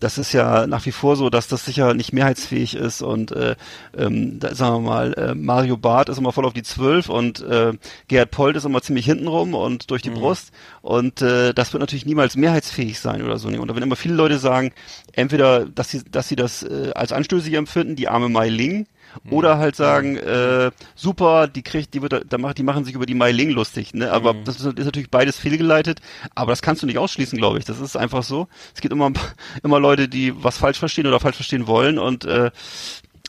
das 0.00 0.18
ist 0.18 0.32
ja 0.32 0.66
nach 0.66 0.84
wie 0.86 0.92
vor 0.92 1.16
so, 1.16 1.30
dass 1.30 1.48
das 1.48 1.64
sicher 1.64 1.94
nicht 1.94 2.12
mehrheitsfähig 2.12 2.74
ist 2.74 3.02
und 3.02 3.32
äh, 3.32 3.54
ähm, 3.96 4.40
da, 4.40 4.54
sagen 4.54 4.84
wir 4.84 4.90
mal, 4.90 5.14
äh, 5.14 5.34
Mario 5.34 5.76
Barth 5.76 6.08
ist 6.08 6.18
immer 6.18 6.32
voll 6.32 6.44
auf 6.44 6.54
die 6.54 6.64
Zwölf 6.64 7.08
und 7.08 7.40
äh, 7.40 7.72
Gerhard 8.08 8.30
Polt 8.30 8.56
ist 8.56 8.64
immer 8.64 8.82
ziemlich 8.82 9.06
hintenrum 9.06 9.54
und 9.54 9.90
durch 9.90 10.02
die 10.02 10.10
Brust 10.10 10.52
und 10.80 11.22
äh, 11.22 11.54
das 11.54 11.72
wird 11.72 11.80
natürlich 11.80 12.06
niemals 12.06 12.36
mehrheitsfähig 12.36 12.98
sein 12.98 13.22
oder 13.22 13.38
so. 13.38 13.48
Und 13.48 13.68
da 13.68 13.74
werden 13.74 13.84
immer 13.84 13.96
viele 13.96 14.14
Leute 14.14 14.38
sagen, 14.38 14.72
entweder, 15.12 15.66
dass 15.66 15.90
sie, 15.90 16.02
dass 16.04 16.28
sie 16.28 16.36
das 16.36 16.62
äh, 16.62 16.90
als 16.94 17.12
anstößig 17.12 17.54
empfinden, 17.54 17.96
die 17.96 18.08
arme 18.08 18.28
Mai 18.28 18.48
Ling, 18.48 18.86
oder 19.30 19.58
halt 19.58 19.76
sagen, 19.76 20.16
äh, 20.16 20.70
super, 20.94 21.46
die 21.48 21.62
kriegt, 21.62 21.94
die 21.94 22.02
wird, 22.02 22.24
da 22.28 22.38
macht, 22.38 22.58
die 22.58 22.62
machen 22.62 22.84
sich 22.84 22.94
über 22.94 23.06
die 23.06 23.14
Mai 23.14 23.32
Ling 23.32 23.50
lustig, 23.50 23.94
ne? 23.94 24.10
Aber 24.12 24.34
das 24.44 24.60
ist, 24.60 24.78
natürlich 24.78 25.10
beides 25.10 25.36
fehlgeleitet, 25.36 26.00
aber 26.34 26.52
das 26.52 26.62
kannst 26.62 26.82
du 26.82 26.86
nicht 26.86 26.98
ausschließen, 26.98 27.38
glaube 27.38 27.58
ich. 27.58 27.64
Das 27.64 27.80
ist 27.80 27.96
einfach 27.96 28.22
so. 28.22 28.48
Es 28.74 28.80
gibt 28.80 28.92
immer, 28.92 29.12
immer 29.62 29.80
Leute, 29.80 30.08
die 30.08 30.32
was 30.42 30.58
falsch 30.58 30.78
verstehen 30.78 31.06
oder 31.06 31.20
falsch 31.20 31.36
verstehen 31.36 31.66
wollen 31.66 31.98
und 31.98 32.24
äh, 32.24 32.50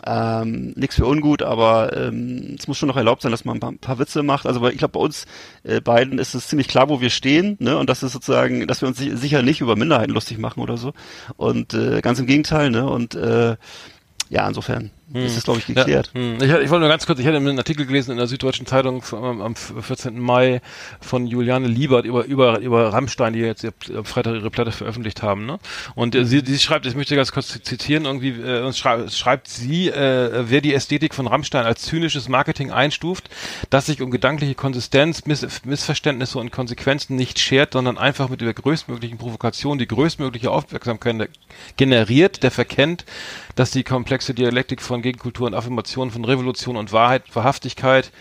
ähm, 0.06 0.74
nichts 0.76 0.96
für 0.98 1.06
ungut, 1.06 1.42
aber 1.44 1.96
ähm, 1.96 2.56
es 2.60 2.68
muss 2.68 2.78
schon 2.78 2.90
noch 2.90 2.98
erlaubt 2.98 3.22
sein, 3.22 3.32
dass 3.32 3.46
man 3.46 3.58
ein 3.58 3.60
paar, 3.62 3.72
ein 3.72 3.78
paar 3.78 4.00
Witze 4.00 4.22
macht. 4.22 4.46
Also 4.46 4.68
ich 4.68 4.78
glaube, 4.78 4.94
bei 4.94 5.00
uns 5.00 5.26
äh, 5.64 5.80
beiden 5.80 6.20
ist 6.20 6.34
es 6.36 6.48
ziemlich 6.48 6.68
klar, 6.68 6.90
wo 6.90 7.00
wir 7.00 7.10
stehen, 7.10 7.56
ne? 7.60 7.78
Und 7.78 7.90
das 7.90 8.04
ist 8.04 8.12
sozusagen, 8.12 8.68
dass 8.68 8.82
wir 8.82 8.90
uns 8.90 8.98
si- 8.98 9.16
sicher 9.16 9.44
nicht 9.44 9.62
über 9.62 9.76
Minderheiten 9.78 10.12
lustig 10.14 10.40
machen 10.40 10.60
oder 10.62 10.76
so. 10.78 10.94
Und 11.38 11.74
äh, 11.74 12.02
ganz 12.02 12.20
im 12.20 12.26
Gegenteil, 12.26 12.70
ne? 12.70 12.86
Und 12.90 13.16
äh, 13.16 13.56
ja, 14.30 14.48
insofern 14.48 14.92
ist 15.12 15.38
es, 15.38 15.44
glaube 15.44 15.60
ich, 15.60 15.68
geklärt. 15.68 16.12
Ja, 16.14 16.22
hm. 16.22 16.36
ich, 16.36 16.44
ich 16.44 16.70
wollte 16.70 16.80
nur 16.80 16.90
ganz 16.90 17.06
kurz, 17.06 17.20
ich 17.20 17.28
hatte 17.28 17.38
einen 17.38 17.58
Artikel 17.58 17.86
gelesen 17.86 18.12
in 18.12 18.18
der 18.18 18.28
Süddeutschen 18.28 18.66
Zeitung 18.66 19.02
vom, 19.02 19.42
am 19.42 19.56
14. 19.56 20.20
Mai 20.20 20.62
von 21.02 21.28
Juliane 21.28 21.68
Liebert 21.68 22.06
über, 22.06 22.24
über, 22.26 22.60
über 22.60 22.94
Rammstein, 22.94 23.34
die 23.34 23.40
jetzt 23.40 23.66
am 23.66 24.06
Freitag 24.06 24.36
ihre 24.36 24.50
Platte 24.50 24.72
veröffentlicht 24.72 25.22
haben. 25.22 25.46
Ne? 25.46 25.60
Und 25.96 26.16
äh, 26.16 26.26
sie, 26.26 26.42
sie 26.46 26.58
schreibt, 26.58 26.86
ich 26.86 26.96
möchte 26.96 27.16
ganz 27.16 27.32
kurz 27.32 27.48
zitieren, 27.64 28.06
irgendwie 28.06 28.30
äh, 28.30 28.72
schrei 28.74 29.08
schreibt 29.10 29.50
sie, 29.50 29.90
äh, 29.90 30.46
wer 30.50 30.62
die 30.62 30.74
Ästhetik 30.74 31.14
von 31.14 31.28
Rammstein 31.28 31.66
als 31.66 31.82
zynisches 31.82 32.30
Marketing 32.30 32.72
einstuft, 32.72 33.30
das 33.70 33.88
sich 33.88 34.02
um 34.02 34.10
gedankliche 34.10 34.56
Konsistenz, 34.56 35.26
Miss 35.26 35.46
Missverständnisse 35.66 36.40
und 36.40 36.52
Konsequenzen 36.52 37.16
nicht 37.16 37.40
schert, 37.40 37.74
sondern 37.74 37.98
einfach 37.98 38.30
mit 38.30 38.42
der 38.42 38.54
größtmöglichen 38.54 39.18
Provokation 39.18 39.78
die 39.78 39.88
größtmögliche 39.88 40.50
Aufmerksamkeit 40.50 41.30
generiert, 41.78 42.44
der 42.44 42.52
verkennt, 42.52 43.06
dass 43.56 43.72
die 43.72 43.84
komplexe 43.84 44.34
Dialektik 44.34 44.82
von 44.82 44.93
Gegenkultur 45.02 45.48
und 45.48 45.54
Affirmation 45.54 46.12
von 46.12 46.26
Revolution 46.26 46.78
und 46.78 46.92
Wahrheit, 46.92 47.24
Wahrhaftigkeit 47.36 48.12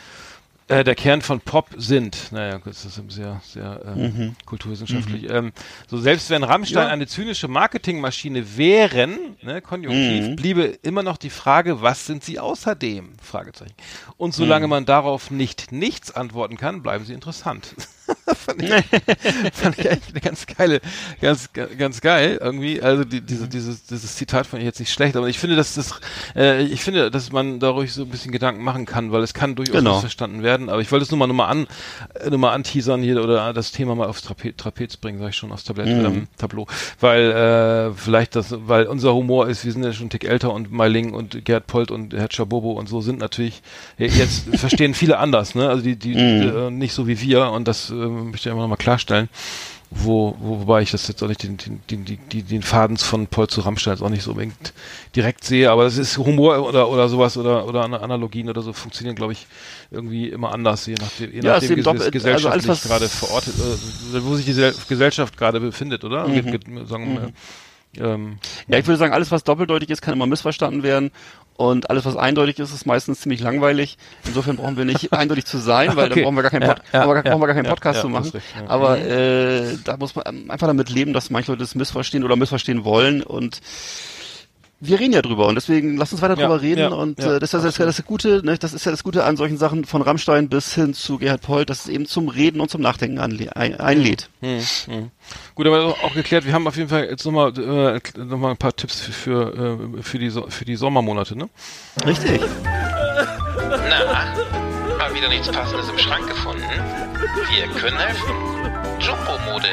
äh, 0.68 0.85
der 0.85 0.95
Kern 0.95 1.20
von 1.23 1.41
Pop 1.41 1.68
sind. 1.77 2.33
Naja, 2.33 2.59
das 2.64 2.85
ist 2.85 3.01
sehr, 3.09 3.41
sehr 3.45 3.83
ähm, 3.85 4.37
kulturwissenschaftlich. 4.47 5.29
Ähm, 5.29 5.53
so 5.89 5.99
selbst 5.99 6.31
wenn 6.31 6.45
Rammstein 6.45 6.89
eine 6.89 7.07
zynische 7.07 7.49
Marketingmaschine 7.49 8.57
wären, 8.57 9.37
ne, 9.43 9.61
konjunktiv, 9.61 10.37
bliebe 10.37 10.62
immer 10.83 11.03
noch 11.03 11.16
die 11.16 11.31
Frage, 11.31 11.83
was 11.83 12.07
sind 12.07 12.25
sie 12.25 12.39
außerdem? 12.39 13.14
Fragezeichen. 13.20 13.75
Und 14.16 14.35
solange 14.35 14.68
man 14.68 14.87
darauf 14.87 15.31
nicht 15.31 15.73
nichts 15.73 16.11
antworten 16.11 16.57
kann, 16.57 16.83
bleiben 16.83 17.05
sie 17.05 17.12
interessant. 17.12 17.75
fand, 18.35 18.62
ich, 18.62 18.70
fand 19.53 19.79
ich 19.79 19.91
eigentlich 19.91 20.11
eine 20.11 20.20
ganz 20.20 20.47
geile, 20.47 20.81
ganz, 21.20 21.51
ganz 21.79 22.01
geil 22.01 22.39
irgendwie. 22.41 22.81
Also 22.81 23.05
die, 23.05 23.20
diese, 23.20 23.49
dieses, 23.49 23.85
dieses 23.87 24.16
Zitat 24.16 24.47
fand 24.47 24.62
ich 24.62 24.66
jetzt 24.66 24.79
nicht 24.81 24.93
schlecht, 24.93 25.16
aber 25.16 25.29
ich 25.29 25.39
finde, 25.39 25.57
dass 25.57 25.75
das, 25.75 25.95
äh, 26.37 26.62
ich 26.62 26.83
finde, 26.83 27.11
dass 27.11 27.33
man 27.33 27.59
dadurch 27.59 27.93
so 27.93 28.03
ein 28.03 28.09
bisschen 28.09 28.31
Gedanken 28.33 28.62
machen 28.62 28.87
kann, 28.87 29.11
weil 29.12 29.23
es 29.23 29.35
kann 29.35 29.55
durchaus 29.55 29.77
Genau. 29.77 29.95
missverstanden 29.95 30.43
werden. 30.43 30.68
Aber 30.68 30.81
ich 30.81 30.93
wollte 30.93 31.03
es 31.05 31.11
nur 31.11 31.18
mal, 31.18 31.27
nur 31.27 31.37
mal 31.37 31.47
an, 31.49 31.66
nur 32.29 32.39
mal 32.39 32.53
anteasern 32.53 33.03
hier 33.03 33.23
oder 33.23 33.53
das 33.53 33.73
Thema 33.73 33.95
mal 33.95 34.07
aufs 34.07 34.23
Trape 34.23 34.57
Trapez 34.57 34.97
bringen, 34.97 35.18
sag 35.18 35.31
ich 35.31 35.37
schon, 35.37 35.51
aufs 35.53 35.64
Tablett, 35.64 35.89
ähm, 35.89 36.29
Tableau. 36.39 36.66
Weil, 37.01 37.31
äh, 37.33 37.93
vielleicht 37.95 38.37
das, 38.37 38.55
weil 38.66 38.87
unser 38.87 39.14
Humor 39.14 39.49
ist, 39.49 39.64
wir 39.64 39.73
sind 39.73 39.83
ja 39.83 39.93
schon 39.93 40.03
einen 40.05 40.11
Tick 40.11 40.25
älter 40.25 40.53
und 40.53 40.70
Meiling 40.70 41.12
und 41.12 41.45
Gerd 41.45 41.66
Polt 41.66 41.91
und 41.91 42.14
Herr 42.14 42.29
Chabobo 42.29 42.73
und 42.73 42.89
so 42.89 43.01
sind 43.01 43.18
natürlich, 43.18 43.62
jetzt 43.99 44.45
verstehen 44.57 44.95
viele 44.95 45.18
anders, 45.18 45.55
ne? 45.55 45.68
Also 45.68 45.83
die, 45.83 45.97
die, 45.97 46.12
äh, 46.14 46.70
nicht 46.70 46.93
so 46.93 47.07
wie 47.09 47.20
wir 47.20 47.51
und 47.51 47.66
das 47.66 47.91
äh, 47.91 47.95
möchte 48.13 48.49
ich 48.49 48.53
immer 48.53 48.63
noch 48.63 48.69
mal 48.69 48.77
klarstellen. 48.77 49.29
Wo, 49.95 50.35
wo, 50.41 50.61
wobei 50.61 50.81
ich 50.81 50.91
das 50.91 51.07
jetzt 51.07 51.23
auch 51.23 51.29
nicht 51.29 51.43
den, 51.43 51.59
den, 51.91 52.07
den, 52.07 52.47
den 52.49 52.63
Faden 52.63 52.97
von 52.97 53.27
Paul 53.27 53.49
zu 53.49 53.61
Rammstein 53.61 53.93
jetzt 53.93 54.03
auch 54.03 54.09
nicht 54.09 54.23
so 54.23 54.31
unbedingt 54.31 54.73
direkt 55.15 55.45
sehe, 55.45 55.71
aber 55.71 55.85
das 55.85 55.99
ist 55.99 56.17
Humor 56.17 56.67
oder, 56.67 56.89
oder 56.89 57.11
sowas 57.11 57.37
oder, 57.37 57.67
oder 57.67 57.83
Ana- 57.85 57.99
Analogien 58.01 58.49
oder 58.49 58.63
so 58.63 58.73
funktionieren, 58.73 59.17
glaube 59.17 59.35
ich, 59.35 59.47
irgendwie 59.91 60.29
immer 60.31 60.51
anders, 60.55 60.87
je 60.87 60.95
nachdem, 60.99 61.31
je 61.35 61.41
Ja, 61.43 61.53
nachdem 61.53 61.77
wie 61.77 61.81
es 61.81 61.87
also 61.87 62.11
gesellschaftlich 62.11 62.69
was- 62.69 62.83
gerade 62.85 63.07
verortet, 63.07 63.53
äh, 63.55 64.25
wo 64.25 64.35
sich 64.35 64.47
die 64.47 64.53
Gesell- 64.53 64.75
Gesellschaft 64.89 65.37
gerade 65.37 65.61
befindet, 65.61 66.05
oder? 66.05 66.27
Mhm. 66.27 66.33
Ge- 66.47 66.59
ge- 66.59 66.87
sagen 66.87 67.33
wir, 67.95 68.03
ähm, 68.03 68.39
Ja, 68.69 68.79
ich 68.79 68.87
würde 68.87 68.97
sagen, 68.97 69.13
alles, 69.13 69.31
was 69.31 69.45
doppeldeutig 69.45 69.91
ist, 69.91 70.01
kann 70.01 70.15
immer 70.15 70.27
missverstanden 70.27 70.83
werden. 70.83 71.11
Und 71.57 71.90
alles, 71.90 72.05
was 72.05 72.16
eindeutig 72.16 72.59
ist, 72.59 72.72
ist 72.72 72.86
meistens 72.86 73.20
ziemlich 73.20 73.40
langweilig. 73.40 73.96
Insofern 74.26 74.57
brauchen 74.57 74.76
wir 74.76 74.84
nicht 74.84 75.12
eindeutig 75.12 75.44
zu 75.44 75.59
sein, 75.59 75.88
weil 75.96 76.09
dann 76.09 76.12
Okay. 76.12 76.22
brauchen 76.24 76.34
wir 76.36 76.42
gar 76.42 76.50
keinen, 76.50 76.62
Ja, 76.62 76.74
Pod 76.74 76.82
ja, 76.92 77.00
brauchen 77.05 77.09
wir 77.11 77.14
gar, 77.14 77.24
ja, 77.24 77.30
brauchen 77.30 77.40
wir 77.42 77.46
gar 77.46 77.55
keinen 77.57 77.64
ja, 77.66 77.70
Podcast 77.70 77.96
ja, 77.96 78.03
zu 78.03 78.09
machen. 78.09 78.32
ja. 78.34 78.68
Aber 78.68 78.98
äh, 78.98 79.76
da 79.84 79.96
muss 79.96 80.14
man 80.14 80.50
einfach 80.50 80.66
damit 80.66 80.88
leben, 80.90 81.12
dass 81.12 81.30
manche 81.30 81.53
Leute 81.53 81.61
das 81.62 81.74
missverstehen 81.74 82.24
oder 82.24 82.36
missverstehen 82.36 82.84
wollen. 82.84 83.22
Und 83.22 83.61
wir 84.85 84.99
reden 84.99 85.12
ja 85.12 85.22
drüber 85.22 85.47
und 85.47 85.55
deswegen 85.55 85.97
lass 85.97 86.12
uns 86.12 86.22
weiter 86.22 86.37
Ja, 86.37 86.49
drüber 86.49 86.61
reden. 86.61 86.80
ja, 86.80 86.89
und 86.89 87.20
ja, 87.20 87.37
äh, 87.37 87.41
das, 87.41 87.55
ist, 87.55 87.55
das, 87.55 87.64
ist 87.64 87.78
ja 87.78 87.87
das 87.87 88.05
Gute, 88.05 88.45
ne? 88.45 88.59
das 88.59 88.72
ist 88.72 88.85
ja 88.85 88.91
das 88.91 89.05
Gute 89.05 89.22
an 89.24 89.37
solchen 89.37 89.57
Sachen 89.57 89.85
von 89.85 90.03
Rammstein 90.03 90.49
bis 90.49 90.74
hin 90.74 90.93
zu 90.93 91.18
Gerhard 91.18 91.41
Polt, 91.43 91.70
dass 91.70 91.83
es 91.83 91.89
eben 91.89 92.07
zum 92.07 92.28
Reden 92.28 92.61
und 92.61 92.68
zum 92.68 92.80
Nachdenken 92.80 93.20
anle 93.20 93.55
ein 93.55 93.78
einlädt. 93.78 94.28
Hm, 94.41 94.61
hm. 94.87 95.11
Gut, 95.55 95.66
aber 95.68 95.95
auch 96.03 96.14
geklärt, 96.14 96.45
wir 96.47 96.53
haben 96.53 96.66
auf 96.66 96.76
jeden 96.76 96.89
Fall 96.89 97.05
jetzt 97.05 97.24
nochmal 97.24 97.53
äh, 97.57 98.01
noch 98.18 98.39
mal 98.39 98.51
ein 98.51 98.57
paar 98.57 98.74
Tipps 98.74 99.01
für, 99.01 99.12
für, 99.12 99.78
äh, 99.99 100.03
für, 100.03 100.18
die, 100.18 100.30
so 100.30 100.47
für 100.49 100.64
die 100.64 100.74
Sommermonate, 100.74 101.39
ne? 101.39 101.49
Richtig. 102.05 102.41
Na, 103.70 104.35
mal 104.99 105.14
wieder 105.14 105.28
nichts 105.28 105.49
Passendes 105.49 105.89
im 105.89 105.99
Schrank 105.99 106.26
gefunden? 106.26 106.62
Wir 107.55 107.68
können 107.80 107.99
helfen. 107.99 108.33
Jumbo 108.99 109.39
Mode, 109.51 109.68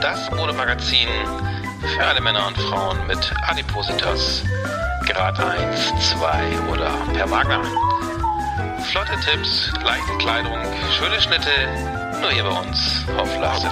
das 0.00 0.30
Modemagazin 0.30 1.08
für 1.82 2.04
alle 2.04 2.20
Männer 2.20 2.46
und 2.46 2.56
Frauen 2.58 3.06
mit 3.06 3.18
Adipositas. 3.46 4.42
Grad 5.06 5.38
1, 5.40 5.92
2 6.18 6.70
oder 6.72 6.90
per 7.12 7.30
Wagner. 7.30 7.60
Flotte 8.90 9.12
Tipps, 9.24 9.72
leichte 9.84 10.16
Kleidung, 10.18 10.52
schöne 10.98 11.20
Schnitte, 11.20 11.50
nur 12.20 12.30
hier 12.30 12.44
bei 12.44 12.60
uns 12.60 13.04
auf 13.18 13.38
Lars. 13.40 13.64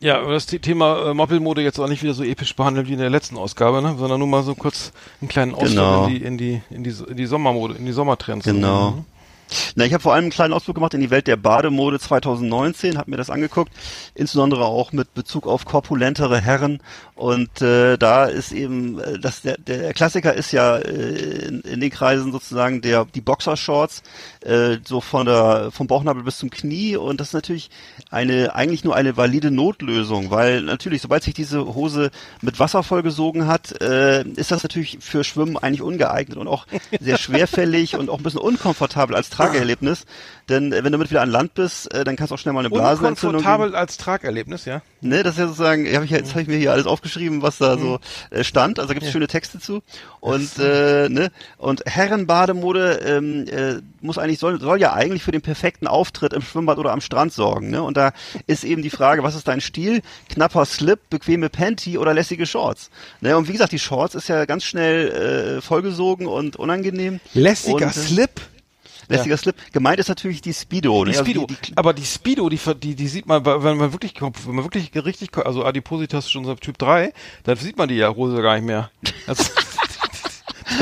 Ja, 0.00 0.22
das 0.26 0.46
The- 0.46 0.58
Thema 0.58 1.10
äh, 1.10 1.14
Moppelmode 1.14 1.60
jetzt 1.62 1.78
auch 1.78 1.88
nicht 1.88 2.02
wieder 2.02 2.14
so 2.14 2.22
episch 2.24 2.54
behandelt 2.56 2.88
wie 2.88 2.94
in 2.94 2.98
der 2.98 3.10
letzten 3.10 3.36
Ausgabe, 3.36 3.82
ne? 3.82 3.96
Sondern 3.98 4.18
nur 4.18 4.28
mal 4.28 4.42
so 4.42 4.54
kurz 4.54 4.92
einen 5.20 5.28
kleinen 5.28 5.54
Ausflug 5.54 5.70
Genau. 5.70 6.06
in 6.06 6.14
die 6.14 6.22
in 6.24 6.38
die 6.38 6.62
in 6.70 6.84
die 6.84 6.90
in 7.08 7.16
die 7.16 7.26
Sommermode, 7.26 7.74
in 7.74 7.84
die 7.84 7.92
Sommertrends. 7.92 8.44
Genau. 8.46 8.90
Mhm. 8.92 9.04
Na, 9.74 9.84
ich 9.84 9.92
habe 9.92 10.02
vor 10.02 10.14
allem 10.14 10.24
einen 10.24 10.30
kleinen 10.30 10.52
Ausflug 10.52 10.74
gemacht 10.74 10.94
in 10.94 11.00
die 11.00 11.10
Welt 11.10 11.26
der 11.26 11.36
Bademode 11.36 11.98
2019, 11.98 12.98
habe 12.98 13.10
mir 13.10 13.16
das 13.16 13.30
angeguckt, 13.30 13.72
insbesondere 14.14 14.64
auch 14.64 14.92
mit 14.92 15.14
Bezug 15.14 15.46
auf 15.46 15.64
korpulentere 15.64 16.40
Herren. 16.40 16.80
Und 17.14 17.60
äh, 17.60 17.98
da 17.98 18.24
ist 18.24 18.52
eben, 18.52 18.98
äh, 18.98 19.18
das, 19.18 19.42
der, 19.42 19.58
der 19.58 19.92
Klassiker 19.92 20.32
ist 20.32 20.52
ja 20.52 20.76
äh, 20.76 21.46
in, 21.46 21.60
in 21.60 21.80
den 21.80 21.90
Kreisen 21.90 22.32
sozusagen 22.32 22.80
der 22.80 23.04
die 23.04 23.20
Boxershorts, 23.20 24.02
äh, 24.40 24.78
so 24.86 25.00
von 25.00 25.26
der 25.26 25.70
vom 25.70 25.86
Bauchnabel 25.86 26.22
bis 26.22 26.38
zum 26.38 26.50
Knie. 26.50 26.96
Und 26.96 27.20
das 27.20 27.28
ist 27.28 27.34
natürlich 27.34 27.70
eine 28.10 28.54
eigentlich 28.54 28.84
nur 28.84 28.96
eine 28.96 29.16
valide 29.16 29.50
Notlösung, 29.50 30.30
weil 30.30 30.62
natürlich, 30.62 31.02
sobald 31.02 31.22
sich 31.22 31.34
diese 31.34 31.74
Hose 31.74 32.10
mit 32.40 32.58
Wasser 32.58 32.82
vollgesogen 32.82 33.46
hat, 33.46 33.80
äh, 33.82 34.22
ist 34.22 34.50
das 34.50 34.62
natürlich 34.62 34.98
für 35.00 35.24
Schwimmen 35.24 35.56
eigentlich 35.56 35.82
ungeeignet 35.82 36.38
und 36.38 36.48
auch 36.48 36.66
sehr 37.00 37.18
schwerfällig 37.18 37.96
und 37.96 38.08
auch 38.08 38.18
ein 38.18 38.22
bisschen 38.22 38.40
unkomfortabel 38.40 39.14
als 39.14 39.30
Trageerlebnis. 39.40 40.04
Denn 40.48 40.72
äh, 40.72 40.76
wenn 40.78 40.84
du 40.84 40.90
damit 40.92 41.10
wieder 41.10 41.22
an 41.22 41.30
Land 41.30 41.54
bist, 41.54 41.92
äh, 41.94 42.02
dann 42.04 42.16
kannst 42.16 42.30
du 42.30 42.34
auch 42.34 42.38
schnell 42.38 42.52
mal 42.52 42.60
eine 42.60 42.70
Blasenentzündung. 42.70 43.38
Unkomfortabel 43.38 43.74
als 43.76 43.96
Tragerlebnis, 43.98 44.64
ja. 44.64 44.82
Ne, 45.00 45.22
das 45.22 45.34
ist 45.34 45.38
ja 45.38 45.46
sozusagen, 45.46 45.86
hab 45.94 46.02
ich, 46.02 46.10
ja- 46.10 46.18
jetzt 46.18 46.30
habe 46.30 46.42
ich 46.42 46.48
mir 46.48 46.56
hier 46.56 46.72
alles 46.72 46.86
aufgeschrieben, 46.86 47.40
was 47.42 47.58
da 47.58 47.78
so 47.78 47.98
Mhm. 48.30 48.36
äh, 48.38 48.44
stand. 48.44 48.78
Also 48.80 48.92
gibt 48.94 49.04
es 49.06 49.12
schöne 49.12 49.28
Texte 49.28 49.58
zu. 49.60 49.82
Und 50.20 50.58
äh, 50.58 51.08
ne, 51.08 51.30
und 51.56 51.82
Herrenbademode 51.86 53.00
ähm, 53.06 53.46
äh, 53.48 53.80
muss 54.00 54.18
eigentlich 54.18 54.38
soll, 54.38 54.60
soll 54.60 54.80
ja 54.80 54.92
eigentlich 54.92 55.22
für 55.22 55.30
den 55.32 55.40
perfekten 55.42 55.86
Auftritt 55.86 56.32
im 56.32 56.42
Schwimmbad 56.42 56.78
oder 56.78 56.92
am 56.92 57.00
Strand 57.00 57.32
sorgen. 57.32 57.70
Ne? 57.70 57.82
Und 57.82 57.96
da 57.96 58.12
ist 58.46 58.64
eben 58.64 58.82
die 58.82 58.90
Frage, 58.90 59.22
was 59.22 59.34
ist 59.34 59.48
dein 59.48 59.60
Stil? 59.60 60.02
Knapper 60.28 60.64
Slip, 60.66 60.98
bequeme 61.10 61.48
Panty 61.48 61.96
oder 61.98 62.12
lässige 62.14 62.46
Shorts? 62.46 62.90
Ne? 63.20 63.36
Und 63.36 63.48
wie 63.48 63.52
gesagt, 63.52 63.72
die 63.72 63.78
Shorts 63.78 64.14
ist 64.14 64.28
ja 64.28 64.44
ganz 64.44 64.64
schnell 64.64 65.58
äh, 65.58 65.60
vollgesogen 65.62 66.26
und 66.26 66.56
unangenehm. 66.56 67.20
Lässiger 67.34 67.74
und, 67.86 67.96
äh, 67.96 68.00
Slip. 68.00 68.30
Lässiger 69.10 69.36
Slip. 69.36 69.56
Gemeint 69.72 69.98
ist 69.98 70.08
natürlich 70.08 70.40
die 70.40 70.54
Speedo. 70.54 71.04
Die 71.04 71.10
ne? 71.10 71.18
Also 71.18 71.24
Speedo, 71.24 71.46
die, 71.46 71.56
die, 71.56 71.76
aber 71.76 71.92
die 71.92 72.04
Speedo, 72.04 72.48
die, 72.48 72.58
die, 72.80 72.94
die 72.94 73.08
sieht 73.08 73.26
man, 73.26 73.44
wenn 73.44 73.76
man 73.76 73.92
wirklich, 73.92 74.14
wenn 74.20 74.54
man 74.54 74.64
wirklich 74.64 74.92
richtig, 74.94 75.36
also 75.36 75.64
Adipositas 75.64 76.30
schon 76.30 76.44
so 76.44 76.54
Typ 76.54 76.78
3, 76.78 77.12
dann 77.44 77.56
sieht 77.56 77.76
man 77.76 77.88
die 77.88 77.96
ja 77.96 78.14
Hose 78.14 78.40
gar 78.40 78.54
nicht 78.54 78.66
mehr. 78.66 78.90
Also, 79.26 79.44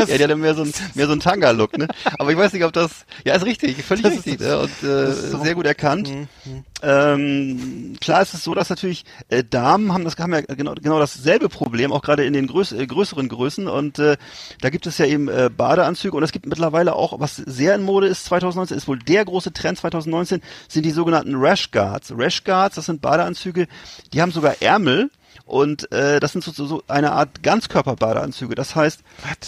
ja, 0.07 0.19
der 0.19 0.29
hat 0.29 0.39
mehr 0.39 0.55
so 0.55 0.63
ein, 0.63 0.73
mehr 0.95 1.07
so 1.07 1.13
ein 1.13 1.21
Tanga-Look, 1.21 1.77
ne? 1.79 1.89
Aber 2.19 2.31
ich 2.31 2.37
weiß 2.39 2.53
nicht, 2.53 2.65
ob 2.65 2.73
das, 2.73 3.05
ja, 3.25 3.35
ist 3.35 3.45
richtig, 3.45 3.83
völlig 3.85 4.05
Das 4.05 4.13
richtig, 4.15 4.41
ne? 4.41 4.59
Und, 4.59 4.83
äh, 4.83 5.13
so- 5.13 5.43
sehr 5.43 5.55
gut 5.55 5.67
erkannt. 5.67 6.09
Mhm. 6.11 6.65
Ähm, 6.81 7.97
klar 8.01 8.23
ist 8.23 8.35
es 8.35 8.45
so, 8.45 8.55
dass 8.55 8.71
natürlich 8.71 9.05
äh, 9.29 9.43
Damen 9.43 9.93
haben 9.93 10.05
das 10.05 10.17
haben 10.17 10.33
ja 10.33 10.41
genau 10.43 10.75
genau 10.75 10.99
dasselbe 10.99 11.49
Problem, 11.49 11.93
auch 11.93 12.03
gerade 12.03 12.25
in 12.25 12.33
den 12.33 12.47
größ, 12.47 12.73
äh, 12.73 12.87
größeren 12.87 13.29
Größen. 13.29 13.67
Und 13.67 13.99
äh, 13.99 14.17
da 14.61 14.71
gibt 14.71 14.87
es 14.87 14.99
ja 14.99 15.07
eben 15.07 15.29
äh, 15.29 15.51
Badeanzüge 15.55 16.17
und 16.17 16.23
es 16.23 16.33
gibt 16.33 16.47
mittlerweile 16.47 16.95
auch, 16.95 17.19
was 17.21 17.37
sehr 17.37 17.75
in 17.75 17.83
Mode 17.83 18.07
ist 18.07 18.25
2019, 18.27 18.77
ist 18.77 18.87
wohl 18.89 18.99
der 18.99 19.25
große 19.25 19.53
Trend 19.53 19.79
2019, 19.79 20.41
sind 20.69 20.85
die 20.87 20.91
sogenannten 20.91 21.35
Rash 21.35 21.71
Guards. 21.71 22.13
Rash 22.17 22.45
Guards, 22.45 22.77
das 22.77 22.87
sind 22.87 23.01
Badeanzüge, 23.03 23.67
die 24.13 24.23
haben 24.23 24.33
sogar 24.33 24.57
Ärmel. 24.61 25.11
Und 25.49 25.91
äh, 25.93 26.21
das 26.21 26.33
sind 26.33 26.45
so, 26.45 26.53
so, 26.53 26.83
eine 26.89 27.13
Art 27.13 27.43
Ganzkörperbadeanzüge. 27.43 28.55
Das 28.55 28.77
heißt, 28.77 29.01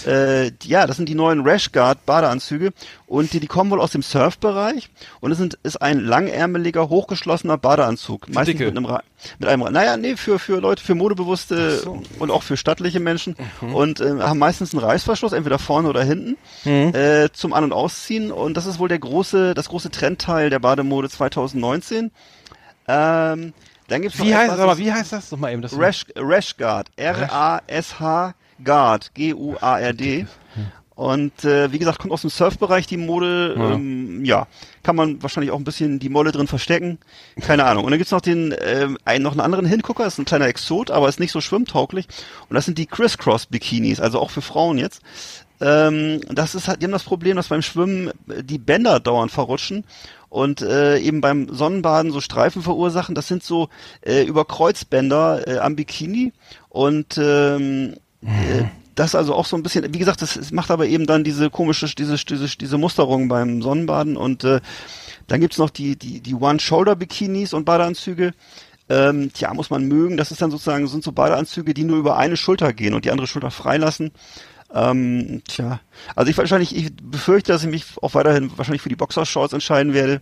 äh, 0.06 0.50
ja, 0.64 0.86
das 0.86 0.96
sind 0.96 1.10
die 1.10 1.14
neuen 1.14 1.46
Rashguard 1.46 2.06
Badeanzüge 2.06 2.72
und 3.06 3.34
die, 3.34 3.38
die 3.40 3.46
kommen 3.46 3.70
wohl 3.70 3.80
aus 3.82 3.92
dem 3.92 4.00
Surfbereich 4.02 4.88
und 5.20 5.30
es 5.30 5.36
sind, 5.36 5.58
ist 5.62 5.76
ein 5.82 6.00
langärmeliger, 6.00 6.88
hochgeschlossener 6.88 7.58
Badeanzug. 7.58 8.28
Meistens 8.30 8.46
Dicke. 8.56 8.64
mit 8.70 8.76
einem, 8.78 8.86
Ra- 8.86 9.02
mit 9.38 9.48
einem, 9.50 9.60
Ra- 9.62 9.70
naja, 9.70 9.98
nee, 9.98 10.16
für, 10.16 10.38
für 10.38 10.58
Leute, 10.60 10.82
für 10.82 10.94
modebewusste 10.94 11.76
so. 11.80 11.96
Mhm. 11.96 12.02
und 12.18 12.30
auch 12.30 12.44
für 12.44 12.56
stattliche 12.56 12.98
Menschen 12.98 13.36
und 13.60 14.00
äh, 14.00 14.20
haben 14.20 14.38
meistens 14.38 14.72
einen 14.72 14.82
Reißverschluss, 14.82 15.32
entweder 15.32 15.58
vorne 15.58 15.86
oder 15.90 16.02
hinten, 16.02 16.38
Mhm. 16.64 16.94
äh, 16.94 17.28
zum 17.34 17.52
An- 17.52 17.64
und 17.64 17.72
Ausziehen 17.74 18.32
und 18.32 18.56
das 18.56 18.64
ist 18.64 18.78
wohl 18.78 18.88
der 18.88 18.98
große, 19.00 19.52
das 19.52 19.68
große 19.68 19.90
Trendteil 19.90 20.48
der 20.48 20.60
Bademode 20.60 21.10
2019. 21.10 22.10
Ähm, 22.88 23.52
dann 23.90 24.02
gibt's 24.02 24.18
Wie 24.22 24.34
heißt, 24.34 24.52
aber 24.52 24.66
das- 24.68 24.78
wie 24.78 24.92
heißt 24.92 25.12
das 25.12 25.30
nochmal 25.30 25.52
eben? 25.52 25.62
Das 25.62 25.76
Rash, 25.78 26.06
Rashguard. 26.16 26.88
R-A-S-H 26.96 28.34
Guard. 28.64 29.14
G-U-A-R-D. 29.14 30.26
Und 30.94 31.44
äh, 31.46 31.72
wie 31.72 31.78
gesagt, 31.78 31.98
kommt 31.98 32.12
aus 32.12 32.20
dem 32.20 32.28
Surfbereich 32.30 32.86
die 32.86 32.98
Mode. 32.98 33.54
Ja. 33.56 33.70
Ähm, 33.70 34.22
ja, 34.24 34.46
kann 34.82 34.96
man 34.96 35.22
wahrscheinlich 35.22 35.50
auch 35.50 35.56
ein 35.56 35.64
bisschen 35.64 35.98
die 35.98 36.10
Molle 36.10 36.30
drin 36.30 36.46
verstecken. 36.46 36.98
Keine 37.40 37.64
Ahnung. 37.64 37.84
Und 37.84 37.90
dann 37.90 37.98
gibt's 37.98 38.12
noch 38.12 38.20
den, 38.20 38.54
ähm, 38.62 38.98
einen, 39.06 39.22
noch 39.24 39.32
einen 39.32 39.40
anderen 39.40 39.64
Hingucker. 39.64 40.04
Das 40.04 40.12
ist 40.14 40.18
ein 40.18 40.26
kleiner 40.26 40.46
Exot, 40.46 40.90
aber 40.90 41.08
ist 41.08 41.18
nicht 41.18 41.32
so 41.32 41.40
schwimmtauglich. 41.40 42.06
Und 42.50 42.54
das 42.54 42.66
sind 42.66 42.76
die 42.76 42.84
Crisscross-Bikinis, 42.84 43.98
also 43.98 44.20
auch 44.20 44.30
für 44.30 44.42
Frauen 44.42 44.76
jetzt. 44.76 45.00
Ähm, 45.62 46.20
das 46.28 46.54
ist 46.54 46.68
halt, 46.68 46.82
die 46.82 46.84
haben 46.84 46.92
das 46.92 47.04
Problem, 47.04 47.36
dass 47.36 47.48
beim 47.48 47.62
Schwimmen 47.62 48.08
äh, 48.28 48.42
die 48.44 48.58
Bänder 48.58 49.00
dauernd 49.00 49.30
verrutschen 49.32 49.84
und 50.30 50.62
äh, 50.62 50.98
eben 50.98 51.20
beim 51.20 51.52
Sonnenbaden 51.52 52.12
so 52.12 52.22
Streifen 52.22 52.62
verursachen. 52.62 53.14
Das 53.14 53.28
sind 53.28 53.42
so 53.42 53.68
äh, 54.00 54.22
über 54.22 54.46
Kreuzbänder 54.46 55.46
äh, 55.46 55.58
am 55.58 55.76
Bikini 55.76 56.32
und 56.70 57.18
ähm, 57.18 57.96
äh, 58.22 58.64
das 58.94 59.14
also 59.14 59.34
auch 59.34 59.46
so 59.46 59.56
ein 59.56 59.62
bisschen, 59.62 59.92
wie 59.92 59.98
gesagt, 59.98 60.22
das, 60.22 60.36
es 60.36 60.52
macht 60.52 60.70
aber 60.70 60.86
eben 60.86 61.06
dann 61.06 61.24
diese 61.24 61.50
komische, 61.50 61.86
diese, 61.94 62.16
diese, 62.16 62.56
diese 62.56 62.78
Musterung 62.78 63.28
beim 63.28 63.60
Sonnenbaden 63.60 64.16
und 64.16 64.44
äh, 64.44 64.60
dann 65.26 65.40
gibt's 65.40 65.58
noch 65.58 65.70
die, 65.70 65.96
die, 65.96 66.20
die 66.20 66.34
One-Shoulder-Bikinis 66.34 67.52
und 67.52 67.64
Badeanzüge. 67.64 68.32
Ähm, 68.88 69.32
tja, 69.32 69.54
muss 69.54 69.70
man 69.70 69.86
mögen. 69.86 70.16
Das 70.16 70.32
ist 70.32 70.42
dann 70.42 70.50
sozusagen, 70.50 70.88
sind 70.88 71.04
so 71.04 71.12
Badeanzüge, 71.12 71.72
die 71.72 71.84
nur 71.84 71.98
über 71.98 72.16
eine 72.16 72.36
Schulter 72.36 72.72
gehen 72.72 72.94
und 72.94 73.04
die 73.04 73.12
andere 73.12 73.28
Schulter 73.28 73.52
freilassen. 73.52 74.10
Ähm, 74.72 75.42
tja, 75.48 75.80
also 76.14 76.30
ich 76.30 76.38
wahrscheinlich, 76.38 76.74
ich 76.76 76.90
befürchte, 77.02 77.52
dass 77.52 77.64
ich 77.64 77.70
mich 77.70 77.84
auch 78.02 78.14
weiterhin 78.14 78.50
wahrscheinlich 78.56 78.82
für 78.82 78.88
die 78.88 78.96
Boxershorts 78.96 79.52
entscheiden 79.52 79.94
werde. 79.94 80.20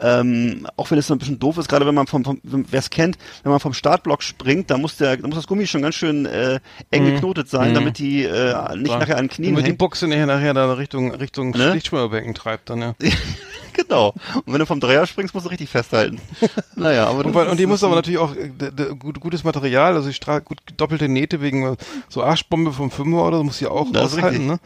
Ähm, 0.00 0.68
auch 0.76 0.92
wenn 0.92 0.98
es 0.98 1.08
so 1.08 1.14
ein 1.14 1.18
bisschen 1.18 1.40
doof 1.40 1.58
ist, 1.58 1.68
gerade 1.68 1.84
wenn 1.84 1.94
man 1.94 2.06
vom, 2.06 2.24
vom 2.24 2.40
wer 2.44 2.78
es 2.78 2.88
kennt, 2.90 3.18
wenn 3.42 3.50
man 3.50 3.58
vom 3.58 3.72
Startblock 3.74 4.22
springt, 4.22 4.70
da 4.70 4.78
muss 4.78 4.96
der, 4.96 5.16
da 5.16 5.26
muss 5.26 5.34
das 5.36 5.48
Gummi 5.48 5.66
schon 5.66 5.82
ganz 5.82 5.96
schön 5.96 6.24
äh, 6.24 6.60
eng 6.92 7.02
Mhm. 7.04 7.14
geknotet 7.14 7.48
sein, 7.50 7.70
Mhm. 7.70 7.74
damit 7.74 7.98
die 7.98 8.22
äh, 8.22 8.76
nicht 8.76 8.84
Klar. 8.84 9.00
nachher 9.00 9.16
an 9.16 9.24
den 9.24 9.30
Knien 9.30 9.52
Damit 9.54 9.64
die 9.64 9.70
hängt. 9.70 9.78
Buchse 9.78 10.06
nachher, 10.06 10.26
nachher 10.26 10.54
da 10.54 10.72
Richtung, 10.74 11.12
Richtung 11.14 11.50
Ne? 11.50 11.72
Lichtschwimmerbecken 11.72 12.32
treibt 12.34 12.70
dann, 12.70 12.80
ja. 12.80 12.94
genau. 13.78 14.14
Und 14.34 14.52
wenn 14.52 14.58
du 14.58 14.66
vom 14.66 14.80
Dreier 14.80 15.06
springst, 15.06 15.32
musst 15.34 15.46
du 15.46 15.50
richtig 15.50 15.70
festhalten. 15.70 16.20
naja, 16.76 17.06
aber 17.06 17.24
Und, 17.24 17.34
weil, 17.34 17.48
und 17.48 17.58
die 17.58 17.66
muss 17.66 17.82
aber 17.84 17.94
natürlich 17.94 18.18
auch 18.18 18.34
äh, 18.34 18.50
gut, 18.98 19.20
gutes 19.20 19.44
Material, 19.44 19.94
also 19.94 20.08
ich 20.08 20.20
trage 20.20 20.44
gut 20.44 20.58
doppelte 20.76 21.08
Nähte 21.08 21.40
wegen 21.40 21.72
äh, 21.72 21.76
so 22.08 22.22
Arschbombe 22.22 22.72
vom 22.72 22.90
Fünfer 22.90 23.26
oder 23.26 23.38
so, 23.38 23.44
muss 23.44 23.58
sie 23.58 23.66
auch 23.66 23.90
Das 23.92 24.14
aushalten, 24.14 24.46
ne? 24.46 24.58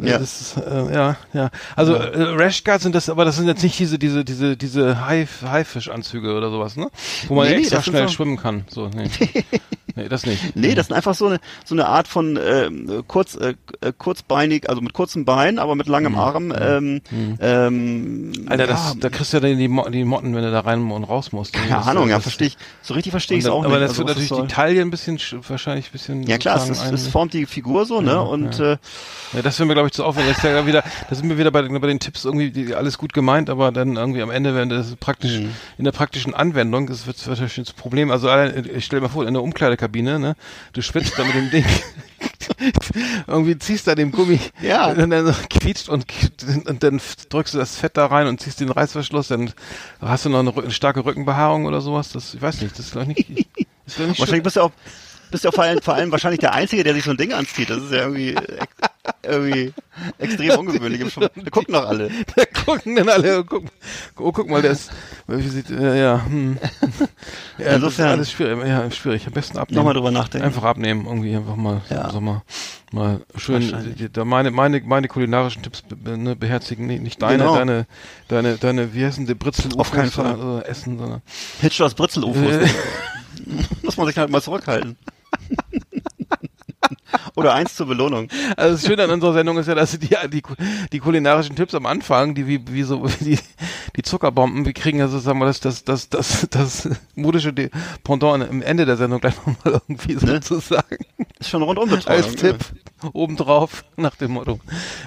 Ja. 0.00 0.18
Das 0.18 0.40
ist, 0.40 0.56
äh, 0.58 0.94
ja, 0.94 1.16
ja. 1.32 1.50
Also 1.74 1.94
äh, 1.94 2.22
Rashguards 2.22 2.84
sind 2.84 2.94
das, 2.94 3.08
aber 3.10 3.24
das 3.24 3.36
sind 3.36 3.48
jetzt 3.48 3.62
nicht 3.64 3.78
diese, 3.78 3.98
diese, 3.98 4.24
diese, 4.24 4.56
diese 4.56 5.06
Haif- 5.06 5.42
Haifischanzüge 5.42 6.36
oder 6.36 6.50
sowas, 6.50 6.76
ne? 6.76 6.88
Wo 7.26 7.34
man 7.34 7.46
Nee, 7.48 7.54
nee, 7.56 7.60
extra 7.62 7.82
schnell 7.82 8.06
so- 8.06 8.14
schwimmen 8.14 8.36
kann. 8.36 8.64
So, 8.68 8.88
nee. 8.88 9.08
nee, 9.96 10.08
das 10.08 10.26
nicht. 10.26 10.42
Nee, 10.56 10.74
das 10.74 10.86
sind 10.88 10.96
einfach 10.96 11.14
so 11.14 11.26
eine 11.26 11.38
so 11.64 11.74
eine 11.74 11.86
Art 11.86 12.08
von 12.08 12.38
ähm, 12.42 13.04
kurz 13.06 13.34
äh, 13.36 13.54
äh, 13.80 13.92
kurzbeinig, 13.96 14.68
also 14.68 14.80
mit 14.80 14.92
kurzem 14.92 15.24
Bein, 15.24 15.58
aber 15.58 15.74
mit 15.74 15.86
langem 15.88 16.16
Arm. 16.16 16.52
Ähm, 16.58 17.00
ähm, 17.40 17.78
Mhm. 17.78 18.32
Alter, 18.48 18.66
das, 18.66 18.94
ja, 18.94 19.00
da 19.00 19.08
kriegst 19.10 19.32
du 19.32 19.36
ja 19.36 19.40
dann 19.40 19.58
die, 19.58 19.68
die 19.92 20.04
Motten, 20.04 20.34
wenn 20.34 20.42
du 20.42 20.50
da 20.50 20.60
rein 20.60 20.90
und 20.90 21.04
raus 21.04 21.32
musst. 21.32 21.52
keine 21.52 21.68
Das- 21.70 21.86
Ahnung, 21.86 22.08
ja, 22.08 22.16
das- 22.16 22.22
verstehe 22.24 22.48
ich. 22.48 22.56
So 22.82 22.94
richtig 22.94 23.10
verstehe 23.12 23.38
ich 23.38 23.44
es 23.44 23.50
auch 23.50 23.64
Aber 23.64 23.74
nicht. 23.78 23.82
das 23.82 23.90
also, 23.90 23.98
wird 24.06 24.08
natürlich 24.18 24.32
die 24.48 24.54
Taille 24.54 24.80
ein 24.80 24.90
bisschen, 24.90 25.18
sch- 25.18 25.38
wahrscheinlich 25.48 25.86
ein 25.88 25.92
bisschen. 25.92 26.22
Ja 26.24 26.38
klar, 26.38 26.56
es, 26.56 26.68
es 26.68 26.80
ein- 26.80 26.98
formt 26.98 27.32
die 27.34 27.46
Figur 27.46 27.86
so, 27.86 28.00
ne? 28.00 28.12
Ja, 28.12 28.18
und 28.20 28.58
ja. 28.58 28.72
Äh, 28.74 28.78
Ja, 29.34 29.42
das 29.42 29.58
wäre 29.58 29.66
mir, 29.66 29.74
glaube 29.74 29.88
ich, 29.88 29.92
zu 29.92 30.04
aufwendig. 30.04 30.36
Das 30.36 30.44
ist 30.44 30.50
ja 30.50 30.66
wieder, 30.66 30.82
da 31.10 31.14
sind 31.14 31.28
wir 31.28 31.36
wieder 31.38 31.50
bei, 31.50 31.62
den- 31.62 31.78
bei 31.80 31.86
den 31.86 32.00
Tipps 32.00 32.24
irgendwie, 32.24 32.50
die, 32.50 32.74
alles 32.74 32.96
gut 32.98 33.12
gemeint, 33.12 33.50
aber 33.50 33.72
dann 33.72 33.96
irgendwie 33.96 34.22
am 34.22 34.30
Ende, 34.30 34.54
wenn 34.54 34.68
das 34.70 34.96
praktisch, 34.96 35.38
Mhm. 35.40 35.50
in 35.76 35.84
der 35.84 35.92
praktischen 35.92 36.34
Anwendung, 36.34 36.86
das 36.86 37.06
wird 37.06 37.24
natürlich 37.26 37.54
das 37.56 37.72
Problem. 37.72 38.10
Also, 38.10 38.28
ich 38.74 38.84
stell 38.84 39.00
dir 39.00 39.06
mal 39.06 39.12
vor, 39.12 39.26
in 39.26 39.34
der 39.34 39.42
Umkleidekabine, 39.42 39.87
ne, 39.92 40.36
du 40.72 40.82
schwitzt 40.82 41.18
da 41.18 41.24
mit 41.24 41.34
dem 41.34 41.50
Ding, 41.50 41.64
irgendwie 43.26 43.58
ziehst 43.58 43.86
da 43.86 43.94
dem 43.94 44.10
Gummi, 44.12 44.40
Ja. 44.62 44.86
und 44.88 45.10
dann 45.10 45.26
so 45.26 45.32
quietscht 45.48 45.88
und, 45.88 46.06
und 46.66 46.82
dann 46.82 47.00
drückst 47.28 47.54
du 47.54 47.58
das 47.58 47.76
Fett 47.76 47.96
da 47.96 48.06
rein 48.06 48.26
und 48.26 48.40
ziehst 48.40 48.60
den 48.60 48.70
Reißverschluss, 48.70 49.28
dann 49.28 49.52
hast 50.00 50.24
du 50.24 50.28
noch 50.28 50.40
eine, 50.40 50.54
eine 50.56 50.70
starke 50.70 51.04
Rückenbehaarung 51.04 51.66
oder 51.66 51.80
sowas, 51.80 52.10
das, 52.12 52.34
ich 52.34 52.42
weiß 52.42 52.60
nicht, 52.60 52.72
das 52.78 52.86
ist 52.86 52.92
glaube 52.92 53.12
ich 53.12 53.28
nicht, 53.28 53.48
ist 53.86 53.96
glaub 53.96 54.08
nicht 54.08 54.20
wahrscheinlich 54.20 54.44
bist 54.44 54.56
du 54.56 54.62
auch 54.62 54.72
bist 55.30 55.44
du 55.44 55.50
auch 55.50 55.54
vor 55.54 55.64
allem, 55.64 55.82
vor 55.82 55.94
allem 55.94 56.10
wahrscheinlich 56.10 56.40
der 56.40 56.54
Einzige, 56.54 56.84
der 56.84 56.94
sich 56.94 57.04
so 57.04 57.10
ein 57.10 57.18
Ding 57.18 57.34
anzieht. 57.34 57.68
Das 57.68 57.82
ist 57.82 57.92
ja 57.92 57.98
irgendwie 57.98 58.34
irgendwie 59.28 59.72
extrem 60.18 60.58
ungewöhnlich. 60.58 61.00
Wir 61.16 61.50
gucken 61.50 61.74
doch 61.74 61.86
alle. 61.86 62.10
Da 62.36 62.44
gucken 62.64 62.96
dann 62.96 63.08
alle, 63.08 63.44
guck, 63.44 63.64
oh, 64.18 64.32
guck 64.32 64.48
mal, 64.50 64.60
der 64.62 64.72
ist, 64.72 64.90
wie 65.26 65.48
sieht, 65.48 65.70
äh, 65.70 66.00
ja, 66.00 66.24
hm. 66.24 66.58
ja, 67.58 67.74
Insofern- 67.74 67.80
das 67.80 67.92
ist 67.94 68.00
alles 68.00 68.30
schwierig, 68.32 68.66
ja, 68.66 68.90
schwierig, 68.90 69.26
am 69.26 69.32
besten 69.32 69.58
abnehmen. 69.58 69.76
Nochmal 69.78 69.94
drüber 69.94 70.10
nachdenken. 70.10 70.46
Einfach 70.46 70.64
abnehmen, 70.64 71.06
irgendwie 71.06 71.34
einfach 71.34 71.56
mal, 71.56 71.80
Ja. 71.90 72.10
sag 72.10 72.20
mal, 72.20 72.42
mal 72.92 73.20
schön, 73.36 73.72
da 74.12 74.24
meine, 74.24 74.50
meine, 74.50 74.80
meine 74.80 75.08
kulinarischen 75.08 75.62
Tipps 75.62 75.82
be, 75.82 76.16
ne, 76.18 76.36
beherzigen, 76.36 76.86
nicht 76.86 77.20
deine, 77.22 77.38
Genau. 77.38 77.56
deine, 77.56 77.86
deine, 78.28 78.56
deine, 78.56 78.94
wie 78.94 79.04
heißen 79.04 79.26
die, 79.26 79.34
Britzel, 79.34 79.70
Auf 79.78 79.90
keinen 79.90 80.10
Fall. 80.10 80.36
Oder 80.36 80.68
essen, 80.68 80.98
sondern, 80.98 81.22
Hitch 81.60 81.80
aus 81.80 81.94
Britzel-UFOs. 81.94 82.52
Äh. 82.52 82.68
Muss 83.82 83.96
man 83.96 84.06
sich 84.06 84.18
halt 84.18 84.30
mal 84.30 84.42
zurückhalten. 84.42 84.96
Oder 87.36 87.54
eins 87.54 87.74
zur 87.74 87.86
Belohnung. 87.86 88.28
Also 88.56 88.76
das 88.76 88.86
Schöne 88.86 89.04
an 89.04 89.10
unserer 89.10 89.32
Sendung 89.32 89.58
ist 89.58 89.66
ja, 89.66 89.74
dass 89.74 89.92
die, 89.98 90.08
die, 90.30 90.42
die 90.92 90.98
kulinarischen 90.98 91.56
Tipps 91.56 91.74
am 91.74 91.86
Anfang, 91.86 92.34
die 92.34 92.46
wie, 92.46 92.60
wie 92.70 92.82
so 92.82 93.04
wie 93.04 93.24
die, 93.24 93.38
die 93.96 94.02
Zuckerbomben, 94.02 94.64
wir 94.66 94.72
kriegen 94.72 94.98
ja 94.98 95.08
sozusagen 95.08 95.38
mal 95.38 95.46
das, 95.46 95.60
das, 95.60 95.84
das, 95.84 96.08
das, 96.08 96.46
das 96.50 96.88
modische 97.14 97.52
Pendant 98.04 98.48
am 98.48 98.62
Ende 98.62 98.84
der 98.86 98.96
Sendung 98.96 99.20
gleich 99.20 99.34
nochmal 99.36 99.80
irgendwie 99.88 100.14
Ne? 100.14 100.40
sozusagen 100.42 100.96
Ist 101.38 101.50
schon 101.50 101.62
rundum 101.62 101.88
Betreuung. 101.88 102.16
als 102.24 102.34
Tipp 102.36 102.56
obendrauf 103.12 103.84
nach 103.96 104.16
dem 104.16 104.32
Motto. 104.32 104.58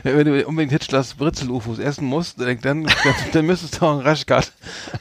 Wenn 0.03 0.25
du 0.25 0.45
unbedingt 0.45 0.71
Hitchlers 0.71 1.13
Britzel-UFOs 1.15 1.77
essen 1.79 2.05
musst, 2.05 2.39
dann, 2.39 2.57
dann, 2.61 2.87
dann 3.33 3.45
müsstest 3.45 3.81
du 3.81 3.85
auch 3.85 3.91
einen 3.91 4.01
Rashguard 4.01 4.51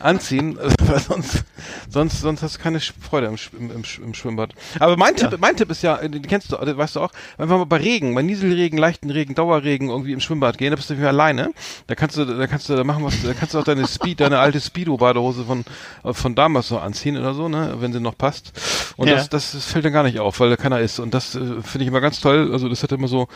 anziehen, 0.00 0.58
weil 0.82 0.98
sonst, 0.98 1.44
sonst, 1.88 2.20
sonst 2.20 2.42
hast 2.42 2.56
du 2.56 2.60
keine 2.60 2.80
Freude 2.80 3.28
im, 3.28 3.36
im, 3.58 3.70
im, 3.76 3.82
Sch- 3.82 4.02
im 4.02 4.12
Schwimmbad. 4.14 4.54
Aber 4.80 4.96
mein 4.96 5.14
Tipp, 5.14 5.36
mein 5.38 5.56
Tipp 5.56 5.70
ist 5.70 5.82
ja, 5.82 5.96
den 5.96 6.22
kennst 6.22 6.50
du, 6.50 6.56
äh, 6.56 6.76
weißt 6.90 6.96
du 6.96 7.00
auch, 7.00 7.12
einfach 7.38 7.58
mal 7.58 7.64
bei 7.64 7.76
Regen, 7.76 8.14
bei 8.14 8.22
Nieselregen, 8.22 8.78
leichten 8.78 9.10
Regen, 9.10 9.34
Dauerregen 9.34 9.88
irgendwie 9.88 10.12
im 10.12 10.20
Schwimmbad 10.20 10.58
gehen, 10.58 10.70
da 10.70 10.76
bist 10.76 10.90
du 10.90 10.94
nicht 10.94 11.00
mehr 11.00 11.10
alleine. 11.10 11.52
Da 11.86 11.94
kannst 11.94 12.16
du, 12.16 12.24
da 12.24 12.46
kannst 12.46 12.68
du 12.68 12.76
da 12.76 12.84
machen 12.84 13.04
was, 13.04 13.22
da 13.22 13.32
kannst 13.34 13.54
du 13.54 13.58
auch 13.58 13.64
deine 13.64 13.86
Speed, 13.86 14.20
deine 14.20 14.38
alte 14.38 14.60
Speedo-Badehose 14.60 15.44
von, 15.44 15.64
von 16.12 16.34
damals 16.34 16.68
so 16.68 16.78
anziehen 16.78 17.16
oder 17.16 17.34
so, 17.34 17.48
ne, 17.48 17.76
wenn 17.78 17.92
sie 17.92 18.00
noch 18.00 18.16
passt. 18.16 18.52
Und 18.96 19.08
Ja. 19.08 19.14
das, 19.16 19.28
das, 19.28 19.52
das 19.52 19.64
fällt 19.64 19.84
dann 19.84 19.92
gar 19.92 20.02
nicht 20.02 20.18
auf, 20.18 20.40
weil 20.40 20.50
da 20.50 20.56
keiner 20.56 20.80
ist. 20.80 20.98
Und 20.98 21.14
das 21.14 21.34
äh, 21.34 21.62
finde 21.62 21.82
ich 21.82 21.88
immer 21.88 22.00
ganz 22.00 22.20
toll. 22.20 22.50
Also 22.52 22.68
das 22.68 22.82
hat 22.82 22.92
immer 22.92 23.08
so, 23.08 23.28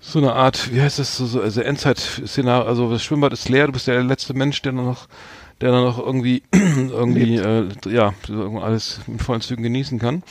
so 0.00 0.18
eine 0.18 0.32
Art, 0.32 0.72
wie 0.72 0.80
heißt 0.80 0.98
das, 0.98 1.16
so, 1.16 1.26
so 1.26 1.40
also 1.40 1.60
Endzeit-Szenario, 1.60 2.66
also 2.66 2.90
das 2.90 3.02
Schwimmbad 3.02 3.32
ist 3.32 3.48
leer, 3.48 3.66
du 3.66 3.72
bist 3.72 3.86
der 3.86 4.02
letzte 4.02 4.34
Mensch, 4.34 4.62
der 4.62 4.72
noch 4.72 5.06
der 5.60 5.70
dann 5.70 5.84
noch 5.84 6.04
irgendwie 6.04 6.42
irgendwie 6.52 7.36
äh, 7.36 7.68
ja 7.86 8.12
alles 8.60 9.00
in 9.06 9.20
vollen 9.20 9.40
Zügen 9.40 9.62
genießen 9.62 10.00
kann 10.00 10.24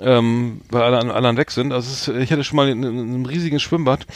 ähm, 0.00 0.60
weil 0.70 0.82
alle 0.82 0.98
an- 0.98 1.10
anderen 1.10 1.36
weg 1.36 1.50
sind. 1.50 1.72
Also 1.72 1.90
es 1.90 2.08
ist, 2.08 2.16
ich 2.16 2.30
hatte 2.32 2.44
schon 2.44 2.56
mal 2.56 2.68
in, 2.68 2.82
in 2.82 2.98
einem 2.98 3.24
riesigen 3.26 3.58
Schwimmbad, 3.60 4.06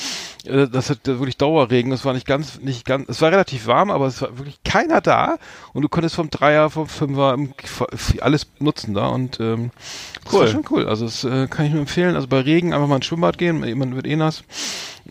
äh, 0.44 0.66
das 0.68 0.90
hat 0.90 1.06
wirklich 1.06 1.36
Dauerregen, 1.36 1.90
das 1.90 2.04
war 2.04 2.12
nicht 2.12 2.26
ganz, 2.26 2.60
nicht 2.60 2.84
ganz, 2.84 3.08
es 3.08 3.20
war 3.22 3.30
relativ 3.32 3.66
warm, 3.66 3.90
aber 3.90 4.06
es 4.06 4.20
war 4.22 4.36
wirklich 4.38 4.62
keiner 4.64 5.00
da 5.00 5.38
und 5.72 5.82
du 5.82 5.88
konntest 5.88 6.14
vom 6.16 6.30
Dreier, 6.30 6.70
vom 6.70 6.86
Fünfer 6.88 7.36
alles 8.20 8.46
nutzen 8.58 8.94
da 8.94 9.08
und 9.08 9.40
ähm, 9.40 9.70
das 10.24 10.32
Cool. 10.32 10.40
war 10.40 10.46
schon 10.48 10.64
cool. 10.70 10.86
Also 10.88 11.04
das 11.06 11.24
äh, 11.24 11.46
kann 11.48 11.64
ich 11.66 11.72
nur 11.72 11.80
empfehlen. 11.80 12.14
Also 12.14 12.28
bei 12.28 12.40
Regen 12.40 12.72
einfach 12.72 12.86
mal 12.88 12.96
ins 12.96 13.06
Schwimmbad 13.06 13.38
gehen, 13.38 13.60
man 13.78 13.96
wird 13.96 14.06
eh 14.06 14.16
nass. 14.16 14.44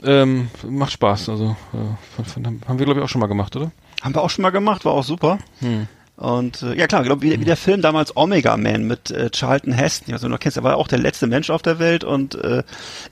Ähm, 0.03 0.49
macht 0.67 0.91
Spaß. 0.93 1.29
Also 1.29 1.55
äh, 1.73 2.15
von, 2.15 2.25
von, 2.25 2.61
haben 2.67 2.79
wir 2.79 2.85
glaube 2.85 2.99
ich 2.99 3.03
auch 3.03 3.09
schon 3.09 3.19
mal 3.21 3.27
gemacht, 3.27 3.55
oder? 3.55 3.71
Haben 4.01 4.15
wir 4.15 4.21
auch 4.21 4.29
schon 4.29 4.43
mal 4.43 4.51
gemacht, 4.51 4.85
war 4.85 4.93
auch 4.93 5.03
super. 5.03 5.39
Hm. 5.59 5.87
Und 6.19 6.63
äh, 6.63 6.75
ja 6.75 6.85
klar, 6.87 7.01
ich 7.01 7.07
glaube, 7.07 7.21
wie, 7.21 7.39
wie 7.39 7.45
der 7.45 7.55
Film 7.55 7.81
damals 7.81 8.17
Omega 8.17 8.57
Man 8.57 8.83
mit 8.83 9.09
äh, 9.09 9.29
Charlton 9.31 9.71
Heston, 9.71 10.13
also 10.13 10.27
du 10.27 10.31
noch 10.33 10.39
kennst, 10.39 10.57
er 10.57 10.63
war 10.63 10.75
auch 10.75 10.89
der 10.89 10.99
letzte 10.99 11.27
Mensch 11.27 11.49
auf 11.49 11.61
der 11.61 11.79
Welt 11.79 12.03
und 12.03 12.35
äh, 12.35 12.63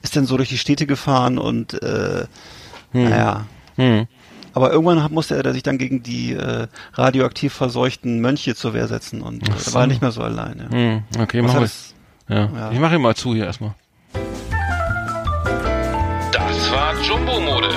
ist 0.02 0.16
dann 0.18 0.26
so 0.26 0.36
durch 0.36 0.50
die 0.50 0.58
Städte 0.58 0.86
gefahren 0.86 1.38
und 1.38 1.82
äh, 1.82 2.26
naja. 2.92 3.46
Hm. 3.78 4.08
Aber 4.54 4.72
irgendwann 4.72 5.04
hat, 5.04 5.12
musste 5.12 5.42
er 5.42 5.54
sich 5.54 5.64
dann 5.64 5.78
gegen 5.78 6.04
die 6.04 6.34
äh, 6.34 6.68
radioaktiv 6.96 7.54
verseuchten 7.54 8.20
Mönche 8.20 8.56
zur 8.56 8.74
Wehr 8.74 8.88
setzen 8.88 9.22
und 9.22 9.48
äh, 9.48 9.52
da 9.66 9.74
war 9.74 9.82
er 9.84 9.88
nicht 9.88 10.02
mehr 10.02 10.12
so 10.12 10.22
allein. 10.22 10.68
Ja. 10.70 10.78
Hm. 10.78 11.04
Okay, 11.22 11.42
wir. 11.44 11.62
es- 11.62 11.94
Ja. 12.28 12.50
Ja. 12.54 12.72
Ich 12.74 12.80
mache 12.80 12.96
ihn 12.96 13.02
mal 13.02 13.16
zu 13.16 13.34
hier 13.34 13.46
erstmal. 13.46 13.74
Das 16.34 16.72
war 16.72 16.94
Jumbo 17.04 17.40
Mode. 17.40 17.70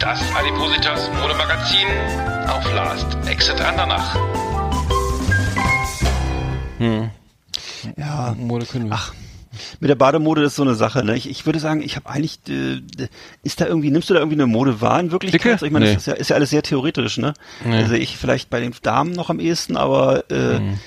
Das 0.00 0.20
Adipositas 0.34 1.10
Modemagazin 1.20 1.86
auf 2.50 2.72
Last 2.74 3.06
Exit 3.26 3.60
Andernach. 3.60 4.16
Hm. 6.78 7.10
ja, 7.96 8.34
Mode 8.38 8.66
können 8.66 8.86
wir. 8.86 8.94
Ach, 8.94 9.12
mit 9.80 9.90
der 9.90 9.94
Bademode 9.94 10.42
ist 10.42 10.56
so 10.56 10.62
eine 10.62 10.74
Sache. 10.74 11.04
Ne? 11.04 11.16
Ich, 11.16 11.28
ich 11.28 11.44
würde 11.46 11.58
sagen, 11.60 11.82
ich 11.82 11.96
habe 11.96 12.08
eigentlich, 12.08 12.40
äh, 12.48 12.80
ist 13.42 13.60
da 13.60 13.66
irgendwie, 13.66 13.90
nimmst 13.90 14.08
du 14.10 14.14
da 14.14 14.20
irgendwie 14.20 14.36
eine 14.36 14.46
Mode 14.46 14.80
wahr 14.80 14.98
in 15.00 15.10
Wirklichkeit? 15.12 15.40
Dicke? 15.42 15.52
Also 15.52 15.66
Ich 15.66 15.72
meine, 15.72 15.86
Nee. 15.86 15.94
das 15.94 16.02
ist 16.02 16.06
ja, 16.06 16.14
ist 16.14 16.30
ja 16.30 16.36
alles 16.36 16.50
sehr 16.50 16.62
theoretisch. 16.62 17.18
Ne? 17.18 17.34
Nee. 17.64 17.76
Also 17.76 17.94
ich 17.94 18.16
vielleicht 18.16 18.50
bei 18.50 18.60
den 18.60 18.74
Damen 18.82 19.12
noch 19.12 19.30
am 19.30 19.40
ehesten, 19.40 19.76
aber 19.76 20.30
äh, 20.30 20.56
Hm. 20.58 20.78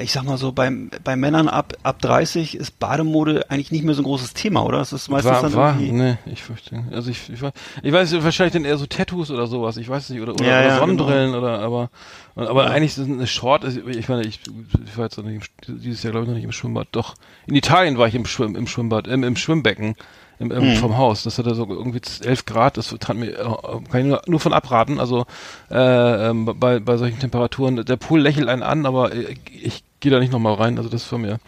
Ich 0.00 0.12
sag 0.12 0.24
mal 0.24 0.36
so, 0.38 0.52
beim, 0.52 0.90
bei 1.04 1.16
Männern 1.16 1.48
ab, 1.48 1.74
ab 1.82 2.00
30 2.00 2.56
ist 2.56 2.78
Bademode 2.78 3.50
eigentlich 3.50 3.70
nicht 3.72 3.84
mehr 3.84 3.94
so 3.94 4.02
ein 4.02 4.04
großes 4.04 4.34
Thema, 4.34 4.64
oder? 4.64 4.78
Das 4.78 4.92
ist 4.92 5.08
meistens 5.08 5.32
war, 5.32 5.42
dann 5.42 5.54
war, 5.54 5.74
nee, 5.74 6.16
ich 6.26 6.42
fürchte. 6.42 6.84
Also 6.92 7.10
ich, 7.10 7.28
ich, 7.30 7.40
weiß, 7.42 7.52
ich 7.82 7.92
weiß 7.92 8.22
wahrscheinlich 8.24 8.52
dann 8.54 8.64
eher 8.64 8.76
so 8.78 8.86
Tattoos 8.86 9.30
oder 9.30 9.46
sowas, 9.46 9.76
ich 9.76 9.88
weiß 9.88 10.10
nicht, 10.10 10.20
oder, 10.20 10.34
oder, 10.34 10.44
Ja, 10.44 10.58
oder 10.60 10.68
ja, 10.68 10.78
Sonnenbrillen 10.78 11.34
oder 11.34 11.60
aber 11.60 11.90
aber 12.36 12.68
eigentlich 12.70 12.98
ist 12.98 13.08
eine 13.08 13.26
Short, 13.28 13.62
ist- 13.64 13.76
ich 13.86 14.08
meine, 14.08 14.24
ich, 14.24 14.40
ich 14.86 14.96
war 14.98 15.04
jetzt 15.04 15.16
noch 15.16 15.24
nicht 15.24 15.50
im, 15.68 15.80
dieses 15.80 16.02
Jahr 16.02 16.10
glaube 16.10 16.24
ich 16.24 16.28
noch 16.28 16.34
nicht 16.36 16.44
im 16.44 16.52
Schwimmbad, 16.52 16.88
doch. 16.92 17.14
In 17.46 17.54
Italien 17.54 17.96
war 17.96 18.08
ich 18.08 18.14
im 18.16 18.26
Schwimm, 18.26 18.56
im 18.56 18.66
Schwimmbad, 18.66 19.06
im, 19.06 19.22
im 19.22 19.36
Schwimmbecken. 19.36 19.94
Im, 20.40 20.50
im, 20.50 20.70
Mhm. 20.70 20.74
vom 20.74 20.98
Haus. 20.98 21.22
Das 21.22 21.38
hatte 21.38 21.54
so 21.54 21.64
irgendwie 21.68 22.00
11 22.26 22.44
Grad, 22.44 22.76
das 22.76 22.88
tat 22.98 23.16
mir, 23.16 23.30
äh, 23.38 23.44
kann 23.88 24.00
ich 24.00 24.06
nur, 24.06 24.20
nur 24.26 24.40
von 24.40 24.52
abraten. 24.52 24.98
Also 24.98 25.26
äh, 25.70 26.28
ähm, 26.30 26.44
bei, 26.58 26.80
bei 26.80 26.96
solchen 26.96 27.20
Temperaturen, 27.20 27.84
der 27.84 27.96
Pool 27.96 28.20
lächelt 28.20 28.48
einen 28.48 28.64
an, 28.64 28.84
aber 28.84 29.14
äh, 29.14 29.36
ich 29.52 29.83
gehe 30.04 30.12
da 30.12 30.20
nicht 30.20 30.32
nochmal 30.32 30.54
rein. 30.54 30.76
Also 30.78 30.88
das 30.90 31.10
war 31.10 31.18
mir, 31.18 31.38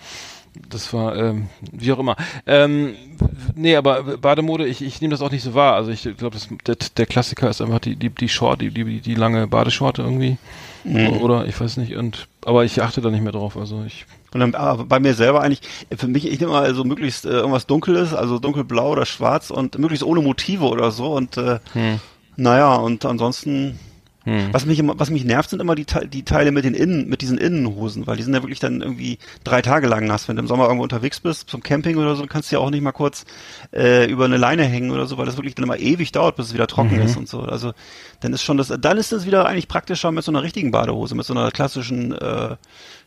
das 0.71 0.93
war, 0.93 1.15
ähm, 1.17 1.49
wie 1.71 1.93
auch 1.93 1.99
immer. 1.99 2.17
Ähm, 2.47 2.95
nee, 3.55 3.77
aber 3.77 4.17
Bademode, 4.17 4.67
ich, 4.67 4.81
ich 4.83 5.01
nehme 5.03 5.13
das 5.13 5.21
auch 5.21 5.31
nicht 5.31 5.43
so 5.45 5.53
wahr. 5.55 5.75
Also 5.75 5.91
ich 5.91 6.03
glaube, 6.17 6.39
der, 6.67 6.77
der 6.97 7.07
Klassiker 7.07 7.51
ist 7.51 7.61
einfach 7.61 7.79
die, 7.81 7.95
die, 7.97 8.11
die 8.11 8.29
Short, 8.31 8.63
die, 8.63 8.71
die, 8.71 9.01
die 9.01 9.15
lange 9.15 9.47
Badeshorte 9.47 10.03
irgendwie. 10.03 10.39
Oder 11.21 11.47
ich 11.47 11.61
weiß 11.61 11.77
nicht. 11.79 11.97
Und 11.97 12.29
aber 12.45 12.65
ich 12.65 12.81
achte 12.81 13.01
da 13.01 13.11
nicht 13.11 13.23
mehr 13.23 13.33
drauf. 13.33 13.57
Also 13.57 13.85
ich. 13.87 14.07
Und 14.33 14.41
dann, 14.41 14.55
aber 14.55 14.85
bei 14.85 15.01
mir 15.01 15.15
selber 15.15 15.43
eigentlich, 15.43 15.61
für 15.97 16.07
mich, 16.09 16.27
ich 16.31 16.39
nehme 16.41 16.53
mal 16.53 16.75
so 16.75 16.85
möglichst 16.85 17.27
äh, 17.27 17.31
irgendwas 17.31 17.67
Dunkles, 17.67 18.15
also 18.15 18.39
dunkelblau 18.39 18.91
oder 18.93 19.05
schwarz 19.07 19.51
und 19.51 19.79
möglichst 19.79 20.05
ohne 20.05 20.21
Motive 20.21 20.65
oder 20.65 20.91
so 20.91 21.13
und 21.15 21.37
äh, 21.37 21.59
Hm. 21.73 22.01
naja, 22.37 22.75
und 22.77 23.05
ansonsten, 23.05 23.79
Hm. 24.27 24.49
was 24.53 24.67
mich 24.67 24.79
immer, 24.81 24.99
was 24.99 25.09
mich 25.09 25.25
nervt, 25.25 25.51
sind 25.51 25.61
immer 25.61 25.77
die, 25.77 25.87
die 26.09 26.25
Teile 26.25 26.51
mit 26.51 26.65
den 26.65 26.75
Innen, 26.75 27.09
mit 27.09 27.23
diesen 27.23 27.39
Innenhosen, 27.39 28.07
weil 28.09 28.17
die 28.17 28.25
sind 28.25 28.35
ja 28.35 28.43
wirklich 28.43 28.59
dann 28.59 28.83
irgendwie 28.83 29.19
drei 29.45 29.63
Tage 29.63 29.87
lang 29.87 30.07
nass. 30.07 30.27
Wenn 30.29 30.35
du 30.35 30.43
im 30.43 30.49
Sommer 30.49 30.65
irgendwo 30.65 30.83
unterwegs 30.83 31.21
bist, 31.21 31.49
zum 31.49 31.63
Camping 31.63 31.97
oder 31.97 32.17
so, 32.17 32.27
kannst 32.27 32.51
du 32.51 32.57
ja 32.57 32.61
auch 32.61 32.71
nicht 32.71 32.83
mal 32.83 32.91
kurz 32.91 33.25
äh, 33.73 34.11
über 34.11 34.25
eine 34.25 34.37
Leine 34.37 34.65
hängen 34.65 34.91
oder 34.91 35.07
so, 35.07 35.17
weil 35.17 35.27
das 35.27 35.37
wirklich 35.37 35.55
dann 35.55 35.63
immer 35.65 35.79
ewig 35.79 36.11
dauert, 36.11 36.37
bis 36.37 36.47
es 36.47 36.55
wieder 36.55 36.67
trocken 36.67 36.97
Mhm. 36.97 37.03
ist 37.03 37.17
und 37.17 37.29
so. 37.29 37.41
Also 37.41 37.73
dann 38.21 38.33
ist 38.33 38.43
schon 38.43 38.57
das, 38.57 38.73
dann 38.81 38.99
ist 38.99 39.13
es 39.13 39.27
wieder 39.27 39.47
eigentlich 39.47 39.69
praktischer 39.69 40.11
mit 40.11 40.25
so 40.25 40.33
einer 40.33 40.43
richtigen 40.43 40.73
Badehose, 40.73 41.15
mit 41.15 41.25
so 41.25 41.33
einer 41.33 41.51
klassischen 41.53 42.13
äh, 42.13 42.57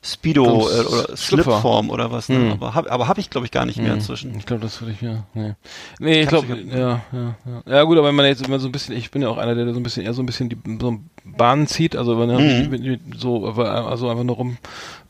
Speedo 0.01 0.69
äh, 0.69 0.81
oder. 0.85 1.17
Slipform 1.17 1.89
oder 1.89 2.11
was. 2.11 2.29
Ne? 2.29 2.37
Hm. 2.37 2.51
Aber 2.53 2.73
habe 2.73 2.91
aber 2.91 3.07
hab 3.09 3.17
ich 3.17 3.29
glaube 3.29 3.45
ich 3.45 3.51
gar 3.51 3.65
nicht 3.65 3.77
mehr 3.79 3.89
Hm. 3.91 3.95
inzwischen. 3.99 4.33
Ich 4.37 4.45
glaube, 4.45 4.61
das 4.61 4.79
würde 4.81 4.93
ich 4.93 5.01
ja. 5.01 5.25
Nee, 5.33 5.53
nee 5.99 6.21
ich 6.21 6.27
glaube, 6.29 6.47
ja, 6.57 7.01
ja, 7.11 7.35
ja. 7.45 7.63
Ja 7.65 7.83
gut, 7.83 7.97
aber 7.97 8.07
wenn 8.07 8.15
man 8.15 8.25
jetzt 8.25 8.45
immer 8.45 8.59
so 8.59 8.67
ein 8.67 8.71
bisschen, 8.71 8.95
ich 8.95 9.11
bin 9.11 9.21
ja 9.21 9.27
auch 9.27 9.37
einer, 9.37 9.55
der 9.55 9.73
so 9.73 9.79
ein 9.79 9.83
bisschen 9.83 10.05
eher 10.05 10.13
so 10.13 10.21
ein 10.21 10.25
bisschen 10.25 10.47
die 10.49 10.57
so 10.79 10.99
Bahnen 11.25 11.67
zieht, 11.67 11.95
also 11.97 12.17
wenn 12.19 12.29
Mhm. 12.29 12.69
mit, 12.69 12.81
mit, 12.83 13.01
so 13.19 13.45
also 13.45 14.09
einfach 14.09 14.23
nur 14.23 14.37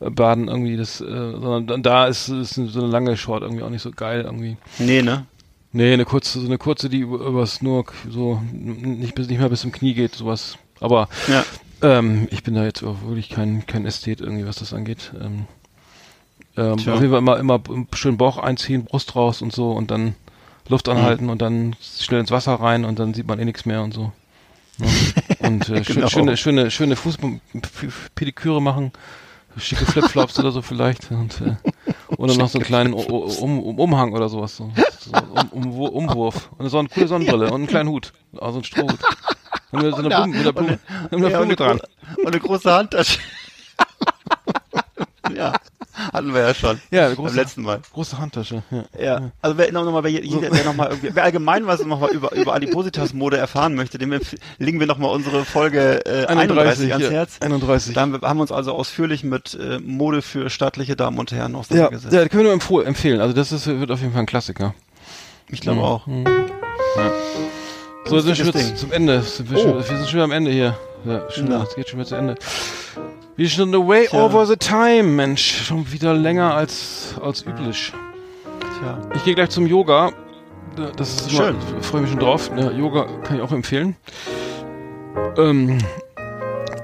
rumbaden 0.00 0.48
irgendwie, 0.48 0.76
das, 0.76 1.00
äh, 1.00 1.04
sondern 1.06 1.66
dann 1.68 1.82
da 1.82 2.06
ist, 2.06 2.28
ist 2.28 2.54
so 2.54 2.80
eine 2.80 2.88
lange 2.90 3.16
Short 3.16 3.42
irgendwie 3.42 3.62
auch 3.62 3.70
nicht 3.70 3.82
so 3.82 3.90
geil 3.92 4.22
irgendwie. 4.24 4.56
Nee, 4.78 5.02
ne? 5.02 5.26
Nee, 5.72 5.92
eine 5.92 6.04
kurze, 6.04 6.40
so 6.40 6.46
eine 6.46 6.58
kurze, 6.58 6.88
die 6.88 6.98
über- 6.98 7.24
übers 7.24 7.62
nur 7.62 7.84
so 8.10 8.42
nicht 8.52 9.14
bis 9.14 9.28
nicht 9.28 9.38
mehr 9.38 9.48
bis 9.48 9.60
zum 9.60 9.70
Knie 9.70 9.94
geht, 9.94 10.16
sowas. 10.16 10.58
Aber 10.80 11.08
Ja. 11.28 11.44
Ähm, 11.82 12.28
ich 12.30 12.42
bin 12.42 12.54
da 12.54 12.64
jetzt 12.64 12.82
auch 12.82 12.96
wirklich 13.02 13.28
kein 13.28 13.66
kein 13.66 13.86
Ästhet 13.86 14.20
irgendwie, 14.20 14.46
was 14.46 14.56
das 14.56 14.72
angeht. 14.72 15.12
Ähm, 15.20 15.46
ähm, 16.56 16.72
auf 16.72 16.84
jeden 17.00 17.10
Fall 17.10 17.18
immer 17.18 17.38
immer 17.38 17.60
schön 17.94 18.16
Bauch 18.16 18.38
einziehen, 18.38 18.84
Brust 18.84 19.14
raus 19.16 19.42
und 19.42 19.52
so 19.52 19.72
und 19.72 19.90
dann 19.90 20.14
Luft 20.68 20.88
anhalten 20.88 21.24
Mhm. 21.24 21.30
und 21.30 21.42
dann 21.42 21.76
schnell 21.80 22.20
ins 22.20 22.30
Wasser 22.30 22.54
rein 22.54 22.84
und 22.84 22.98
dann 22.98 23.14
sieht 23.14 23.26
man 23.26 23.38
eh 23.38 23.44
nichts 23.44 23.66
mehr 23.66 23.82
und 23.82 23.92
so. 23.94 24.12
Ja. 24.78 24.86
Und 25.48 25.68
äh, 25.68 25.80
Genau. 25.86 26.08
schöne 26.08 26.36
schöne 26.36 26.70
schöne 26.70 26.96
Fußpediküre 26.96 28.62
machen, 28.62 28.92
schicke 29.56 29.84
Flipflops 29.86 30.38
oder 30.38 30.52
so 30.52 30.62
vielleicht 30.62 31.10
und 31.10 31.40
äh, 31.40 31.56
oder 32.16 32.34
noch 32.36 32.48
so 32.48 32.58
einen 32.58 32.66
kleinen 32.66 32.92
um, 32.94 33.58
um, 33.58 33.78
Umhang 33.78 34.12
oder 34.12 34.28
sowas 34.28 34.56
so, 34.56 34.70
so 35.00 35.12
um, 35.52 35.72
um, 35.72 35.80
Umwurf 35.88 36.50
und 36.58 36.68
so 36.68 36.78
eine 36.78 36.88
coole 36.88 37.08
Sonnenbrille 37.08 37.46
und 37.46 37.54
einen 37.54 37.66
kleinen 37.66 37.88
Hut, 37.88 38.12
also 38.38 38.56
einen 38.58 38.64
Strohhut. 38.64 38.98
Und 39.72 39.82
mit 39.82 39.92
so 39.94 39.98
einer 39.98 40.10
Ja, 40.10 40.20
Blume, 40.24 40.36
mit 40.36 40.40
einer 40.46 40.52
Blume, 40.52 40.78
mit 41.10 41.12
einer 41.12 41.28
Ja, 41.30 41.38
Blume 41.38 41.56
dran. 41.56 41.80
und 42.18 42.26
eine 42.26 42.40
große 42.40 42.72
Handtasche. 42.72 43.18
ja, 45.36 45.52
hatten 46.12 46.34
wir 46.34 46.40
ja 46.40 46.54
schon. 46.54 46.80
Ja, 46.90 47.06
eine 47.06 47.14
Beim 47.14 47.24
große, 47.24 47.36
letzten 47.36 47.62
Mal. 47.62 47.80
große 47.92 48.18
Handtasche. 48.18 48.62
Ja. 48.70 48.84
Ja, 49.00 49.30
also 49.42 49.58
wer 49.58 49.70
noch, 49.72 49.84
noch 49.84 49.92
mal, 49.92 50.02
wer, 50.02 50.10
jeder, 50.10 50.50
wer 50.50 50.64
noch 50.64 50.74
mal 50.74 50.88
irgendwie, 50.88 51.10
wer 51.14 51.24
allgemein 51.24 51.66
was 51.66 51.84
noch 51.84 52.00
mal 52.00 52.10
über, 52.10 52.32
über 52.32 52.54
Adipositas-Mode 52.54 53.36
erfahren 53.36 53.74
möchte, 53.74 53.98
dem 53.98 54.12
legen 54.58 54.80
wir 54.80 54.86
noch 54.86 54.98
mal 54.98 55.08
unsere 55.08 55.44
Folge 55.44 56.04
äh, 56.06 56.26
31, 56.26 56.92
ans 56.92 57.04
ja, 57.04 57.10
Herz. 57.10 57.36
31. 57.40 57.94
Da 57.94 58.00
haben 58.00 58.12
wir, 58.12 58.20
haben 58.28 58.40
uns 58.40 58.52
also 58.52 58.72
ausführlich 58.72 59.24
mit 59.24 59.54
äh, 59.54 59.78
Mode 59.78 60.22
für 60.22 60.50
staatliche 60.50 60.96
Damen 60.96 61.18
und 61.18 61.32
Herren 61.32 61.52
Ja, 61.52 61.58
auseinandergesetzt. 61.58 62.14
ja, 62.14 62.28
können 62.28 62.44
wir 62.44 62.56
nur 62.56 62.86
empfehlen. 62.86 63.20
Also 63.20 63.34
das 63.34 63.52
ist, 63.52 63.66
wird 63.66 63.90
auf 63.90 64.00
jeden 64.00 64.12
Fall 64.12 64.22
ein 64.22 64.26
Klassiker. 64.26 64.74
ich 65.48 65.60
glaube 65.60 65.80
Mhm. 65.80 65.84
auch. 65.84 66.06
So, 68.10 68.18
sind 68.20 68.36
wir 68.38 68.52
schon 68.62 68.76
zum 68.76 68.92
Ende. 68.92 69.22
Sind 69.22 69.50
wir, 69.50 69.58
Oh. 69.58 69.62
schon, 69.62 69.74
wir 69.76 69.82
sind 69.82 69.98
schon 70.00 70.14
wieder 70.14 70.24
am 70.24 70.32
Ende 70.32 70.50
hier. 70.50 70.76
Ja, 71.04 71.22
schon, 71.30 71.50
es 71.52 71.74
geht 71.76 71.88
schon 71.88 71.98
wieder 72.00 72.08
zu 72.08 72.16
Ende. 72.16 72.34
Wir 73.36 73.48
sind 73.48 73.72
way 73.72 74.06
Tja. 74.06 74.22
over 74.24 74.44
the 74.46 74.56
time, 74.56 75.04
Mensch. 75.04 75.64
Schon 75.66 75.90
wieder 75.92 76.12
länger 76.12 76.54
als, 76.54 77.14
als 77.22 77.46
üblich. 77.46 77.92
Tja. 78.80 78.98
Ich 79.14 79.24
gehe 79.24 79.34
gleich 79.34 79.50
zum 79.50 79.66
Yoga. 79.66 80.10
Da- 80.76 80.90
Das 80.96 81.08
ist 81.14 81.32
immer, 81.32 81.44
Schön. 81.44 81.56
ich 81.80 81.86
freue 81.86 82.00
mich 82.02 82.10
schon 82.10 82.18
drauf. 82.20 82.50
Ja, 82.56 82.70
Yoga 82.70 83.06
kann 83.24 83.36
ich 83.36 83.42
auch 83.42 83.52
empfehlen. 83.52 83.96
Ähm, 85.38 85.78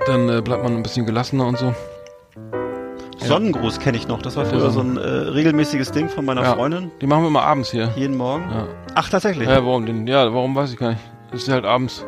dann 0.06 0.28
äh, 0.28 0.40
bleibt 0.40 0.62
man 0.62 0.76
ein 0.76 0.82
bisschen 0.82 1.04
gelassener 1.06 1.46
und 1.46 1.58
so. 1.58 1.74
Sonnengruß 3.18 3.80
kenne 3.80 3.96
ich 3.98 4.06
noch. 4.06 4.22
Das 4.22 4.36
war 4.36 4.46
früher 4.46 4.64
Ja. 4.64 4.70
so 4.70 4.80
ein 4.80 4.96
äh, 4.96 5.00
regelmäßiges 5.00 5.90
Ding 5.90 6.08
von 6.08 6.24
meiner 6.24 6.42
Ja. 6.42 6.54
Freundin. 6.54 6.90
Die 7.00 7.06
machen 7.06 7.22
wir 7.24 7.28
immer 7.28 7.42
abends 7.42 7.70
hier. 7.72 7.90
Jeden 7.96 8.16
Morgen. 8.16 8.44
Ja. 8.50 8.66
Ach, 8.94 9.08
tatsächlich. 9.08 9.48
Ja, 9.48 9.64
warum 9.64 9.84
denn? 9.84 10.06
Ja, 10.06 10.32
warum 10.32 10.54
weiß 10.54 10.72
ich 10.72 10.78
gar 10.78 10.90
nicht. 10.90 11.00
Das 11.32 11.42
ist 11.42 11.48
halt 11.48 11.64
abends. 11.64 12.04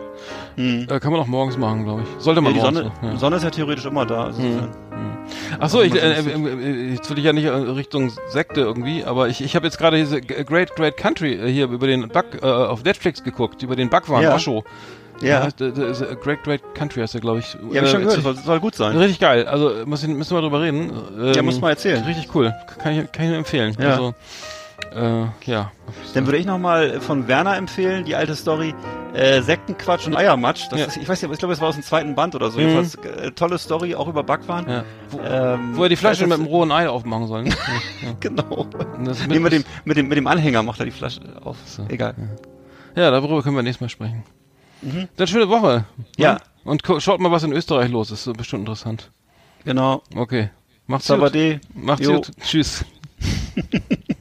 Hm. 0.57 0.86
Äh, 0.90 1.01
kann 1.01 1.12
man 1.12 1.20
auch 1.20 1.27
morgens 1.27 1.57
machen, 1.57 1.85
glaube 1.85 2.03
ich. 2.03 2.23
Sollte 2.23 2.39
Ja, 2.39 2.43
man 2.43 2.55
die 2.55 2.61
morgens 2.61 2.77
Sonne, 2.78 2.89
machen, 2.90 3.09
ja. 3.12 3.16
Sonne 3.16 3.36
ist 3.36 3.43
ja 3.45 3.51
theoretisch 3.51 3.85
immer 3.86 4.07
da. 4.07 4.24
Also 4.24 4.39
Hm. 4.40 4.47
insofern- 4.47 4.70
Ach 5.61 5.69
so, 5.69 5.82
ich, 5.82 5.95
äh, 5.95 6.23
man 6.23 6.47
äh, 6.47 6.70
äh, 6.70 6.93
jetzt 6.95 7.11
will 7.11 7.19
ich 7.19 7.24
ja 7.24 7.32
nicht 7.35 7.45
äh, 7.45 7.51
Richtung 7.51 8.11
Sekte 8.31 8.62
irgendwie, 8.62 9.05
aber 9.05 9.28
ich, 9.28 9.43
ich 9.43 9.55
habe 9.57 9.66
jetzt 9.66 9.77
gerade 9.78 9.97
diese 9.99 10.20
Great 10.23 10.74
Great 10.74 10.97
Country 10.97 11.35
äh, 11.35 11.53
hier 11.53 11.66
über 11.70 11.86
den 11.86 12.09
Bug 12.09 12.24
äh, 12.43 12.47
auf 12.47 12.82
Netflix 12.82 13.23
geguckt, 13.23 13.62
über 13.62 13.77
den 13.77 13.90
Backwaren 13.90 14.23
Ja. 14.24 14.35
Osho. 14.35 14.65
Ja, 15.20 15.49
äh, 15.61 15.65
äh, 15.65 15.66
äh, 15.69 16.16
Great 16.23 16.45
Great 16.45 16.62
Country 16.74 17.01
heißt 17.01 17.12
der, 17.15 17.20
glaube 17.20 17.40
ich. 17.40 17.55
ja 17.73 17.81
hab 17.81 17.85
ich 17.85 17.90
schon 17.90 18.03
Äh, 18.03 18.05
gehört. 18.05 18.23
Soll, 18.23 18.36
soll 18.36 18.61
gut 18.61 18.74
sein. 18.77 18.97
Richtig 18.97 19.19
geil. 19.20 19.47
Also 19.47 19.70
äh, 19.70 19.82
ich, 19.82 20.07
müssen 20.09 20.35
wir 20.36 20.40
drüber 20.40 20.62
reden. 20.62 20.93
Ähm, 21.20 21.32
Ja, 21.35 21.43
muss 21.43 21.61
mal 21.61 21.70
erzählen. 21.70 22.03
Richtig 22.05 22.35
cool. 22.35 22.55
Kann 22.82 22.93
ich, 22.99 23.12
kann 23.12 23.24
ich 23.24 23.28
nur 23.31 23.39
empfehlen. 23.39 23.77
Ja. 23.81 23.90
Also, 23.90 24.15
äh, 24.95 25.27
ja. 25.51 25.73
Dann 26.15 26.27
würde 26.27 26.39
ich 26.39 26.47
nochmal 26.47 27.01
von 27.01 27.29
Werner 27.29 27.57
empfehlen, 27.57 28.05
die 28.05 28.15
alte 28.15 28.35
Story, 28.35 28.75
äh, 29.15 29.41
Sektenquatsch 29.43 30.07
und 30.07 30.17
Eiermatsch. 30.17 30.65
Ja. 30.73 30.85
ist, 30.87 30.97
ich 30.97 31.09
weiß 31.09 31.23
nicht, 31.23 31.33
ich 31.33 31.39
glaube, 31.39 31.55
es 31.55 31.61
war 31.61 31.69
aus 31.69 31.75
dem 31.75 31.85
zweiten 31.85 32.15
Band 32.15 32.35
oder 32.35 32.51
so. 32.51 32.59
Mhm. 32.59 32.69
Jedenfalls, 32.69 32.95
äh, 33.17 33.31
tolle 33.33 33.59
Story, 33.59 33.95
auch 33.95 34.09
über 34.09 34.23
Backwaren. 34.23 34.69
ja. 34.69 34.85
Wo, 35.11 35.21
Ähm, 35.21 35.77
wo 35.77 35.83
er 35.85 35.89
die 35.89 35.97
Flasche 35.97 36.27
mit 36.27 36.39
dem 36.39 36.47
rohen 36.47 36.71
Ei 36.73 36.89
aufmachen 36.89 37.27
soll. 37.27 37.45
Ne? 37.45 37.51
ja. 38.03 38.13
Genau. 38.21 38.67
Nee, 39.29 39.39
mit, 39.39 39.53
dem, 39.53 39.65
mit, 39.85 39.97
dem, 39.97 40.09
mit 40.09 40.17
dem 40.17 40.27
Anhänger 40.27 40.63
macht 40.63 40.79
er 40.81 40.85
die 40.87 40.93
Flasche 40.93 41.21
auf. 41.43 41.57
So. 41.67 41.85
Egal. 41.89 42.15
Ja, 42.95 43.11
darüber 43.11 43.43
können 43.43 43.57
wir 43.57 43.63
nächstes 43.63 43.81
Mal 43.81 43.89
sprechen. 43.89 44.25
Dann 45.17 45.27
schöne 45.27 45.49
Woche. 45.49 45.85
ne? 45.97 46.05
Ja. 46.17 46.39
Und 46.65 46.83
schaut 46.99 47.21
mal, 47.21 47.31
was 47.31 47.43
in 47.43 47.53
Österreich 47.53 47.91
los 47.91 48.11
ist. 48.11 48.27
Das 48.27 48.33
ist 48.33 48.39
bestimmt 48.39 48.61
interessant. 48.61 49.11
Genau. 49.65 50.03
Okay. 50.15 50.51
Macht's 50.87 51.09
gut. 51.09 51.17
Sabade. 51.19 51.61
Macht's 51.75 52.07
Jo. 52.07 52.15
gut. 52.17 52.31
Tschüss. 52.41 52.85